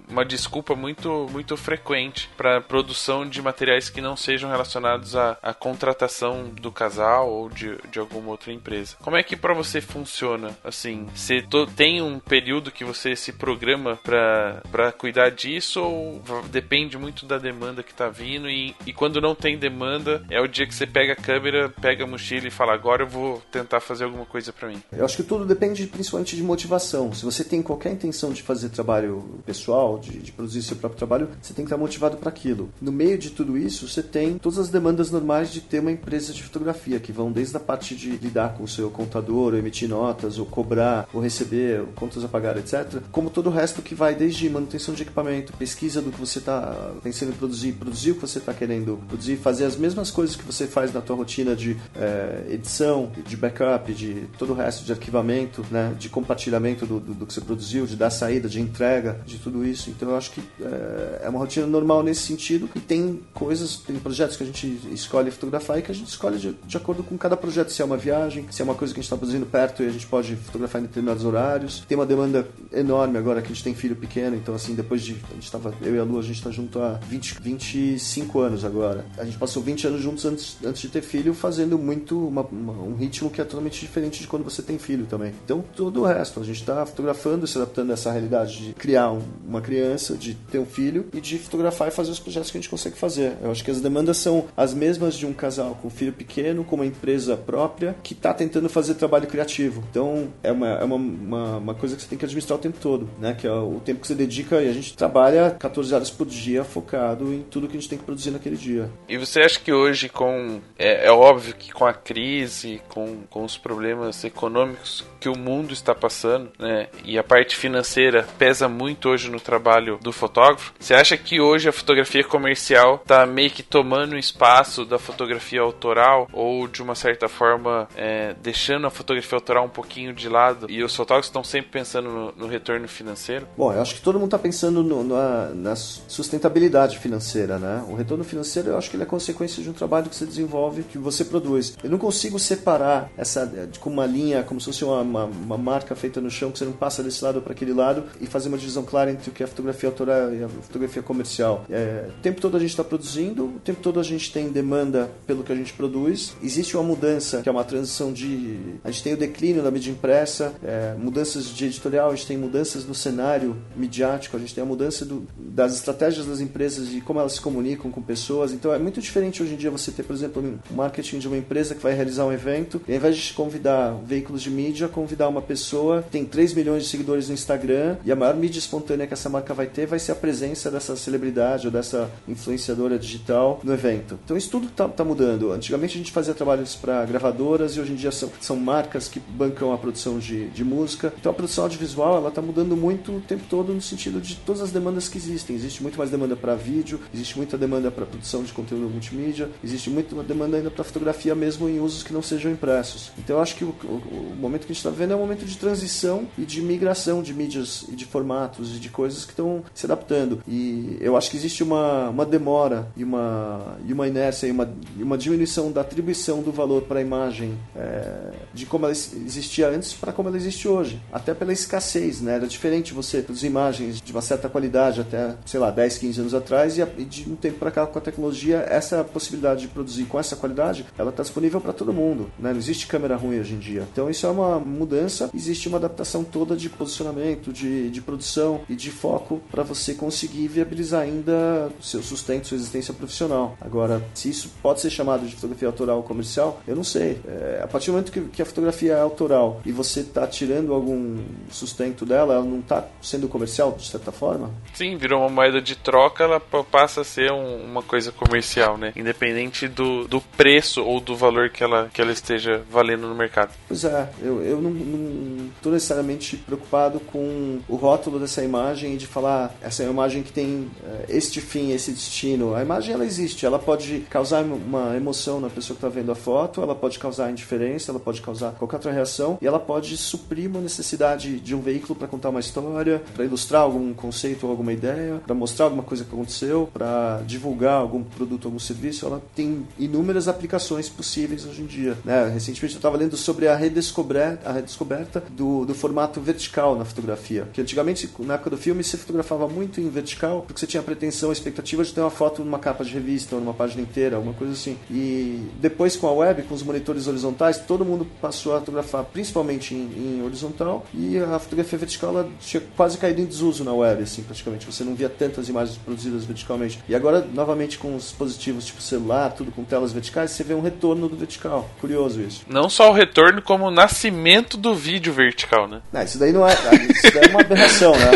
uma 0.07 0.25
desculpa 0.25 0.75
muito, 0.75 1.27
muito 1.31 1.57
frequente 1.57 2.29
para 2.37 2.61
produção 2.61 3.27
de 3.27 3.41
materiais 3.41 3.89
que 3.89 4.01
não 4.01 4.15
sejam 4.15 4.49
relacionados 4.49 5.15
à, 5.15 5.37
à 5.41 5.53
contratação 5.53 6.49
do 6.49 6.71
casal 6.71 7.29
ou 7.29 7.49
de, 7.49 7.77
de 7.89 7.99
alguma 7.99 8.29
outra 8.29 8.51
empresa. 8.51 8.95
Como 9.01 9.17
é 9.17 9.23
que 9.23 9.35
para 9.35 9.53
você 9.53 9.81
funciona? 9.81 10.55
Assim, 10.63 11.07
você 11.15 11.43
tem 11.75 12.01
um 12.01 12.19
período 12.19 12.71
que 12.71 12.83
você 12.83 13.15
se 13.15 13.33
programa 13.33 13.95
para 14.03 14.34
para 14.71 14.91
cuidar 14.91 15.29
disso 15.29 15.81
ou 15.81 16.21
depende 16.51 16.97
muito 16.97 17.25
da 17.25 17.37
demanda 17.37 17.83
que 17.83 17.93
tá 17.93 18.09
vindo 18.09 18.49
e, 18.49 18.75
e 18.85 18.93
quando 18.93 19.21
não 19.21 19.35
tem 19.35 19.57
demanda 19.57 20.23
é 20.29 20.39
o 20.41 20.47
dia 20.47 20.67
que 20.67 20.73
você 20.73 20.87
pega 20.87 21.13
a 21.13 21.15
câmera, 21.15 21.69
pega 21.69 22.03
a 22.03 22.07
mochila 22.07 22.47
e 22.47 22.51
fala 22.51 22.73
agora 22.73 23.03
eu 23.03 23.07
vou 23.07 23.41
tentar 23.51 23.79
fazer 23.79 24.05
alguma 24.05 24.25
coisa 24.25 24.51
para 24.51 24.67
mim? 24.67 24.81
Eu 24.91 25.05
acho 25.05 25.17
que 25.17 25.23
tudo 25.23 25.45
depende 25.45 25.85
principalmente 25.87 26.35
de 26.35 26.43
motivação. 26.43 27.13
Se 27.13 27.23
você 27.23 27.43
tem 27.43 27.61
qualquer 27.61 27.91
intenção 27.91 28.31
de 28.31 28.41
fazer 28.41 28.69
trabalho 28.69 29.41
pessoal, 29.45 29.97
de, 29.97 30.19
de 30.19 30.31
produzir 30.31 30.63
seu 30.63 30.77
próprio 30.77 30.97
trabalho, 30.97 31.29
você 31.41 31.53
tem 31.53 31.65
que 31.65 31.69
estar 31.69 31.77
motivado 31.77 32.17
para 32.17 32.29
aquilo. 32.29 32.69
No 32.81 32.91
meio 32.91 33.17
de 33.17 33.29
tudo 33.29 33.57
isso, 33.57 33.87
você 33.87 34.01
tem 34.01 34.37
todas 34.37 34.59
as 34.59 34.69
demandas 34.69 35.11
normais 35.11 35.51
de 35.51 35.61
ter 35.61 35.79
uma 35.79 35.91
empresa 35.91 36.33
de 36.33 36.43
fotografia, 36.43 36.99
que 36.99 37.11
vão 37.11 37.31
desde 37.31 37.55
a 37.57 37.59
parte 37.59 37.95
de 37.95 38.11
lidar 38.11 38.53
com 38.55 38.63
o 38.63 38.67
seu 38.67 38.89
contador, 38.89 39.53
ou 39.53 39.57
emitir 39.57 39.89
notas, 39.89 40.37
ou 40.37 40.45
cobrar, 40.45 41.07
ou 41.13 41.21
receber, 41.21 41.83
contas 41.95 42.23
a 42.23 42.27
pagar, 42.27 42.57
etc. 42.57 43.01
Como 43.11 43.29
todo 43.29 43.47
o 43.47 43.51
resto 43.51 43.81
que 43.81 43.95
vai 43.95 44.14
desde 44.15 44.49
manutenção 44.49 44.93
de 44.93 45.03
equipamento, 45.03 45.53
pesquisa 45.53 46.01
do 46.01 46.11
que 46.11 46.19
você 46.19 46.39
está 46.39 46.91
pensando 47.03 47.31
em 47.31 47.35
produzir, 47.35 47.73
produzir 47.73 48.11
o 48.11 48.15
que 48.15 48.21
você 48.21 48.39
está 48.39 48.53
querendo 48.53 48.99
produzir, 49.07 49.37
fazer 49.37 49.65
as 49.65 49.75
mesmas 49.75 50.09
coisas 50.11 50.35
que 50.35 50.43
você 50.43 50.67
faz 50.67 50.93
na 50.93 51.01
tua 51.01 51.15
rotina 51.15 51.55
de 51.55 51.77
é, 51.95 52.45
edição, 52.49 53.11
de 53.25 53.37
backup, 53.37 53.93
de 53.93 54.27
todo 54.37 54.53
o 54.53 54.55
resto 54.55 54.83
de 54.83 54.91
arquivamento, 54.91 55.65
né, 55.69 55.93
de 55.97 56.09
compartilhamento 56.09 56.85
do, 56.85 56.99
do, 56.99 57.13
do, 57.13 57.25
que 57.25 57.33
você 57.33 57.41
produziu, 57.41 57.85
de 57.85 57.95
dar 57.95 58.09
saída, 58.09 58.47
de 58.47 58.59
entrega, 58.59 59.19
de 59.25 59.37
tudo 59.37 59.65
isso. 59.65 59.89
Então 59.89 60.09
eu 60.09 60.17
acho 60.17 60.31
que 60.31 60.41
é, 60.61 61.21
é 61.25 61.29
uma 61.29 61.39
rotina 61.39 61.67
normal 61.67 62.03
nesse 62.03 62.21
sentido 62.21 62.69
e 62.75 62.79
tem 62.79 63.21
coisas, 63.33 63.77
tem 63.77 63.97
projetos 63.97 64.37
que 64.37 64.43
a 64.43 64.45
gente 64.45 64.79
escolhe 64.91 65.31
fotografar 65.31 65.79
e 65.79 65.81
que 65.81 65.91
a 65.91 65.95
gente 65.95 66.07
escolhe 66.07 66.37
de, 66.37 66.55
de 66.65 66.77
acordo 66.77 67.03
com 67.03 67.17
cada 67.17 67.35
projeto, 67.35 67.71
se 67.71 67.81
é 67.81 67.85
uma 67.85 67.97
viagem, 67.97 68.45
se 68.51 68.61
é 68.61 68.65
uma 68.65 68.75
coisa 68.75 68.93
que 68.93 68.99
a 68.99 69.01
gente 69.01 69.07
está 69.07 69.17
produzindo 69.17 69.45
perto 69.45 69.83
e 69.83 69.87
a 69.87 69.91
gente 69.91 70.07
pode 70.07 70.35
fotografar 70.35 70.81
em 70.81 70.85
determinados 70.85 71.25
horários. 71.25 71.83
Tem 71.87 71.97
uma 71.97 72.05
demanda 72.05 72.47
enorme 72.71 73.17
agora 73.17 73.41
que 73.41 73.47
a 73.47 73.53
gente 73.53 73.63
tem 73.63 73.73
filho 73.73 73.95
pequeno 74.05 74.35
então 74.35 74.55
assim, 74.55 74.75
depois 74.75 75.01
de. 75.01 75.17
A 75.31 75.33
gente 75.33 75.51
tava, 75.51 75.73
eu 75.81 75.95
e 75.95 75.99
a 75.99 76.03
Lu, 76.03 76.19
a 76.19 76.21
gente 76.21 76.41
tá 76.41 76.51
junto 76.51 76.79
há 76.79 76.93
20, 76.93 77.41
25 77.41 78.39
anos 78.39 78.65
agora. 78.65 79.05
A 79.17 79.25
gente 79.25 79.37
passou 79.37 79.61
20 79.61 79.87
anos 79.87 80.01
juntos 80.01 80.25
antes, 80.25 80.57
antes 80.63 80.81
de 80.81 80.89
ter 80.89 81.01
filho, 81.01 81.33
fazendo 81.33 81.77
muito 81.77 82.27
uma, 82.27 82.41
uma, 82.41 82.73
um 82.73 82.95
ritmo 82.95 83.29
que 83.29 83.41
é 83.41 83.43
totalmente 83.43 83.79
diferente 83.79 84.21
de 84.21 84.27
quando 84.27 84.43
você 84.43 84.61
tem 84.61 84.77
filho 84.77 85.05
também. 85.05 85.33
Então, 85.43 85.63
todo 85.75 86.01
o 86.01 86.05
resto, 86.05 86.39
a 86.39 86.43
gente 86.43 86.63
tá 86.63 86.85
fotografando, 86.85 87.47
se 87.47 87.57
adaptando 87.57 87.91
a 87.91 87.93
essa 87.93 88.11
realidade 88.11 88.67
de 88.67 88.73
criar 88.73 89.11
um, 89.11 89.21
uma 89.47 89.61
criança, 89.61 90.15
de 90.15 90.35
ter 90.35 90.59
um 90.59 90.65
filho 90.65 91.07
e 91.13 91.19
de 91.19 91.37
fotografar 91.37 91.87
e 91.87 91.91
fazer 91.91 92.11
os 92.11 92.19
projetos 92.19 92.51
que 92.51 92.57
a 92.57 92.61
gente 92.61 92.69
consegue 92.69 92.97
fazer. 92.97 93.37
Eu 93.41 93.51
acho 93.51 93.63
que 93.63 93.71
as 93.71 93.81
demandas 93.81 94.17
são 94.17 94.45
as 94.55 94.73
mesmas 94.73 95.15
de 95.15 95.25
um 95.25 95.33
casal 95.33 95.77
com 95.81 95.89
filho 95.89 96.13
pequeno, 96.13 96.63
com 96.63 96.75
uma 96.75 96.85
empresa 96.85 97.35
própria, 97.35 97.95
que 98.03 98.13
tá 98.13 98.33
tentando 98.33 98.69
fazer 98.69 98.95
trabalho 98.95 99.27
criativo. 99.27 99.83
Então, 99.89 100.29
é 100.43 100.51
uma, 100.51 100.67
é 100.67 100.83
uma, 100.83 100.95
uma, 100.95 101.57
uma 101.57 101.73
coisa 101.73 101.95
que 101.95 102.01
você 102.01 102.07
tem 102.07 102.17
que 102.17 102.25
administrar 102.25 102.57
o 102.57 102.61
tempo 102.61 102.77
todo, 102.79 103.09
né? 103.19 103.33
Que 103.33 103.47
é 103.47 103.51
o 103.51 103.79
tempo 103.83 103.94
que 103.99 104.07
você 104.07 104.15
dedica 104.15 104.61
e 104.61 104.69
a 104.69 104.73
gente 104.73 104.95
trabalha 104.95 105.51
14 105.51 105.93
horas 105.93 106.09
por 106.09 106.27
dia 106.27 106.63
focado 106.63 107.33
em 107.33 107.41
tudo 107.43 107.67
que 107.67 107.77
a 107.77 107.79
gente 107.79 107.89
tem 107.89 107.97
que 107.97 108.05
produzir 108.05 108.31
naquele 108.31 108.55
dia. 108.55 108.89
E 109.07 109.17
você 109.17 109.41
acha 109.41 109.59
que 109.59 109.71
hoje, 109.71 110.09
com. 110.09 110.61
É, 110.77 111.07
é 111.07 111.11
óbvio 111.11 111.55
que 111.55 111.71
com 111.71 111.85
a 111.85 111.93
crise, 111.93 112.81
com, 112.89 113.23
com 113.29 113.43
os 113.43 113.57
problemas 113.57 114.23
econômicos 114.23 115.03
que 115.25 115.29
o 115.29 115.35
mundo 115.35 115.73
está 115.73 115.95
passando, 115.95 116.51
né? 116.59 116.87
E 117.03 117.17
a 117.17 117.23
parte 117.23 117.55
financeira 117.55 118.27
pesa 118.37 118.69
muito 118.69 119.09
hoje 119.09 119.27
no 119.27 119.39
trabalho 119.39 119.97
do 119.99 120.11
fotógrafo. 120.11 120.71
Você 120.79 120.93
acha 120.93 121.17
que 121.17 121.41
hoje 121.41 121.67
a 121.67 121.71
fotografia 121.71 122.23
comercial 122.23 122.99
está 123.01 123.25
meio 123.25 123.49
que 123.49 123.63
tomando 123.63 124.15
espaço 124.15 124.85
da 124.85 124.99
fotografia 124.99 125.61
autoral 125.61 126.29
ou 126.31 126.67
de 126.67 126.83
uma 126.83 126.93
certa 126.93 127.27
forma 127.27 127.87
é, 127.95 128.35
deixando 128.39 128.85
a 128.85 128.91
fotografia 128.91 129.35
autoral 129.35 129.65
um 129.65 129.69
pouquinho 129.69 130.13
de 130.13 130.29
lado 130.29 130.67
e 130.69 130.83
os 130.83 130.95
fotógrafos 130.95 131.29
estão 131.29 131.43
sempre 131.43 131.71
pensando 131.71 132.07
no, 132.07 132.31
no 132.33 132.47
retorno 132.47 132.87
financeiro? 132.87 133.47
Bom, 133.57 133.73
eu 133.73 133.81
acho 133.81 133.95
que 133.95 134.01
todo 134.01 134.19
mundo 134.19 134.27
está 134.27 134.37
pensando 134.37 134.83
no, 134.83 135.03
na, 135.03 135.49
na, 135.55 135.75
sustentabilidade 135.75 136.99
financeira, 136.99 137.57
né? 137.57 137.83
O 137.89 137.95
retorno 137.95 138.23
financeiro 138.23 138.69
eu 138.69 138.77
acho 138.77 138.91
que 138.91 138.95
ele 138.95 139.03
é 139.03 139.07
consequência 139.07 139.63
de 139.63 139.71
um 139.71 139.73
trabalho 139.73 140.07
que 140.07 140.15
você 140.15 140.25
desenvolve, 140.27 140.83
que 140.83 140.99
você 140.99 141.25
produz. 141.25 141.75
Eu 141.83 141.89
não 141.89 141.97
consigo 141.97 142.37
separar 142.37 143.09
essa 143.17 143.51
com 143.79 143.89
uma 143.89 144.05
linha 144.05 144.43
como 144.43 144.59
se 144.59 144.67
fosse 144.67 144.83
uma 144.83 145.03
uma, 145.15 145.25
uma 145.25 145.57
marca 145.57 145.95
feita 145.95 146.19
no 146.19 146.29
chão 146.29 146.51
que 146.51 146.59
você 146.59 146.65
não 146.65 146.73
passa 146.73 147.01
desse 147.01 147.23
lado 147.23 147.41
para 147.41 147.53
aquele 147.53 147.73
lado 147.73 148.03
e 148.19 148.25
fazer 148.25 148.49
uma 148.49 148.57
divisão 148.57 148.83
clara 148.83 149.11
entre 149.11 149.29
o 149.29 149.33
que 149.33 149.43
é 149.43 149.45
a 149.45 149.47
fotografia 149.47 149.89
autoral 149.89 150.33
e 150.33 150.43
a 150.43 150.49
fotografia 150.49 151.01
comercial. 151.01 151.65
É, 151.69 152.09
o 152.09 152.21
tempo 152.21 152.41
todo 152.41 152.57
a 152.57 152.59
gente 152.59 152.71
está 152.71 152.83
produzindo, 152.83 153.45
o 153.45 153.59
tempo 153.59 153.81
todo 153.81 153.99
a 153.99 154.03
gente 154.03 154.31
tem 154.31 154.49
demanda 154.49 155.09
pelo 155.25 155.43
que 155.43 155.51
a 155.51 155.55
gente 155.55 155.73
produz. 155.73 156.35
Existe 156.43 156.75
uma 156.75 156.83
mudança, 156.83 157.41
que 157.41 157.49
é 157.49 157.51
uma 157.51 157.63
transição 157.63 158.11
de. 158.11 158.57
A 158.83 158.91
gente 158.91 159.03
tem 159.03 159.13
o 159.13 159.17
declínio 159.17 159.63
da 159.63 159.71
mídia 159.71 159.91
impressa, 159.91 160.53
é, 160.63 160.95
mudanças 160.97 161.47
de 161.47 161.65
editorial, 161.65 162.11
a 162.11 162.15
gente 162.15 162.27
tem 162.27 162.37
mudanças 162.37 162.85
no 162.85 162.93
cenário 162.93 163.55
midiático, 163.75 164.35
a 164.35 164.39
gente 164.39 164.53
tem 164.53 164.63
a 164.63 164.67
mudança 164.67 165.05
do, 165.05 165.27
das 165.37 165.75
estratégias 165.75 166.25
das 166.25 166.39
empresas 166.39 166.93
e 166.93 167.01
como 167.01 167.19
elas 167.19 167.33
se 167.33 167.41
comunicam 167.41 167.91
com 167.91 168.01
pessoas. 168.01 168.51
Então 168.51 168.73
é 168.73 168.79
muito 168.79 169.01
diferente 169.01 169.41
hoje 169.41 169.53
em 169.53 169.57
dia 169.57 169.71
você 169.71 169.91
ter, 169.91 170.03
por 170.03 170.15
exemplo, 170.15 170.43
um 170.71 170.75
marketing 170.75 171.19
de 171.19 171.27
uma 171.27 171.37
empresa 171.37 171.75
que 171.75 171.81
vai 171.81 171.93
realizar 171.93 172.25
um 172.25 172.31
evento 172.31 172.81
e 172.87 172.91
ao 172.91 172.97
invés 172.97 173.17
de 173.17 173.33
convidar 173.33 173.95
veículos 174.05 174.41
de 174.41 174.49
mídia, 174.49 174.87
convidar 175.05 175.29
uma 175.29 175.41
pessoa 175.41 176.01
que 176.01 176.09
tem 176.09 176.25
3 176.25 176.55
milhões 176.55 176.83
de 176.83 176.89
seguidores 176.89 177.27
no 177.27 177.35
Instagram 177.35 177.97
e 178.03 178.11
a 178.11 178.15
maior 178.15 178.35
mídia 178.35 178.57
espontânea 178.57 179.05
que 179.05 179.13
essa 179.13 179.29
marca 179.29 179.53
vai 179.53 179.67
ter 179.67 179.85
vai 179.85 179.99
ser 179.99 180.13
a 180.13 180.15
presença 180.15 180.71
dessa 180.71 180.95
celebridade 180.95 181.67
ou 181.67 181.71
dessa 181.71 182.09
influenciadora 182.27 182.97
digital 182.97 183.59
no 183.63 183.71
evento. 183.71 184.17
Então 184.25 184.35
isso 184.35 184.49
tudo 184.49 184.65
está 184.65 184.87
tá 184.87 185.03
mudando. 185.03 185.51
Antigamente 185.51 185.93
a 185.93 185.97
gente 185.99 186.11
fazia 186.11 186.33
trabalhos 186.33 186.73
para 186.73 187.05
gravadoras 187.05 187.75
e 187.75 187.79
hoje 187.79 187.91
em 187.91 187.95
dia 187.95 188.11
são, 188.11 188.31
são 188.41 188.55
marcas 188.55 189.07
que 189.07 189.19
bancam 189.19 189.71
a 189.71 189.77
produção 189.77 190.17
de, 190.17 190.49
de 190.49 190.63
música. 190.63 191.13
Então 191.19 191.31
a 191.31 191.35
produção 191.35 191.65
audiovisual 191.65 192.17
ela 192.17 192.29
está 192.29 192.41
mudando 192.41 192.75
muito 192.75 193.17
o 193.17 193.21
tempo 193.21 193.43
todo 193.47 193.71
no 193.71 193.81
sentido 193.81 194.19
de 194.19 194.37
todas 194.37 194.63
as 194.63 194.71
demandas 194.71 195.07
que 195.07 195.19
existem. 195.19 195.55
Existe 195.55 195.83
muito 195.83 195.99
mais 195.99 196.09
demanda 196.09 196.35
para 196.35 196.55
vídeo, 196.55 196.99
existe 197.13 197.37
muita 197.37 197.59
demanda 197.59 197.91
para 197.91 198.07
produção 198.07 198.41
de 198.41 198.51
conteúdo 198.51 198.89
multimídia, 198.89 199.51
existe 199.63 199.87
muita 199.87 200.15
demanda 200.23 200.57
ainda 200.57 200.71
para 200.71 200.83
fotografia 200.83 201.35
mesmo 201.35 201.69
em 201.69 201.79
usos 201.79 202.01
que 202.01 202.11
não 202.11 202.23
sejam 202.23 202.51
impressos. 202.51 203.11
Então 203.19 203.35
eu 203.35 203.41
acho 203.43 203.55
que 203.55 203.63
o, 203.63 203.75
o, 203.83 204.31
o 204.31 204.35
momento 204.35 204.65
que 204.65 204.71
a 204.71 204.73
gente 204.73 204.83
está 204.85 204.91
vendo 204.91 205.13
é 205.13 205.15
um 205.15 205.19
momento 205.19 205.45
de 205.45 205.57
transição 205.57 206.27
e 206.37 206.43
de 206.43 206.61
migração 206.61 207.23
de 207.23 207.33
mídias 207.33 207.85
e 207.89 207.95
de 207.95 208.05
formatos 208.05 208.75
e 208.75 208.79
de 208.79 208.89
coisas 208.89 209.25
que 209.25 209.31
estão 209.31 209.63
se 209.73 209.85
adaptando. 209.85 210.41
E 210.47 210.97
eu 211.01 211.17
acho 211.17 211.31
que 211.31 211.37
existe 211.37 211.63
uma, 211.63 212.09
uma 212.09 212.25
demora 212.25 212.87
e 212.95 213.03
uma, 213.03 213.77
e 213.85 213.91
uma 213.91 214.07
inércia 214.07 214.47
e 214.47 214.51
uma, 214.51 214.71
e 214.97 215.01
uma 215.01 215.17
diminuição 215.17 215.71
da 215.71 215.81
atribuição 215.81 216.41
do 216.41 216.51
valor 216.51 216.83
para 216.83 216.99
a 216.99 217.01
imagem 217.01 217.57
é, 217.75 218.31
de 218.53 218.65
como 218.65 218.85
ela 218.85 218.93
existia 218.93 219.69
antes 219.69 219.93
para 219.93 220.13
como 220.13 220.29
ela 220.29 220.37
existe 220.37 220.67
hoje. 220.67 221.01
Até 221.11 221.33
pela 221.33 221.51
escassez, 221.51 222.21
né? 222.21 222.35
Era 222.35 222.47
diferente 222.47 222.93
você 222.93 223.21
produzir 223.21 223.47
imagens 223.47 223.99
de 223.99 224.11
uma 224.11 224.21
certa 224.21 224.47
qualidade 224.47 225.01
até, 225.01 225.35
sei 225.45 225.59
lá, 225.59 225.71
10, 225.71 225.97
15 225.97 226.21
anos 226.21 226.33
atrás, 226.33 226.77
e 226.77 226.85
de 227.05 227.29
um 227.29 227.35
tempo 227.35 227.57
para 227.57 227.71
cá, 227.71 227.87
com 227.87 227.97
a 227.97 228.01
tecnologia, 228.01 228.65
essa 228.69 229.03
possibilidade 229.03 229.61
de 229.61 229.67
produzir 229.67 230.05
com 230.05 230.19
essa 230.19 230.35
qualidade, 230.35 230.85
ela 230.97 231.09
está 231.09 231.23
disponível 231.23 231.59
para 231.59 231.73
todo 231.73 231.91
mundo. 231.93 232.29
Né? 232.37 232.51
Não 232.51 232.59
existe 232.59 232.87
câmera 232.87 233.15
ruim 233.15 233.39
hoje 233.39 233.55
em 233.55 233.59
dia. 233.59 233.87
Então 233.91 234.09
isso 234.09 234.25
é 234.25 234.29
uma 234.29 234.59
mudança, 234.75 235.29
existe 235.33 235.67
uma 235.67 235.77
adaptação 235.77 236.23
toda 236.23 236.55
de 236.55 236.69
posicionamento, 236.69 237.51
de, 237.51 237.89
de 237.89 238.01
produção 238.01 238.61
e 238.69 238.75
de 238.75 238.91
foco 238.91 239.41
para 239.49 239.63
você 239.63 239.93
conseguir 239.93 240.47
viabilizar 240.47 241.01
ainda 241.01 241.69
seu 241.81 242.03
sustento, 242.03 242.47
sua 242.47 242.57
existência 242.57 242.93
profissional. 242.93 243.57
Agora, 243.59 244.03
se 244.13 244.29
isso 244.29 244.51
pode 244.61 244.81
ser 244.81 244.89
chamado 244.89 245.25
de 245.25 245.35
fotografia 245.35 245.67
autoral 245.67 245.97
ou 245.97 246.03
comercial, 246.03 246.61
eu 246.67 246.75
não 246.75 246.83
sei. 246.83 247.19
É, 247.27 247.61
a 247.63 247.67
partir 247.67 247.87
do 247.87 247.93
momento 247.93 248.11
que, 248.11 248.21
que 248.21 248.41
a 248.41 248.45
fotografia 248.45 248.93
é 248.93 249.01
autoral 249.01 249.61
e 249.65 249.71
você 249.71 250.01
está 250.01 250.27
tirando 250.27 250.73
algum 250.73 251.17
sustento 251.49 252.05
dela, 252.05 252.35
ela 252.35 252.45
não 252.45 252.59
está 252.59 252.85
sendo 253.01 253.27
comercial 253.27 253.71
de 253.71 253.87
certa 253.87 254.11
forma? 254.11 254.51
Sim, 254.73 254.97
virou 254.97 255.21
uma 255.21 255.29
moeda 255.29 255.61
de 255.61 255.75
troca, 255.75 256.23
ela 256.23 256.39
passa 256.39 257.01
a 257.01 257.03
ser 257.03 257.31
um, 257.31 257.63
uma 257.63 257.81
coisa 257.81 258.11
comercial, 258.11 258.77
né? 258.77 258.93
Independente 258.95 259.67
do, 259.67 260.07
do 260.07 260.21
preço 260.21 260.83
ou 260.83 260.99
do 260.99 261.15
valor 261.15 261.49
que 261.49 261.63
ela, 261.63 261.89
que 261.93 262.01
ela 262.01 262.11
esteja 262.11 262.63
valendo 262.69 263.07
no 263.07 263.15
mercado. 263.15 263.53
Pois 263.67 263.83
é, 263.83 264.09
eu, 264.21 264.41
eu 264.41 264.61
não 264.69 265.47
estou 265.55 265.71
necessariamente 265.71 266.37
preocupado 266.37 266.99
com 266.99 267.59
o 267.67 267.75
rótulo 267.75 268.19
dessa 268.19 268.43
imagem 268.43 268.93
e 268.93 268.97
de 268.97 269.07
falar 269.07 269.55
essa 269.61 269.83
é 269.83 269.85
uma 269.85 269.93
imagem 269.93 270.23
que 270.23 270.31
tem 270.31 270.69
uh, 270.83 271.05
este 271.09 271.41
fim, 271.41 271.71
esse 271.71 271.91
destino. 271.91 272.55
A 272.55 272.61
imagem 272.61 272.93
ela 272.93 273.05
existe, 273.05 273.45
ela 273.45 273.59
pode 273.59 274.05
causar 274.09 274.43
uma 274.43 274.95
emoção 274.95 275.39
na 275.39 275.49
pessoa 275.49 275.75
que 275.75 275.85
está 275.85 275.89
vendo 275.89 276.11
a 276.11 276.15
foto, 276.15 276.61
ela 276.61 276.75
pode 276.75 276.99
causar 276.99 277.31
indiferença, 277.31 277.91
ela 277.91 277.99
pode 277.99 278.21
causar 278.21 278.51
qualquer 278.51 278.77
outra 278.77 278.91
reação 278.91 279.37
e 279.41 279.47
ela 279.47 279.59
pode 279.59 279.97
suprir 279.97 280.49
uma 280.49 280.61
necessidade 280.61 281.39
de 281.39 281.55
um 281.55 281.61
veículo 281.61 281.95
para 281.95 282.07
contar 282.07 282.29
uma 282.29 282.39
história, 282.39 283.01
para 283.13 283.25
ilustrar 283.25 283.61
algum 283.61 283.93
conceito 283.93 284.45
ou 284.45 284.51
alguma 284.51 284.73
ideia, 284.73 285.21
para 285.25 285.35
mostrar 285.35 285.65
alguma 285.65 285.83
coisa 285.83 286.03
que 286.03 286.13
aconteceu, 286.13 286.69
para 286.73 287.21
divulgar 287.25 287.73
algum 287.73 288.03
produto 288.03 288.47
algum 288.47 288.59
serviço. 288.59 289.05
Ela 289.05 289.21
tem 289.35 289.67
inúmeras 289.77 290.27
aplicações 290.27 290.89
possíveis 290.89 291.45
hoje 291.45 291.61
em 291.61 291.65
dia. 291.65 291.97
Né? 292.03 292.29
Recentemente 292.33 292.75
eu 292.75 292.79
estava 292.79 292.97
lendo 292.97 293.17
sobre 293.17 293.47
a 293.47 293.55
redescoberta, 293.55 294.49
a 294.49 294.53
redescoberta 294.55 295.23
do, 295.29 295.65
do 295.65 295.73
formato 295.73 296.19
vertical 296.19 296.75
na 296.75 296.85
fotografia. 296.85 297.47
Que 297.53 297.61
antigamente, 297.61 298.09
na 298.19 298.35
época 298.35 298.51
do 298.51 298.57
filme, 298.57 298.83
se 298.83 298.97
fotografava 298.97 299.47
muito 299.47 299.79
em 299.79 299.89
vertical 299.89 300.41
porque 300.41 300.59
você 300.59 300.67
tinha 300.67 300.81
a 300.81 300.83
pretensão, 300.83 301.29
a 301.29 301.33
expectativa 301.33 301.83
de 301.83 301.93
ter 301.93 302.01
uma 302.01 302.09
foto 302.09 302.43
numa 302.43 302.59
capa 302.59 302.83
de 302.83 302.91
revista 302.91 303.35
ou 303.35 303.41
numa 303.41 303.53
página 303.53 303.81
inteira, 303.81 304.15
alguma 304.15 304.33
coisa 304.33 304.53
assim. 304.53 304.77
E 304.89 305.47
depois 305.59 305.95
com 305.95 306.07
a 306.07 306.11
web, 306.11 306.43
com 306.43 306.55
os 306.55 306.63
monitores 306.63 307.07
horizontais, 307.07 307.57
todo 307.59 307.85
mundo 307.85 308.07
passou 308.21 308.55
a 308.55 308.59
fotografar 308.59 309.03
principalmente 309.05 309.73
em, 309.73 310.17
em 310.17 310.23
horizontal 310.23 310.85
e 310.93 311.17
a 311.17 311.39
fotografia 311.39 311.77
vertical 311.77 312.09
ela 312.11 312.29
tinha 312.39 312.61
quase 312.75 312.97
caído 312.97 313.21
em 313.21 313.25
desuso 313.25 313.63
na 313.63 313.73
web, 313.73 314.03
assim, 314.03 314.23
praticamente. 314.23 314.65
Você 314.65 314.83
não 314.83 314.95
via 314.95 315.09
tantas 315.09 315.49
imagens 315.49 315.77
produzidas 315.77 316.25
verticalmente. 316.25 316.79
E 316.87 316.95
agora, 316.95 317.21
novamente, 317.33 317.77
com 317.77 317.95
os 317.95 318.03
dispositivos 318.03 318.65
tipo 318.65 318.81
celular, 318.81 319.31
tudo 319.31 319.51
com 319.51 319.63
telas 319.63 319.91
verticais, 319.91 320.31
você 320.31 320.43
vê 320.43 320.53
um 320.53 320.61
retorno 320.61 321.07
do 321.07 321.15
vertical. 321.15 321.69
Curioso 321.79 322.21
isso. 322.21 322.45
Não 322.47 322.69
só 322.69 322.89
o 322.89 322.93
retorno, 322.93 323.41
como 323.41 323.65
o 323.65 323.71
nascimento 323.71 324.44
do 324.45 324.75
vídeo 324.75 325.11
vertical, 325.11 325.67
né? 325.67 325.81
Não, 325.91 326.01
isso 326.01 326.17
daí 326.17 326.31
não 326.31 326.47
é. 326.47 326.53
Isso 326.53 327.13
daí 327.13 327.23
é 327.25 327.29
uma 327.29 327.41
aberração, 327.41 327.93
né? 327.93 328.11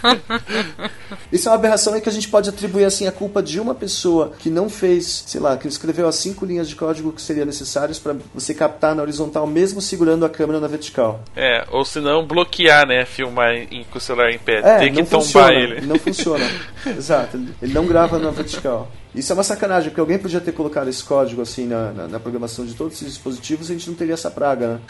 isso 1.32 1.48
é 1.48 1.50
uma 1.50 1.56
aberração 1.56 1.96
em 1.96 2.00
que 2.00 2.08
a 2.08 2.12
gente 2.12 2.28
pode 2.28 2.48
atribuir 2.48 2.84
assim 2.84 3.06
a 3.06 3.12
culpa 3.12 3.42
de 3.42 3.60
uma 3.60 3.74
pessoa 3.74 4.32
que 4.38 4.48
não 4.48 4.68
fez, 4.68 5.24
sei 5.26 5.40
lá, 5.40 5.56
que 5.56 5.68
escreveu 5.68 6.08
as 6.08 6.16
cinco 6.16 6.44
linhas 6.44 6.68
de 6.68 6.76
código 6.76 7.12
que 7.12 7.20
seriam 7.20 7.46
necessárias 7.46 7.98
para 7.98 8.14
você 8.34 8.54
captar 8.54 8.94
na 8.94 9.02
horizontal 9.02 9.46
mesmo 9.46 9.80
segurando 9.80 10.24
a 10.24 10.28
câmera 10.28 10.60
na 10.60 10.66
vertical. 10.68 11.20
É, 11.34 11.64
ou 11.70 11.84
se 11.84 12.00
não 12.00 12.26
bloquear, 12.26 12.86
né, 12.86 13.04
filmar 13.04 13.54
em, 13.54 13.84
com 13.84 13.98
o 13.98 14.00
celular 14.00 14.30
em 14.30 14.38
pé, 14.38 14.60
é, 14.62 14.78
tem 14.78 14.92
que 14.92 15.02
tombar 15.04 15.22
funciona, 15.22 15.52
ele. 15.52 15.80
Não 15.86 15.98
funciona. 15.98 16.50
Exato, 16.86 17.36
ele 17.60 17.72
não 17.72 17.86
grava 17.86 18.18
na 18.18 18.30
vertical. 18.30 18.90
Isso 19.16 19.32
é 19.32 19.34
uma 19.34 19.42
sacanagem, 19.42 19.88
porque 19.88 20.00
alguém 20.00 20.18
podia 20.18 20.40
ter 20.40 20.52
colocado 20.52 20.88
esse 20.88 21.02
código 21.02 21.40
assim 21.40 21.66
na, 21.66 21.90
na, 21.92 22.08
na 22.08 22.20
programação 22.20 22.66
de 22.66 22.74
todos 22.74 22.94
esses 22.94 23.14
dispositivos 23.14 23.68
e 23.68 23.72
a 23.72 23.76
gente 23.76 23.88
não 23.88 23.96
teria 23.96 24.12
essa 24.12 24.30
praga, 24.30 24.74
né? 24.74 24.80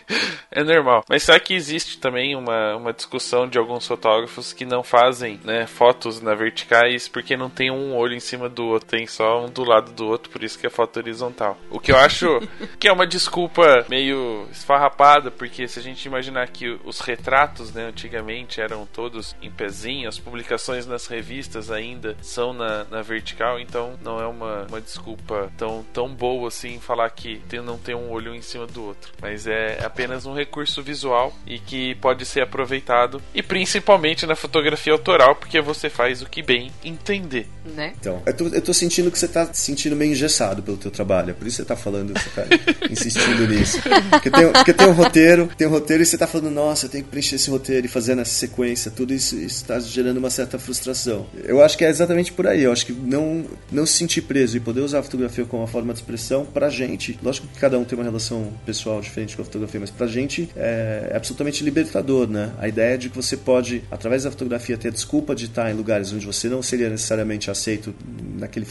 é 0.50 0.62
normal. 0.62 1.02
Mas 1.08 1.22
será 1.22 1.40
que 1.40 1.54
existe 1.54 1.98
também 1.98 2.36
uma, 2.36 2.76
uma 2.76 2.92
discussão 2.92 3.48
de 3.48 3.58
alguns 3.58 3.86
fotógrafos 3.86 4.52
que 4.52 4.66
não 4.66 4.82
fazem 4.82 5.40
né, 5.42 5.66
fotos 5.66 6.20
na 6.20 6.34
verticais 6.34 7.08
porque 7.08 7.36
não 7.36 7.48
tem 7.48 7.70
um 7.70 7.96
olho 7.96 8.14
em 8.14 8.20
cima 8.20 8.48
do 8.48 8.66
outro, 8.66 8.88
tem 8.88 9.06
só 9.06 9.44
um 9.44 9.48
do 9.48 9.64
lado 9.64 9.92
do 9.92 10.06
outro, 10.06 10.30
por 10.30 10.42
isso 10.42 10.58
que 10.58 10.66
é 10.66 10.70
foto 10.70 10.98
horizontal. 10.98 11.58
O 11.70 11.80
que 11.80 11.92
eu 11.92 11.96
acho 11.96 12.26
que 12.78 12.88
é 12.88 12.92
uma 12.92 13.06
desculpa 13.06 13.86
meio 13.88 14.46
esfarrapada, 14.52 15.30
porque 15.30 15.66
se 15.66 15.78
a 15.78 15.82
gente 15.82 16.04
imaginar 16.04 16.48
que 16.48 16.78
os 16.84 17.00
retratos 17.00 17.72
né, 17.72 17.86
antigamente 17.86 18.60
eram 18.60 18.84
todos 18.84 19.34
em 19.40 19.50
pezinho, 19.50 20.08
as 20.08 20.18
publicações 20.18 20.86
nas 20.86 21.06
revistas 21.06 21.70
ainda 21.70 22.16
são 22.20 22.52
na, 22.52 22.84
na 22.84 23.00
vertical, 23.00 23.58
então 23.62 23.94
não 24.02 24.20
é 24.20 24.26
uma, 24.26 24.66
uma 24.68 24.80
desculpa 24.80 25.50
tão, 25.56 25.84
tão 25.92 26.08
boa 26.08 26.48
assim 26.48 26.78
falar 26.78 27.08
que 27.10 27.40
tem, 27.48 27.60
não 27.60 27.78
tem 27.78 27.94
um 27.94 28.10
olho 28.10 28.34
em 28.34 28.42
cima 28.42 28.66
do 28.66 28.84
outro. 28.84 29.12
Mas 29.20 29.46
é 29.46 29.78
apenas 29.84 30.26
um 30.26 30.34
recurso 30.34 30.82
visual 30.82 31.32
e 31.46 31.58
que 31.58 31.94
pode 31.96 32.24
ser 32.26 32.42
aproveitado 32.42 33.22
e 33.34 33.42
principalmente 33.42 34.26
na 34.26 34.34
fotografia 34.34 34.92
autoral, 34.92 35.36
porque 35.36 35.60
você 35.60 35.88
faz 35.88 36.22
o 36.22 36.26
que 36.26 36.42
bem 36.42 36.70
entender. 36.84 37.46
Né? 37.64 37.92
Então, 38.00 38.22
eu 38.26 38.36
tô, 38.36 38.46
eu 38.48 38.62
tô 38.62 38.74
sentindo 38.74 39.10
que 39.10 39.18
você 39.18 39.28
tá 39.28 39.46
se 39.52 39.62
sentindo 39.62 39.94
meio 39.94 40.12
engessado 40.12 40.62
pelo 40.62 40.76
teu 40.76 40.90
trabalho, 40.90 41.30
é 41.30 41.32
por 41.32 41.46
isso 41.46 41.56
que 41.56 41.62
você 41.62 41.68
tá 41.68 41.76
falando, 41.76 42.12
você 42.12 42.30
tá 42.30 42.44
insistindo 42.90 43.46
nisso. 43.46 43.80
Porque 44.10 44.30
tem, 44.30 44.52
porque 44.52 44.72
tem 44.72 44.86
um 44.88 44.92
roteiro, 44.92 45.50
tem 45.56 45.66
um 45.66 45.70
roteiro 45.70 46.02
e 46.02 46.06
você 46.06 46.18
tá 46.18 46.26
falando, 46.26 46.50
nossa, 46.50 46.86
eu 46.86 46.90
tenho 46.90 47.04
que 47.04 47.10
preencher 47.10 47.36
esse 47.36 47.50
roteiro 47.50 47.86
e 47.86 47.88
fazer 47.88 48.14
nessa 48.14 48.32
sequência, 48.32 48.90
tudo 48.90 49.14
isso 49.14 49.36
está 49.36 49.78
gerando 49.78 50.18
uma 50.18 50.30
certa 50.30 50.58
frustração. 50.58 51.26
Eu 51.44 51.62
acho 51.62 51.78
que 51.78 51.84
é 51.84 51.88
exatamente 51.88 52.32
por 52.32 52.46
aí, 52.46 52.62
eu 52.62 52.72
acho 52.72 52.86
que 52.86 52.92
não 52.92 53.41
não 53.70 53.86
se 53.86 53.94
sentir 53.94 54.22
preso 54.22 54.56
e 54.56 54.60
poder 54.60 54.80
usar 54.80 55.00
a 55.00 55.02
fotografia 55.02 55.44
como 55.44 55.62
uma 55.62 55.68
forma 55.68 55.92
de 55.92 56.00
expressão, 56.00 56.44
pra 56.44 56.68
gente, 56.68 57.18
lógico 57.22 57.46
que 57.46 57.58
cada 57.58 57.78
um 57.78 57.84
tem 57.84 57.98
uma 57.98 58.04
relação 58.04 58.52
pessoal 58.64 59.00
diferente 59.00 59.36
com 59.36 59.42
a 59.42 59.44
fotografia, 59.44 59.80
mas 59.80 59.90
pra 59.90 60.06
gente 60.06 60.48
é, 60.56 61.10
é 61.12 61.16
absolutamente 61.16 61.64
libertador, 61.64 62.28
né? 62.28 62.52
A 62.58 62.68
ideia 62.68 62.96
de 62.96 63.08
que 63.08 63.16
você 63.16 63.36
pode, 63.36 63.82
através 63.90 64.24
da 64.24 64.30
fotografia, 64.30 64.76
ter 64.76 64.88
a 64.88 64.90
desculpa 64.90 65.34
de 65.34 65.46
estar 65.46 65.70
em 65.70 65.74
lugares 65.74 66.12
onde 66.12 66.26
você 66.26 66.48
não 66.48 66.62
seria 66.62 66.88
necessariamente 66.88 67.50
aceito 67.50 67.94
naquele, 68.38 68.66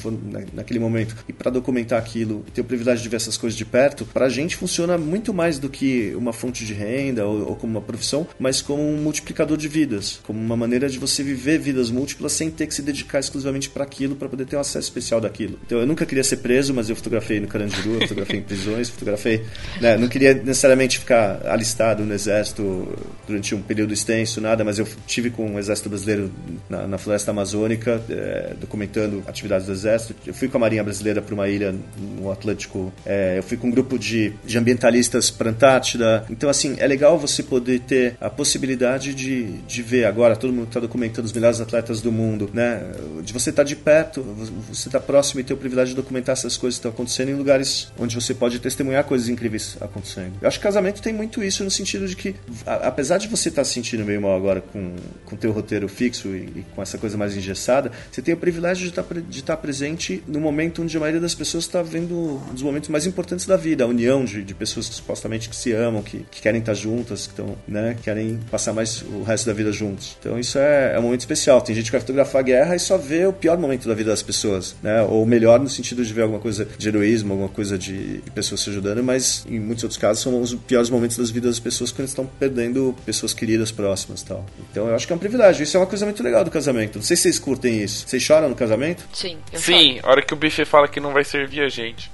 naquele 0.54 0.80
momento 0.80 1.16
e 1.28 1.34
para 1.34 1.52
documentar 1.52 2.00
aquilo 2.00 2.44
ter 2.54 2.62
o 2.62 2.64
privilégio 2.64 3.04
de 3.04 3.10
ver 3.10 3.18
essas 3.18 3.38
coisas 3.38 3.58
de 3.58 3.66
perto, 3.66 4.06
pra 4.06 4.30
gente 4.30 4.56
funciona 4.56 4.98
muito 4.98 5.34
mais 5.34 5.60
do 5.60 5.70
que 5.70 6.14
uma 6.16 6.34
fonte 6.34 6.66
de 6.66 6.74
renda 6.74 7.26
ou, 7.26 7.50
ou 7.50 7.56
como 7.56 7.74
uma 7.74 7.82
profissão, 7.82 8.28
mas 8.40 8.62
como 8.62 8.82
um 8.82 8.98
multiplicador 8.98 9.58
de 9.58 9.68
vidas, 9.68 10.20
como 10.24 10.40
uma 10.40 10.58
maneira 10.58 10.90
de 10.90 11.00
você 11.00 11.24
viver 11.24 11.60
vidas 11.60 11.90
múltiplas 11.90 12.34
sem 12.34 12.50
ter 12.50 12.68
que 12.68 12.74
se 12.74 12.82
dedicar 12.82 13.20
exclusivamente 13.20 13.70
para 13.70 13.84
aquilo, 13.84 14.16
para 14.16 14.30
poder 14.30 14.46
ter 14.46 14.56
um 14.62 14.64
acesso 14.64 14.88
especial 14.88 15.20
daquilo. 15.20 15.60
Então 15.66 15.80
eu 15.80 15.86
nunca 15.86 16.06
queria 16.06 16.24
ser 16.24 16.38
preso, 16.38 16.74
mas 16.74 16.90
eu 16.90 16.96
fotografei 16.96 17.40
no 17.40 17.48
Carandiru, 17.48 17.96
eu 17.96 18.02
fotografei 18.02 18.40
em 18.40 18.44
prisões, 18.44 18.90
fotografei. 18.90 19.44
Né, 19.80 19.98
não 19.98 20.08
queria 20.08 20.34
necessariamente 20.34 21.00
ficar 21.00 21.46
alistado 21.46 22.04
no 22.04 22.14
exército 22.14 22.88
durante 23.28 23.54
um 23.56 23.62
período 23.62 23.94
extenso, 23.94 24.40
nada, 24.40 24.64
mas 24.64 24.80
eu 24.80 24.88
tive 25.06 25.30
com 25.30 25.56
o 25.56 25.60
exército 25.60 25.90
brasileiro 25.90 26.32
na, 26.70 26.88
na 26.88 26.98
floresta 26.98 27.32
amazônica, 27.32 28.02
é, 28.10 28.54
documentando 28.60 29.24
atividades 29.28 29.66
do 29.68 29.74
exército. 29.74 30.16
Eu 30.26 30.34
fui 30.34 30.48
com 30.48 30.58
a 30.58 30.60
Marinha 30.60 30.84
Brasileira 30.84 31.22
para 31.22 31.34
uma 31.34 31.48
ilha 31.48 31.74
no 31.98 32.32
Atlântico. 32.32 32.94
É, 33.06 33.40
eu 33.40 33.44
fui 33.44 33.58
com 33.58 33.68
um 33.68 33.72
grupo 33.72 33.98
de, 33.98 34.34
de 34.46 34.58
ambientalistas 34.58 35.30
para 35.30 35.50
Antártida. 35.50 36.26
Então 36.30 36.50
assim 36.50 36.76
é 36.80 36.88
legal 36.88 37.18
você 37.18 37.44
poder 37.44 37.80
ter 37.80 38.16
a 38.20 38.30
possibilidade 38.30 39.14
de, 39.14 39.60
de 39.62 39.82
ver 39.82 40.06
agora 40.06 40.36
todo 40.36 40.54
mundo 40.54 40.68
está 40.68 40.80
documentando 40.80 41.26
os 41.26 41.34
melhores 41.34 41.60
atletas 41.60 42.02
do 42.02 42.12
mundo, 42.12 42.50
né? 42.54 42.82
De 43.24 43.34
você 43.34 43.50
estar 43.50 43.64
tá 43.64 43.68
de 43.68 43.76
perto, 43.76 44.22
você 44.70 44.88
está 44.88 45.00
próximo 45.00 45.40
e 45.40 45.44
ter 45.44 45.54
o 45.54 45.58
privilégio 45.58 45.96
de 45.96 46.02
documentar 46.02 46.34
essas 46.34 46.58
coisas 46.58 46.78
que 46.78 46.80
estão 46.80 46.92
acontecendo 46.92 47.30
em 47.30 47.36
lugares 47.36 47.92
onde 47.98 48.16
você 48.16 48.34
pode 48.34 48.60
testemunhar 48.60 49.04
coisas 49.04 49.30
incríveis 49.30 49.78
acontecendo. 49.80 50.34
Eu 50.42 50.48
acho 50.48 50.60
que 50.60 50.64
casamento 50.64 51.02
tem 51.02 51.14
muito 51.14 51.44
isso 51.44 51.64
no 51.64 51.72
sentido 51.72 52.08
de 52.08 52.16
que, 52.16 52.36
a, 52.66 52.88
apesar 52.88 53.18
de 53.18 53.28
você 53.28 53.50
estar 53.50 53.62
tá 53.62 53.66
se 53.66 53.74
sentindo 53.74 54.06
meio 54.06 54.22
mal 54.22 54.36
agora 54.36 54.62
com 54.62 54.96
o 55.32 55.38
teu 55.38 55.52
roteiro 55.52 55.88
fixo 55.88 56.30
e, 56.30 56.60
e, 56.60 56.66
com 56.76 56.82
essa 56.82 56.98
coisa 56.98 57.18
mais 57.18 57.36
engessada, 57.36 57.92
você 58.12 58.22
tem 58.22 58.34
o 58.34 58.38
privilégio 58.38 58.84
de 58.84 58.90
estar, 58.90 59.04
tá 59.04 59.16
de 59.16 59.40
estar 59.40 59.56
tá 59.56 59.62
presente 59.62 60.24
no 60.28 60.40
momento 60.40 60.82
onde 60.82 60.96
a 60.96 61.00
maioria 61.00 61.22
das 61.22 61.34
pessoas 61.34 61.64
está 61.64 61.82
vendo 61.82 62.42
um 62.50 62.54
dos 62.54 62.64
momentos 62.64 62.90
mais 62.90 63.06
importantes 63.06 63.46
da 63.46 63.58
vida, 63.58 63.84
a 63.84 63.88
união 63.88 64.26
de, 64.26 64.44
de 64.44 64.54
pessoas 64.54 64.90
que 64.90 64.96
supostamente 64.96 65.50
que 65.50 65.56
se 65.56 65.72
amam, 65.72 66.02
que, 66.02 66.26
que 66.30 66.42
querem 66.42 66.60
estar 66.60 66.74
juntas, 66.74 67.28
que 67.28 67.34
estão, 67.34 67.58
né, 67.68 67.98
querem 68.02 68.40
passar 68.50 68.74
mais 68.74 69.02
o 69.02 69.24
resto 69.24 69.46
da 69.46 69.54
vida 69.54 69.72
juntos. 69.72 70.18
Então 70.20 70.40
isso 70.40 70.58
é, 70.58 70.94
é 70.96 71.00
um 71.00 71.04
momento 71.04 71.22
especial. 71.22 71.62
Tem 71.62 71.76
gente 71.76 71.86
que 71.86 71.92
vai 71.92 72.02
fotografar 72.02 72.42
a 72.42 72.44
guerra 72.44 72.76
e 72.76 72.80
só 72.80 72.98
vê 72.98 73.26
o 73.26 73.34
pior 73.34 73.58
momento 73.58 73.88
da 73.88 73.94
vida 73.94 74.10
das 74.10 74.22
pessoas 74.22 74.41
né? 74.82 75.02
Ou 75.04 75.26
melhor 75.26 75.60
no 75.60 75.70
sentido 75.70 76.04
de 76.04 76.14
ver 76.14 76.24
alguma 76.24 76.40
coisa 76.40 76.68
de 76.78 76.88
heroísmo, 76.88 77.34
alguma 77.34 77.50
coisa 77.50 77.78
de, 77.78 78.22
de 78.22 78.32
pessoas 78.32 78.62
se 78.62 78.70
ajudando, 78.70 79.04
mas 79.04 79.46
em 79.50 79.60
muitos 79.60 79.84
outros 79.84 80.00
casos 80.00 80.24
são 80.24 80.42
os 80.42 80.54
piores 80.54 80.90
momentos 80.90 81.18
das 81.18 81.30
vidas 81.30 81.52
das 81.52 81.60
pessoas 81.60 81.92
quando 81.92 82.08
estão 82.08 82.26
perdendo 82.26 82.96
pessoas 83.06 83.34
queridas 83.34 83.72
próximas, 83.72 84.22
tal. 84.22 84.46
Então 84.72 84.88
eu 84.88 84.96
acho 84.96 85.06
que 85.06 85.14
é 85.14 85.16
um 85.16 85.20
privilégio. 85.20 85.64
Isso 85.64 85.76
é 85.78 85.80
uma 85.80 85.88
coisa 85.88 86.06
muito 86.06 86.24
legal 86.24 86.44
do 86.44 86.52
casamento. 86.52 86.98
Não 86.98 87.04
sei 87.04 87.16
se 87.16 87.24
vocês 87.24 87.40
curtem 87.40 87.84
isso. 87.84 88.08
Vocês 88.08 88.22
choram 88.22 88.50
no 88.50 88.56
casamento? 88.56 89.04
Sim. 89.14 89.38
Sim, 89.54 90.00
a 90.04 90.10
hora 90.10 90.22
que 90.22 90.34
o 90.34 90.38
bife 90.38 90.66
fala 90.66 90.88
que 90.88 91.00
não 91.00 91.14
vai 91.14 91.24
servir 91.24 91.62
a 91.62 91.70
gente. 91.70 92.10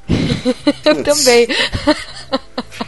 eu 0.86 1.04
também. 1.04 1.48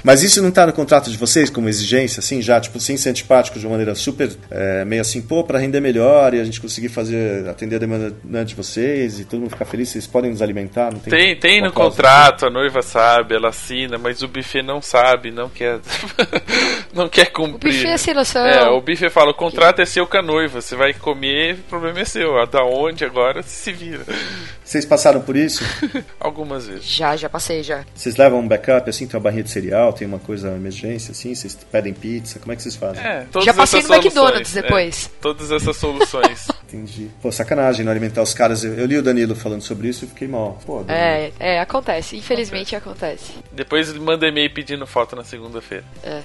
Mas 0.04 0.24
isso 0.24 0.42
não 0.42 0.52
tá 0.52 0.66
no 0.66 0.74
contrato 0.74 1.10
de 1.10 1.18
vocês 1.18 1.50
como 1.50 1.68
exigência, 1.68 2.20
assim, 2.20 2.42
já, 2.42 2.60
tipo, 2.60 2.80
sem 2.80 2.96
ser 2.96 3.10
antipático 3.10 3.60
de 3.60 3.66
uma 3.66 3.72
maneira 3.72 3.96
super, 3.96 4.32
é, 4.50 4.86
meio 4.86 5.02
assim, 5.02 5.22
pô, 5.22 5.44
pra 5.44 5.60
render 5.60 5.82
melhor 5.82 6.34
e 6.34 6.40
a 6.40 6.44
gente 6.44 6.62
conseguir 6.62 6.90
fazer, 6.90 7.48
atender 7.50 7.76
a 7.76 7.80
demanda 7.80 8.16
né, 8.24 8.44
de 8.44 8.56
vocês 8.56 9.20
e 9.20 9.26
todo 9.26 9.42
mundo 9.42 9.50
ficar 9.50 9.66
feliz, 9.66 9.90
vocês 9.90 10.08
podem 10.08 10.32
nos 10.32 10.42
alimentar? 10.42 10.92
Não 10.92 11.00
tem, 11.00 11.12
Tem, 11.12 11.36
tem 11.40 11.62
no 11.62 11.72
contrato, 11.72 12.46
a 12.46 12.50
noiva 12.50 12.82
sabe, 12.82 13.36
ela 13.36 13.50
assina, 13.50 13.98
mas 13.98 14.22
o 14.22 14.28
buffet 14.28 14.62
não 14.62 14.82
sabe, 14.82 15.32
não 15.32 15.50
quer. 15.50 15.80
não 16.94 17.10
quer 17.10 17.28
O 17.28 17.32
cumprir. 17.32 17.74
buffet 17.74 17.90
é 17.90 17.98
sem 17.98 18.14
noção. 18.14 18.46
É, 18.46 18.70
o 18.70 18.82
buffet 18.82 19.10
fala, 19.10 19.32
o 19.32 19.36
contrato 19.36 19.82
é 19.82 19.86
seu 19.86 20.08
com 20.08 20.18
a 20.18 20.22
noiva, 20.22 20.62
você 20.62 20.76
vai 20.76 20.94
comer, 20.94 21.56
o 21.56 21.70
problema 21.70 22.00
é 22.00 22.06
seu. 22.06 22.30
Da 22.48 22.64
onde 22.64 23.04
agora 23.04 23.42
se 23.44 23.72
vira. 23.72 24.06
Vocês 24.64 24.86
passaram 24.86 25.22
por 25.22 25.36
isso? 25.36 25.64
Algumas 26.20 26.68
vezes. 26.68 26.86
Já, 26.86 27.16
já 27.16 27.28
passei, 27.40 27.64
já. 27.64 27.86
Vocês 27.96 28.18
levam 28.18 28.40
um 28.40 28.48
backup, 28.48 28.90
assim, 28.90 29.08
tem 29.08 29.16
uma 29.16 29.24
barrinha 29.24 29.44
de 29.44 29.50
cereal, 29.50 29.94
tem 29.94 30.06
uma 30.06 30.20
coisa 30.20 30.50
emergência, 30.50 31.12
assim, 31.12 31.34
vocês 31.34 31.56
pedem 31.72 31.94
pizza, 31.94 32.38
como 32.38 32.52
é 32.52 32.56
que 32.56 32.62
vocês 32.62 32.76
fazem? 32.76 33.04
É, 33.04 33.26
Já 33.42 33.54
passei 33.54 33.82
no 33.82 33.94
McDonald's 33.94 34.50
soluções, 34.50 34.54
depois. 34.54 35.06
é, 35.06 35.22
todas 35.22 35.52
essas 35.52 35.78
soluções. 35.78 36.48
Entendi. 36.68 37.10
Pô, 37.22 37.32
sacanagem 37.32 37.84
não 37.84 37.92
alimentar 37.92 38.22
os 38.22 38.34
caras. 38.34 38.64
Eu, 38.64 38.74
eu 38.74 38.86
li 38.86 38.98
o 38.98 39.02
Danilo 39.02 39.36
falando 39.36 39.62
sobre 39.62 39.88
isso 39.88 40.06
e 40.06 40.08
fiquei 40.08 40.28
mal. 40.28 40.60
Pô. 40.66 40.84
É, 40.88 41.32
é, 41.40 41.60
acontece. 41.60 42.16
Infelizmente 42.16 42.76
acontece. 42.76 43.34
Depois 43.52 43.92
manda 43.94 44.28
e-mail 44.28 44.54
pedindo 44.54 44.86
foto 44.86 45.16
na 45.16 45.24
segunda-feira. 45.24 45.84
É. 46.04 46.22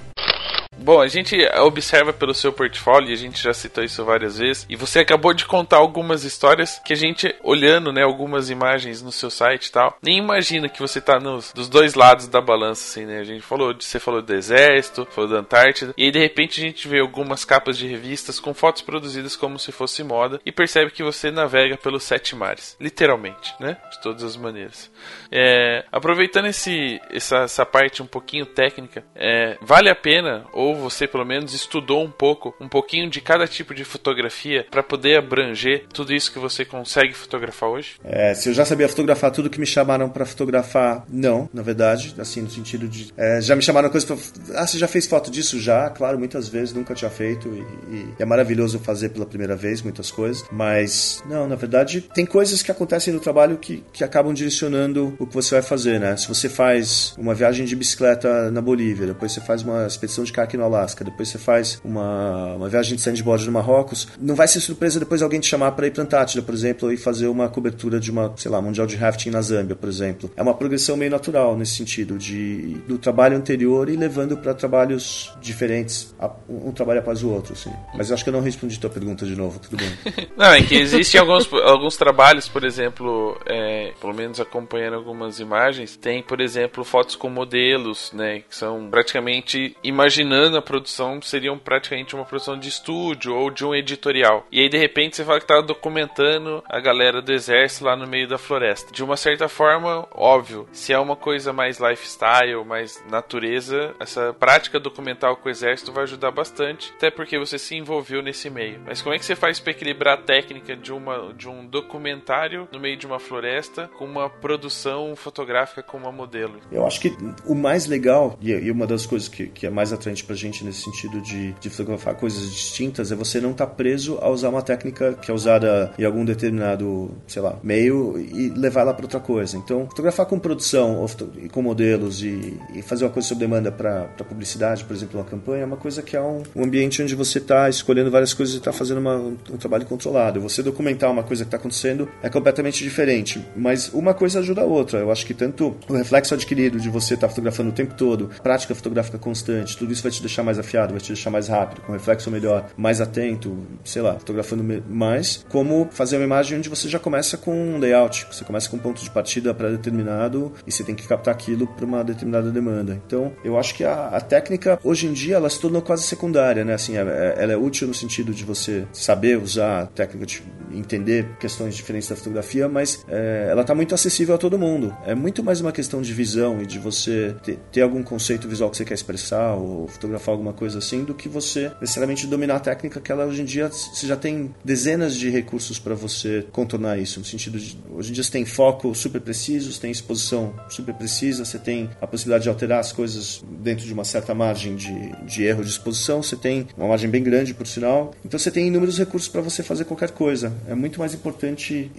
Bom, 0.78 1.00
a 1.00 1.06
gente 1.06 1.36
observa 1.60 2.12
pelo 2.12 2.34
seu 2.34 2.52
portfólio, 2.52 3.12
a 3.12 3.16
gente 3.16 3.42
já 3.42 3.52
citou 3.52 3.84
isso 3.84 4.04
várias 4.04 4.38
vezes, 4.38 4.66
e 4.68 4.76
você 4.76 5.00
acabou 5.00 5.32
de 5.32 5.46
contar 5.46 5.78
algumas 5.78 6.24
histórias 6.24 6.80
que 6.84 6.92
a 6.92 6.96
gente, 6.96 7.34
olhando, 7.42 7.92
né, 7.92 8.02
algumas 8.02 8.50
imagens 8.50 9.02
no 9.02 9.12
seu 9.12 9.30
site 9.30 9.66
e 9.66 9.72
tal, 9.72 9.96
nem 10.02 10.18
imagina 10.18 10.68
que 10.68 10.80
você 10.80 11.00
tá 11.00 11.18
nos, 11.18 11.52
dos 11.52 11.68
dois 11.68 11.94
lados 11.94 12.28
da 12.28 12.40
balança, 12.40 12.84
assim, 12.84 13.06
né? 13.06 13.20
A 13.20 13.24
gente 13.24 13.42
falou, 13.42 13.74
você 13.78 13.98
falou 13.98 14.20
do 14.20 14.34
exército, 14.34 15.06
falou 15.10 15.30
da 15.30 15.38
Antártida, 15.38 15.94
e 15.96 16.04
aí 16.04 16.10
de 16.10 16.18
repente 16.18 16.60
a 16.60 16.64
gente 16.64 16.88
vê 16.88 17.00
algumas 17.00 17.44
capas 17.44 17.78
de 17.78 17.86
revistas 17.86 18.40
com 18.40 18.52
fotos 18.52 18.82
produzidas 18.82 19.36
como 19.36 19.58
se 19.58 19.72
fosse 19.72 20.02
moda, 20.02 20.40
e 20.44 20.52
percebe 20.52 20.90
que 20.90 21.02
você 21.02 21.30
navega 21.30 21.76
pelos 21.76 22.04
sete 22.04 22.34
mares, 22.34 22.76
literalmente, 22.80 23.54
né? 23.60 23.76
De 23.90 24.00
todas 24.02 24.22
as 24.22 24.36
maneiras. 24.36 24.90
É, 25.30 25.84
aproveitando 25.90 26.46
esse, 26.46 27.00
essa, 27.10 27.38
essa 27.38 27.64
parte 27.64 28.02
um 28.02 28.06
pouquinho 28.06 28.46
técnica, 28.46 29.04
é, 29.14 29.56
vale 29.60 29.88
a 29.88 29.94
pena, 29.94 30.44
ou 30.52 30.63
você 30.72 31.08
pelo 31.08 31.24
menos 31.24 31.52
estudou 31.52 32.04
um 32.04 32.10
pouco, 32.10 32.54
um 32.60 32.68
pouquinho 32.68 33.10
de 33.10 33.20
cada 33.20 33.48
tipo 33.48 33.74
de 33.74 33.84
fotografia 33.84 34.64
para 34.70 34.82
poder 34.82 35.18
abranger 35.18 35.86
tudo 35.92 36.14
isso 36.14 36.32
que 36.32 36.38
você 36.38 36.64
consegue 36.64 37.12
fotografar 37.12 37.68
hoje? 37.68 37.96
É, 38.04 38.34
se 38.34 38.48
eu 38.48 38.54
já 38.54 38.64
sabia 38.64 38.88
fotografar 38.88 39.32
tudo 39.32 39.50
que 39.50 39.58
me 39.58 39.66
chamaram 39.66 40.08
pra 40.08 40.24
fotografar, 40.24 41.04
não, 41.08 41.48
na 41.52 41.62
verdade, 41.62 42.14
assim, 42.18 42.42
no 42.42 42.50
sentido 42.50 42.86
de. 42.86 43.12
é, 43.16 43.40
já 43.40 43.56
me 43.56 43.62
chamaram 43.62 43.90
coisas 43.90 44.06
pra. 44.08 44.60
Ah, 44.60 44.66
você 44.66 44.78
já 44.78 44.86
fez 44.86 45.06
foto 45.06 45.30
disso? 45.30 45.58
Já, 45.58 45.90
claro, 45.90 46.18
muitas 46.18 46.48
vezes, 46.48 46.72
nunca 46.72 46.94
tinha 46.94 47.10
feito 47.10 47.48
e, 47.48 47.96
e 47.96 48.08
é 48.18 48.24
maravilhoso 48.24 48.78
fazer 48.78 49.08
pela 49.08 49.26
primeira 49.26 49.56
vez 49.56 49.82
muitas 49.82 50.10
coisas, 50.10 50.44
mas, 50.52 51.22
não, 51.26 51.48
na 51.48 51.56
verdade, 51.56 52.02
tem 52.14 52.24
coisas 52.24 52.62
que 52.62 52.70
acontecem 52.70 53.12
no 53.12 53.20
trabalho 53.20 53.58
que, 53.58 53.82
que 53.92 54.04
acabam 54.04 54.32
direcionando 54.32 55.14
o 55.18 55.26
que 55.26 55.34
você 55.34 55.54
vai 55.54 55.62
fazer, 55.62 55.98
né? 55.98 56.16
Se 56.16 56.28
você 56.28 56.48
faz 56.48 57.14
uma 57.18 57.34
viagem 57.34 57.64
de 57.64 57.74
bicicleta 57.74 58.50
na 58.50 58.60
Bolívia, 58.60 59.06
depois 59.06 59.32
você 59.32 59.40
faz 59.40 59.62
uma 59.62 59.86
expedição 59.86 60.24
de 60.24 60.32
kart 60.54 60.56
no 60.56 60.64
Alasca, 60.64 61.04
depois 61.04 61.28
você 61.28 61.38
faz 61.38 61.80
uma, 61.84 62.54
uma 62.54 62.68
viagem 62.68 62.96
de 62.96 63.02
sandboard 63.02 63.46
no 63.46 63.52
Marrocos, 63.52 64.08
não 64.20 64.34
vai 64.34 64.48
ser 64.48 64.60
surpresa 64.60 64.98
depois 64.98 65.22
alguém 65.22 65.40
te 65.40 65.48
chamar 65.48 65.72
para 65.72 65.86
ir 65.86 65.90
pra 65.90 66.02
Antártida, 66.02 66.42
por 66.42 66.54
exemplo, 66.54 66.92
e 66.92 66.96
fazer 66.96 67.26
uma 67.26 67.48
cobertura 67.48 67.98
de 67.98 68.10
uma, 68.10 68.32
sei 68.36 68.50
lá, 68.50 68.60
mundial 68.60 68.86
de 68.86 68.96
rafting 68.96 69.30
na 69.30 69.40
Zâmbia, 69.40 69.74
por 69.74 69.88
exemplo. 69.88 70.30
É 70.36 70.42
uma 70.42 70.54
progressão 70.54 70.96
meio 70.96 71.10
natural 71.10 71.56
nesse 71.56 71.76
sentido, 71.76 72.18
de 72.18 72.74
do 72.86 72.98
trabalho 72.98 73.36
anterior 73.36 73.88
e 73.88 73.96
levando 73.96 74.36
para 74.36 74.54
trabalhos 74.54 75.32
diferentes, 75.40 76.14
um, 76.48 76.72
trabalho 76.72 77.00
após 77.00 77.22
o 77.22 77.30
outro, 77.30 77.52
assim. 77.52 77.72
Mas 77.94 78.12
acho 78.12 78.22
que 78.22 78.30
eu 78.30 78.32
não 78.32 78.40
respondi 78.40 78.78
tua 78.78 78.90
pergunta 78.90 79.24
de 79.24 79.36
novo, 79.36 79.58
tudo 79.58 79.76
bem. 79.76 79.88
Não, 80.36 80.52
é 80.52 80.62
que 80.62 80.74
existem 80.74 81.20
alguns, 81.20 81.50
alguns 81.52 81.96
trabalhos, 81.96 82.48
por 82.48 82.64
exemplo, 82.64 83.38
é, 83.46 83.92
pelo 84.00 84.12
menos 84.12 84.40
acompanhando 84.40 84.94
algumas 84.94 85.38
imagens, 85.38 85.96
tem, 85.96 86.22
por 86.22 86.40
exemplo, 86.40 86.84
fotos 86.84 87.14
com 87.14 87.28
modelos, 87.28 88.12
né, 88.12 88.40
que 88.40 88.54
são 88.54 88.88
praticamente, 88.90 89.76
imaginando 89.82 90.43
a 90.52 90.62
produção, 90.62 91.20
seriam 91.22 91.58
praticamente 91.58 92.14
uma 92.14 92.24
produção 92.24 92.58
de 92.58 92.68
estúdio 92.68 93.34
ou 93.34 93.50
de 93.50 93.64
um 93.64 93.74
editorial. 93.74 94.46
E 94.50 94.60
aí, 94.60 94.68
de 94.68 94.78
repente, 94.78 95.16
você 95.16 95.24
fala 95.24 95.40
que 95.40 95.46
tá 95.46 95.60
documentando 95.60 96.62
a 96.66 96.80
galera 96.80 97.22
do 97.22 97.32
exército 97.32 97.84
lá 97.84 97.96
no 97.96 98.06
meio 98.06 98.28
da 98.28 98.38
floresta. 98.38 98.92
De 98.92 99.02
uma 99.02 99.16
certa 99.16 99.48
forma, 99.48 100.06
óbvio, 100.12 100.68
se 100.72 100.92
é 100.92 100.98
uma 100.98 101.16
coisa 101.16 101.52
mais 101.52 101.78
lifestyle, 101.78 102.64
mais 102.64 103.02
natureza, 103.08 103.94
essa 104.00 104.32
prática 104.32 104.80
documental 104.80 105.36
com 105.36 105.48
o 105.48 105.50
exército 105.50 105.92
vai 105.92 106.04
ajudar 106.04 106.30
bastante, 106.30 106.92
até 106.96 107.10
porque 107.10 107.38
você 107.38 107.58
se 107.58 107.76
envolveu 107.76 108.22
nesse 108.22 108.50
meio. 108.50 108.80
Mas 108.86 109.00
como 109.00 109.14
é 109.14 109.18
que 109.18 109.24
você 109.24 109.36
faz 109.36 109.58
para 109.58 109.70
equilibrar 109.70 110.18
a 110.18 110.22
técnica 110.22 110.76
de, 110.76 110.92
uma, 110.92 111.32
de 111.32 111.48
um 111.48 111.66
documentário 111.66 112.68
no 112.72 112.80
meio 112.80 112.96
de 112.96 113.06
uma 113.06 113.18
floresta 113.18 113.90
com 113.96 114.04
uma 114.04 114.28
produção 114.28 115.14
fotográfica 115.16 115.82
com 115.82 115.96
uma 115.96 116.12
modelo? 116.12 116.60
Eu 116.70 116.86
acho 116.86 117.00
que 117.00 117.16
o 117.44 117.54
mais 117.54 117.86
legal, 117.86 118.38
e 118.40 118.70
uma 118.70 118.86
das 118.86 119.06
coisas 119.06 119.28
que, 119.28 119.46
que 119.46 119.66
é 119.66 119.70
mais 119.70 119.92
atraente 119.92 120.24
pra 120.34 120.40
gente 120.40 120.64
nesse 120.64 120.82
sentido 120.82 121.20
de, 121.20 121.52
de 121.60 121.70
fotografar 121.70 122.16
coisas 122.16 122.50
distintas, 122.50 123.12
é 123.12 123.14
você 123.14 123.40
não 123.40 123.52
estar 123.52 123.68
preso 123.68 124.18
a 124.20 124.28
usar 124.28 124.48
uma 124.48 124.62
técnica 124.62 125.12
que 125.14 125.30
é 125.30 125.34
usada 125.34 125.92
em 125.96 126.04
algum 126.04 126.24
determinado, 126.24 127.12
sei 127.26 127.40
lá, 127.40 127.56
meio 127.62 128.18
e 128.18 128.48
levar 128.50 128.80
ela 128.80 128.92
para 128.94 129.04
outra 129.04 129.20
coisa. 129.20 129.56
Então, 129.56 129.86
fotografar 129.86 130.26
com 130.26 130.38
produção 130.38 131.06
e 131.40 131.48
com 131.48 131.62
modelos 131.62 132.22
e, 132.22 132.58
e 132.74 132.82
fazer 132.82 133.04
uma 133.04 133.10
coisa 133.12 133.28
sob 133.28 133.38
demanda 133.38 133.70
para 133.70 134.06
publicidade, 134.28 134.84
por 134.84 134.94
exemplo, 134.94 135.20
uma 135.20 135.24
campanha, 135.24 135.62
é 135.62 135.66
uma 135.66 135.76
coisa 135.76 136.02
que 136.02 136.16
é 136.16 136.20
um, 136.20 136.42
um 136.56 136.64
ambiente 136.64 137.00
onde 137.00 137.14
você 137.14 137.38
está 137.38 137.68
escolhendo 137.68 138.10
várias 138.10 138.34
coisas 138.34 138.56
e 138.56 138.58
está 138.58 138.72
fazendo 138.72 138.98
uma- 138.98 139.16
um, 139.16 139.36
trabalho 139.58 139.86
controlado. 139.86 140.40
Você 140.40 140.62
documentar 140.62 141.10
uma 141.10 141.22
coisa 141.22 141.44
que 141.44 141.48
está 141.48 141.58
acontecendo 141.58 142.08
é 142.22 142.28
completamente 142.28 142.82
diferente, 142.82 143.44
mas 143.56 143.92
uma 143.94 144.12
coisa 144.14 144.40
ajuda 144.40 144.62
a 144.62 144.64
outra. 144.64 144.98
Eu 144.98 145.12
acho 145.12 145.24
que 145.24 145.34
tanto 145.34 145.76
o 145.88 145.92
reflexo 145.92 146.34
adquirido 146.34 146.80
de 146.80 146.88
você 146.88 147.14
estar 147.14 147.28
fotografando 147.28 147.70
o 147.70 147.72
tempo 147.72 147.94
todo, 147.94 148.30
prática 148.42 148.74
fotográfica 148.74 149.16
constante, 149.18 149.76
tudo 149.76 149.92
isso 149.92 150.02
vai 150.02 150.10
te 150.10 150.22
deixar 150.26 150.42
mais 150.42 150.58
afiado, 150.58 150.92
vai 150.92 151.00
te 151.00 151.08
deixar 151.12 151.30
mais 151.30 151.48
rápido, 151.48 151.80
com 151.82 151.92
reflexo 151.92 152.30
melhor, 152.30 152.66
mais 152.76 153.00
atento, 153.00 153.56
sei 153.84 154.02
lá, 154.02 154.14
fotografando 154.18 154.64
mais, 154.88 155.44
como 155.48 155.88
fazer 155.92 156.16
uma 156.16 156.24
imagem 156.24 156.58
onde 156.58 156.68
você 156.68 156.88
já 156.88 156.98
começa 156.98 157.36
com 157.36 157.52
um 157.54 157.78
layout, 157.78 158.26
você 158.30 158.44
começa 158.44 158.68
com 158.68 158.76
um 158.76 158.80
ponto 158.80 159.02
de 159.02 159.10
partida 159.10 159.52
pré-determinado 159.54 160.52
e 160.66 160.72
você 160.72 160.82
tem 160.84 160.94
que 160.94 161.06
captar 161.06 161.34
aquilo 161.34 161.66
para 161.66 161.84
uma 161.84 162.02
determinada 162.04 162.50
demanda. 162.50 163.00
Então, 163.06 163.32
eu 163.44 163.58
acho 163.58 163.74
que 163.74 163.84
a, 163.84 164.08
a 164.08 164.20
técnica, 164.20 164.78
hoje 164.82 165.06
em 165.06 165.12
dia, 165.12 165.36
ela 165.36 165.48
se 165.50 165.60
tornou 165.60 165.82
quase 165.82 166.04
secundária, 166.04 166.64
né? 166.64 166.74
Assim, 166.74 166.96
é- 166.96 167.00
é- 167.02 167.34
ela 167.38 167.52
é 167.52 167.56
útil 167.56 167.86
no 167.88 167.94
sentido 167.94 168.32
de 168.32 168.44
você 168.44 168.86
saber 168.92 169.38
usar 169.38 169.82
a 169.82 169.86
técnica, 169.86 170.26
de 170.26 170.42
entender 170.72 171.26
questões 171.38 171.74
diferentes 171.76 172.08
da 172.08 172.16
fotografia, 172.16 172.68
mas 172.68 173.04
é, 173.08 173.48
ela 173.50 173.60
está 173.62 173.74
muito 173.74 173.94
acessível 173.94 174.34
a 174.34 174.38
todo 174.38 174.58
mundo. 174.58 174.94
É 175.06 175.14
muito 175.14 175.42
mais 175.42 175.60
uma 175.60 175.72
questão 175.72 176.00
de 176.02 176.12
visão 176.12 176.60
e 176.60 176.66
de 176.66 176.78
você 176.78 177.34
ter, 177.42 177.58
ter 177.70 177.82
algum 177.82 178.02
conceito 178.02 178.48
visual 178.48 178.70
que 178.70 178.76
você 178.76 178.84
quer 178.84 178.94
expressar 178.94 179.54
ou 179.54 179.86
fotografar 179.88 180.13
alguma 180.32 180.52
coisa 180.52 180.78
assim, 180.78 181.04
do 181.04 181.14
que 181.14 181.28
você 181.28 181.72
necessariamente 181.80 182.26
dominar 182.26 182.56
a 182.56 182.60
técnica 182.60 183.00
que 183.00 183.10
ela 183.10 183.24
hoje 183.24 183.42
em 183.42 183.44
dia 183.44 183.68
você 183.68 184.06
já 184.06 184.16
tem 184.16 184.54
dezenas 184.64 185.16
de 185.16 185.30
recursos 185.30 185.78
para 185.78 185.94
você 185.94 186.46
contornar 186.52 186.98
isso. 186.98 187.18
No 187.18 187.24
sentido 187.24 187.58
de 187.58 187.76
hoje 187.90 188.10
em 188.10 188.12
dia 188.12 188.22
você 188.22 188.30
tem 188.30 188.44
foco 188.44 188.94
super 188.94 189.20
preciso, 189.20 189.72
você 189.72 189.80
tem 189.80 189.90
exposição 189.90 190.54
super 190.68 190.94
precisa, 190.94 191.44
você 191.44 191.58
tem 191.58 191.90
a 192.00 192.06
possibilidade 192.06 192.44
de 192.44 192.48
alterar 192.48 192.80
as 192.80 192.92
coisas 192.92 193.42
dentro 193.60 193.84
de 193.84 193.92
uma 193.92 194.04
certa 194.04 194.34
margem 194.34 194.76
de, 194.76 195.12
de 195.24 195.44
erro 195.44 195.62
de 195.62 195.70
exposição, 195.70 196.22
você 196.22 196.36
tem 196.36 196.66
uma 196.76 196.88
margem 196.88 197.08
bem 197.08 197.22
grande, 197.22 197.54
por 197.54 197.66
sinal. 197.66 198.14
Então 198.24 198.38
você 198.38 198.50
tem 198.50 198.68
inúmeros 198.68 198.98
recursos 198.98 199.28
para 199.28 199.40
você 199.40 199.62
fazer 199.62 199.84
qualquer 199.84 200.10
coisa. 200.10 200.52
É 200.68 200.74
muito 200.74 200.98
mais 200.98 201.14
importante 201.14 201.90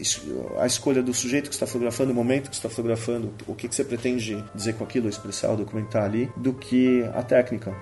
a 0.57 0.66
escolha 0.66 1.01
do 1.01 1.13
sujeito 1.13 1.49
que 1.49 1.55
está 1.55 1.66
fotografando, 1.66 2.11
o 2.11 2.16
momento 2.16 2.49
que 2.49 2.55
está 2.55 2.70
fotografando, 2.70 3.34
o 3.47 3.55
que, 3.55 3.68
que 3.68 3.76
você 3.76 3.84
pretende 3.84 4.43
dizer 4.53 4.74
com 4.74 4.84
aquilo, 4.84 5.09
expressar 5.09 5.49
ou 5.49 5.57
documentar 5.57 6.03
ali, 6.03 6.30
do 6.38 6.53
que 6.53 7.03
a 7.13 7.24
técnica. 7.24 7.76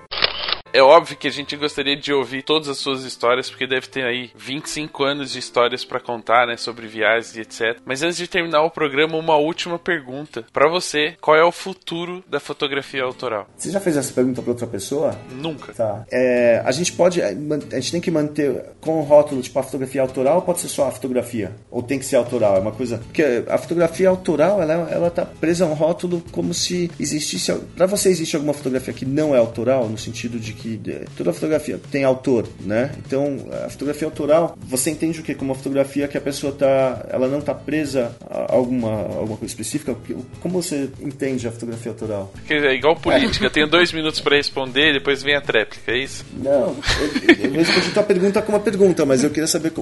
É 0.74 0.82
óbvio 0.82 1.16
que 1.16 1.28
a 1.28 1.30
gente 1.30 1.56
gostaria 1.56 1.96
de 1.96 2.12
ouvir 2.12 2.42
todas 2.42 2.68
as 2.68 2.78
suas 2.78 3.04
histórias, 3.04 3.48
porque 3.48 3.64
deve 3.64 3.86
ter 3.86 4.02
aí 4.02 4.32
25 4.36 5.04
anos 5.04 5.30
de 5.30 5.38
histórias 5.38 5.84
pra 5.84 6.00
contar, 6.00 6.48
né, 6.48 6.56
sobre 6.56 6.88
viagens 6.88 7.36
e 7.36 7.42
etc. 7.42 7.78
Mas 7.84 8.02
antes 8.02 8.16
de 8.16 8.26
terminar 8.26 8.60
o 8.62 8.70
programa, 8.70 9.16
uma 9.16 9.36
última 9.36 9.78
pergunta. 9.78 10.44
Pra 10.52 10.68
você, 10.68 11.14
qual 11.20 11.36
é 11.36 11.44
o 11.44 11.52
futuro 11.52 12.24
da 12.28 12.40
fotografia 12.40 13.04
autoral? 13.04 13.46
Você 13.56 13.70
já 13.70 13.78
fez 13.78 13.96
essa 13.96 14.12
pergunta 14.12 14.42
para 14.42 14.50
outra 14.50 14.66
pessoa? 14.66 15.16
Nunca. 15.30 15.72
Tá. 15.72 16.04
É, 16.10 16.60
a 16.64 16.72
gente 16.72 16.92
pode. 16.94 17.22
A 17.22 17.30
gente 17.30 17.92
tem 17.92 18.00
que 18.00 18.10
manter 18.10 18.72
com 18.80 18.98
o 18.98 19.02
rótulo, 19.04 19.42
tipo, 19.42 19.56
a 19.60 19.62
fotografia 19.62 20.02
autoral 20.02 20.36
ou 20.36 20.42
pode 20.42 20.58
ser 20.58 20.68
só 20.68 20.88
a 20.88 20.90
fotografia? 20.90 21.52
Ou 21.70 21.84
tem 21.84 22.00
que 22.00 22.04
ser 22.04 22.16
autoral? 22.16 22.56
É 22.56 22.58
uma 22.58 22.72
coisa. 22.72 22.98
Porque 22.98 23.44
a 23.46 23.58
fotografia 23.58 24.08
autoral, 24.08 24.60
ela, 24.60 24.90
ela 24.90 25.08
tá 25.08 25.24
presa 25.24 25.66
a 25.66 25.68
um 25.68 25.74
rótulo 25.74 26.20
como 26.32 26.52
se 26.52 26.90
existisse. 26.98 27.54
Pra 27.76 27.86
você 27.86 28.08
existe 28.08 28.34
alguma 28.34 28.52
fotografia 28.52 28.92
que 28.92 29.06
não 29.06 29.36
é 29.36 29.38
autoral, 29.38 29.88
no 29.88 29.96
sentido 29.96 30.40
de 30.40 30.52
que 30.52 30.63
que 30.64 30.80
é, 30.90 31.04
toda 31.14 31.32
fotografia 31.32 31.78
tem 31.90 32.04
autor, 32.04 32.48
né? 32.60 32.90
Então, 33.06 33.36
a 33.64 33.68
fotografia 33.68 34.08
autoral, 34.08 34.56
você 34.62 34.90
entende 34.90 35.20
o 35.20 35.22
que 35.22 35.34
como 35.34 35.52
uma 35.52 35.56
fotografia 35.56 36.08
que 36.08 36.16
a 36.16 36.20
pessoa 36.20 36.52
tá, 36.52 37.06
ela 37.10 37.28
não 37.28 37.40
está 37.40 37.54
presa 37.54 38.16
a 38.30 38.54
alguma, 38.54 38.92
alguma 38.92 39.36
coisa 39.36 39.52
específica? 39.52 39.94
Como 40.40 40.62
você 40.62 40.88
entende 41.00 41.46
a 41.46 41.52
fotografia 41.52 41.92
autoral? 41.92 42.32
É 42.48 42.74
igual 42.74 42.96
política, 42.96 43.44
eu 43.44 43.50
tenho 43.50 43.66
dois 43.66 43.92
minutos 43.92 44.20
para 44.20 44.36
responder, 44.36 44.94
depois 44.94 45.22
vem 45.22 45.36
a 45.36 45.40
tréplica, 45.40 45.92
é 45.92 45.98
isso? 45.98 46.24
Não, 46.32 46.74
eu, 46.98 47.44
eu 47.44 47.52
respondi 47.52 47.90
tua 47.90 48.02
pergunta 48.02 48.40
com 48.40 48.52
uma 48.52 48.60
pergunta, 48.60 49.04
mas 49.04 49.22
eu 49.22 49.28
queria 49.28 49.46
saber 49.46 49.72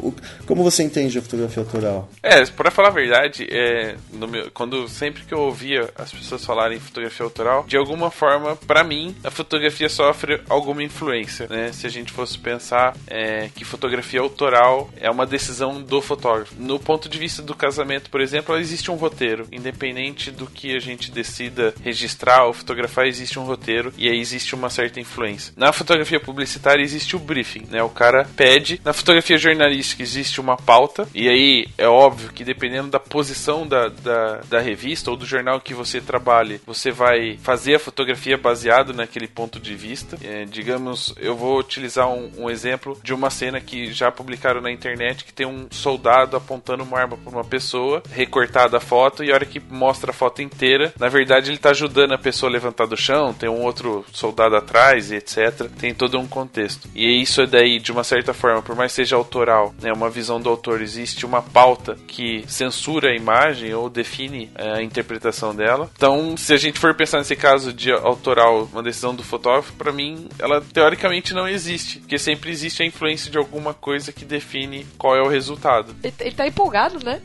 como 0.46 0.64
você 0.64 0.82
entende 0.82 1.16
a 1.16 1.22
fotografia 1.22 1.62
autoral. 1.62 2.08
É, 2.22 2.44
para 2.46 2.72
falar 2.72 2.88
a 2.88 2.92
verdade, 2.92 3.46
é, 3.48 3.94
meu, 4.12 4.50
quando 4.52 4.88
sempre 4.88 5.22
que 5.22 5.32
eu 5.32 5.40
ouvia 5.40 5.88
as 5.96 6.12
pessoas 6.12 6.44
falarem 6.44 6.80
fotografia 6.80 7.24
autoral, 7.24 7.64
de 7.68 7.76
alguma 7.76 8.10
forma, 8.10 8.56
para 8.56 8.82
mim, 8.82 9.14
a 9.22 9.30
fotografia 9.30 9.88
sofre 9.88 10.40
alguma 10.48 10.71
influência, 10.80 11.46
né? 11.48 11.72
Se 11.72 11.86
a 11.86 11.90
gente 11.90 12.12
fosse 12.12 12.38
pensar 12.38 12.96
é, 13.06 13.50
que 13.54 13.64
fotografia 13.64 14.20
autoral 14.20 14.90
é 14.96 15.10
uma 15.10 15.26
decisão 15.26 15.82
do 15.82 16.00
fotógrafo. 16.00 16.54
No 16.58 16.78
ponto 16.78 17.08
de 17.08 17.18
vista 17.18 17.42
do 17.42 17.54
casamento, 17.54 18.10
por 18.10 18.20
exemplo, 18.20 18.56
existe 18.56 18.90
um 18.90 18.94
roteiro, 18.94 19.46
independente 19.50 20.30
do 20.30 20.46
que 20.46 20.74
a 20.76 20.80
gente 20.80 21.10
decida 21.10 21.74
registrar 21.82 22.44
ou 22.44 22.52
fotografar, 22.52 23.06
existe 23.06 23.38
um 23.38 23.44
roteiro 23.44 23.92
e 23.96 24.08
aí 24.08 24.18
existe 24.18 24.54
uma 24.54 24.70
certa 24.70 25.00
influência. 25.00 25.52
Na 25.56 25.72
fotografia 25.72 26.20
publicitária 26.20 26.82
existe 26.82 27.16
o 27.16 27.18
briefing, 27.18 27.66
né? 27.70 27.82
O 27.82 27.88
cara 27.88 28.28
pede. 28.36 28.80
Na 28.84 28.92
fotografia 28.92 29.36
jornalística 29.36 30.02
existe 30.02 30.40
uma 30.40 30.56
pauta 30.56 31.08
e 31.14 31.28
aí 31.28 31.66
é 31.76 31.88
óbvio 31.88 32.32
que 32.32 32.44
dependendo 32.44 32.88
da 32.88 33.00
posição 33.00 33.66
da, 33.66 33.88
da, 33.88 34.40
da 34.48 34.60
revista 34.60 35.10
ou 35.10 35.16
do 35.16 35.26
jornal 35.26 35.60
que 35.60 35.74
você 35.74 36.00
trabalhe, 36.00 36.60
você 36.66 36.90
vai 36.90 37.38
fazer 37.42 37.76
a 37.76 37.78
fotografia 37.78 38.36
baseado 38.36 38.92
naquele 38.92 39.26
ponto 39.26 39.59
de 39.59 39.74
vista. 39.74 40.16
Digamos, 40.52 41.14
eu 41.18 41.34
vou 41.34 41.58
utilizar 41.58 42.08
um, 42.08 42.30
um, 42.38 42.50
exemplo 42.50 42.98
de 43.02 43.14
uma 43.14 43.30
cena 43.30 43.60
que 43.60 43.92
já 43.92 44.10
publicaram 44.10 44.60
na 44.60 44.70
internet 44.70 45.24
que 45.24 45.32
tem 45.32 45.46
um 45.46 45.66
soldado 45.70 46.36
apontando 46.36 46.82
uma 46.82 46.98
arma 46.98 47.16
para 47.16 47.32
uma 47.32 47.44
pessoa, 47.44 48.02
recortada 48.10 48.76
a 48.76 48.80
foto, 48.80 49.24
e 49.24 49.30
a 49.30 49.34
hora 49.34 49.46
que 49.46 49.60
mostra 49.60 50.10
a 50.10 50.14
foto 50.14 50.42
inteira, 50.42 50.92
na 50.98 51.08
verdade 51.08 51.48
ele 51.48 51.56
está 51.56 51.70
ajudando 51.70 52.12
a 52.12 52.18
pessoa 52.18 52.50
a 52.50 52.52
levantar 52.52 52.86
do 52.86 52.96
chão, 52.96 53.32
tem 53.32 53.48
um 53.48 53.62
outro 53.62 54.04
soldado 54.12 54.56
atrás 54.56 55.10
e 55.10 55.16
etc. 55.16 55.68
Tem 55.78 55.94
todo 55.94 56.18
um 56.18 56.26
contexto. 56.26 56.88
E 56.94 57.20
isso 57.20 57.40
é 57.40 57.46
daí, 57.46 57.78
de 57.78 57.90
uma 57.90 58.04
certa 58.04 58.34
forma, 58.34 58.62
por 58.62 58.76
mais 58.76 58.92
seja 58.92 59.16
autoral, 59.16 59.74
né, 59.80 59.92
uma 59.92 60.10
visão 60.10 60.40
do 60.40 60.48
autor, 60.48 60.82
existe 60.82 61.24
uma 61.24 61.42
pauta 61.42 61.96
que 62.06 62.44
censura 62.46 63.10
a 63.10 63.16
imagem 63.16 63.72
ou 63.74 63.88
define 63.88 64.50
é, 64.54 64.78
a 64.78 64.82
interpretação 64.82 65.54
dela. 65.54 65.90
Então, 65.96 66.36
se 66.36 66.52
a 66.52 66.56
gente 66.56 66.78
for 66.78 66.94
pensar 66.94 67.18
nesse 67.18 67.36
caso 67.36 67.72
de 67.72 67.90
autoral, 67.92 68.68
uma 68.72 68.82
decisão 68.82 69.14
do 69.14 69.22
fotógrafo, 69.22 69.72
para 69.74 69.92
mim, 69.92 70.28
ela 70.43 70.60
teoricamente 70.60 71.32
não 71.32 71.48
existe, 71.48 72.01
porque 72.01 72.19
sempre 72.19 72.51
existe 72.51 72.82
a 72.82 72.86
influência 72.86 73.31
de 73.31 73.39
alguma 73.39 73.73
coisa 73.73 74.12
que 74.12 74.24
define 74.24 74.85
qual 74.98 75.16
é 75.16 75.23
o 75.23 75.28
resultado. 75.28 75.94
Ele, 76.02 76.14
ele 76.20 76.35
tá 76.35 76.47
empolgado, 76.47 77.05
né? 77.05 77.20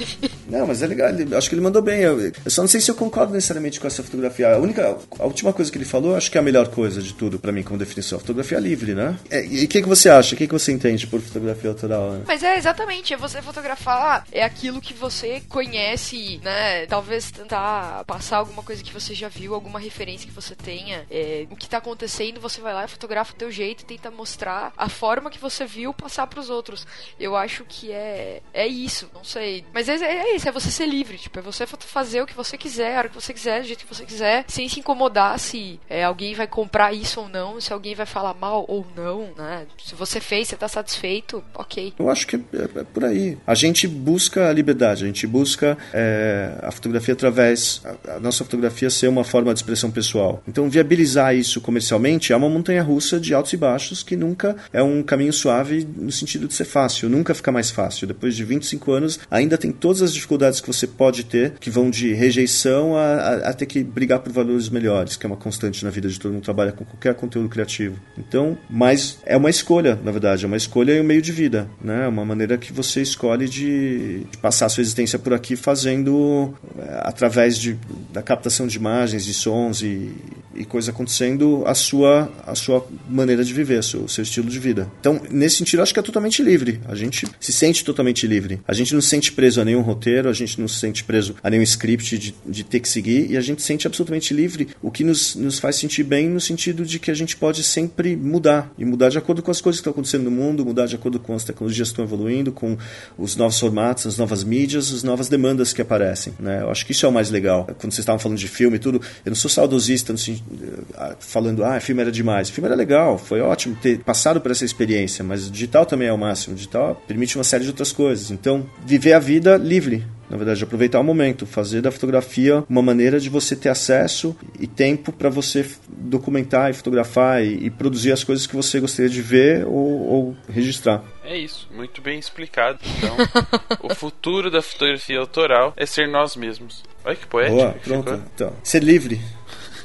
não, 0.48 0.66
mas 0.66 0.82
é 0.82 0.86
legal, 0.86 1.10
ele, 1.10 1.34
acho 1.34 1.48
que 1.48 1.54
ele 1.54 1.62
mandou 1.62 1.82
bem. 1.82 2.00
Eu, 2.00 2.18
eu, 2.18 2.32
só 2.46 2.62
não 2.62 2.68
sei 2.68 2.80
se 2.80 2.90
eu 2.90 2.94
concordo 2.94 3.34
necessariamente 3.34 3.78
com 3.78 3.86
essa 3.86 4.02
fotografia. 4.02 4.54
A 4.54 4.58
única, 4.58 4.96
a 5.18 5.24
última 5.24 5.52
coisa 5.52 5.70
que 5.70 5.76
ele 5.76 5.84
falou, 5.84 6.16
acho 6.16 6.30
que 6.30 6.38
é 6.38 6.40
a 6.40 6.44
melhor 6.44 6.68
coisa 6.68 7.02
de 7.02 7.12
tudo 7.12 7.38
para 7.38 7.52
mim 7.52 7.62
como 7.62 7.78
definição. 7.78 8.16
A 8.16 8.20
fotografia 8.20 8.58
livre, 8.58 8.94
né? 8.94 9.18
É, 9.30 9.44
e 9.44 9.64
o 9.64 9.68
que, 9.68 9.82
que 9.82 9.88
você 9.88 10.08
acha? 10.08 10.34
O 10.34 10.38
que, 10.38 10.46
que 10.46 10.52
você 10.52 10.72
entende 10.72 11.06
por 11.06 11.20
fotografia 11.20 11.70
autoral? 11.70 12.12
Né? 12.12 12.24
Mas 12.26 12.42
é 12.42 12.56
exatamente, 12.56 13.12
é 13.12 13.16
você 13.16 13.42
fotografar 13.42 14.24
é 14.32 14.42
aquilo 14.42 14.80
que 14.80 14.94
você 14.94 15.42
conhece, 15.48 16.40
né? 16.42 16.86
Talvez 16.86 17.30
tentar 17.30 18.04
passar 18.04 18.38
alguma 18.38 18.62
coisa 18.62 18.82
que 18.82 18.92
você 18.92 19.14
já 19.14 19.28
viu, 19.28 19.54
alguma 19.54 19.78
referência 19.78 20.26
que 20.26 20.34
você 20.34 20.54
tenha. 20.54 21.04
É, 21.10 21.46
o 21.50 21.56
que 21.56 21.68
tá 21.68 21.78
acontecendo, 21.78 22.40
você 22.40 22.60
vai 22.62 22.72
lá 22.72 22.86
fotografa 22.86 23.32
o 23.32 23.36
teu 23.36 23.50
jeito 23.50 23.82
e 23.82 23.86
tenta 23.86 24.10
mostrar 24.10 24.72
a 24.76 24.88
forma 24.88 25.30
que 25.30 25.38
você 25.38 25.64
viu 25.64 25.92
passar 25.92 26.26
para 26.26 26.40
os 26.40 26.50
outros. 26.50 26.86
Eu 27.18 27.36
acho 27.36 27.64
que 27.64 27.90
é 27.92 28.40
é 28.52 28.66
isso, 28.66 29.08
não 29.14 29.24
sei. 29.24 29.64
Mas 29.72 29.88
é, 29.88 29.96
é 29.96 30.36
isso, 30.36 30.48
é 30.48 30.52
você 30.52 30.70
ser 30.70 30.86
livre, 30.86 31.18
tipo, 31.18 31.38
é 31.38 31.42
você 31.42 31.66
fazer 31.66 32.22
o 32.22 32.26
que 32.26 32.34
você 32.34 32.56
quiser, 32.56 32.94
a 32.94 32.98
hora 32.98 33.08
que 33.08 33.14
você 33.14 33.32
quiser, 33.32 33.62
do 33.62 33.66
jeito 33.66 33.84
que 33.84 33.94
você 33.94 34.04
quiser, 34.04 34.44
sem 34.48 34.68
se 34.68 34.80
incomodar 34.80 35.38
se 35.38 35.80
é, 35.88 36.04
alguém 36.04 36.34
vai 36.34 36.46
comprar 36.46 36.92
isso 36.92 37.20
ou 37.20 37.28
não, 37.28 37.60
se 37.60 37.72
alguém 37.72 37.94
vai 37.94 38.06
falar 38.06 38.34
mal 38.34 38.64
ou 38.68 38.86
não, 38.94 39.30
né? 39.36 39.66
Se 39.84 39.94
você 39.94 40.20
fez, 40.20 40.48
você 40.48 40.56
tá 40.56 40.68
satisfeito, 40.68 41.42
ok. 41.54 41.94
Eu 41.98 42.10
acho 42.10 42.26
que 42.26 42.36
é, 42.36 42.80
é 42.80 42.84
por 42.84 43.04
aí. 43.04 43.38
A 43.46 43.54
gente 43.54 43.88
busca 43.88 44.48
a 44.48 44.52
liberdade, 44.52 45.04
a 45.04 45.06
gente 45.06 45.26
busca 45.26 45.76
é, 45.92 46.52
a 46.62 46.70
fotografia 46.70 47.14
através, 47.14 47.82
a, 47.84 48.16
a 48.16 48.20
nossa 48.20 48.44
fotografia 48.44 48.90
ser 48.90 49.08
uma 49.08 49.24
forma 49.24 49.52
de 49.52 49.60
expressão 49.60 49.90
pessoal. 49.90 50.42
Então, 50.46 50.68
viabilizar 50.68 51.34
isso 51.34 51.60
comercialmente 51.60 52.32
é 52.32 52.36
uma 52.36 52.48
montanha 52.52 52.82
russa 52.82 53.18
de 53.18 53.34
altos 53.34 53.52
e 53.52 53.56
baixos 53.56 54.02
que 54.02 54.16
nunca 54.16 54.56
é 54.72 54.82
um 54.82 55.02
caminho 55.02 55.32
suave 55.32 55.86
no 55.96 56.12
sentido 56.12 56.46
de 56.46 56.54
ser 56.54 56.64
fácil, 56.64 57.08
nunca 57.08 57.34
fica 57.34 57.50
mais 57.50 57.70
fácil. 57.70 58.06
Depois 58.06 58.36
de 58.36 58.44
25 58.44 58.92
anos, 58.92 59.20
ainda 59.30 59.58
tem 59.58 59.72
todas 59.72 60.02
as 60.02 60.12
dificuldades 60.12 60.60
que 60.60 60.66
você 60.66 60.86
pode 60.86 61.24
ter, 61.24 61.54
que 61.58 61.70
vão 61.70 61.90
de 61.90 62.12
rejeição 62.12 62.96
a, 62.96 63.02
a, 63.02 63.34
a 63.50 63.54
ter 63.54 63.66
que 63.66 63.82
brigar 63.82 64.20
por 64.20 64.32
valores 64.32 64.68
melhores, 64.68 65.16
que 65.16 65.26
é 65.26 65.28
uma 65.28 65.36
constante 65.36 65.84
na 65.84 65.90
vida 65.90 66.08
de 66.08 66.18
todo 66.18 66.32
mundo 66.32 66.40
que 66.40 66.44
trabalha 66.44 66.72
com 66.72 66.84
qualquer 66.84 67.14
conteúdo 67.14 67.48
criativo. 67.48 67.96
Então, 68.16 68.56
mas 68.68 69.18
é 69.24 69.36
uma 69.36 69.50
escolha, 69.50 69.98
na 70.02 70.10
verdade, 70.10 70.44
é 70.44 70.46
uma 70.46 70.56
escolha 70.56 70.92
e 70.92 71.00
um 71.00 71.04
meio 71.04 71.22
de 71.22 71.32
vida, 71.32 71.68
né? 71.80 72.04
É 72.04 72.08
uma 72.08 72.24
maneira 72.24 72.58
que 72.58 72.72
você 72.72 73.02
escolhe 73.02 73.48
de, 73.48 74.24
de 74.30 74.38
passar 74.38 74.66
a 74.66 74.68
sua 74.68 74.82
existência 74.82 75.18
por 75.18 75.32
aqui 75.32 75.56
fazendo 75.56 76.54
é, 76.78 77.00
através 77.02 77.58
de, 77.58 77.78
da 78.12 78.22
captação 78.22 78.66
de 78.66 78.76
imagens, 78.76 79.24
de 79.24 79.34
sons 79.34 79.82
e, 79.82 80.12
e 80.54 80.64
coisas 80.64 80.88
acontecendo 80.88 81.62
a 81.66 81.74
sua 81.74 82.30
a 82.46 82.54
sua 82.54 82.86
maneira 83.08 83.44
de 83.44 83.52
viver, 83.52 83.82
seu, 83.82 84.08
seu 84.08 84.22
estilo 84.22 84.48
de 84.48 84.58
vida. 84.58 84.90
Então, 85.00 85.20
nesse 85.30 85.56
sentido, 85.56 85.82
acho 85.82 85.92
que 85.92 86.00
é 86.00 86.02
totalmente 86.02 86.42
livre. 86.42 86.80
A 86.86 86.94
gente 86.94 87.26
se 87.40 87.52
sente 87.52 87.84
totalmente 87.84 88.26
livre. 88.26 88.60
A 88.66 88.74
gente 88.74 88.94
não 88.94 89.00
se 89.00 89.08
sente 89.08 89.32
preso 89.32 89.60
a 89.60 89.64
nenhum 89.64 89.80
roteiro, 89.80 90.28
a 90.28 90.32
gente 90.32 90.60
não 90.60 90.68
se 90.68 90.78
sente 90.78 91.04
preso 91.04 91.34
a 91.42 91.50
nenhum 91.50 91.62
script 91.62 92.18
de, 92.18 92.34
de 92.46 92.64
ter 92.64 92.80
que 92.80 92.88
seguir 92.88 93.30
e 93.30 93.36
a 93.36 93.40
gente 93.40 93.62
se 93.62 93.68
sente 93.68 93.86
absolutamente 93.86 94.34
livre, 94.34 94.68
o 94.82 94.90
que 94.90 95.04
nos, 95.04 95.34
nos 95.34 95.58
faz 95.58 95.76
sentir 95.76 96.02
bem 96.02 96.28
no 96.28 96.40
sentido 96.40 96.84
de 96.84 96.98
que 96.98 97.10
a 97.10 97.14
gente 97.14 97.36
pode 97.36 97.62
sempre 97.62 98.16
mudar 98.16 98.72
e 98.78 98.84
mudar 98.84 99.08
de 99.08 99.18
acordo 99.18 99.42
com 99.42 99.50
as 99.50 99.60
coisas 99.60 99.78
que 99.78 99.82
estão 99.82 99.92
acontecendo 99.92 100.24
no 100.24 100.30
mundo, 100.30 100.64
mudar 100.64 100.86
de 100.86 100.94
acordo 100.94 101.18
com 101.18 101.34
as 101.34 101.44
tecnologias 101.44 101.88
que 101.88 101.92
estão 101.92 102.04
evoluindo, 102.04 102.52
com 102.52 102.76
os 103.16 103.36
novos 103.36 103.58
formatos, 103.58 104.06
as 104.06 104.18
novas 104.18 104.44
mídias, 104.44 104.92
as 104.92 105.02
novas 105.02 105.28
demandas 105.28 105.72
que 105.72 105.82
aparecem. 105.82 106.32
Né? 106.38 106.62
Eu 106.62 106.70
acho 106.70 106.84
que 106.84 106.92
isso 106.92 107.06
é 107.06 107.08
o 107.08 107.12
mais 107.12 107.30
legal. 107.30 107.64
Quando 107.64 107.92
vocês 107.92 108.00
estavam 108.00 108.18
falando 108.18 108.38
de 108.38 108.48
filme 108.48 108.76
e 108.76 108.78
tudo, 108.80 109.00
eu 109.24 109.30
não 109.30 109.36
sou 109.36 109.50
saudosista 109.50 110.12
no, 110.12 110.18
eh, 110.18 111.16
falando, 111.20 111.64
ah, 111.64 111.78
filme 111.80 112.02
era 112.02 112.12
demais. 112.12 112.31
O 112.40 112.52
filme 112.52 112.68
era 112.68 112.76
legal, 112.76 113.18
foi 113.18 113.40
ótimo 113.40 113.76
ter 113.76 113.98
passado 114.00 114.40
por 114.40 114.50
essa 114.50 114.64
experiência, 114.64 115.24
mas 115.24 115.48
o 115.48 115.50
digital 115.50 115.84
também 115.84 116.08
é 116.08 116.12
o 116.12 116.18
máximo. 116.18 116.54
O 116.54 116.56
digital 116.56 117.00
permite 117.06 117.36
uma 117.36 117.44
série 117.44 117.64
de 117.64 117.70
outras 117.70 117.92
coisas. 117.92 118.30
Então, 118.30 118.66
viver 118.84 119.12
a 119.12 119.18
vida 119.18 119.56
livre, 119.56 120.04
na 120.32 120.36
verdade, 120.38 120.64
aproveitar 120.64 120.98
o 120.98 121.04
momento, 121.04 121.44
fazer 121.44 121.82
da 121.82 121.90
fotografia 121.90 122.64
uma 122.68 122.80
maneira 122.80 123.20
de 123.20 123.28
você 123.28 123.54
ter 123.54 123.68
acesso 123.68 124.34
e 124.58 124.66
tempo 124.66 125.12
para 125.12 125.28
você 125.28 125.68
documentar 125.88 126.70
e 126.70 126.72
fotografar 126.72 127.44
e, 127.44 127.66
e, 127.66 127.70
produzir 127.70 128.12
as 128.12 128.24
coisas 128.24 128.46
que 128.46 128.56
você 128.56 128.80
gostaria 128.80 129.10
de 129.10 129.20
ver 129.20 129.66
ou, 129.66 130.08
ou 130.08 130.36
registrar. 130.48 131.04
É 131.22 131.36
isso, 131.36 131.68
muito 131.74 132.00
bem 132.00 132.18
explicado. 132.18 132.78
Então, 132.96 133.16
o 133.82 133.94
futuro 133.94 134.50
da 134.50 134.62
fotografia 134.62 135.18
autoral 135.18 135.74
é 135.76 135.84
ser 135.84 136.08
nós 136.08 136.34
mesmos. 136.34 136.82
Olha 137.04 137.16
que 137.16 137.26
poético. 137.26 137.56
Boa, 137.56 137.74
pronto. 137.84 138.22
Então, 138.34 138.52
ser 138.62 138.82
livre. 138.82 139.20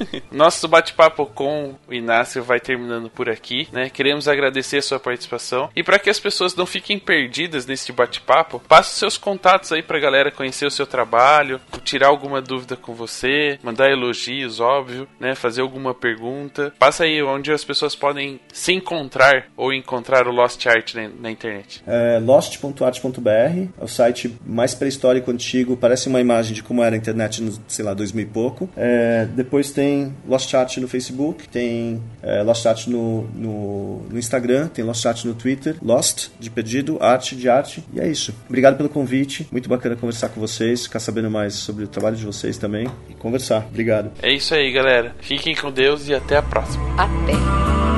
Nosso 0.30 0.68
bate-papo 0.68 1.26
com 1.26 1.74
o 1.88 1.92
Inácio 1.92 2.42
vai 2.42 2.60
terminando 2.60 3.10
por 3.10 3.28
aqui, 3.28 3.68
né? 3.72 3.90
Queremos 3.90 4.28
agradecer 4.28 4.78
a 4.78 4.82
sua 4.82 5.00
participação 5.00 5.70
e 5.74 5.82
para 5.82 5.98
que 5.98 6.10
as 6.10 6.20
pessoas 6.20 6.54
não 6.54 6.66
fiquem 6.66 6.98
perdidas 6.98 7.66
nesse 7.66 7.92
bate-papo, 7.92 8.60
passe 8.68 8.98
seus 8.98 9.16
contatos 9.16 9.72
aí 9.72 9.82
pra 9.82 9.98
galera 9.98 10.30
conhecer 10.30 10.66
o 10.66 10.70
seu 10.70 10.86
trabalho, 10.86 11.60
tirar 11.84 12.08
alguma 12.08 12.40
dúvida 12.40 12.76
com 12.76 12.94
você, 12.94 13.58
mandar 13.62 13.90
elogios, 13.90 14.60
óbvio, 14.60 15.08
né? 15.18 15.34
Fazer 15.34 15.62
alguma 15.62 15.94
pergunta. 15.94 16.72
Passa 16.78 17.04
aí 17.04 17.22
onde 17.22 17.52
as 17.52 17.64
pessoas 17.64 17.94
podem 17.94 18.40
se 18.52 18.72
encontrar 18.72 19.46
ou 19.56 19.72
encontrar 19.72 20.26
o 20.26 20.32
Lost 20.32 20.66
Art 20.66 20.94
na, 20.94 21.08
na 21.20 21.30
internet. 21.30 21.82
É 21.86 22.18
lost.art.br, 22.18 23.28
é 23.28 23.68
o 23.84 23.88
site 23.88 24.36
mais 24.46 24.74
pré-histórico 24.74 25.30
antigo, 25.30 25.76
parece 25.76 26.08
uma 26.08 26.20
imagem 26.20 26.54
de 26.54 26.62
como 26.62 26.82
era 26.82 26.94
a 26.94 26.98
internet 26.98 27.42
no, 27.42 27.52
sei 27.66 27.84
lá, 27.84 27.94
2000 27.94 28.24
e 28.24 28.26
pouco. 28.26 28.70
É, 28.76 29.26
depois 29.26 29.70
tem 29.70 29.87
tem 29.88 30.14
Lost 30.26 30.50
Chat 30.50 30.80
no 30.80 30.86
Facebook, 30.86 31.48
tem 31.48 32.02
é, 32.22 32.42
Lost 32.42 32.62
Chat 32.62 32.90
no, 32.90 33.22
no, 33.34 34.02
no, 34.10 34.18
Instagram, 34.18 34.68
tem 34.68 34.84
Lost 34.84 35.02
Chat 35.02 35.26
no 35.26 35.34
Twitter, 35.34 35.76
Lost 35.82 36.28
de 36.38 36.50
pedido, 36.50 36.98
arte 37.00 37.34
de 37.34 37.48
arte. 37.48 37.82
E 37.92 38.00
é 38.00 38.06
isso. 38.06 38.34
Obrigado 38.46 38.76
pelo 38.76 38.88
convite. 38.88 39.48
Muito 39.50 39.68
bacana 39.68 39.96
conversar 39.96 40.28
com 40.28 40.40
vocês, 40.40 40.84
ficar 40.84 41.00
sabendo 41.00 41.30
mais 41.30 41.54
sobre 41.54 41.84
o 41.84 41.88
trabalho 41.88 42.16
de 42.16 42.24
vocês 42.26 42.58
também 42.58 42.86
e 43.08 43.14
conversar. 43.14 43.66
Obrigado. 43.68 44.10
É 44.22 44.32
isso 44.32 44.54
aí, 44.54 44.70
galera. 44.70 45.14
Fiquem 45.20 45.54
com 45.54 45.70
Deus 45.70 46.08
e 46.08 46.14
até 46.14 46.36
a 46.36 46.42
próxima. 46.42 46.84
Até. 46.96 47.97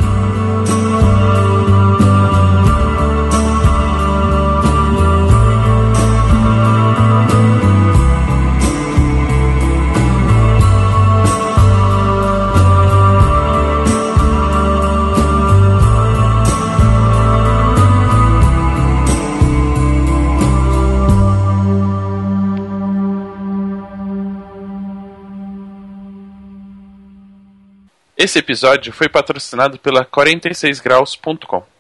Esse 28.22 28.38
episódio 28.38 28.92
foi 28.92 29.08
patrocinado 29.08 29.78
pela 29.78 30.04
46graus.com. 30.04 31.70